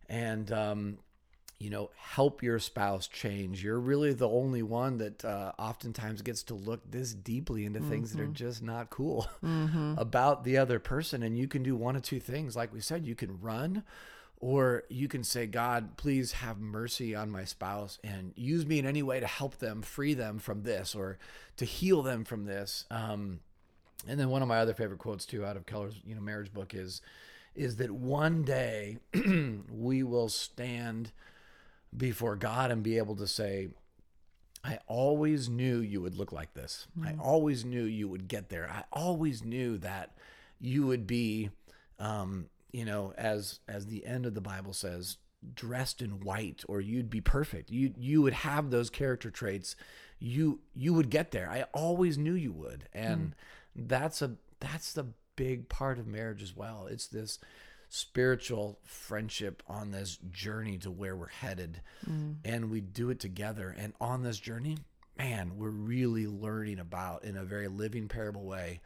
and 0.10 0.52
um 0.52 0.98
you 1.60 1.70
know 1.70 1.90
help 1.96 2.44
your 2.44 2.60
spouse 2.60 3.08
change 3.08 3.64
you're 3.64 3.80
really 3.80 4.14
the 4.14 4.28
only 4.28 4.62
one 4.62 4.98
that 4.98 5.24
uh, 5.24 5.52
oftentimes 5.58 6.22
gets 6.22 6.44
to 6.44 6.54
look 6.54 6.82
this 6.90 7.14
deeply 7.14 7.66
into 7.66 7.80
mm-hmm. 7.80 7.90
things 7.90 8.12
that 8.12 8.22
are 8.22 8.26
mm-hmm. 8.26 8.34
just 8.34 8.62
not 8.62 8.90
cool 8.90 9.28
mm-hmm. 9.44 9.96
about 9.98 10.44
the 10.44 10.58
other 10.58 10.80
person 10.80 11.24
and 11.24 11.38
you 11.38 11.48
can 11.48 11.64
do 11.64 11.76
one 11.76 11.96
of 11.96 12.02
two 12.02 12.20
things 12.20 12.56
like 12.56 12.74
we 12.74 12.82
said 12.82 13.06
you 13.06 13.16
can 13.16 13.40
run 13.40 13.84
or 14.38 14.84
you 14.90 15.08
can 15.08 15.24
say, 15.24 15.48
God, 15.48 15.98
please 15.98 16.34
have 16.34 16.60
mercy 16.60 17.16
on 17.16 17.32
my 17.32 17.46
spouse 17.46 18.00
and 18.04 18.34
use 18.36 18.66
me 18.66 18.80
in 18.80 18.86
any 18.86 19.02
way 19.02 19.20
to 19.20 19.28
help 19.28 19.58
them, 19.58 19.82
free 19.82 20.14
them 20.14 20.40
from 20.40 20.64
this, 20.64 20.94
or 20.94 21.18
to 21.58 21.66
heal 21.66 22.02
them 22.02 22.26
from 22.26 22.46
this. 22.46 22.86
Um, 22.92 23.40
and 24.08 24.20
then 24.20 24.30
one 24.30 24.42
of 24.42 24.48
my 24.48 24.58
other 24.58 24.74
favorite 24.74 25.00
quotes 25.00 25.26
too, 25.26 25.46
out 25.46 25.58
of 25.58 25.66
Keller's 25.66 26.00
you 26.06 26.16
know 26.16 26.22
marriage 26.22 26.54
book 26.54 26.74
is, 26.74 27.02
is 27.56 27.78
that 27.78 27.92
one 27.92 28.44
day 28.44 28.98
we 29.72 30.04
will 30.04 30.30
stand 30.30 31.12
before 31.96 32.36
God 32.36 32.72
and 32.72 32.84
be 32.84 32.98
able 32.98 33.16
to 33.18 33.28
say, 33.28 33.70
I 34.64 34.80
always 34.88 35.48
knew 35.48 35.80
you 35.80 36.02
would 36.02 36.18
look 36.18 36.32
like 36.32 36.54
this. 36.54 36.88
Mm-hmm. 36.98 37.08
I 37.08 37.24
always 37.24 37.64
knew 37.64 37.84
you 37.84 38.08
would 38.08 38.28
get 38.28 38.50
there. 38.50 38.70
I 38.70 38.84
always 38.92 39.44
knew 39.44 39.78
that 39.80 40.18
you 40.60 40.88
would 40.88 41.06
be 41.06 41.50
um, 42.00 42.48
you 42.72 42.84
know, 42.84 43.14
as 43.18 43.60
as 43.68 43.86
the 43.86 44.06
end 44.06 44.26
of 44.26 44.34
the 44.34 44.42
Bible 44.42 44.74
says, 44.74 45.18
dressed 45.54 46.02
in 46.02 46.20
white, 46.20 46.64
or 46.68 46.82
you'd 46.82 47.10
be 47.10 47.22
perfect. 47.22 47.72
You 47.72 47.94
you 47.98 48.22
would 48.22 48.34
have 48.34 48.70
those 48.70 48.90
character 48.90 49.32
traits. 49.32 49.78
You 50.20 50.60
you 50.74 50.94
would 50.94 51.10
get 51.10 51.32
there. 51.32 51.50
I 51.50 51.64
always 51.74 52.18
knew 52.18 52.34
you 52.34 52.52
would, 52.52 52.90
and 52.92 53.30
mm. 53.30 53.34
that's 53.88 54.22
a 54.22 54.32
that's 54.60 54.92
the 54.92 55.08
big 55.36 55.70
part 55.70 56.00
of 56.00 56.08
marriage 56.08 56.44
as 56.44 56.56
well. 56.56 56.88
It's 56.90 57.08
this 57.08 57.40
spiritual 57.96 58.80
friendship 58.84 59.64
on 59.68 59.92
this 59.92 60.18
journey 60.32 60.78
to 60.80 60.92
where 60.92 61.16
we're 61.16 61.28
headed, 61.28 61.82
mm. 62.10 62.36
and 62.44 62.70
we 62.70 62.82
do 62.82 63.10
it 63.10 63.20
together. 63.20 63.76
And 63.78 63.94
on 64.00 64.24
this 64.24 64.40
journey, 64.40 64.78
man, 65.18 65.58
we're 65.58 65.70
really 65.70 66.28
learning 66.28 66.80
about 66.80 67.24
in 67.24 67.38
a 67.38 67.44
very 67.44 67.68
living 67.68 68.08
parable 68.08 68.44
way 68.44 68.82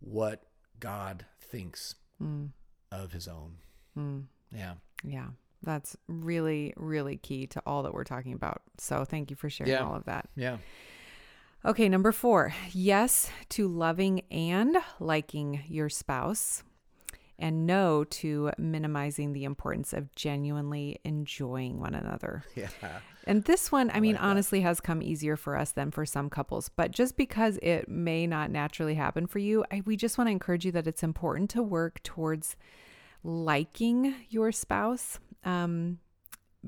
what 0.00 0.42
God 0.80 1.24
thinks. 1.40 1.94
Mm 2.22 2.50
of 2.92 3.12
his 3.12 3.28
own. 3.28 3.56
Mm. 3.98 4.24
Yeah. 4.52 4.74
Yeah. 5.04 5.28
That's 5.62 5.96
really, 6.06 6.72
really 6.76 7.16
key 7.16 7.46
to 7.48 7.62
all 7.66 7.82
that 7.84 7.94
we're 7.94 8.04
talking 8.04 8.32
about. 8.32 8.62
So 8.78 9.04
thank 9.04 9.30
you 9.30 9.36
for 9.36 9.50
sharing 9.50 9.72
yeah. 9.72 9.84
all 9.84 9.94
of 9.94 10.04
that. 10.04 10.28
Yeah. 10.36 10.58
Okay, 11.64 11.88
number 11.88 12.12
four, 12.12 12.54
yes 12.70 13.28
to 13.50 13.66
loving 13.66 14.22
and 14.30 14.76
liking 15.00 15.64
your 15.66 15.88
spouse, 15.88 16.62
and 17.38 17.66
no 17.66 18.04
to 18.04 18.50
minimizing 18.58 19.32
the 19.32 19.44
importance 19.44 19.92
of 19.92 20.14
genuinely 20.14 20.98
enjoying 21.04 21.80
one 21.80 21.94
another. 21.94 22.44
Yeah. 22.54 22.68
And 23.28 23.42
this 23.44 23.72
one, 23.72 23.90
I, 23.90 23.94
I 23.96 24.00
mean, 24.00 24.14
like 24.14 24.22
honestly, 24.22 24.60
has 24.60 24.80
come 24.80 25.02
easier 25.02 25.36
for 25.36 25.56
us 25.56 25.72
than 25.72 25.90
for 25.90 26.06
some 26.06 26.30
couples. 26.30 26.68
But 26.68 26.92
just 26.92 27.16
because 27.16 27.58
it 27.60 27.88
may 27.88 28.24
not 28.26 28.50
naturally 28.52 28.94
happen 28.94 29.26
for 29.26 29.40
you, 29.40 29.64
I, 29.72 29.82
we 29.84 29.96
just 29.96 30.16
want 30.16 30.28
to 30.28 30.32
encourage 30.32 30.64
you 30.64 30.70
that 30.72 30.86
it's 30.86 31.02
important 31.02 31.50
to 31.50 31.62
work 31.62 32.02
towards 32.04 32.56
liking 33.24 34.14
your 34.30 34.52
spouse. 34.52 35.18
Um, 35.42 35.98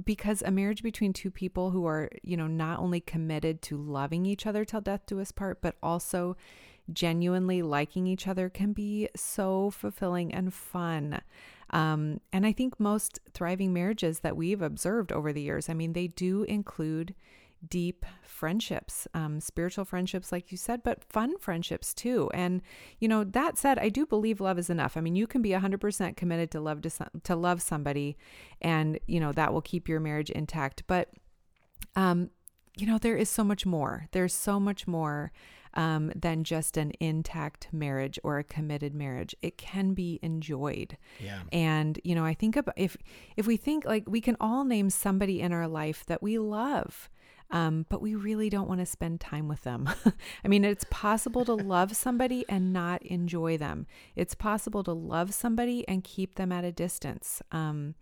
because 0.05 0.43
a 0.43 0.51
marriage 0.51 0.83
between 0.83 1.13
two 1.13 1.31
people 1.31 1.71
who 1.71 1.87
are, 1.87 2.11
you 2.23 2.37
know, 2.37 2.47
not 2.47 2.79
only 2.79 3.01
committed 3.01 3.63
to 3.63 3.77
loving 3.77 4.27
each 4.27 4.47
other 4.47 4.65
till 4.65 4.81
death 4.81 5.03
do 5.07 5.21
us 5.21 5.33
part, 5.33 5.61
but 5.61 5.77
also 5.83 6.37
genuinely 6.93 7.63
liking 7.63 8.07
each 8.07 8.27
other 8.27 8.49
can 8.49 8.73
be 8.73 9.09
so 9.17 9.71
fulfilling 9.71 10.33
and 10.33 10.53
fun. 10.53 11.21
Um, 11.71 12.21
and 12.33 12.47
I 12.47 12.53
think 12.53 12.81
most 12.81 13.21
thriving 13.33 13.73
marriages 13.73 14.21
that 14.21 14.37
we've 14.37 14.63
observed 14.63 15.13
over 15.13 15.33
the 15.33 15.43
years, 15.43 15.69
I 15.69 15.75
mean, 15.75 15.93
they 15.93 16.07
do 16.09 16.45
include 16.45 17.15
deep 17.67 18.07
friendships, 18.23 19.09
um, 19.15 19.41
spiritual 19.41 19.85
friendships, 19.85 20.31
like 20.31 20.53
you 20.53 20.57
said, 20.57 20.83
but 20.83 21.05
fun 21.05 21.37
friendships 21.39 21.93
too. 21.93 22.31
And 22.33 22.63
you 23.01 23.09
know, 23.09 23.25
that 23.25 23.59
said, 23.59 23.79
I 23.79 23.89
do 23.89 24.07
believe 24.07 24.41
love 24.41 24.59
is 24.59 24.71
enough. 24.71 24.97
I 24.97 25.01
mean, 25.01 25.17
you 25.17 25.27
can 25.27 25.43
be 25.43 25.51
100% 25.51 26.17
committed 26.17 26.51
to 26.53 26.61
love 26.61 26.83
to, 26.83 26.91
to 27.25 27.37
love 27.37 27.61
somebody, 27.61 28.17
and 28.63 28.99
you 29.07 29.21
know 29.21 29.33
that 29.33 29.53
will 29.53 29.61
keep 29.61 29.89
your 29.89 30.01
marriage 30.01 30.31
intact. 30.31 30.85
But 30.87 31.11
um, 31.97 32.31
you 32.77 32.87
know, 32.87 32.99
there 32.99 33.17
is 33.17 33.29
so 33.29 33.43
much 33.43 33.67
more. 33.67 34.07
There's 34.13 34.35
so 34.35 34.61
much 34.61 34.87
more 34.87 35.33
um, 35.75 36.13
than 36.15 36.45
just 36.45 36.77
an 36.77 36.93
intact 37.01 37.69
marriage 37.73 38.19
or 38.23 38.39
a 38.39 38.45
committed 38.45 38.95
marriage. 38.95 39.35
It 39.43 39.59
can 39.59 39.95
be 39.95 40.19
enjoyed. 40.23 40.97
Yeah. 41.23 41.41
And 41.53 42.01
you 42.05 42.15
know, 42.15 42.25
I 42.25 42.35
think 42.35 42.57
about 42.57 42.75
if 42.77 42.97
if 43.37 43.47
we 43.47 43.57
think 43.57 43.85
like 43.85 44.05
we 44.07 44.21
can 44.21 44.37
all 44.41 44.65
name 44.65 44.91
somebody 44.91 45.41
in 45.41 45.53
our 45.53 45.69
life 45.69 46.05
that 46.07 46.23
we 46.23 46.39
love. 46.39 47.09
Um, 47.51 47.87
but 47.89 48.03
we 48.03 48.15
really 48.15 48.51
don't 48.51 48.69
want 48.69 48.81
to 48.81 48.87
spend 48.87 49.23
time 49.23 49.49
with 49.49 49.63
them. 49.63 49.89
I 50.45 50.49
mean, 50.49 50.67
it's 50.67 50.85
possible 50.91 51.47
to 51.47 51.55
love 51.55 51.97
somebody 51.97 52.45
and 52.47 52.75
not 52.75 53.03
enjoy 53.03 53.57
them. 53.57 53.87
It's 54.15 54.35
possible 54.35 54.85
to 54.85 54.93
love 54.93 55.33
somebody 55.33 55.89
and 55.89 56.05
keep 56.05 56.35
them 56.35 56.53
at 56.53 56.65
a 56.65 56.73
distance. 56.73 57.41
Um, 57.51 57.95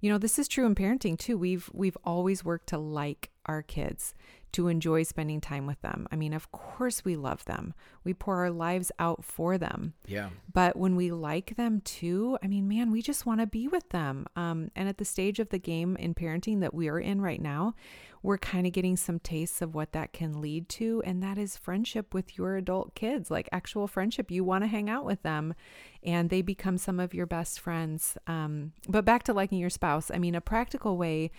you 0.00 0.10
know, 0.10 0.18
this 0.18 0.38
is 0.38 0.48
true 0.48 0.66
in 0.66 0.74
parenting 0.74 1.18
too. 1.18 1.36
We've 1.36 1.70
we've 1.72 1.96
always 2.04 2.44
worked 2.44 2.68
to 2.68 2.78
like 2.78 3.30
our 3.46 3.62
kids 3.62 4.14
to 4.52 4.68
enjoy 4.68 5.02
spending 5.02 5.40
time 5.40 5.66
with 5.66 5.80
them. 5.82 6.06
I 6.10 6.16
mean, 6.16 6.32
of 6.32 6.50
course 6.52 7.04
we 7.04 7.16
love 7.16 7.44
them. 7.44 7.74
We 8.04 8.14
pour 8.14 8.38
our 8.38 8.50
lives 8.50 8.90
out 8.98 9.24
for 9.24 9.58
them. 9.58 9.94
Yeah. 10.06 10.30
But 10.52 10.76
when 10.76 10.96
we 10.96 11.10
like 11.10 11.56
them 11.56 11.80
too, 11.82 12.38
I 12.42 12.46
mean, 12.46 12.68
man, 12.68 12.90
we 12.90 13.02
just 13.02 13.26
want 13.26 13.40
to 13.40 13.46
be 13.46 13.68
with 13.68 13.88
them. 13.90 14.26
Um, 14.36 14.70
and 14.74 14.88
at 14.88 14.98
the 14.98 15.04
stage 15.04 15.38
of 15.38 15.50
the 15.50 15.58
game 15.58 15.96
in 15.96 16.14
parenting 16.14 16.60
that 16.60 16.74
we 16.74 16.88
are 16.88 16.98
in 16.98 17.20
right 17.20 17.40
now, 17.40 17.74
we're 18.22 18.38
kind 18.38 18.66
of 18.66 18.72
getting 18.72 18.96
some 18.96 19.20
tastes 19.20 19.62
of 19.62 19.74
what 19.74 19.92
that 19.92 20.12
can 20.12 20.40
lead 20.40 20.68
to. 20.70 21.02
And 21.04 21.22
that 21.22 21.38
is 21.38 21.56
friendship 21.56 22.14
with 22.14 22.36
your 22.36 22.56
adult 22.56 22.94
kids, 22.94 23.30
like 23.30 23.48
actual 23.52 23.86
friendship. 23.86 24.30
You 24.30 24.44
want 24.44 24.64
to 24.64 24.68
hang 24.68 24.90
out 24.90 25.04
with 25.04 25.22
them 25.22 25.54
and 26.02 26.30
they 26.30 26.42
become 26.42 26.78
some 26.78 26.98
of 26.98 27.14
your 27.14 27.26
best 27.26 27.60
friends. 27.60 28.16
Um, 28.26 28.72
but 28.88 29.04
back 29.04 29.22
to 29.24 29.32
liking 29.32 29.58
your 29.58 29.70
spouse, 29.70 30.10
I 30.12 30.18
mean, 30.18 30.34
a 30.34 30.40
practical 30.40 30.96
way 30.96 31.30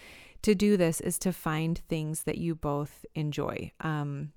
to 0.42 0.56
do 0.56 0.78
this 0.78 1.02
is 1.02 1.20
to 1.20 1.34
find 1.34 1.78
things 1.90 2.24
that 2.24 2.38
you 2.38 2.56
both 2.56 3.06
enjoy. 3.16 3.72
Um, 3.82 4.32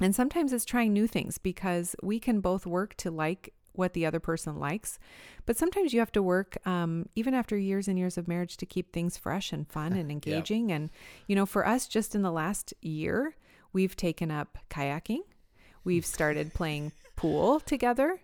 and 0.00 0.14
sometimes 0.14 0.52
it's 0.52 0.64
trying 0.64 0.92
new 0.92 1.06
things 1.06 1.38
because 1.38 1.94
we 2.02 2.18
can 2.18 2.40
both 2.40 2.66
work 2.66 2.94
to 2.98 3.10
like 3.10 3.52
what 3.74 3.94
the 3.94 4.06
other 4.06 4.20
person 4.20 4.58
likes. 4.58 4.98
But 5.46 5.56
sometimes 5.56 5.92
you 5.92 6.00
have 6.00 6.12
to 6.12 6.22
work, 6.22 6.56
um, 6.66 7.08
even 7.14 7.34
after 7.34 7.56
years 7.56 7.88
and 7.88 7.98
years 7.98 8.18
of 8.18 8.28
marriage, 8.28 8.56
to 8.58 8.66
keep 8.66 8.92
things 8.92 9.16
fresh 9.16 9.52
and 9.52 9.68
fun 9.68 9.92
and 9.94 10.10
engaging. 10.10 10.72
And, 10.72 10.90
you 11.26 11.36
know, 11.36 11.46
for 11.46 11.66
us, 11.66 11.88
just 11.88 12.14
in 12.14 12.22
the 12.22 12.32
last 12.32 12.74
year, 12.80 13.36
we've 13.72 13.96
taken 13.96 14.30
up 14.30 14.58
kayaking, 14.70 15.22
we've 15.84 16.06
started 16.06 16.54
playing 16.54 16.92
pool 17.16 17.60
together. 17.60 18.20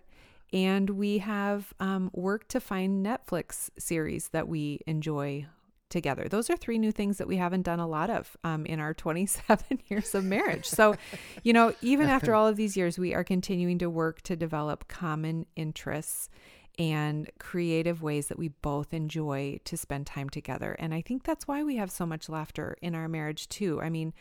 And 0.51 0.89
we 0.89 1.19
have 1.19 1.75
um, 1.79 2.09
worked 2.11 2.49
to 2.49 2.59
find 2.59 3.05
Netflix 3.05 3.69
series 3.77 4.29
that 4.29 4.47
we 4.47 4.79
enjoy 4.87 5.45
together. 5.89 6.27
Those 6.29 6.49
are 6.49 6.57
three 6.57 6.77
new 6.77 6.91
things 6.91 7.17
that 7.17 7.27
we 7.27 7.37
haven't 7.37 7.63
done 7.63 7.79
a 7.79 7.87
lot 7.87 8.09
of 8.09 8.35
um, 8.43 8.65
in 8.65 8.79
our 8.79 8.93
27 8.99 9.79
years 9.87 10.15
of 10.15 10.23
marriage. 10.23 10.65
So, 10.65 10.95
you 11.43 11.53
know, 11.53 11.73
even 11.81 12.07
after 12.07 12.33
all 12.33 12.47
of 12.47 12.55
these 12.55 12.77
years, 12.77 12.97
we 12.97 13.13
are 13.13 13.23
continuing 13.23 13.79
to 13.79 13.89
work 13.89 14.21
to 14.23 14.35
develop 14.35 14.87
common 14.87 15.45
interests 15.55 16.29
and 16.77 17.29
creative 17.39 18.01
ways 18.01 18.27
that 18.27 18.39
we 18.39 18.47
both 18.47 18.93
enjoy 18.93 19.59
to 19.65 19.75
spend 19.75 20.07
time 20.07 20.29
together. 20.29 20.75
And 20.79 20.93
I 20.93 21.01
think 21.01 21.23
that's 21.23 21.47
why 21.47 21.63
we 21.63 21.75
have 21.75 21.91
so 21.91 22.05
much 22.05 22.29
laughter 22.29 22.77
in 22.81 22.95
our 22.95 23.09
marriage, 23.09 23.49
too. 23.49 23.81
I 23.81 23.89
mean, 23.89 24.13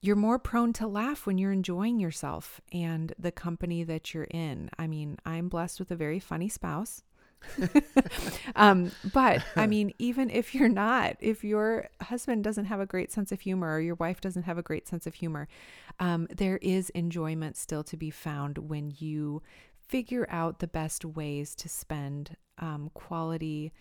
you're 0.00 0.16
more 0.16 0.38
prone 0.38 0.72
to 0.74 0.86
laugh 0.86 1.26
when 1.26 1.38
you're 1.38 1.52
enjoying 1.52 2.00
yourself 2.00 2.60
and 2.72 3.12
the 3.18 3.32
company 3.32 3.84
that 3.84 4.12
you're 4.12 4.28
in. 4.30 4.70
I 4.78 4.86
mean, 4.86 5.18
I'm 5.24 5.48
blessed 5.48 5.78
with 5.78 5.90
a 5.90 5.96
very 5.96 6.18
funny 6.18 6.48
spouse. 6.48 7.02
um, 8.56 8.90
but 9.12 9.42
I 9.56 9.66
mean, 9.68 9.92
even 9.98 10.30
if 10.30 10.54
you're 10.54 10.68
not, 10.68 11.16
if 11.20 11.44
your 11.44 11.88
husband 12.02 12.44
doesn't 12.44 12.66
have 12.66 12.80
a 12.80 12.86
great 12.86 13.12
sense 13.12 13.32
of 13.32 13.40
humor 13.40 13.74
or 13.74 13.80
your 13.80 13.94
wife 13.96 14.20
doesn't 14.20 14.44
have 14.44 14.58
a 14.58 14.62
great 14.62 14.88
sense 14.88 15.06
of 15.06 15.14
humor, 15.14 15.48
um, 16.00 16.26
there 16.34 16.58
is 16.62 16.90
enjoyment 16.90 17.56
still 17.56 17.82
to 17.84 17.96
be 17.96 18.10
found 18.10 18.58
when 18.58 18.92
you 18.98 19.42
figure 19.88 20.26
out 20.30 20.58
the 20.58 20.66
best 20.66 21.04
ways 21.04 21.54
to 21.54 21.68
spend 21.68 22.36
um, 22.58 22.90
quality 22.94 23.72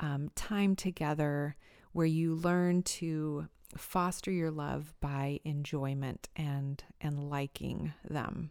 um, 0.00 0.30
time 0.34 0.76
together 0.76 1.56
where 1.92 2.06
you 2.06 2.34
learn 2.34 2.82
to 2.82 3.48
foster 3.76 4.30
your 4.30 4.50
love 4.50 4.94
by 5.00 5.40
enjoyment 5.44 6.28
and 6.36 6.84
and 7.00 7.28
liking 7.28 7.92
them. 8.08 8.50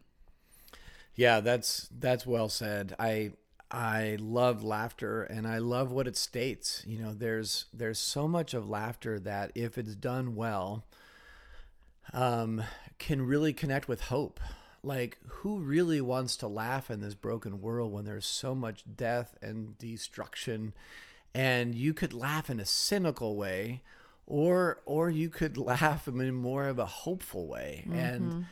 Yeah 1.15 1.39
that's 1.39 1.89
that's 1.97 2.25
well 2.25 2.49
said. 2.49 2.95
I 2.99 3.31
I 3.71 4.17
love 4.19 4.63
laughter 4.63 5.23
and 5.23 5.47
I 5.47 5.57
love 5.57 5.91
what 5.91 6.07
it 6.07 6.15
states. 6.15 6.83
You 6.85 6.99
know, 6.99 7.13
there's 7.13 7.65
there's 7.73 7.99
so 7.99 8.27
much 8.27 8.53
of 8.53 8.69
laughter 8.69 9.19
that 9.19 9.51
if 9.55 9.77
it's 9.77 9.95
done 9.95 10.35
well, 10.35 10.85
um, 12.13 12.63
can 12.99 13.21
really 13.25 13.53
connect 13.53 13.87
with 13.87 14.01
hope. 14.01 14.39
Like, 14.83 15.17
who 15.27 15.59
really 15.59 15.99
wants 15.99 16.37
to 16.37 16.47
laugh 16.47 16.91
in 16.91 17.01
this 17.01 17.15
broken 17.15 17.59
world 17.59 17.91
when 17.91 18.05
there's 18.05 18.27
so 18.27 18.53
much 18.53 18.83
death 18.95 19.35
and 19.41 19.75
destruction? 19.79 20.73
And 21.33 21.73
you 21.73 21.93
could 21.93 22.13
laugh 22.13 22.51
in 22.51 22.59
a 22.59 22.65
cynical 22.65 23.35
way, 23.35 23.81
or 24.27 24.81
or 24.85 25.09
you 25.09 25.29
could 25.29 25.57
laugh 25.57 26.07
in 26.07 26.33
more 26.35 26.67
of 26.67 26.77
a 26.77 26.85
hopeful 26.85 27.47
way. 27.47 27.85
Mm-hmm. 27.87 27.99
And 27.99 28.45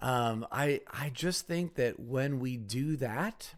um, 0.00 0.46
I 0.50 0.80
I 0.92 1.10
just 1.10 1.46
think 1.46 1.76
that 1.76 2.00
when 2.00 2.40
we 2.40 2.56
do 2.56 2.96
that, 2.96 3.54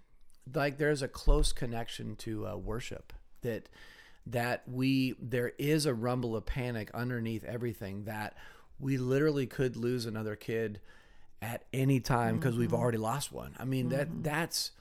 like 0.52 0.78
there's 0.78 1.02
a 1.02 1.08
close 1.08 1.52
connection 1.52 2.16
to 2.16 2.46
uh, 2.46 2.56
worship 2.56 3.12
that 3.42 3.68
that 4.26 4.62
we 4.68 5.14
there 5.20 5.52
is 5.58 5.86
a 5.86 5.94
rumble 5.94 6.36
of 6.36 6.46
panic 6.46 6.90
underneath 6.92 7.44
everything 7.44 8.04
that 8.04 8.36
we 8.78 8.96
literally 8.96 9.46
could 9.46 9.76
lose 9.76 10.06
another 10.06 10.36
kid 10.36 10.80
at 11.42 11.64
any 11.72 12.00
time 12.00 12.36
because 12.36 12.52
mm-hmm. 12.52 12.60
we've 12.60 12.74
already 12.74 12.98
lost 12.98 13.32
one. 13.32 13.54
I 13.58 13.64
mean 13.64 13.88
mm-hmm. 13.88 13.96
that 13.96 14.22
that's 14.22 14.72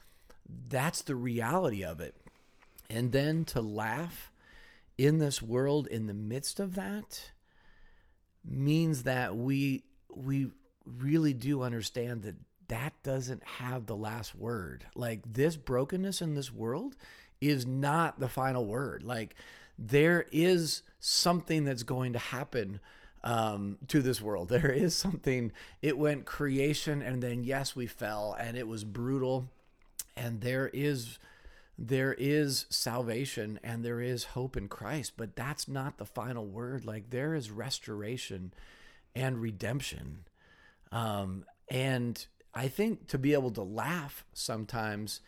that's 0.68 1.02
the 1.02 1.15
reality 1.15 1.84
of 1.84 1.99
it. 1.99 2.15
And 2.90 3.11
then 3.11 3.45
to 3.45 3.61
laugh 3.61 4.31
in 4.98 5.19
this 5.19 5.41
world 5.41 5.88
in 5.88 6.07
the 6.07 6.14
midst 6.14 6.60
of 6.60 6.76
that 6.76 7.31
means 8.44 9.03
that 9.03 9.36
we 9.36 9.84
we 10.14 10.52
really 10.86 11.34
do 11.34 11.61
understand 11.61 12.23
that 12.23 12.36
that 12.69 12.93
doesn't 13.03 13.43
have 13.43 13.85
the 13.85 13.95
last 13.95 14.35
word. 14.35 14.85
Like 14.95 15.21
this 15.31 15.57
brokenness 15.57 16.21
in 16.21 16.35
this 16.35 16.53
world 16.53 16.95
is 17.41 17.65
not 17.65 18.19
the 18.19 18.29
final 18.29 18.65
word. 18.65 19.03
Like 19.03 19.35
there 19.77 20.25
is 20.31 20.83
something 20.99 21.65
that's 21.65 21.83
going 21.83 22.13
to 22.13 22.19
happen 22.19 22.79
um, 23.23 23.77
to 23.89 24.01
this 24.01 24.21
world. 24.21 24.49
There 24.59 24.71
is 24.71 24.95
something, 24.95 25.51
it 25.81 25.97
went 25.97 26.25
creation 26.25 27.01
and 27.01 27.21
then, 27.21 27.43
yes, 27.43 27.75
we 27.75 27.87
fell 27.87 28.35
and 28.39 28.55
it 28.55 28.67
was 28.67 28.83
brutal. 28.83 29.49
And 30.15 30.41
there 30.41 30.69
is. 30.73 31.19
There 31.81 32.13
is 32.13 32.65
salvation 32.69 33.57
and 33.63 33.85
there 33.85 34.01
is 34.01 34.25
hope 34.25 34.57
in 34.57 34.67
Christ, 34.67 35.13
but 35.15 35.37
that's 35.37 35.65
not 35.65 35.97
the 35.97 36.03
final 36.03 36.45
word. 36.45 36.83
Like 36.83 37.09
there 37.09 37.33
is 37.33 37.51
restoration 37.51 38.51
and 39.15 39.41
redemption. 39.41 40.25
Um, 40.91 41.45
and 41.69 42.27
I 42.53 42.67
think 42.67 43.07
to 43.07 43.17
be 43.17 43.34
able 43.34 43.51
to 43.51 43.61
laugh 43.61 44.26
sometimes 44.34 45.21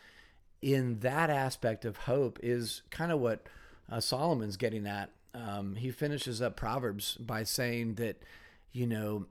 in 0.60 1.00
that 1.00 1.30
aspect 1.30 1.84
of 1.84 1.96
hope 1.98 2.38
is 2.42 2.82
kind 2.90 3.12
of 3.12 3.20
what 3.20 3.46
uh, 3.90 4.00
Solomon's 4.00 4.56
getting 4.56 4.86
at. 4.86 5.10
Um, 5.34 5.76
he 5.76 5.90
finishes 5.90 6.42
up 6.42 6.56
Proverbs 6.56 7.16
by 7.16 7.42
saying 7.44 7.94
that, 7.94 8.22
you 8.72 8.86
know, 8.86 9.26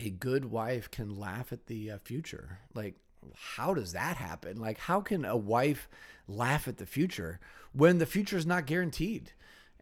a 0.00 0.10
good 0.10 0.46
wife 0.46 0.90
can 0.90 1.18
laugh 1.18 1.52
at 1.52 1.66
the 1.66 1.90
uh, 1.90 1.98
future. 1.98 2.58
Like, 2.74 2.94
how 3.34 3.74
does 3.74 3.92
that 3.92 4.16
happen? 4.16 4.60
Like, 4.60 4.78
how 4.78 5.00
can 5.00 5.24
a 5.24 5.36
wife 5.36 5.88
laugh 6.28 6.68
at 6.68 6.78
the 6.78 6.86
future 6.86 7.40
when 7.72 7.98
the 7.98 8.06
future 8.06 8.36
is 8.36 8.46
not 8.46 8.66
guaranteed? 8.66 9.32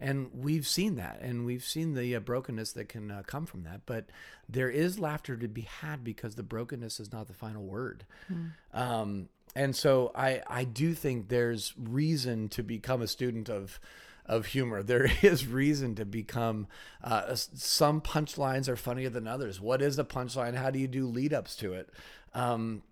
And 0.02 0.30
we've 0.34 0.66
seen 0.66 0.96
that 0.96 1.20
and 1.22 1.46
we've 1.46 1.64
seen 1.64 1.94
the 1.94 2.16
uh, 2.16 2.20
brokenness 2.20 2.72
that 2.72 2.88
can 2.88 3.10
uh, 3.10 3.22
come 3.26 3.46
from 3.46 3.62
that. 3.62 3.82
But 3.86 4.06
there 4.48 4.68
is 4.68 4.98
laughter 4.98 5.36
to 5.36 5.48
be 5.48 5.62
had 5.62 6.02
because 6.02 6.34
the 6.34 6.42
brokenness 6.42 7.00
is 7.00 7.12
not 7.12 7.28
the 7.28 7.34
final 7.34 7.62
word. 7.62 8.04
Mm. 8.30 8.50
um, 8.74 9.28
and 9.54 9.76
so 9.76 10.10
I, 10.14 10.42
I 10.46 10.64
do 10.64 10.94
think 10.94 11.28
there's 11.28 11.74
reason 11.78 12.48
to 12.50 12.62
become 12.62 13.02
a 13.02 13.06
student 13.06 13.48
of 13.48 13.80
of 14.24 14.46
humor. 14.46 14.82
There 14.92 15.10
is 15.22 15.46
reason 15.46 15.94
to 15.96 16.04
become 16.04 16.66
uh, 17.02 17.34
some 17.34 18.00
punchlines 18.00 18.68
are 18.68 18.76
funnier 18.76 19.10
than 19.10 19.26
others. 19.26 19.60
What 19.60 19.82
is 19.82 19.98
a 19.98 20.04
punchline? 20.04 20.54
How 20.54 20.70
do 20.70 20.78
you 20.78 20.88
do 20.88 21.06
lead 21.06 21.32
ups 21.32 21.56
to 21.56 21.74
it? 21.74 21.90
Um, 22.34 22.82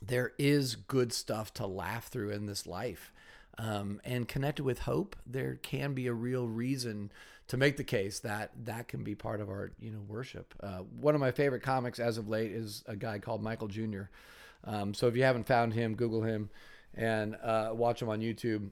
there 0.00 0.32
is 0.38 0.76
good 0.76 1.12
stuff 1.12 1.52
to 1.54 1.66
laugh 1.66 2.08
through 2.08 2.30
in 2.30 2.46
this 2.46 2.66
life 2.66 3.12
um, 3.58 4.00
and 4.04 4.28
connected 4.28 4.64
with 4.64 4.80
hope, 4.80 5.16
there 5.26 5.58
can 5.62 5.94
be 5.94 6.06
a 6.06 6.12
real 6.12 6.46
reason 6.46 7.10
to 7.48 7.56
make 7.56 7.76
the 7.76 7.84
case 7.84 8.18
that 8.20 8.50
that 8.64 8.88
can 8.88 9.04
be 9.04 9.14
part 9.14 9.40
of 9.40 9.48
our 9.48 9.70
you 9.78 9.90
know 9.90 10.00
worship. 10.08 10.54
Uh, 10.60 10.78
one 11.00 11.14
of 11.14 11.20
my 11.20 11.30
favorite 11.30 11.62
comics 11.62 11.98
as 11.98 12.18
of 12.18 12.28
late 12.28 12.50
is 12.50 12.82
a 12.86 12.96
guy 12.96 13.18
called 13.18 13.42
Michael 13.42 13.68
Jr. 13.68 14.02
Um, 14.64 14.94
so 14.94 15.06
if 15.06 15.16
you 15.16 15.22
haven't 15.22 15.46
found 15.46 15.74
him, 15.74 15.94
Google 15.94 16.22
him 16.22 16.50
and 16.94 17.36
uh, 17.42 17.70
watch 17.72 18.02
him 18.02 18.08
on 18.08 18.20
YouTube. 18.20 18.70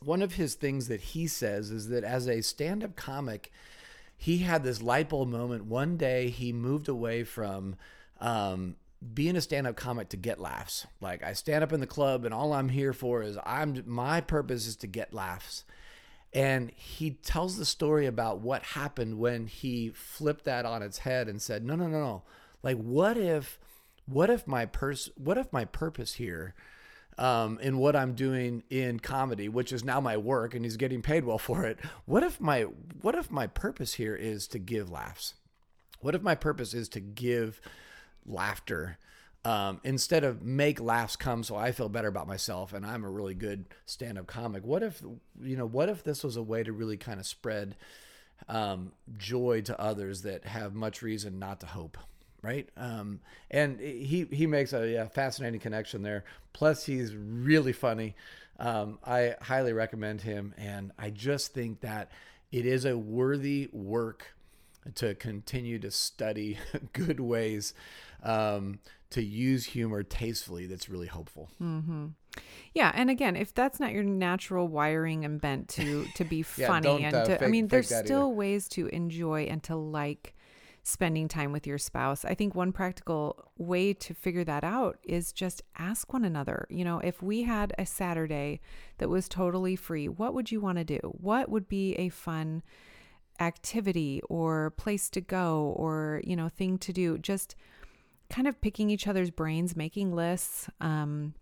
One 0.00 0.22
of 0.22 0.34
his 0.34 0.54
things 0.54 0.88
that 0.88 1.00
he 1.00 1.26
says 1.26 1.70
is 1.70 1.88
that 1.88 2.04
as 2.04 2.28
a 2.28 2.40
stand-up 2.40 2.96
comic, 2.96 3.52
he 4.16 4.38
had 4.38 4.64
this 4.64 4.82
light 4.82 5.08
bulb 5.08 5.28
moment. 5.28 5.66
One 5.66 5.96
day, 5.96 6.28
he 6.28 6.52
moved 6.52 6.88
away 6.88 7.24
from 7.24 7.76
um, 8.20 8.76
being 9.14 9.36
a 9.36 9.40
stand-up 9.40 9.76
comic 9.76 10.08
to 10.10 10.16
get 10.16 10.40
laughs. 10.40 10.86
Like 11.00 11.22
I 11.22 11.32
stand 11.32 11.64
up 11.64 11.72
in 11.72 11.80
the 11.80 11.86
club 11.86 12.24
and 12.24 12.32
all 12.32 12.52
I'm 12.52 12.68
here 12.68 12.92
for 12.92 13.22
is 13.22 13.36
I'm 13.44 13.82
my 13.86 14.20
purpose 14.20 14.66
is 14.66 14.76
to 14.76 14.86
get 14.86 15.14
laughs. 15.14 15.64
And 16.34 16.70
he 16.70 17.10
tells 17.10 17.58
the 17.58 17.66
story 17.66 18.06
about 18.06 18.40
what 18.40 18.62
happened 18.62 19.18
when 19.18 19.46
he 19.46 19.90
flipped 19.90 20.44
that 20.44 20.64
on 20.64 20.82
its 20.82 20.98
head 20.98 21.28
and 21.28 21.42
said, 21.42 21.62
"No, 21.64 21.74
no, 21.74 21.88
no, 21.88 22.00
no. 22.00 22.22
Like 22.62 22.78
what 22.78 23.16
if 23.16 23.58
what 24.06 24.30
if 24.30 24.46
my 24.46 24.66
pers 24.66 25.10
what 25.16 25.36
if 25.36 25.52
my 25.52 25.64
purpose 25.64 26.14
here 26.14 26.54
um, 27.18 27.58
in 27.60 27.78
what 27.78 27.94
I'm 27.94 28.14
doing 28.14 28.62
in 28.70 28.98
comedy, 29.00 29.48
which 29.48 29.72
is 29.72 29.84
now 29.84 30.00
my 30.00 30.16
work 30.16 30.54
and 30.54 30.64
he's 30.64 30.76
getting 30.76 31.02
paid 31.02 31.24
well 31.24 31.38
for 31.38 31.64
it. 31.64 31.78
What 32.06 32.22
if 32.22 32.40
my 32.40 32.62
what 32.62 33.14
if 33.14 33.30
my 33.30 33.46
purpose 33.46 33.94
here 33.94 34.16
is 34.16 34.46
to 34.48 34.58
give 34.58 34.90
laughs? 34.90 35.34
What 36.00 36.14
if 36.14 36.22
my 36.22 36.34
purpose 36.34 36.74
is 36.74 36.88
to 36.90 37.00
give 37.00 37.60
laughter 38.26 38.98
um, 39.44 39.80
instead 39.82 40.22
of 40.22 40.42
make 40.42 40.80
laughs 40.80 41.16
come 41.16 41.42
so 41.42 41.56
I 41.56 41.72
feel 41.72 41.88
better 41.88 42.08
about 42.08 42.28
myself 42.28 42.72
and 42.72 42.86
I'm 42.86 43.04
a 43.04 43.10
really 43.10 43.34
good 43.34 43.66
stand 43.86 44.18
up 44.18 44.26
comic. 44.26 44.64
What 44.64 44.82
if, 44.82 45.02
you 45.40 45.56
know, 45.56 45.66
what 45.66 45.88
if 45.88 46.04
this 46.04 46.22
was 46.22 46.36
a 46.36 46.42
way 46.42 46.62
to 46.62 46.72
really 46.72 46.96
kind 46.96 47.18
of 47.18 47.26
spread 47.26 47.74
um, 48.48 48.92
joy 49.18 49.62
to 49.62 49.80
others 49.80 50.22
that 50.22 50.44
have 50.44 50.74
much 50.74 51.02
reason 51.02 51.38
not 51.38 51.60
to 51.60 51.66
hope? 51.66 51.98
Right. 52.40 52.68
Um, 52.76 53.20
and 53.50 53.78
he, 53.78 54.26
he 54.30 54.46
makes 54.46 54.72
a 54.72 54.88
yeah, 54.88 55.06
fascinating 55.06 55.60
connection 55.60 56.02
there. 56.02 56.24
Plus, 56.52 56.84
he's 56.84 57.14
really 57.14 57.72
funny. 57.72 58.16
Um, 58.58 58.98
I 59.04 59.36
highly 59.40 59.72
recommend 59.72 60.22
him, 60.22 60.52
and 60.58 60.90
I 60.98 61.10
just 61.10 61.54
think 61.54 61.80
that 61.80 62.10
it 62.50 62.66
is 62.66 62.84
a 62.84 62.98
worthy 62.98 63.68
work 63.72 64.34
to 64.96 65.14
continue 65.14 65.78
to 65.78 65.90
study 65.90 66.58
good 66.92 67.20
ways 67.20 67.74
um, 68.22 68.78
to 69.10 69.22
use 69.22 69.64
humor 69.66 70.02
tastefully. 70.02 70.66
That's 70.66 70.88
really 70.88 71.06
hopeful. 71.08 71.50
Mm-hmm. 71.60 72.06
Yeah, 72.74 72.90
and 72.94 73.10
again, 73.10 73.36
if 73.36 73.52
that's 73.52 73.78
not 73.78 73.92
your 73.92 74.04
natural 74.04 74.66
wiring 74.68 75.24
and 75.24 75.40
bent 75.40 75.68
to 75.70 76.06
to 76.14 76.24
be 76.24 76.44
Yeah, 76.56 76.66
funny 76.68 77.04
and 77.04 77.14
uh, 77.14 77.24
to, 77.24 77.44
I 77.44 77.48
mean, 77.48 77.68
there's 77.68 77.88
still 77.94 78.26
either. 78.28 78.28
ways 78.28 78.68
to 78.68 78.86
enjoy 78.88 79.42
and 79.42 79.62
to 79.64 79.76
like 79.76 80.34
spending 80.84 81.28
time 81.28 81.52
with 81.52 81.64
your 81.66 81.78
spouse. 81.78 82.24
I 82.24 82.34
think 82.34 82.54
one 82.56 82.72
practical 82.72 83.50
way 83.56 83.92
to 83.94 84.14
figure 84.14 84.42
that 84.44 84.64
out 84.64 84.98
is 85.04 85.32
just 85.32 85.62
ask 85.78 86.12
one 86.12 86.24
another. 86.24 86.66
You 86.70 86.84
know, 86.84 86.98
if 86.98 87.22
we 87.22 87.42
had 87.44 87.72
a 87.78 87.86
Saturday 87.86 88.60
that 88.98 89.08
was 89.08 89.28
totally 89.28 89.76
free, 89.76 90.08
what 90.08 90.34
would 90.34 90.50
you 90.50 90.60
want 90.60 90.78
to 90.78 90.84
do? 90.84 90.98
What 91.04 91.48
would 91.50 91.68
be 91.68 91.94
a 91.94 92.08
fun 92.08 92.62
activity 93.40 94.20
or 94.28 94.70
place 94.70 95.08
to 95.10 95.20
go 95.20 95.72
or, 95.76 96.20
you 96.24 96.34
know, 96.36 96.48
thing 96.48 96.78
to 96.78 96.92
do? 96.92 97.18
Just 97.18 97.54
kind 98.32 98.48
of 98.48 98.60
picking 98.60 98.90
each 98.90 99.06
other's 99.06 99.30
brains, 99.30 99.76
making 99.76 100.14
lists, 100.14 100.68
um, 100.80 101.34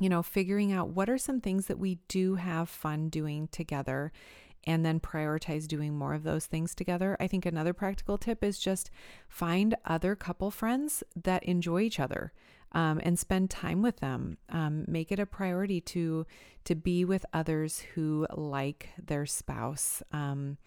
you 0.00 0.08
know, 0.08 0.22
figuring 0.22 0.72
out 0.72 0.88
what 0.88 1.08
are 1.08 1.16
some 1.16 1.40
things 1.40 1.66
that 1.66 1.78
we 1.78 1.98
do 2.08 2.34
have 2.34 2.68
fun 2.68 3.08
doing 3.08 3.48
together 3.48 4.12
and 4.64 4.84
then 4.84 5.00
prioritize 5.00 5.66
doing 5.66 5.96
more 5.96 6.14
of 6.14 6.24
those 6.24 6.46
things 6.46 6.74
together. 6.74 7.16
I 7.20 7.26
think 7.28 7.46
another 7.46 7.72
practical 7.72 8.18
tip 8.18 8.42
is 8.42 8.58
just 8.58 8.90
find 9.28 9.76
other 9.84 10.14
couple 10.16 10.50
friends 10.50 11.02
that 11.16 11.44
enjoy 11.44 11.82
each 11.82 12.00
other. 12.00 12.32
Um, 12.74 13.00
and 13.02 13.18
spend 13.18 13.50
time 13.50 13.82
with 13.82 14.00
them. 14.00 14.38
Um, 14.48 14.84
make 14.88 15.12
it 15.12 15.18
a 15.18 15.26
priority 15.26 15.80
to 15.82 16.26
to 16.64 16.74
be 16.74 17.04
with 17.04 17.26
others 17.32 17.80
who 17.94 18.26
like 18.32 18.90
their 18.96 19.26
spouse. 19.26 20.02
Um, 20.12 20.58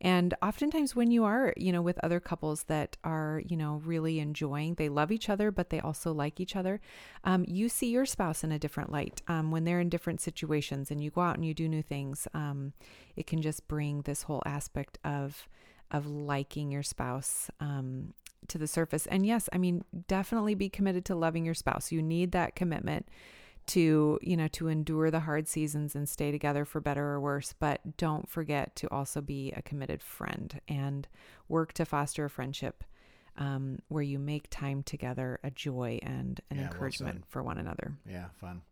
and 0.00 0.34
oftentimes, 0.42 0.96
when 0.96 1.12
you 1.12 1.24
are, 1.24 1.54
you 1.56 1.70
know, 1.70 1.82
with 1.82 2.02
other 2.02 2.18
couples 2.18 2.64
that 2.64 2.96
are, 3.04 3.40
you 3.46 3.56
know, 3.56 3.80
really 3.84 4.18
enjoying, 4.18 4.74
they 4.74 4.88
love 4.88 5.12
each 5.12 5.28
other, 5.28 5.52
but 5.52 5.70
they 5.70 5.78
also 5.78 6.12
like 6.12 6.40
each 6.40 6.56
other. 6.56 6.80
Um, 7.22 7.44
you 7.46 7.68
see 7.68 7.90
your 7.90 8.06
spouse 8.06 8.42
in 8.42 8.50
a 8.50 8.58
different 8.58 8.90
light 8.90 9.22
um, 9.28 9.52
when 9.52 9.64
they're 9.64 9.80
in 9.80 9.88
different 9.88 10.20
situations, 10.20 10.90
and 10.90 11.02
you 11.02 11.10
go 11.10 11.20
out 11.20 11.36
and 11.36 11.44
you 11.44 11.54
do 11.54 11.68
new 11.68 11.82
things. 11.82 12.26
Um, 12.34 12.72
it 13.14 13.28
can 13.28 13.40
just 13.42 13.68
bring 13.68 14.02
this 14.02 14.24
whole 14.24 14.42
aspect 14.44 14.98
of 15.04 15.48
of 15.92 16.06
liking 16.06 16.72
your 16.72 16.82
spouse 16.82 17.50
um, 17.60 18.14
to 18.48 18.58
the 18.58 18.66
surface. 18.66 19.06
And 19.06 19.24
yes, 19.26 19.48
I 19.52 19.58
mean, 19.58 19.84
definitely 20.08 20.54
be 20.54 20.68
committed 20.68 21.04
to 21.06 21.14
loving 21.14 21.44
your 21.44 21.54
spouse. 21.54 21.92
You 21.92 22.02
need 22.02 22.32
that 22.32 22.54
commitment 22.56 23.08
to, 23.68 24.18
you 24.22 24.36
know, 24.36 24.48
to 24.48 24.68
endure 24.68 25.10
the 25.10 25.20
hard 25.20 25.46
seasons 25.48 25.94
and 25.94 26.08
stay 26.08 26.30
together 26.32 26.64
for 26.64 26.80
better 26.80 27.04
or 27.04 27.20
worse. 27.20 27.54
But 27.58 27.96
don't 27.96 28.28
forget 28.28 28.74
to 28.76 28.90
also 28.90 29.20
be 29.20 29.52
a 29.56 29.62
committed 29.62 30.02
friend 30.02 30.60
and 30.68 31.06
work 31.48 31.72
to 31.74 31.84
foster 31.84 32.24
a 32.24 32.30
friendship 32.30 32.82
um, 33.38 33.78
where 33.88 34.02
you 34.02 34.18
make 34.18 34.48
time 34.50 34.82
together 34.82 35.38
a 35.42 35.50
joy 35.50 35.98
and 36.02 36.40
an 36.50 36.58
Yeah, 36.58 36.64
encouragement 36.64 37.20
said. 37.20 37.26
for 37.28 37.42
one 37.42 37.58
another. 37.58 37.94
Yeah, 38.08 38.26
fun. 38.40 38.62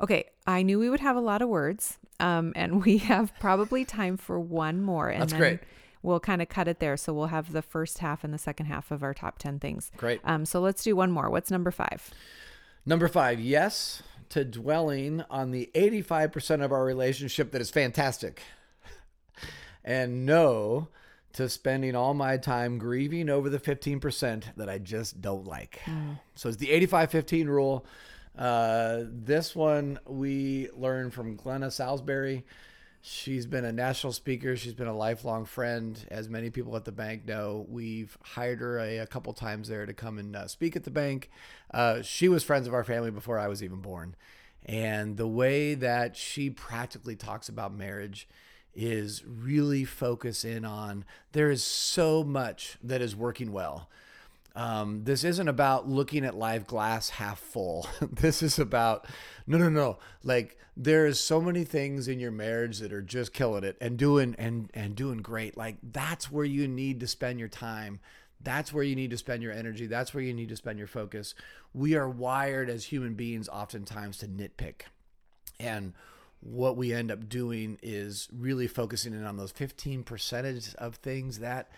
Okay, 0.00 0.24
I 0.46 0.62
knew 0.62 0.78
we 0.80 0.90
would 0.90 1.00
have 1.00 1.16
a 1.16 1.20
lot 1.20 1.40
of 1.40 1.48
words, 1.48 1.98
um, 2.18 2.52
and 2.56 2.84
we 2.84 2.98
have 2.98 3.32
probably 3.38 3.84
time 3.84 4.16
for 4.16 4.40
one 4.40 4.80
more, 4.82 5.08
and 5.08 5.22
That's 5.22 5.32
then 5.32 5.40
great. 5.40 5.60
We'll 6.04 6.20
kind 6.20 6.40
of 6.40 6.48
cut 6.48 6.68
it 6.68 6.78
there. 6.78 6.96
So 6.96 7.12
we'll 7.12 7.26
have 7.26 7.52
the 7.52 7.62
first 7.62 7.98
half 7.98 8.22
and 8.22 8.32
the 8.32 8.38
second 8.38 8.66
half 8.66 8.90
of 8.90 9.02
our 9.02 9.14
top 9.14 9.38
ten 9.38 9.58
things. 9.58 9.90
Great. 9.96 10.20
Um, 10.22 10.44
so 10.44 10.60
let's 10.60 10.84
do 10.84 10.94
one 10.94 11.10
more. 11.10 11.30
What's 11.30 11.50
number 11.50 11.70
five? 11.70 12.10
Number 12.86 13.08
five, 13.08 13.40
yes 13.40 14.02
to 14.30 14.44
dwelling 14.44 15.22
on 15.30 15.50
the 15.52 15.70
85% 15.74 16.64
of 16.64 16.72
our 16.72 16.84
relationship 16.84 17.52
that 17.52 17.60
is 17.60 17.70
fantastic. 17.70 18.42
And 19.86 20.24
no 20.24 20.88
to 21.34 21.46
spending 21.46 21.94
all 21.94 22.14
my 22.14 22.38
time 22.38 22.78
grieving 22.78 23.28
over 23.28 23.50
the 23.50 23.58
15% 23.58 24.44
that 24.56 24.70
I 24.70 24.78
just 24.78 25.20
don't 25.20 25.46
like. 25.46 25.82
So 26.36 26.48
it's 26.48 26.56
the 26.56 26.70
85 26.70 27.10
15 27.10 27.48
rule. 27.48 27.86
Uh, 28.38 29.02
this 29.04 29.54
one 29.54 29.98
we 30.06 30.70
learned 30.74 31.12
from 31.12 31.36
Glenna 31.36 31.70
Salsbury. 31.70 32.44
She's 33.06 33.44
been 33.44 33.66
a 33.66 33.72
national 33.72 34.14
speaker. 34.14 34.56
She's 34.56 34.72
been 34.72 34.86
a 34.86 34.96
lifelong 34.96 35.44
friend, 35.44 36.02
as 36.10 36.30
many 36.30 36.48
people 36.48 36.74
at 36.74 36.86
the 36.86 36.90
bank 36.90 37.26
know. 37.26 37.66
We've 37.68 38.16
hired 38.22 38.60
her 38.60 38.78
a, 38.78 38.96
a 38.96 39.06
couple 39.06 39.34
times 39.34 39.68
there 39.68 39.84
to 39.84 39.92
come 39.92 40.18
and 40.18 40.34
uh, 40.34 40.48
speak 40.48 40.74
at 40.74 40.84
the 40.84 40.90
bank. 40.90 41.30
Uh, 41.70 42.00
she 42.00 42.30
was 42.30 42.44
friends 42.44 42.66
of 42.66 42.72
our 42.72 42.82
family 42.82 43.10
before 43.10 43.38
I 43.38 43.46
was 43.46 43.62
even 43.62 43.82
born. 43.82 44.16
And 44.64 45.18
the 45.18 45.28
way 45.28 45.74
that 45.74 46.16
she 46.16 46.48
practically 46.48 47.14
talks 47.14 47.50
about 47.50 47.74
marriage 47.74 48.26
is 48.74 49.22
really 49.26 49.84
focus 49.84 50.42
in 50.42 50.64
on 50.64 51.04
there 51.32 51.50
is 51.50 51.62
so 51.62 52.24
much 52.24 52.78
that 52.82 53.02
is 53.02 53.14
working 53.14 53.52
well. 53.52 53.90
Um, 54.56 55.02
this 55.02 55.24
isn't 55.24 55.48
about 55.48 55.88
looking 55.88 56.24
at 56.24 56.36
life 56.36 56.66
glass 56.66 57.10
half 57.10 57.38
full. 57.38 57.88
this 58.00 58.42
is 58.42 58.58
about 58.58 59.06
no, 59.46 59.58
no, 59.58 59.68
no. 59.68 59.98
Like 60.22 60.58
there 60.76 61.06
is 61.06 61.18
so 61.18 61.40
many 61.40 61.64
things 61.64 62.08
in 62.08 62.20
your 62.20 62.30
marriage 62.30 62.78
that 62.78 62.92
are 62.92 63.02
just 63.02 63.32
killing 63.32 63.64
it 63.64 63.76
and 63.80 63.96
doing 63.96 64.34
and 64.38 64.70
and 64.74 64.94
doing 64.94 65.18
great. 65.18 65.56
Like 65.56 65.76
that's 65.82 66.30
where 66.30 66.44
you 66.44 66.68
need 66.68 67.00
to 67.00 67.06
spend 67.06 67.38
your 67.40 67.48
time. 67.48 68.00
That's 68.40 68.72
where 68.72 68.84
you 68.84 68.94
need 68.94 69.10
to 69.10 69.16
spend 69.16 69.42
your 69.42 69.52
energy. 69.52 69.86
That's 69.86 70.12
where 70.12 70.22
you 70.22 70.34
need 70.34 70.50
to 70.50 70.56
spend 70.56 70.78
your 70.78 70.86
focus. 70.86 71.34
We 71.72 71.96
are 71.96 72.08
wired 72.08 72.68
as 72.68 72.84
human 72.84 73.14
beings 73.14 73.48
oftentimes 73.48 74.18
to 74.18 74.28
nitpick. 74.28 74.82
And 75.58 75.94
what 76.40 76.76
we 76.76 76.92
end 76.92 77.10
up 77.10 77.28
doing 77.28 77.78
is 77.82 78.28
really 78.36 78.66
focusing 78.66 79.14
in 79.14 79.24
on 79.24 79.38
those 79.38 79.52
15 79.52 80.02
percentage 80.02 80.74
of 80.74 80.96
things 80.96 81.38
that 81.38 81.70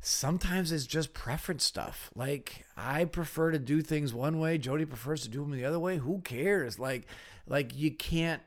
sometimes 0.00 0.72
it's 0.72 0.86
just 0.86 1.12
preference 1.12 1.64
stuff. 1.64 2.10
Like 2.14 2.64
I 2.76 3.04
prefer 3.04 3.50
to 3.50 3.58
do 3.58 3.82
things 3.82 4.14
one 4.14 4.38
way, 4.38 4.58
Jody 4.58 4.84
prefers 4.84 5.22
to 5.22 5.28
do 5.28 5.40
them 5.40 5.50
the 5.52 5.64
other 5.64 5.78
way. 5.78 5.98
Who 5.98 6.20
cares? 6.20 6.78
Like 6.78 7.06
like 7.46 7.76
you 7.76 7.90
can't 7.90 8.42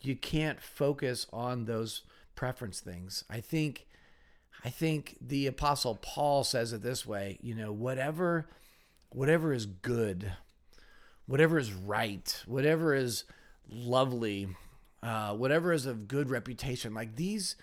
you 0.00 0.16
can't 0.16 0.60
focus 0.60 1.26
on 1.32 1.64
those 1.64 2.02
preference 2.34 2.80
things. 2.80 3.24
I 3.28 3.40
think 3.40 3.86
I 4.64 4.70
think 4.70 5.16
the 5.20 5.46
apostle 5.46 5.96
Paul 5.96 6.44
says 6.44 6.72
it 6.72 6.82
this 6.82 7.04
way, 7.04 7.38
you 7.42 7.54
know, 7.54 7.72
whatever 7.72 8.46
whatever 9.10 9.52
is 9.52 9.66
good, 9.66 10.32
whatever 11.26 11.58
is 11.58 11.72
right, 11.72 12.42
whatever 12.46 12.94
is 12.94 13.24
lovely, 13.68 14.48
uh, 15.02 15.34
whatever 15.34 15.72
is 15.72 15.86
of 15.86 16.08
good 16.08 16.30
reputation, 16.30 16.94
like 16.94 17.16
these 17.16 17.56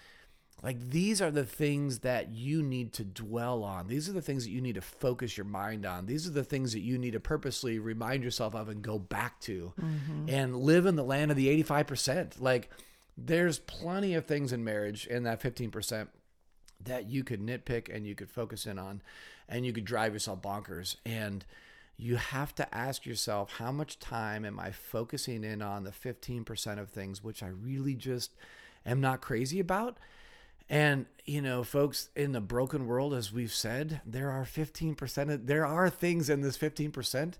like 0.61 0.89
these 0.89 1.21
are 1.21 1.31
the 1.31 1.45
things 1.45 1.99
that 1.99 2.29
you 2.31 2.61
need 2.61 2.93
to 2.93 3.03
dwell 3.03 3.63
on. 3.63 3.87
These 3.87 4.09
are 4.09 4.13
the 4.13 4.21
things 4.21 4.43
that 4.43 4.51
you 4.51 4.61
need 4.61 4.75
to 4.75 4.81
focus 4.81 5.37
your 5.37 5.45
mind 5.45 5.85
on. 5.85 6.05
These 6.05 6.27
are 6.27 6.31
the 6.31 6.43
things 6.43 6.73
that 6.73 6.81
you 6.81 6.97
need 6.97 7.13
to 7.13 7.19
purposely 7.19 7.79
remind 7.79 8.23
yourself 8.23 8.55
of 8.55 8.67
and 8.67 8.81
go 8.81 8.99
back 8.99 9.39
to 9.41 9.73
mm-hmm. 9.79 10.25
and 10.27 10.57
live 10.57 10.85
in 10.85 10.95
the 10.95 11.03
land 11.03 11.31
of 11.31 11.37
the 11.37 11.63
85%. 11.63 12.41
Like 12.41 12.69
there's 13.17 13.59
plenty 13.59 14.15
of 14.15 14.25
things 14.25 14.51
in 14.51 14.63
marriage 14.63 15.07
in 15.07 15.23
that 15.23 15.41
15% 15.41 16.07
that 16.83 17.09
you 17.09 17.23
could 17.23 17.41
nitpick 17.41 17.93
and 17.93 18.05
you 18.05 18.15
could 18.15 18.29
focus 18.29 18.65
in 18.65 18.79
on 18.79 19.01
and 19.47 19.65
you 19.65 19.73
could 19.73 19.85
drive 19.85 20.13
yourself 20.13 20.41
bonkers. 20.41 20.97
And 21.05 21.45
you 21.97 22.15
have 22.15 22.55
to 22.55 22.75
ask 22.75 23.05
yourself, 23.05 23.53
how 23.57 23.71
much 23.71 23.99
time 23.99 24.45
am 24.45 24.59
I 24.59 24.71
focusing 24.71 25.43
in 25.43 25.61
on 25.61 25.83
the 25.83 25.91
15% 25.91 26.79
of 26.79 26.89
things 26.89 27.23
which 27.23 27.43
I 27.43 27.47
really 27.47 27.95
just 27.95 28.31
am 28.85 29.01
not 29.01 29.21
crazy 29.21 29.59
about? 29.59 29.97
And, 30.69 31.07
you 31.25 31.41
know, 31.41 31.63
folks, 31.63 32.09
in 32.15 32.31
the 32.31 32.41
broken 32.41 32.85
world, 32.85 33.13
as 33.13 33.33
we've 33.33 33.53
said, 33.53 34.01
there 34.05 34.29
are 34.29 34.43
15%, 34.43 35.33
of, 35.33 35.47
there 35.47 35.65
are 35.65 35.89
things 35.89 36.29
in 36.29 36.41
this 36.41 36.57
15% 36.57 37.33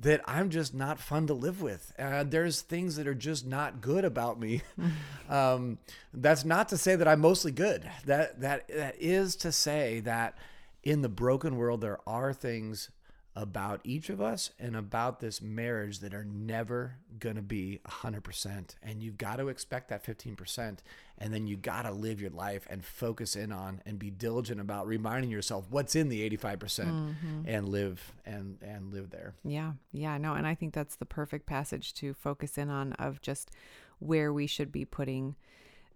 that 0.00 0.20
I'm 0.26 0.48
just 0.48 0.74
not 0.74 1.00
fun 1.00 1.26
to 1.26 1.34
live 1.34 1.60
with. 1.60 1.92
Uh, 1.98 2.22
there's 2.22 2.60
things 2.60 2.94
that 2.96 3.08
are 3.08 3.14
just 3.14 3.44
not 3.44 3.80
good 3.80 4.04
about 4.04 4.38
me. 4.38 4.62
um, 5.28 5.78
that's 6.14 6.44
not 6.44 6.68
to 6.68 6.76
say 6.76 6.94
that 6.94 7.08
I'm 7.08 7.20
mostly 7.20 7.50
good. 7.50 7.88
That, 8.06 8.40
that, 8.40 8.68
that 8.68 8.94
is 9.00 9.34
to 9.36 9.50
say 9.50 10.00
that 10.00 10.38
in 10.84 11.02
the 11.02 11.08
broken 11.08 11.56
world, 11.56 11.80
there 11.80 11.98
are 12.06 12.32
things 12.32 12.90
about 13.38 13.80
each 13.84 14.10
of 14.10 14.20
us 14.20 14.50
and 14.58 14.74
about 14.74 15.20
this 15.20 15.40
marriage 15.40 16.00
that 16.00 16.12
are 16.12 16.24
never 16.24 16.96
going 17.20 17.36
to 17.36 17.42
be 17.42 17.78
100%. 17.86 18.74
And 18.82 19.00
you've 19.00 19.16
got 19.16 19.36
to 19.36 19.46
expect 19.46 19.90
that 19.90 20.04
15%. 20.04 20.78
And 21.18 21.32
then 21.32 21.46
you 21.46 21.56
got 21.56 21.82
to 21.82 21.92
live 21.92 22.20
your 22.20 22.32
life 22.32 22.66
and 22.68 22.84
focus 22.84 23.36
in 23.36 23.52
on 23.52 23.80
and 23.86 23.96
be 23.96 24.10
diligent 24.10 24.60
about 24.60 24.88
reminding 24.88 25.30
yourself 25.30 25.66
what's 25.70 25.94
in 25.94 26.08
the 26.08 26.28
85% 26.36 26.58
mm-hmm. 26.58 27.14
and 27.46 27.68
live 27.68 28.12
and, 28.26 28.58
and 28.60 28.92
live 28.92 29.10
there. 29.10 29.34
Yeah, 29.44 29.74
yeah, 29.92 30.18
no, 30.18 30.34
and 30.34 30.44
I 30.46 30.56
think 30.56 30.74
that's 30.74 30.96
the 30.96 31.06
perfect 31.06 31.46
passage 31.46 31.94
to 31.94 32.14
focus 32.14 32.58
in 32.58 32.70
on 32.70 32.92
of 32.94 33.20
just 33.20 33.52
where 34.00 34.32
we 34.32 34.48
should 34.48 34.72
be 34.72 34.84
putting 34.84 35.36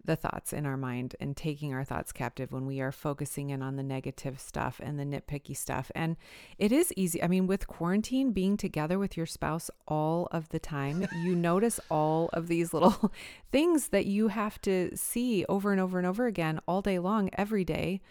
the 0.05 0.15
thoughts 0.15 0.51
in 0.53 0.65
our 0.65 0.77
mind 0.77 1.15
and 1.19 1.35
taking 1.35 1.73
our 1.73 1.83
thoughts 1.83 2.11
captive 2.11 2.51
when 2.51 2.65
we 2.65 2.81
are 2.81 2.91
focusing 2.91 3.49
in 3.49 3.61
on 3.61 3.75
the 3.75 3.83
negative 3.83 4.39
stuff 4.39 4.79
and 4.83 4.99
the 4.99 5.05
nitpicky 5.05 5.55
stuff. 5.55 5.91
And 5.95 6.17
it 6.57 6.71
is 6.71 6.93
easy. 6.97 7.23
I 7.23 7.27
mean, 7.27 7.47
with 7.47 7.67
quarantine, 7.67 8.31
being 8.31 8.57
together 8.57 8.99
with 8.99 9.15
your 9.15 9.25
spouse 9.25 9.69
all 9.87 10.27
of 10.31 10.49
the 10.49 10.59
time, 10.59 11.07
you 11.23 11.35
notice 11.35 11.79
all 11.89 12.29
of 12.33 12.47
these 12.47 12.73
little 12.73 13.11
things 13.51 13.89
that 13.89 14.05
you 14.05 14.29
have 14.29 14.59
to 14.61 14.95
see 14.95 15.45
over 15.47 15.71
and 15.71 15.79
over 15.79 15.97
and 15.97 16.07
over 16.07 16.25
again 16.25 16.59
all 16.67 16.81
day 16.81 16.99
long, 16.99 17.29
every 17.33 17.63
day. 17.63 18.01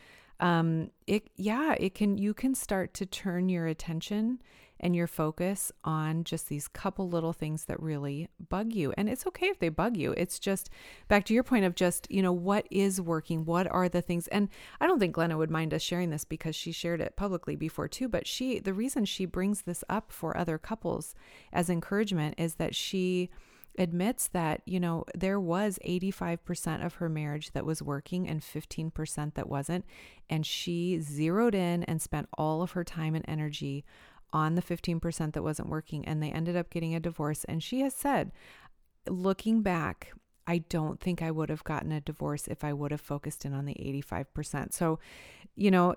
Um, 0.40 0.90
it, 1.06 1.28
yeah, 1.36 1.74
it 1.78 1.94
can, 1.94 2.19
you 2.19 2.35
can 2.35 2.55
start 2.55 2.94
to 2.94 3.06
turn 3.06 3.48
your 3.48 3.66
attention 3.66 4.40
and 4.82 4.96
your 4.96 5.06
focus 5.06 5.70
on 5.84 6.24
just 6.24 6.48
these 6.48 6.66
couple 6.66 7.09
little 7.09 7.32
things 7.32 7.66
that 7.66 7.80
really 7.80 8.28
bug 8.48 8.72
you. 8.72 8.92
And 8.96 9.09
it's 9.09 9.26
okay 9.28 9.46
if 9.46 9.59
they 9.59 9.68
bug 9.68 9.96
you. 9.96 10.12
It's 10.16 10.38
just 10.38 10.70
back 11.09 11.24
to 11.26 11.34
your 11.34 11.44
point 11.44 11.64
of 11.64 11.74
just, 11.74 12.10
you 12.10 12.22
know, 12.22 12.32
what 12.32 12.66
is 12.70 13.00
working? 13.00 13.44
What 13.44 13.70
are 13.70 13.88
the 13.88 14.02
things? 14.02 14.26
And 14.28 14.48
I 14.80 14.86
don't 14.86 14.98
think 14.98 15.14
Glenna 15.14 15.38
would 15.38 15.50
mind 15.50 15.72
us 15.72 15.82
sharing 15.82 16.10
this 16.10 16.24
because 16.24 16.56
she 16.56 16.72
shared 16.72 17.00
it 17.00 17.16
publicly 17.16 17.54
before 17.54 17.88
too. 17.88 18.09
But 18.09 18.26
she, 18.26 18.59
the 18.59 18.74
reason 18.74 19.04
she 19.04 19.24
brings 19.24 19.62
this 19.62 19.84
up 19.88 20.10
for 20.10 20.36
other 20.36 20.59
couples 20.59 21.14
as 21.52 21.70
encouragement 21.70 22.34
is 22.38 22.56
that 22.56 22.74
she, 22.74 23.30
admits 23.78 24.28
that, 24.28 24.60
you 24.66 24.78
know, 24.78 25.04
there 25.14 25.40
was 25.40 25.78
85% 25.86 26.84
of 26.84 26.94
her 26.94 27.09
marriage 27.09 27.52
that 27.52 27.64
was 27.64 27.82
working 27.82 28.28
and 28.28 28.40
15% 28.40 29.34
that 29.34 29.48
wasn't. 29.48 29.84
And 30.28 30.44
she 30.44 30.98
zeroed 31.00 31.54
in 31.54 31.82
and 31.84 32.00
spent 32.00 32.28
all 32.36 32.62
of 32.62 32.72
her 32.72 32.84
time 32.84 33.14
and 33.14 33.24
energy 33.26 33.84
on 34.32 34.54
the 34.54 34.62
15% 34.62 35.32
that 35.32 35.42
wasn't 35.42 35.68
working 35.68 36.04
and 36.06 36.22
they 36.22 36.30
ended 36.30 36.56
up 36.56 36.70
getting 36.70 36.94
a 36.94 37.00
divorce. 37.00 37.44
And 37.44 37.62
she 37.62 37.80
has 37.80 37.94
said, 37.94 38.32
looking 39.09 39.62
back, 39.62 40.12
I 40.46 40.59
don't 40.59 41.00
think 41.00 41.22
I 41.22 41.30
would 41.30 41.50
have 41.50 41.64
gotten 41.64 41.92
a 41.92 42.00
divorce 42.00 42.48
if 42.48 42.64
I 42.64 42.72
would 42.72 42.90
have 42.90 43.00
focused 43.00 43.44
in 43.44 43.54
on 43.54 43.64
the 43.64 43.74
85%. 43.74 44.72
So, 44.72 44.98
you 45.54 45.70
know, 45.70 45.94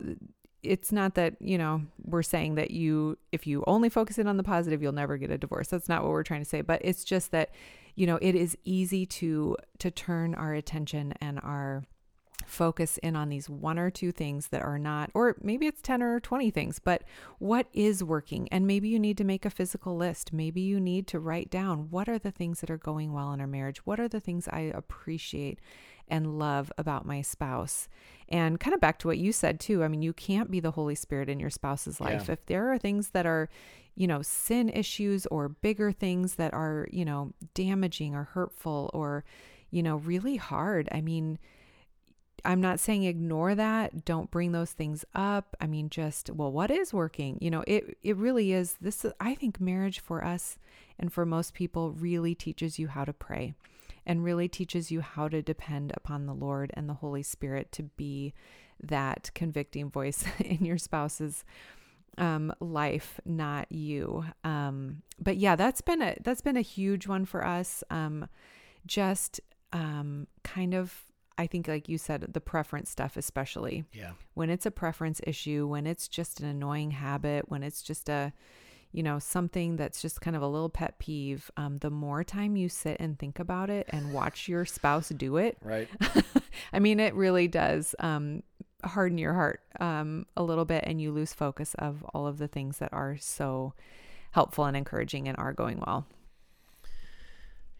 it's 0.61 0.91
not 0.91 1.15
that, 1.15 1.35
you 1.39 1.57
know, 1.57 1.83
we're 2.03 2.23
saying 2.23 2.55
that 2.55 2.71
you, 2.71 3.17
if 3.31 3.47
you 3.47 3.63
only 3.67 3.89
focus 3.89 4.17
in 4.17 4.27
on 4.27 4.37
the 4.37 4.43
positive, 4.43 4.81
you'll 4.81 4.91
never 4.91 5.17
get 5.17 5.31
a 5.31 5.37
divorce. 5.37 5.67
That's 5.69 5.89
not 5.89 6.03
what 6.03 6.11
we're 6.11 6.23
trying 6.23 6.41
to 6.41 6.49
say. 6.49 6.61
But 6.61 6.81
it's 6.83 7.03
just 7.03 7.31
that, 7.31 7.51
you 7.95 8.05
know, 8.05 8.19
it 8.21 8.35
is 8.35 8.57
easy 8.63 9.05
to, 9.05 9.57
to 9.79 9.91
turn 9.91 10.35
our 10.35 10.53
attention 10.53 11.13
and 11.21 11.39
our, 11.41 11.83
focus 12.45 12.97
in 12.99 13.15
on 13.15 13.29
these 13.29 13.49
one 13.49 13.79
or 13.79 13.89
two 13.89 14.11
things 14.11 14.47
that 14.47 14.61
are 14.61 14.79
not, 14.79 15.09
or 15.13 15.35
maybe 15.41 15.67
it's 15.67 15.81
10 15.81 16.01
or 16.01 16.19
20 16.19 16.51
things, 16.51 16.79
but 16.79 17.03
what 17.39 17.67
is 17.73 18.03
working? 18.03 18.47
And 18.51 18.67
maybe 18.67 18.87
you 18.87 18.99
need 18.99 19.17
to 19.17 19.23
make 19.23 19.45
a 19.45 19.49
physical 19.49 19.95
list. 19.95 20.31
Maybe 20.31 20.61
you 20.61 20.79
need 20.79 21.07
to 21.07 21.19
write 21.19 21.49
down 21.49 21.89
what 21.89 22.07
are 22.07 22.19
the 22.19 22.31
things 22.31 22.61
that 22.61 22.69
are 22.69 22.77
going 22.77 23.13
well 23.13 23.33
in 23.33 23.41
our 23.41 23.47
marriage? 23.47 23.85
What 23.85 23.99
are 23.99 24.07
the 24.07 24.19
things 24.19 24.47
I 24.47 24.71
appreciate 24.73 25.59
and 26.07 26.37
love 26.37 26.71
about 26.77 27.05
my 27.05 27.21
spouse? 27.21 27.87
And 28.29 28.59
kind 28.59 28.73
of 28.73 28.81
back 28.81 28.99
to 28.99 29.07
what 29.07 29.17
you 29.17 29.31
said 29.31 29.59
too. 29.59 29.83
I 29.83 29.87
mean, 29.87 30.01
you 30.01 30.13
can't 30.13 30.51
be 30.51 30.59
the 30.59 30.71
Holy 30.71 30.95
Spirit 30.95 31.29
in 31.29 31.39
your 31.39 31.49
spouse's 31.49 31.99
life. 31.99 32.25
Yeah. 32.27 32.33
If 32.33 32.45
there 32.45 32.71
are 32.71 32.77
things 32.77 33.09
that 33.09 33.25
are, 33.25 33.49
you 33.95 34.07
know, 34.07 34.21
sin 34.21 34.69
issues 34.69 35.25
or 35.27 35.49
bigger 35.49 35.91
things 35.91 36.35
that 36.35 36.53
are, 36.53 36.87
you 36.91 37.05
know, 37.05 37.33
damaging 37.53 38.13
or 38.13 38.25
hurtful 38.25 38.89
or, 38.93 39.23
you 39.71 39.81
know, 39.83 39.97
really 39.97 40.35
hard. 40.37 40.89
I 40.91 41.01
mean, 41.01 41.39
I'm 42.45 42.61
not 42.61 42.79
saying 42.79 43.03
ignore 43.03 43.55
that. 43.55 44.05
Don't 44.05 44.31
bring 44.31 44.51
those 44.51 44.71
things 44.71 45.03
up. 45.13 45.55
I 45.59 45.67
mean, 45.67 45.89
just, 45.89 46.29
well, 46.29 46.51
what 46.51 46.71
is 46.71 46.93
working? 46.93 47.37
You 47.41 47.51
know, 47.51 47.63
it, 47.67 47.97
it 48.03 48.15
really 48.17 48.53
is. 48.53 48.75
This, 48.79 49.05
I 49.19 49.35
think 49.35 49.59
marriage 49.59 49.99
for 49.99 50.23
us 50.23 50.57
and 50.99 51.11
for 51.11 51.25
most 51.25 51.53
people 51.53 51.91
really 51.91 52.35
teaches 52.35 52.79
you 52.79 52.87
how 52.87 53.05
to 53.05 53.13
pray 53.13 53.55
and 54.05 54.23
really 54.23 54.47
teaches 54.47 54.91
you 54.91 55.01
how 55.01 55.27
to 55.27 55.41
depend 55.41 55.91
upon 55.95 56.25
the 56.25 56.33
Lord 56.33 56.71
and 56.75 56.87
the 56.87 56.93
Holy 56.93 57.23
Spirit 57.23 57.71
to 57.73 57.83
be 57.83 58.33
that 58.81 59.31
convicting 59.33 59.89
voice 59.89 60.23
in 60.39 60.63
your 60.63 60.77
spouse's 60.77 61.43
um, 62.17 62.53
life, 62.59 63.19
not 63.25 63.69
you. 63.71 64.25
Um, 64.43 65.01
but 65.19 65.37
yeah, 65.37 65.55
that's 65.55 65.81
been 65.81 66.01
a, 66.01 66.15
that's 66.21 66.41
been 66.41 66.57
a 66.57 66.61
huge 66.61 67.07
one 67.07 67.25
for 67.25 67.45
us. 67.45 67.83
Um, 67.89 68.27
just, 68.85 69.41
um, 69.73 70.27
kind 70.43 70.73
of 70.73 71.01
I 71.37 71.47
think, 71.47 71.67
like 71.67 71.89
you 71.89 71.97
said, 71.97 72.25
the 72.33 72.41
preference 72.41 72.89
stuff, 72.89 73.17
especially. 73.17 73.85
Yeah. 73.91 74.11
When 74.33 74.49
it's 74.49 74.65
a 74.65 74.71
preference 74.71 75.19
issue, 75.23 75.67
when 75.67 75.85
it's 75.85 76.07
just 76.07 76.39
an 76.39 76.47
annoying 76.47 76.91
habit, 76.91 77.49
when 77.49 77.61
it's 77.61 77.81
just 77.81 78.09
a, 78.09 78.31
you 78.91 79.03
know, 79.03 79.19
something 79.19 79.75
that's 79.75 80.01
just 80.01 80.21
kind 80.21 80.35
of 80.35 80.41
a 80.41 80.47
little 80.47 80.69
pet 80.69 80.97
peeve, 80.97 81.51
um, 81.57 81.79
the 81.79 81.89
more 81.89 82.23
time 82.23 82.55
you 82.55 82.69
sit 82.69 82.97
and 82.99 83.19
think 83.19 83.39
about 83.39 83.69
it 83.69 83.85
and 83.89 84.13
watch 84.13 84.47
your 84.47 84.65
spouse 84.65 85.09
do 85.09 85.37
it. 85.37 85.57
Right. 85.65 85.89
I 86.73 86.79
mean, 86.79 86.99
it 87.01 87.13
really 87.15 87.49
does 87.49 87.95
um, 87.99 88.43
harden 88.83 89.17
your 89.17 89.33
heart 89.33 89.61
um, 89.79 90.25
a 90.37 90.43
little 90.43 90.65
bit 90.65 90.85
and 90.87 91.01
you 91.01 91.11
lose 91.11 91.33
focus 91.33 91.75
of 91.77 92.03
all 92.13 92.27
of 92.27 92.37
the 92.37 92.47
things 92.47 92.77
that 92.77 92.93
are 92.93 93.17
so 93.19 93.73
helpful 94.31 94.63
and 94.65 94.77
encouraging 94.77 95.27
and 95.27 95.37
are 95.37 95.53
going 95.53 95.83
well. 95.85 96.05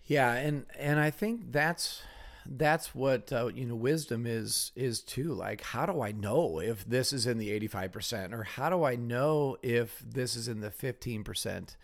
Yeah. 0.03 0.34
And, 0.34 0.65
and 0.77 0.99
I 0.99 1.10
think 1.10 1.53
that's, 1.53 2.02
that's 2.46 2.94
what 2.94 3.32
uh, 3.32 3.48
you 3.54 3.66
know 3.66 3.76
wisdom 3.76 4.26
is 4.26 4.72
is 4.76 5.02
too. 5.02 5.34
Like 5.34 5.62
how 5.62 5.86
do 5.86 6.02
i 6.02 6.12
know 6.12 6.60
if 6.60 6.86
this 6.86 7.12
is 7.14 7.26
in 7.26 7.38
the 7.38 7.60
85% 7.68 8.34
or 8.34 8.44
how 8.44 8.70
do 8.70 8.84
i 8.84 8.96
know 8.96 9.58
if 9.62 10.04
this 10.08 10.36
is 10.36 10.48
in 10.48 10.62
the 10.62 10.70
15% 10.70 11.76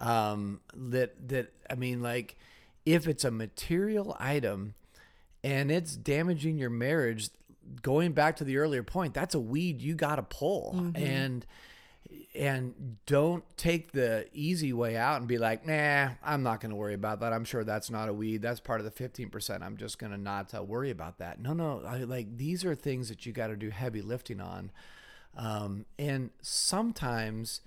um 0.00 0.60
that 0.74 1.28
that 1.28 1.52
i 1.68 1.74
mean 1.74 2.00
like 2.00 2.36
if 2.86 3.08
it's 3.08 3.24
a 3.24 3.30
material 3.30 4.16
item 4.20 4.74
and 5.42 5.70
it's 5.70 5.96
damaging 5.96 6.56
your 6.56 6.70
marriage 6.70 7.30
going 7.82 8.12
back 8.12 8.36
to 8.36 8.44
the 8.44 8.58
earlier 8.58 8.82
point 8.82 9.12
that's 9.12 9.34
a 9.34 9.40
weed 9.40 9.80
you 9.82 9.94
got 9.94 10.16
to 10.16 10.22
pull. 10.22 10.74
Mm-hmm. 10.76 11.02
and 11.02 11.46
and 12.38 12.96
don't 13.04 13.42
take 13.56 13.90
the 13.90 14.26
easy 14.32 14.72
way 14.72 14.96
out 14.96 15.18
and 15.18 15.26
be 15.26 15.38
like, 15.38 15.66
nah, 15.66 16.10
I'm 16.22 16.44
not 16.44 16.60
going 16.60 16.70
to 16.70 16.76
worry 16.76 16.94
about 16.94 17.18
that. 17.18 17.32
I'm 17.32 17.44
sure 17.44 17.64
that's 17.64 17.90
not 17.90 18.08
a 18.08 18.12
weed. 18.14 18.42
That's 18.42 18.60
part 18.60 18.80
of 18.80 18.84
the 18.84 18.92
15%. 18.92 19.60
I'm 19.60 19.76
just 19.76 19.98
going 19.98 20.12
to 20.12 20.18
not 20.18 20.54
uh, 20.54 20.62
worry 20.62 20.90
about 20.90 21.18
that. 21.18 21.40
No, 21.40 21.52
no. 21.52 21.82
I, 21.84 21.98
like 22.04 22.36
these 22.36 22.64
are 22.64 22.76
things 22.76 23.08
that 23.08 23.26
you 23.26 23.32
got 23.32 23.48
to 23.48 23.56
do 23.56 23.70
heavy 23.70 24.00
lifting 24.00 24.40
on. 24.40 24.70
Um, 25.36 25.84
and 25.98 26.30
sometimes 26.40 27.60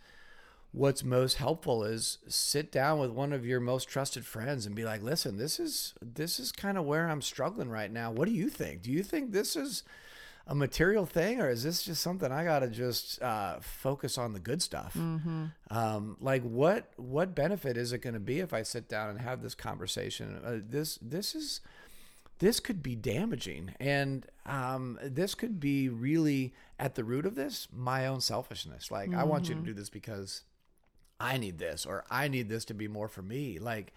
what's 0.72 1.04
most 1.04 1.36
helpful 1.36 1.84
is 1.84 2.20
sit 2.30 2.72
down 2.72 2.98
with 2.98 3.12
one 3.12 3.34
of 3.34 3.46
your 3.46 3.60
most 3.60 3.90
trusted 3.90 4.26
friends 4.26 4.66
and 4.66 4.74
be 4.74 4.86
like, 4.86 5.04
listen, 5.04 5.36
this 5.36 5.60
is, 5.60 5.96
this 6.02 6.40
is 6.40 6.54
kind 6.54 6.78
of 6.78 6.86
where 6.86 7.10
I'm 7.10 7.22
struggling 7.22 7.70
right 7.70 7.92
now. 7.92 8.10
What 8.10 8.30
do 8.30 8.34
you 8.34 8.50
think? 8.50 8.84
Do 8.84 8.92
you 8.92 9.04
think 9.04 9.34
this 9.34 9.58
is, 9.58 9.84
a 10.48 10.56
material 10.56 11.06
thing, 11.06 11.40
or 11.40 11.50
is 11.50 11.64
this 11.64 11.84
just 11.84 12.02
something 12.02 12.32
I 12.32 12.44
got 12.44 12.60
to 12.60 12.68
just 12.68 13.22
uh, 13.22 13.60
focus 13.62 14.18
on 14.18 14.34
the 14.34 14.40
good 14.40 14.62
stuff? 14.62 14.94
Mm-hmm. 14.98 15.46
Um, 15.70 16.18
like, 16.20 16.44
what 16.44 16.92
what 16.98 17.36
benefit 17.36 17.78
is 17.78 17.94
it 17.94 18.00
going 18.00 18.14
to 18.14 18.20
be 18.20 18.40
if 18.40 18.54
I 18.54 18.64
sit 18.64 18.90
down 18.90 19.10
and 19.10 19.22
have 19.22 19.42
this 19.42 19.56
conversation? 19.56 20.40
Uh, 20.44 20.58
this 20.68 20.98
this 21.02 21.36
is 21.36 21.62
this 22.40 22.60
could 22.60 22.82
be 22.82 22.96
damaging, 22.96 23.74
and 23.80 24.26
um, 24.46 25.00
this 25.04 25.36
could 25.36 25.60
be 25.60 25.90
really 25.90 26.54
at 26.80 26.96
the 26.96 27.04
root 27.04 27.26
of 27.26 27.36
this 27.36 27.68
my 27.72 28.08
own 28.08 28.22
selfishness. 28.22 28.92
Like, 28.92 29.10
mm-hmm. 29.10 29.20
I 29.20 29.24
want 29.24 29.44
you 29.48 29.56
to 29.56 29.62
mm-hmm. 29.62 29.68
do 29.68 29.74
this 29.74 29.90
because 29.90 30.44
I 31.20 31.38
need 31.38 31.60
this, 31.60 31.86
or 31.86 32.04
I 32.10 32.28
need 32.28 32.50
this 32.50 32.66
to 32.66 32.74
be 32.74 32.88
more 32.88 33.08
for 33.08 33.22
me. 33.22 33.60
Like 33.60 33.94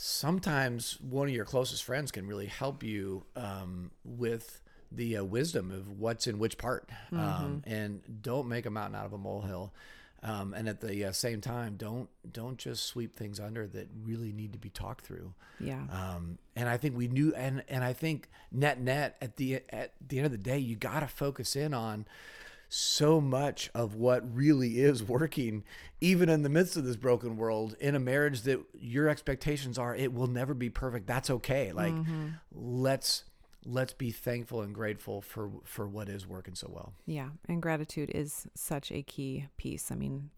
sometimes 0.00 1.00
one 1.00 1.26
of 1.26 1.34
your 1.34 1.44
closest 1.44 1.82
friends 1.82 2.12
can 2.12 2.26
really 2.26 2.46
help 2.46 2.84
you 2.84 3.24
um, 3.34 3.90
with 4.04 4.60
the 4.90 5.18
uh, 5.18 5.24
wisdom 5.24 5.70
of 5.70 5.98
what's 5.98 6.26
in 6.26 6.38
which 6.38 6.58
part, 6.58 6.88
um, 7.12 7.18
mm-hmm. 7.18 7.44
um, 7.44 7.62
and 7.66 8.22
don't 8.22 8.48
make 8.48 8.66
a 8.66 8.70
mountain 8.70 8.94
out 8.94 9.06
of 9.06 9.12
a 9.12 9.18
molehill. 9.18 9.72
Um, 10.20 10.52
and 10.52 10.68
at 10.68 10.80
the 10.80 11.04
uh, 11.04 11.12
same 11.12 11.40
time, 11.40 11.76
don't 11.76 12.08
don't 12.32 12.58
just 12.58 12.86
sweep 12.86 13.14
things 13.14 13.38
under 13.38 13.68
that 13.68 13.88
really 14.02 14.32
need 14.32 14.52
to 14.52 14.58
be 14.58 14.68
talked 14.68 15.04
through. 15.04 15.32
Yeah. 15.60 15.82
Um, 15.92 16.38
and 16.56 16.68
I 16.68 16.76
think 16.76 16.96
we 16.96 17.06
knew, 17.06 17.32
and 17.34 17.62
and 17.68 17.84
I 17.84 17.92
think 17.92 18.28
net 18.50 18.80
net 18.80 19.16
at 19.22 19.36
the 19.36 19.62
at 19.70 19.92
the 20.06 20.18
end 20.18 20.26
of 20.26 20.32
the 20.32 20.38
day, 20.38 20.58
you 20.58 20.74
got 20.74 21.00
to 21.00 21.06
focus 21.06 21.54
in 21.54 21.72
on 21.72 22.06
so 22.68 23.20
much 23.20 23.70
of 23.74 23.94
what 23.94 24.22
really 24.34 24.80
is 24.80 25.02
working, 25.02 25.64
even 26.00 26.28
in 26.28 26.42
the 26.42 26.48
midst 26.48 26.76
of 26.76 26.84
this 26.84 26.96
broken 26.96 27.36
world, 27.36 27.76
in 27.80 27.94
a 27.94 28.00
marriage 28.00 28.42
that 28.42 28.60
your 28.78 29.08
expectations 29.08 29.78
are 29.78 29.94
it 29.94 30.12
will 30.12 30.26
never 30.26 30.52
be 30.52 30.68
perfect. 30.68 31.06
That's 31.06 31.30
okay. 31.30 31.72
Like, 31.72 31.94
mm-hmm. 31.94 32.28
let's 32.52 33.24
let's 33.64 33.92
be 33.92 34.10
thankful 34.10 34.62
and 34.62 34.74
grateful 34.74 35.20
for 35.20 35.50
for 35.64 35.86
what 35.86 36.08
is 36.08 36.26
working 36.26 36.54
so 36.54 36.70
well. 36.70 36.92
Yeah, 37.06 37.30
and 37.48 37.62
gratitude 37.62 38.10
is 38.14 38.46
such 38.54 38.90
a 38.92 39.02
key 39.02 39.46
piece. 39.56 39.90
I 39.90 39.94
mean, 39.94 40.30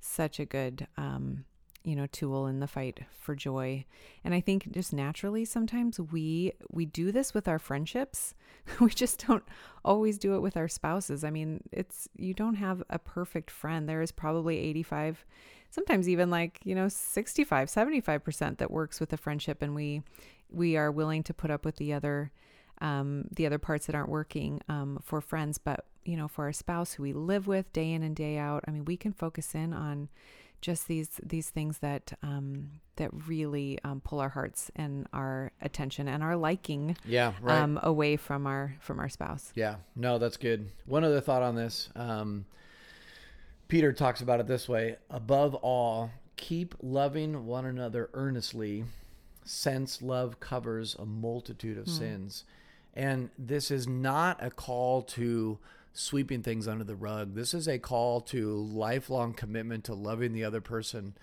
such 0.00 0.40
a 0.40 0.44
good 0.44 0.86
um, 0.96 1.44
you 1.82 1.96
know 1.96 2.06
tool 2.06 2.46
in 2.46 2.60
the 2.60 2.66
fight 2.66 3.00
for 3.18 3.34
joy 3.34 3.84
and 4.22 4.34
i 4.34 4.40
think 4.40 4.70
just 4.72 4.92
naturally 4.92 5.44
sometimes 5.44 5.98
we 5.98 6.52
we 6.70 6.84
do 6.84 7.10
this 7.10 7.32
with 7.32 7.48
our 7.48 7.58
friendships 7.58 8.34
we 8.80 8.90
just 8.90 9.26
don't 9.26 9.44
always 9.84 10.18
do 10.18 10.34
it 10.34 10.40
with 10.40 10.56
our 10.56 10.68
spouses 10.68 11.24
i 11.24 11.30
mean 11.30 11.62
it's 11.72 12.08
you 12.16 12.34
don't 12.34 12.56
have 12.56 12.82
a 12.90 12.98
perfect 12.98 13.50
friend 13.50 13.88
there 13.88 14.02
is 14.02 14.12
probably 14.12 14.58
85 14.58 15.24
sometimes 15.70 16.08
even 16.08 16.28
like 16.28 16.60
you 16.64 16.74
know 16.74 16.88
65 16.88 17.68
75% 17.68 18.58
that 18.58 18.70
works 18.70 19.00
with 19.00 19.12
a 19.12 19.16
friendship 19.16 19.62
and 19.62 19.74
we 19.74 20.02
we 20.50 20.76
are 20.76 20.90
willing 20.90 21.22
to 21.22 21.34
put 21.34 21.50
up 21.50 21.64
with 21.64 21.76
the 21.76 21.92
other 21.92 22.30
um, 22.80 23.24
the 23.30 23.46
other 23.46 23.58
parts 23.58 23.86
that 23.86 23.94
aren't 23.94 24.08
working 24.08 24.60
um, 24.68 24.98
for 25.02 25.20
friends 25.20 25.58
but 25.58 25.84
you 26.04 26.16
know 26.16 26.28
for 26.28 26.44
our 26.44 26.52
spouse 26.52 26.92
who 26.92 27.02
we 27.02 27.12
live 27.12 27.46
with 27.46 27.72
day 27.72 27.92
in 27.92 28.02
and 28.02 28.16
day 28.16 28.38
out 28.38 28.64
i 28.66 28.70
mean 28.70 28.84
we 28.84 28.96
can 28.96 29.12
focus 29.12 29.54
in 29.54 29.72
on 29.72 30.08
just 30.60 30.88
these 30.88 31.20
these 31.22 31.50
things 31.50 31.78
that 31.78 32.12
um, 32.22 32.70
that 32.96 33.10
really 33.26 33.78
um, 33.84 34.00
pull 34.00 34.20
our 34.20 34.28
hearts 34.28 34.70
and 34.76 35.06
our 35.12 35.52
attention 35.62 36.08
and 36.08 36.22
our 36.22 36.36
liking 36.36 36.96
yeah 37.04 37.32
right. 37.40 37.60
um, 37.60 37.78
away 37.82 38.16
from 38.16 38.46
our 38.46 38.76
from 38.80 38.98
our 38.98 39.08
spouse. 39.08 39.52
Yeah, 39.54 39.76
no, 39.96 40.18
that's 40.18 40.36
good. 40.36 40.68
One 40.86 41.04
other 41.04 41.20
thought 41.20 41.42
on 41.42 41.54
this. 41.54 41.88
Um, 41.96 42.44
Peter 43.68 43.92
talks 43.92 44.20
about 44.20 44.40
it 44.40 44.46
this 44.46 44.68
way: 44.68 44.96
above 45.08 45.54
all, 45.54 46.10
keep 46.36 46.74
loving 46.82 47.46
one 47.46 47.64
another 47.64 48.10
earnestly, 48.14 48.84
since 49.44 50.02
love 50.02 50.40
covers 50.40 50.94
a 50.98 51.06
multitude 51.06 51.78
of 51.78 51.86
mm. 51.86 51.98
sins. 51.98 52.44
And 52.94 53.30
this 53.38 53.70
is 53.70 53.86
not 53.86 54.42
a 54.44 54.50
call 54.50 55.02
to 55.02 55.58
sweeping 55.92 56.42
things 56.42 56.68
under 56.68 56.84
the 56.84 56.94
rug. 56.94 57.34
This 57.34 57.54
is 57.54 57.68
a 57.68 57.78
call 57.78 58.20
to 58.22 58.56
lifelong 58.56 59.34
commitment 59.34 59.84
to 59.84 59.94
loving 59.94 60.32
the 60.32 60.44
other 60.44 60.60
person 60.60 61.14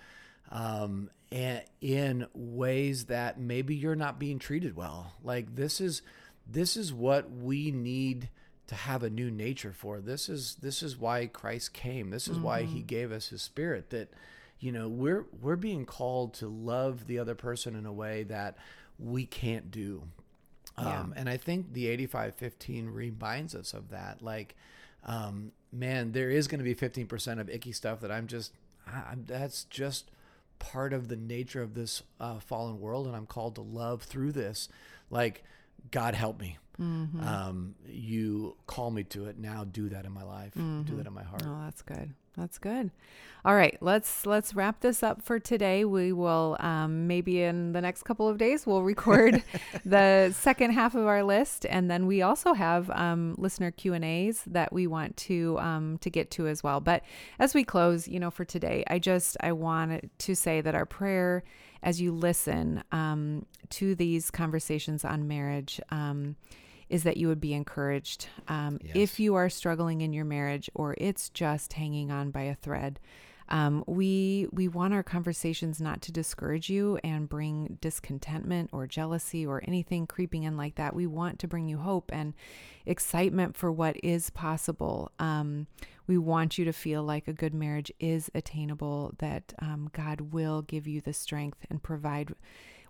um, 0.52 1.10
and 1.32 1.62
in 1.82 2.28
ways 2.34 3.06
that 3.06 3.40
maybe 3.40 3.76
you're 3.76 3.96
not 3.96 4.20
being 4.20 4.40
treated 4.40 4.76
well. 4.76 5.14
Like 5.24 5.56
this 5.56 5.82
is 5.82 6.02
this 6.50 6.78
is 6.78 6.94
what 6.94 7.30
we 7.30 7.72
need 7.72 8.30
to 8.68 8.76
have 8.76 9.04
a 9.04 9.10
new 9.10 9.30
nature 9.30 9.74
for. 9.74 10.00
This 10.00 10.30
is 10.30 10.56
this 10.62 10.82
is 10.82 10.98
why 10.98 11.28
Christ 11.28 11.74
came. 11.74 12.10
This 12.10 12.28
is 12.28 12.36
mm-hmm. 12.36 12.44
why 12.44 12.64
he 12.64 12.80
mm-hmm. 12.80 12.88
gave 12.88 13.12
us 13.12 13.30
his 13.30 13.42
spirit 13.42 13.90
that 13.90 14.12
you 14.60 14.72
know, 14.72 14.88
we're 14.88 15.26
we're 15.42 15.56
being 15.56 15.86
called 15.86 16.34
to 16.36 16.48
love 16.48 17.08
the 17.08 17.20
other 17.20 17.36
person 17.36 17.76
in 17.76 17.86
a 17.86 17.94
way 17.94 18.24
that 18.24 18.58
we 18.98 19.26
can't 19.26 19.70
do. 19.70 20.04
Yeah. 20.80 21.00
Um, 21.00 21.14
and 21.18 21.28
I 21.30 21.38
think 21.38 21.74
the 21.74 21.88
8515 21.88 22.90
reminds 22.90 23.56
us 23.56 23.74
of 23.74 23.90
that. 23.90 24.22
Like, 24.22 24.56
um, 25.06 25.52
man, 25.72 26.12
there 26.12 26.30
is 26.30 26.48
going 26.48 26.60
to 26.60 26.64
be 26.64 26.76
15% 26.76 27.40
of 27.40 27.50
icky 27.50 27.72
stuff 27.72 28.00
that 28.02 28.12
I'm 28.12 28.28
just, 28.28 28.54
I'm, 28.86 29.26
that's 29.26 29.64
just 29.66 30.12
part 30.60 30.94
of 30.94 31.08
the 31.08 31.16
nature 31.16 31.62
of 31.62 31.74
this 31.74 32.04
uh, 32.20 32.40
fallen 32.40 32.80
world. 32.80 33.08
And 33.08 33.16
I'm 33.16 33.26
called 33.26 33.56
to 33.56 33.62
love 33.62 34.04
through 34.04 34.34
this. 34.34 34.70
Like, 35.10 35.44
God 35.90 36.14
help 36.14 36.40
me. 36.40 36.58
Mm-hmm. 36.80 37.28
Um, 37.28 37.76
you 37.88 38.56
call 38.68 38.92
me 38.92 39.04
to 39.06 39.26
it. 39.26 39.40
Now 39.40 39.64
do 39.64 39.90
that 39.90 40.06
in 40.06 40.12
my 40.12 40.24
life. 40.24 40.54
Mm-hmm. 40.54 40.84
Do 40.84 40.96
that 40.98 41.08
in 41.08 41.14
my 41.14 41.24
heart. 41.24 41.44
Oh, 41.46 41.62
that's 41.64 41.82
good. 41.82 42.14
That's 42.38 42.60
good. 42.60 42.92
All 43.44 43.56
right, 43.56 43.78
let's 43.82 44.26
let's 44.26 44.54
wrap 44.54 44.82
this 44.82 45.02
up 45.02 45.22
for 45.24 45.40
today. 45.40 45.86
We 45.86 46.12
will 46.12 46.56
um, 46.60 47.08
maybe 47.08 47.42
in 47.42 47.72
the 47.72 47.82
next 47.82 48.04
couple 48.04 48.28
of 48.28 48.38
days 48.38 48.68
we'll 48.68 48.84
record 48.84 49.42
the 49.86 50.32
second 50.38 50.72
half 50.72 50.94
of 50.94 51.08
our 51.08 51.24
list, 51.24 51.66
and 51.68 51.90
then 51.90 52.06
we 52.06 52.22
also 52.22 52.54
have 52.54 52.92
um, 52.92 53.36
listener 53.38 53.72
Q 53.72 53.94
and 53.94 54.06
A's 54.06 54.44
that 54.48 54.72
we 54.72 54.86
want 54.86 55.18
to 55.18 55.58
um, 55.60 55.98
to 56.00 56.10
get 56.10 56.30
to 56.32 56.48
as 56.48 56.62
well. 56.62 56.80
But 56.80 57.04
as 57.40 57.56
we 57.56 57.64
close, 57.64 58.08
you 58.08 58.20
know, 58.20 58.30
for 58.30 58.46
today, 58.46 58.84
I 58.88 59.00
just 59.00 59.36
I 59.40 59.52
want 59.54 60.12
to 60.18 60.36
say 60.36 60.62
that 60.62 60.76
our 60.76 60.86
prayer 60.86 61.44
as 61.82 62.00
you 62.02 62.12
listen 62.12 62.84
um, 62.92 63.46
to 63.70 63.96
these 63.96 64.30
conversations 64.30 65.06
on 65.06 65.28
marriage 65.28 65.80
um, 65.90 66.36
is 66.90 67.04
that 67.04 67.18
you 67.18 67.28
would 67.28 67.42
be 67.42 67.54
encouraged. 67.54 68.28
Um, 68.48 68.80
yes. 68.82 68.92
If 68.96 69.20
you 69.20 69.36
are 69.36 69.50
struggling 69.50 70.02
in 70.02 70.14
your 70.14 70.26
marriage 70.26 70.70
or 70.74 70.96
it's 70.98 71.30
just 71.30 71.74
hanging 71.74 72.12
on 72.12 72.32
by 72.32 72.44
a 72.44 72.56
thread, 72.56 73.00
um, 73.50 73.84
we 73.88 74.48
we 74.52 74.68
want 74.68 74.94
our 74.94 75.04
conversations 75.04 75.80
not 75.80 76.02
to 76.04 76.12
discourage 76.12 76.70
you 76.70 77.00
and 77.04 77.30
bring 77.30 77.78
discontentment 77.80 78.70
or 78.74 78.88
jealousy 78.88 79.46
or 79.46 79.64
anything 79.66 80.06
creeping 80.06 80.44
in 80.44 80.58
like 80.58 80.76
that. 80.76 80.96
We 80.96 81.08
want 81.08 81.40
to 81.40 81.48
bring 81.48 81.70
you 81.70 81.78
hope 81.78 82.12
and 82.14 82.34
excitement 82.86 83.56
for 83.56 83.72
what 83.72 83.96
is 84.04 84.30
possible. 84.30 85.12
Um, 85.18 85.68
we 86.08 86.18
want 86.18 86.58
you 86.58 86.66
to 86.66 86.74
feel 86.74 87.04
like 87.04 87.28
a 87.28 87.34
good 87.34 87.54
marriage 87.54 87.92
is 88.00 88.30
attainable. 88.36 89.14
That 89.20 89.54
um, 89.60 89.90
God 89.94 90.34
will 90.34 90.62
give 90.62 90.88
you 90.88 91.00
the 91.00 91.14
strength 91.14 91.60
and 91.70 91.82
provide 91.82 92.34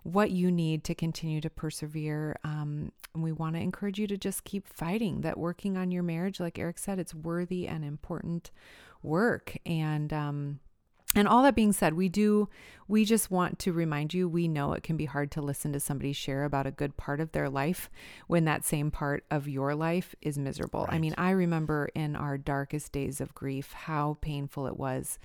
what 0.02 0.30
you 0.30 0.50
need 0.50 0.84
to 0.84 0.94
continue 0.94 1.40
to 1.40 1.50
persevere. 1.50 2.38
Um, 2.44 2.92
and 3.14 3.22
we 3.22 3.32
want 3.32 3.56
to 3.56 3.62
encourage 3.62 3.98
you 3.98 4.06
to 4.06 4.16
just 4.16 4.44
keep 4.44 4.66
fighting 4.66 5.22
that 5.22 5.38
working 5.38 5.76
on 5.76 5.90
your 5.90 6.02
marriage, 6.02 6.40
like 6.40 6.58
Eric 6.58 6.78
said, 6.78 6.98
it's 6.98 7.14
worthy 7.14 7.66
and 7.66 7.84
important 7.84 8.50
work. 9.02 9.56
And, 9.66 10.12
um, 10.12 10.60
and 11.14 11.26
all 11.26 11.42
that 11.42 11.54
being 11.54 11.72
said, 11.72 11.94
we 11.94 12.08
do, 12.10 12.48
we 12.86 13.04
just 13.04 13.30
want 13.30 13.58
to 13.60 13.72
remind 13.72 14.12
you 14.12 14.28
we 14.28 14.46
know 14.46 14.74
it 14.74 14.82
can 14.82 14.96
be 14.96 15.06
hard 15.06 15.30
to 15.32 15.40
listen 15.40 15.72
to 15.72 15.80
somebody 15.80 16.12
share 16.12 16.44
about 16.44 16.66
a 16.66 16.70
good 16.70 16.98
part 16.98 17.20
of 17.20 17.32
their 17.32 17.48
life 17.48 17.88
when 18.26 18.44
that 18.44 18.64
same 18.64 18.90
part 18.90 19.24
of 19.30 19.48
your 19.48 19.74
life 19.74 20.14
is 20.20 20.38
miserable. 20.38 20.84
Right. 20.84 20.94
I 20.94 20.98
mean, 20.98 21.14
I 21.16 21.30
remember 21.30 21.88
in 21.94 22.14
our 22.14 22.36
darkest 22.36 22.92
days 22.92 23.22
of 23.22 23.34
grief 23.34 23.72
how 23.72 24.18
painful 24.20 24.66
it 24.66 24.76
was 24.76 25.18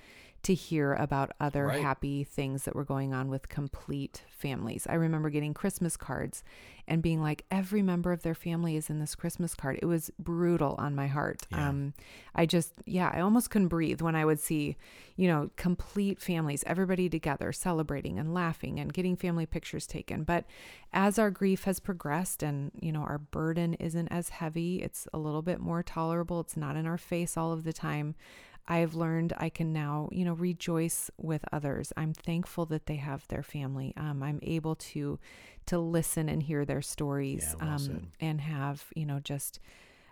to 0.44 0.54
hear 0.54 0.92
about 0.94 1.32
other 1.40 1.66
right. 1.66 1.82
happy 1.82 2.22
things 2.22 2.64
that 2.64 2.76
were 2.76 2.84
going 2.84 3.14
on 3.14 3.30
with 3.30 3.48
complete 3.48 4.22
families. 4.28 4.86
I 4.88 4.94
remember 4.94 5.30
getting 5.30 5.54
Christmas 5.54 5.96
cards 5.96 6.44
and 6.86 7.00
being 7.00 7.22
like, 7.22 7.46
every 7.50 7.80
member 7.80 8.12
of 8.12 8.22
their 8.22 8.34
family 8.34 8.76
is 8.76 8.90
in 8.90 8.98
this 8.98 9.14
Christmas 9.14 9.54
card. 9.54 9.78
It 9.80 9.86
was 9.86 10.10
brutal 10.18 10.74
on 10.76 10.94
my 10.94 11.06
heart. 11.06 11.46
Yeah. 11.50 11.70
Um, 11.70 11.94
I 12.34 12.44
just, 12.44 12.74
yeah, 12.84 13.10
I 13.14 13.20
almost 13.20 13.48
couldn't 13.48 13.68
breathe 13.68 14.02
when 14.02 14.14
I 14.14 14.26
would 14.26 14.38
see, 14.38 14.76
you 15.16 15.28
know, 15.28 15.50
complete 15.56 16.20
families, 16.20 16.62
everybody 16.66 17.08
together 17.08 17.50
celebrating 17.50 18.18
and 18.18 18.34
laughing 18.34 18.78
and 18.78 18.92
getting 18.92 19.16
family 19.16 19.46
pictures 19.46 19.86
taken. 19.86 20.24
But 20.24 20.44
as 20.92 21.18
our 21.18 21.30
grief 21.30 21.64
has 21.64 21.80
progressed 21.80 22.42
and, 22.42 22.70
you 22.78 22.92
know, 22.92 23.00
our 23.00 23.18
burden 23.18 23.74
isn't 23.74 24.08
as 24.08 24.28
heavy, 24.28 24.82
it's 24.82 25.08
a 25.14 25.18
little 25.18 25.42
bit 25.42 25.60
more 25.60 25.82
tolerable, 25.82 26.40
it's 26.40 26.56
not 26.56 26.76
in 26.76 26.86
our 26.86 26.98
face 26.98 27.38
all 27.38 27.52
of 27.52 27.64
the 27.64 27.72
time. 27.72 28.14
I've 28.66 28.94
learned 28.94 29.34
I 29.36 29.50
can 29.50 29.72
now, 29.72 30.08
you 30.10 30.24
know, 30.24 30.32
rejoice 30.32 31.10
with 31.18 31.44
others. 31.52 31.92
I'm 31.96 32.14
thankful 32.14 32.66
that 32.66 32.86
they 32.86 32.96
have 32.96 33.26
their 33.28 33.42
family. 33.42 33.92
Um, 33.96 34.22
I'm 34.22 34.40
able 34.42 34.76
to 34.76 35.18
to 35.66 35.78
listen 35.78 36.28
and 36.28 36.42
hear 36.42 36.64
their 36.64 36.82
stories 36.82 37.54
yeah, 37.58 37.64
well 37.64 37.74
um, 37.76 38.08
and 38.20 38.40
have, 38.40 38.84
you 38.94 39.06
know, 39.06 39.18
just 39.18 39.60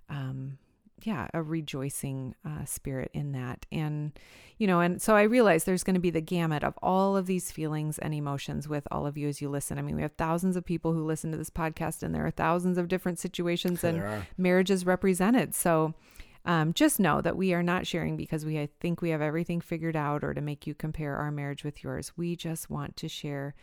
um, 0.09 0.59
yeah, 1.05 1.29
a 1.35 1.43
rejoicing 1.43 2.35
uh, 2.45 2.65
spirit 2.65 3.11
in 3.13 3.33
that. 3.33 3.67
And, 3.73 4.13
you 4.59 4.67
know, 4.67 4.81
and 4.81 5.01
so 5.01 5.17
I 5.17 5.23
realize 5.23 5.65
there's 5.65 5.85
going 5.85 5.95
to 5.95 6.01
be 6.01 6.11
the 6.11 6.21
gamut 6.21 6.63
of 6.63 6.75
all 6.83 7.17
of 7.17 7.27
these 7.27 7.51
feelings 7.51 7.99
and 7.99 8.15
emotions 8.15 8.69
with 8.69 8.87
all 8.91 9.07
of 9.07 9.17
you 9.17 9.29
as 9.29 9.41
you 9.41 9.49
listen. 9.49 9.79
I 9.79 9.83
mean, 9.83 9.97
we 9.97 10.03
have 10.03 10.13
thousands 10.13 10.57
of 10.57 10.65
people 10.65 10.93
who 10.93 11.05
listen 11.05 11.33
to 11.33 11.37
this 11.37 11.51
podcast, 11.51 12.03
and 12.03 12.15
there 12.15 12.25
are 12.27 12.31
thousands 12.31 12.79
of 12.79 12.89
different 12.89 13.19
situations 13.19 13.83
and 13.85 14.03
marriages 14.37 14.87
represented. 14.87 15.55
So, 15.55 15.95
um, 16.45 16.73
just 16.73 16.99
know 16.99 17.21
that 17.21 17.37
we 17.37 17.55
are 17.55 17.63
not 17.63 17.87
sharing 17.87 18.17
because 18.17 18.45
we 18.45 18.69
think 18.81 19.01
we 19.01 19.11
have 19.11 19.23
everything 19.23 19.61
figured 19.61 19.97
out 19.97 20.25
or 20.25 20.35
to 20.35 20.41
make 20.41 20.67
you 20.67 20.75
compare 20.75 21.17
our 21.17 21.31
marriage 21.31 21.65
with 21.65 21.85
yours. 21.85 22.13
We 22.17 22.37
just 22.37 22.69
want 22.69 22.97
to 22.97 23.09
share 23.09 23.55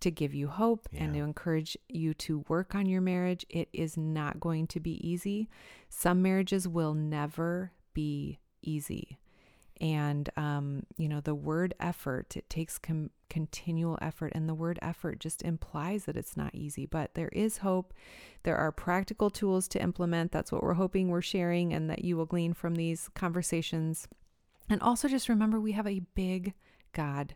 to 0.00 0.10
give 0.10 0.34
you 0.34 0.48
hope 0.48 0.88
yeah. 0.92 1.04
and 1.04 1.14
to 1.14 1.20
encourage 1.20 1.76
you 1.88 2.12
to 2.14 2.44
work 2.48 2.74
on 2.74 2.86
your 2.86 3.00
marriage. 3.00 3.46
It 3.48 3.68
is 3.72 3.96
not 3.96 4.40
going 4.40 4.66
to 4.68 4.80
be 4.80 5.06
easy. 5.06 5.48
Some 5.88 6.22
marriages 6.22 6.66
will 6.66 6.94
never 6.94 7.72
be 7.94 8.38
easy. 8.62 9.18
And, 9.80 10.30
um, 10.36 10.84
you 10.96 11.08
know, 11.08 11.20
the 11.20 11.34
word 11.34 11.74
effort, 11.80 12.36
it 12.36 12.48
takes 12.48 12.78
com- 12.78 13.10
continual 13.28 13.98
effort. 14.00 14.32
And 14.34 14.48
the 14.48 14.54
word 14.54 14.78
effort 14.80 15.18
just 15.18 15.42
implies 15.42 16.04
that 16.04 16.16
it's 16.16 16.36
not 16.36 16.54
easy, 16.54 16.86
but 16.86 17.14
there 17.14 17.28
is 17.28 17.58
hope. 17.58 17.92
There 18.44 18.56
are 18.56 18.70
practical 18.70 19.30
tools 19.30 19.66
to 19.68 19.82
implement. 19.82 20.30
That's 20.30 20.52
what 20.52 20.62
we're 20.62 20.74
hoping 20.74 21.08
we're 21.08 21.22
sharing 21.22 21.72
and 21.72 21.90
that 21.90 22.04
you 22.04 22.16
will 22.16 22.26
glean 22.26 22.54
from 22.54 22.76
these 22.76 23.10
conversations. 23.14 24.06
And 24.68 24.80
also 24.80 25.08
just 25.08 25.28
remember 25.28 25.60
we 25.60 25.72
have 25.72 25.86
a 25.86 26.02
big 26.14 26.54
God, 26.92 27.34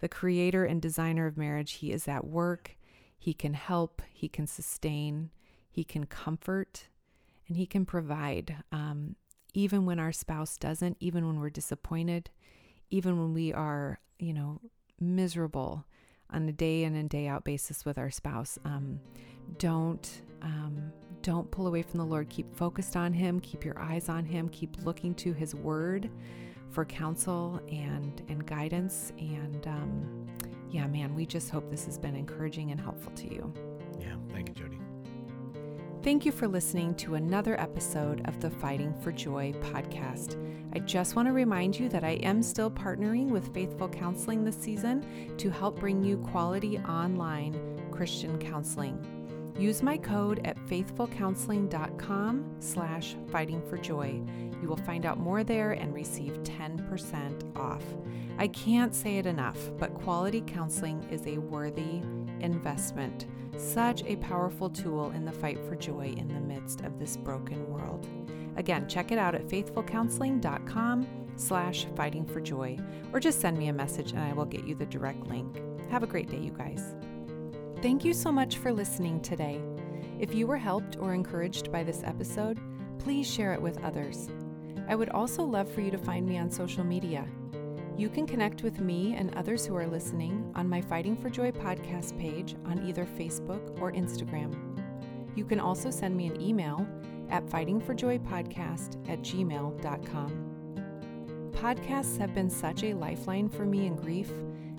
the 0.00 0.08
creator 0.08 0.64
and 0.64 0.80
designer 0.80 1.26
of 1.26 1.36
marriage. 1.36 1.72
He 1.72 1.92
is 1.92 2.08
at 2.08 2.26
work. 2.26 2.76
He 3.18 3.32
can 3.32 3.54
help, 3.54 4.02
he 4.12 4.28
can 4.28 4.46
sustain, 4.46 5.30
he 5.70 5.82
can 5.82 6.04
comfort, 6.04 6.88
and 7.48 7.56
he 7.56 7.66
can 7.66 7.86
provide. 7.86 8.56
Um, 8.70 9.16
even 9.54 9.86
when 9.86 9.98
our 9.98 10.12
spouse 10.12 10.58
doesn't, 10.58 10.96
even 11.00 11.26
when 11.26 11.40
we're 11.40 11.50
disappointed, 11.50 12.30
even 12.90 13.18
when 13.18 13.32
we 13.32 13.52
are, 13.52 14.00
you 14.18 14.34
know, 14.34 14.60
miserable 15.00 15.84
on 16.30 16.48
a 16.48 16.52
day 16.52 16.84
in 16.84 16.94
and 16.94 17.08
day 17.08 17.26
out 17.26 17.44
basis 17.44 17.84
with 17.84 17.96
our 17.96 18.10
spouse. 18.10 18.58
Um, 18.64 19.00
don't 19.58 20.22
um, 20.42 20.92
don't 21.22 21.50
pull 21.50 21.66
away 21.66 21.82
from 21.82 21.98
the 21.98 22.04
Lord. 22.04 22.28
Keep 22.28 22.54
focused 22.54 22.96
on 22.96 23.12
Him. 23.12 23.40
Keep 23.40 23.64
your 23.64 23.78
eyes 23.78 24.08
on 24.08 24.24
Him. 24.24 24.48
Keep 24.50 24.84
looking 24.84 25.14
to 25.16 25.32
His 25.32 25.54
Word 25.54 26.10
for 26.70 26.84
counsel 26.84 27.60
and 27.70 28.22
and 28.28 28.44
guidance. 28.46 29.12
And 29.18 29.66
um, 29.66 30.26
yeah, 30.70 30.86
man, 30.86 31.14
we 31.14 31.24
just 31.24 31.50
hope 31.50 31.70
this 31.70 31.84
has 31.86 31.98
been 31.98 32.16
encouraging 32.16 32.72
and 32.72 32.80
helpful 32.80 33.12
to 33.12 33.32
you. 33.32 33.52
Yeah, 34.00 34.16
thank 34.32 34.48
you, 34.48 34.54
Jody. 34.54 34.83
Thank 36.04 36.26
you 36.26 36.32
for 36.32 36.46
listening 36.46 36.94
to 36.96 37.14
another 37.14 37.58
episode 37.58 38.20
of 38.28 38.38
the 38.38 38.50
Fighting 38.50 38.92
for 38.92 39.10
Joy 39.10 39.54
podcast. 39.62 40.36
I 40.74 40.80
just 40.80 41.16
want 41.16 41.28
to 41.28 41.32
remind 41.32 41.80
you 41.80 41.88
that 41.88 42.04
I 42.04 42.16
am 42.16 42.42
still 42.42 42.70
partnering 42.70 43.30
with 43.30 43.54
Faithful 43.54 43.88
Counseling 43.88 44.44
this 44.44 44.54
season 44.54 45.02
to 45.38 45.48
help 45.48 45.80
bring 45.80 46.04
you 46.04 46.18
quality 46.18 46.76
online 46.80 47.58
Christian 47.90 48.38
counseling. 48.38 49.02
Use 49.58 49.82
my 49.82 49.96
code 49.96 50.42
at 50.44 50.58
faithfulcounseling.com 50.66 52.56
slash 52.58 53.16
fighting 53.28 53.62
for 53.62 53.78
joy. 53.78 54.20
You 54.60 54.68
will 54.68 54.76
find 54.76 55.06
out 55.06 55.18
more 55.18 55.42
there 55.42 55.72
and 55.72 55.94
receive 55.94 56.34
10% 56.42 57.56
off. 57.56 57.82
I 58.36 58.48
can't 58.48 58.94
say 58.94 59.16
it 59.16 59.24
enough, 59.24 59.70
but 59.78 59.94
quality 59.94 60.42
counseling 60.46 61.02
is 61.10 61.26
a 61.26 61.38
worthy 61.38 62.02
investment. 62.44 63.26
Such 63.56 64.02
a 64.04 64.16
powerful 64.16 64.70
tool 64.70 65.10
in 65.10 65.24
the 65.24 65.32
fight 65.32 65.58
for 65.66 65.76
joy 65.76 66.14
in 66.16 66.28
the 66.28 66.40
midst 66.40 66.82
of 66.82 66.98
this 66.98 67.16
broken 67.16 67.68
world. 67.68 68.06
Again, 68.56 68.88
check 68.88 69.10
it 69.10 69.18
out 69.18 69.34
at 69.34 69.48
faithfulcounseling.com 69.48 71.06
slash 71.36 71.86
fighting 71.96 72.24
for 72.24 72.40
joy, 72.40 72.78
or 73.12 73.20
just 73.20 73.40
send 73.40 73.58
me 73.58 73.68
a 73.68 73.72
message 73.72 74.12
and 74.12 74.20
I 74.20 74.32
will 74.32 74.44
get 74.44 74.64
you 74.64 74.74
the 74.74 74.86
direct 74.86 75.26
link. 75.26 75.60
Have 75.90 76.02
a 76.02 76.06
great 76.06 76.28
day, 76.28 76.38
you 76.38 76.50
guys. 76.50 76.94
Thank 77.82 78.04
you 78.04 78.14
so 78.14 78.30
much 78.30 78.58
for 78.58 78.72
listening 78.72 79.20
today. 79.20 79.60
If 80.18 80.34
you 80.34 80.46
were 80.46 80.56
helped 80.56 80.96
or 80.98 81.12
encouraged 81.12 81.72
by 81.72 81.82
this 81.82 82.02
episode, 82.04 82.58
please 82.98 83.28
share 83.30 83.52
it 83.52 83.60
with 83.60 83.82
others. 83.82 84.28
I 84.88 84.94
would 84.94 85.10
also 85.10 85.42
love 85.42 85.70
for 85.70 85.80
you 85.80 85.90
to 85.90 85.98
find 85.98 86.26
me 86.26 86.38
on 86.38 86.50
social 86.50 86.84
media. 86.84 87.26
You 87.96 88.08
can 88.08 88.26
connect 88.26 88.64
with 88.64 88.80
me 88.80 89.14
and 89.14 89.32
others 89.36 89.64
who 89.64 89.76
are 89.76 89.86
listening 89.86 90.50
on 90.56 90.68
my 90.68 90.80
Fighting 90.80 91.16
for 91.16 91.30
Joy 91.30 91.52
podcast 91.52 92.18
page 92.18 92.56
on 92.66 92.84
either 92.84 93.04
Facebook 93.04 93.80
or 93.80 93.92
Instagram. 93.92 94.52
You 95.36 95.44
can 95.44 95.60
also 95.60 95.92
send 95.92 96.16
me 96.16 96.26
an 96.26 96.40
email 96.40 96.84
at 97.30 97.46
fightingforjoypodcast 97.46 99.08
at 99.08 99.20
gmail.com. 99.20 100.50
Podcasts 101.52 102.18
have 102.18 102.34
been 102.34 102.50
such 102.50 102.82
a 102.82 102.94
lifeline 102.94 103.48
for 103.48 103.64
me 103.64 103.86
in 103.86 103.94
grief 103.94 104.30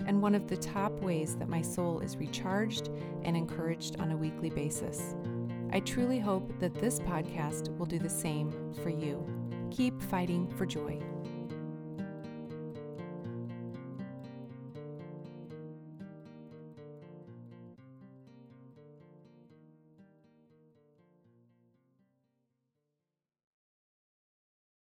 and 0.06 0.20
one 0.20 0.34
of 0.34 0.46
the 0.46 0.56
top 0.58 0.92
ways 1.00 1.36
that 1.36 1.48
my 1.48 1.62
soul 1.62 2.00
is 2.00 2.18
recharged 2.18 2.90
and 3.22 3.34
encouraged 3.34 3.98
on 3.98 4.12
a 4.12 4.16
weekly 4.16 4.50
basis. 4.50 5.16
I 5.72 5.80
truly 5.80 6.18
hope 6.18 6.52
that 6.60 6.74
this 6.74 7.00
podcast 7.00 7.74
will 7.78 7.86
do 7.86 7.98
the 7.98 8.10
same 8.10 8.52
for 8.82 8.90
you. 8.90 9.26
Keep 9.70 10.02
fighting 10.02 10.52
for 10.56 10.66
joy. 10.66 11.00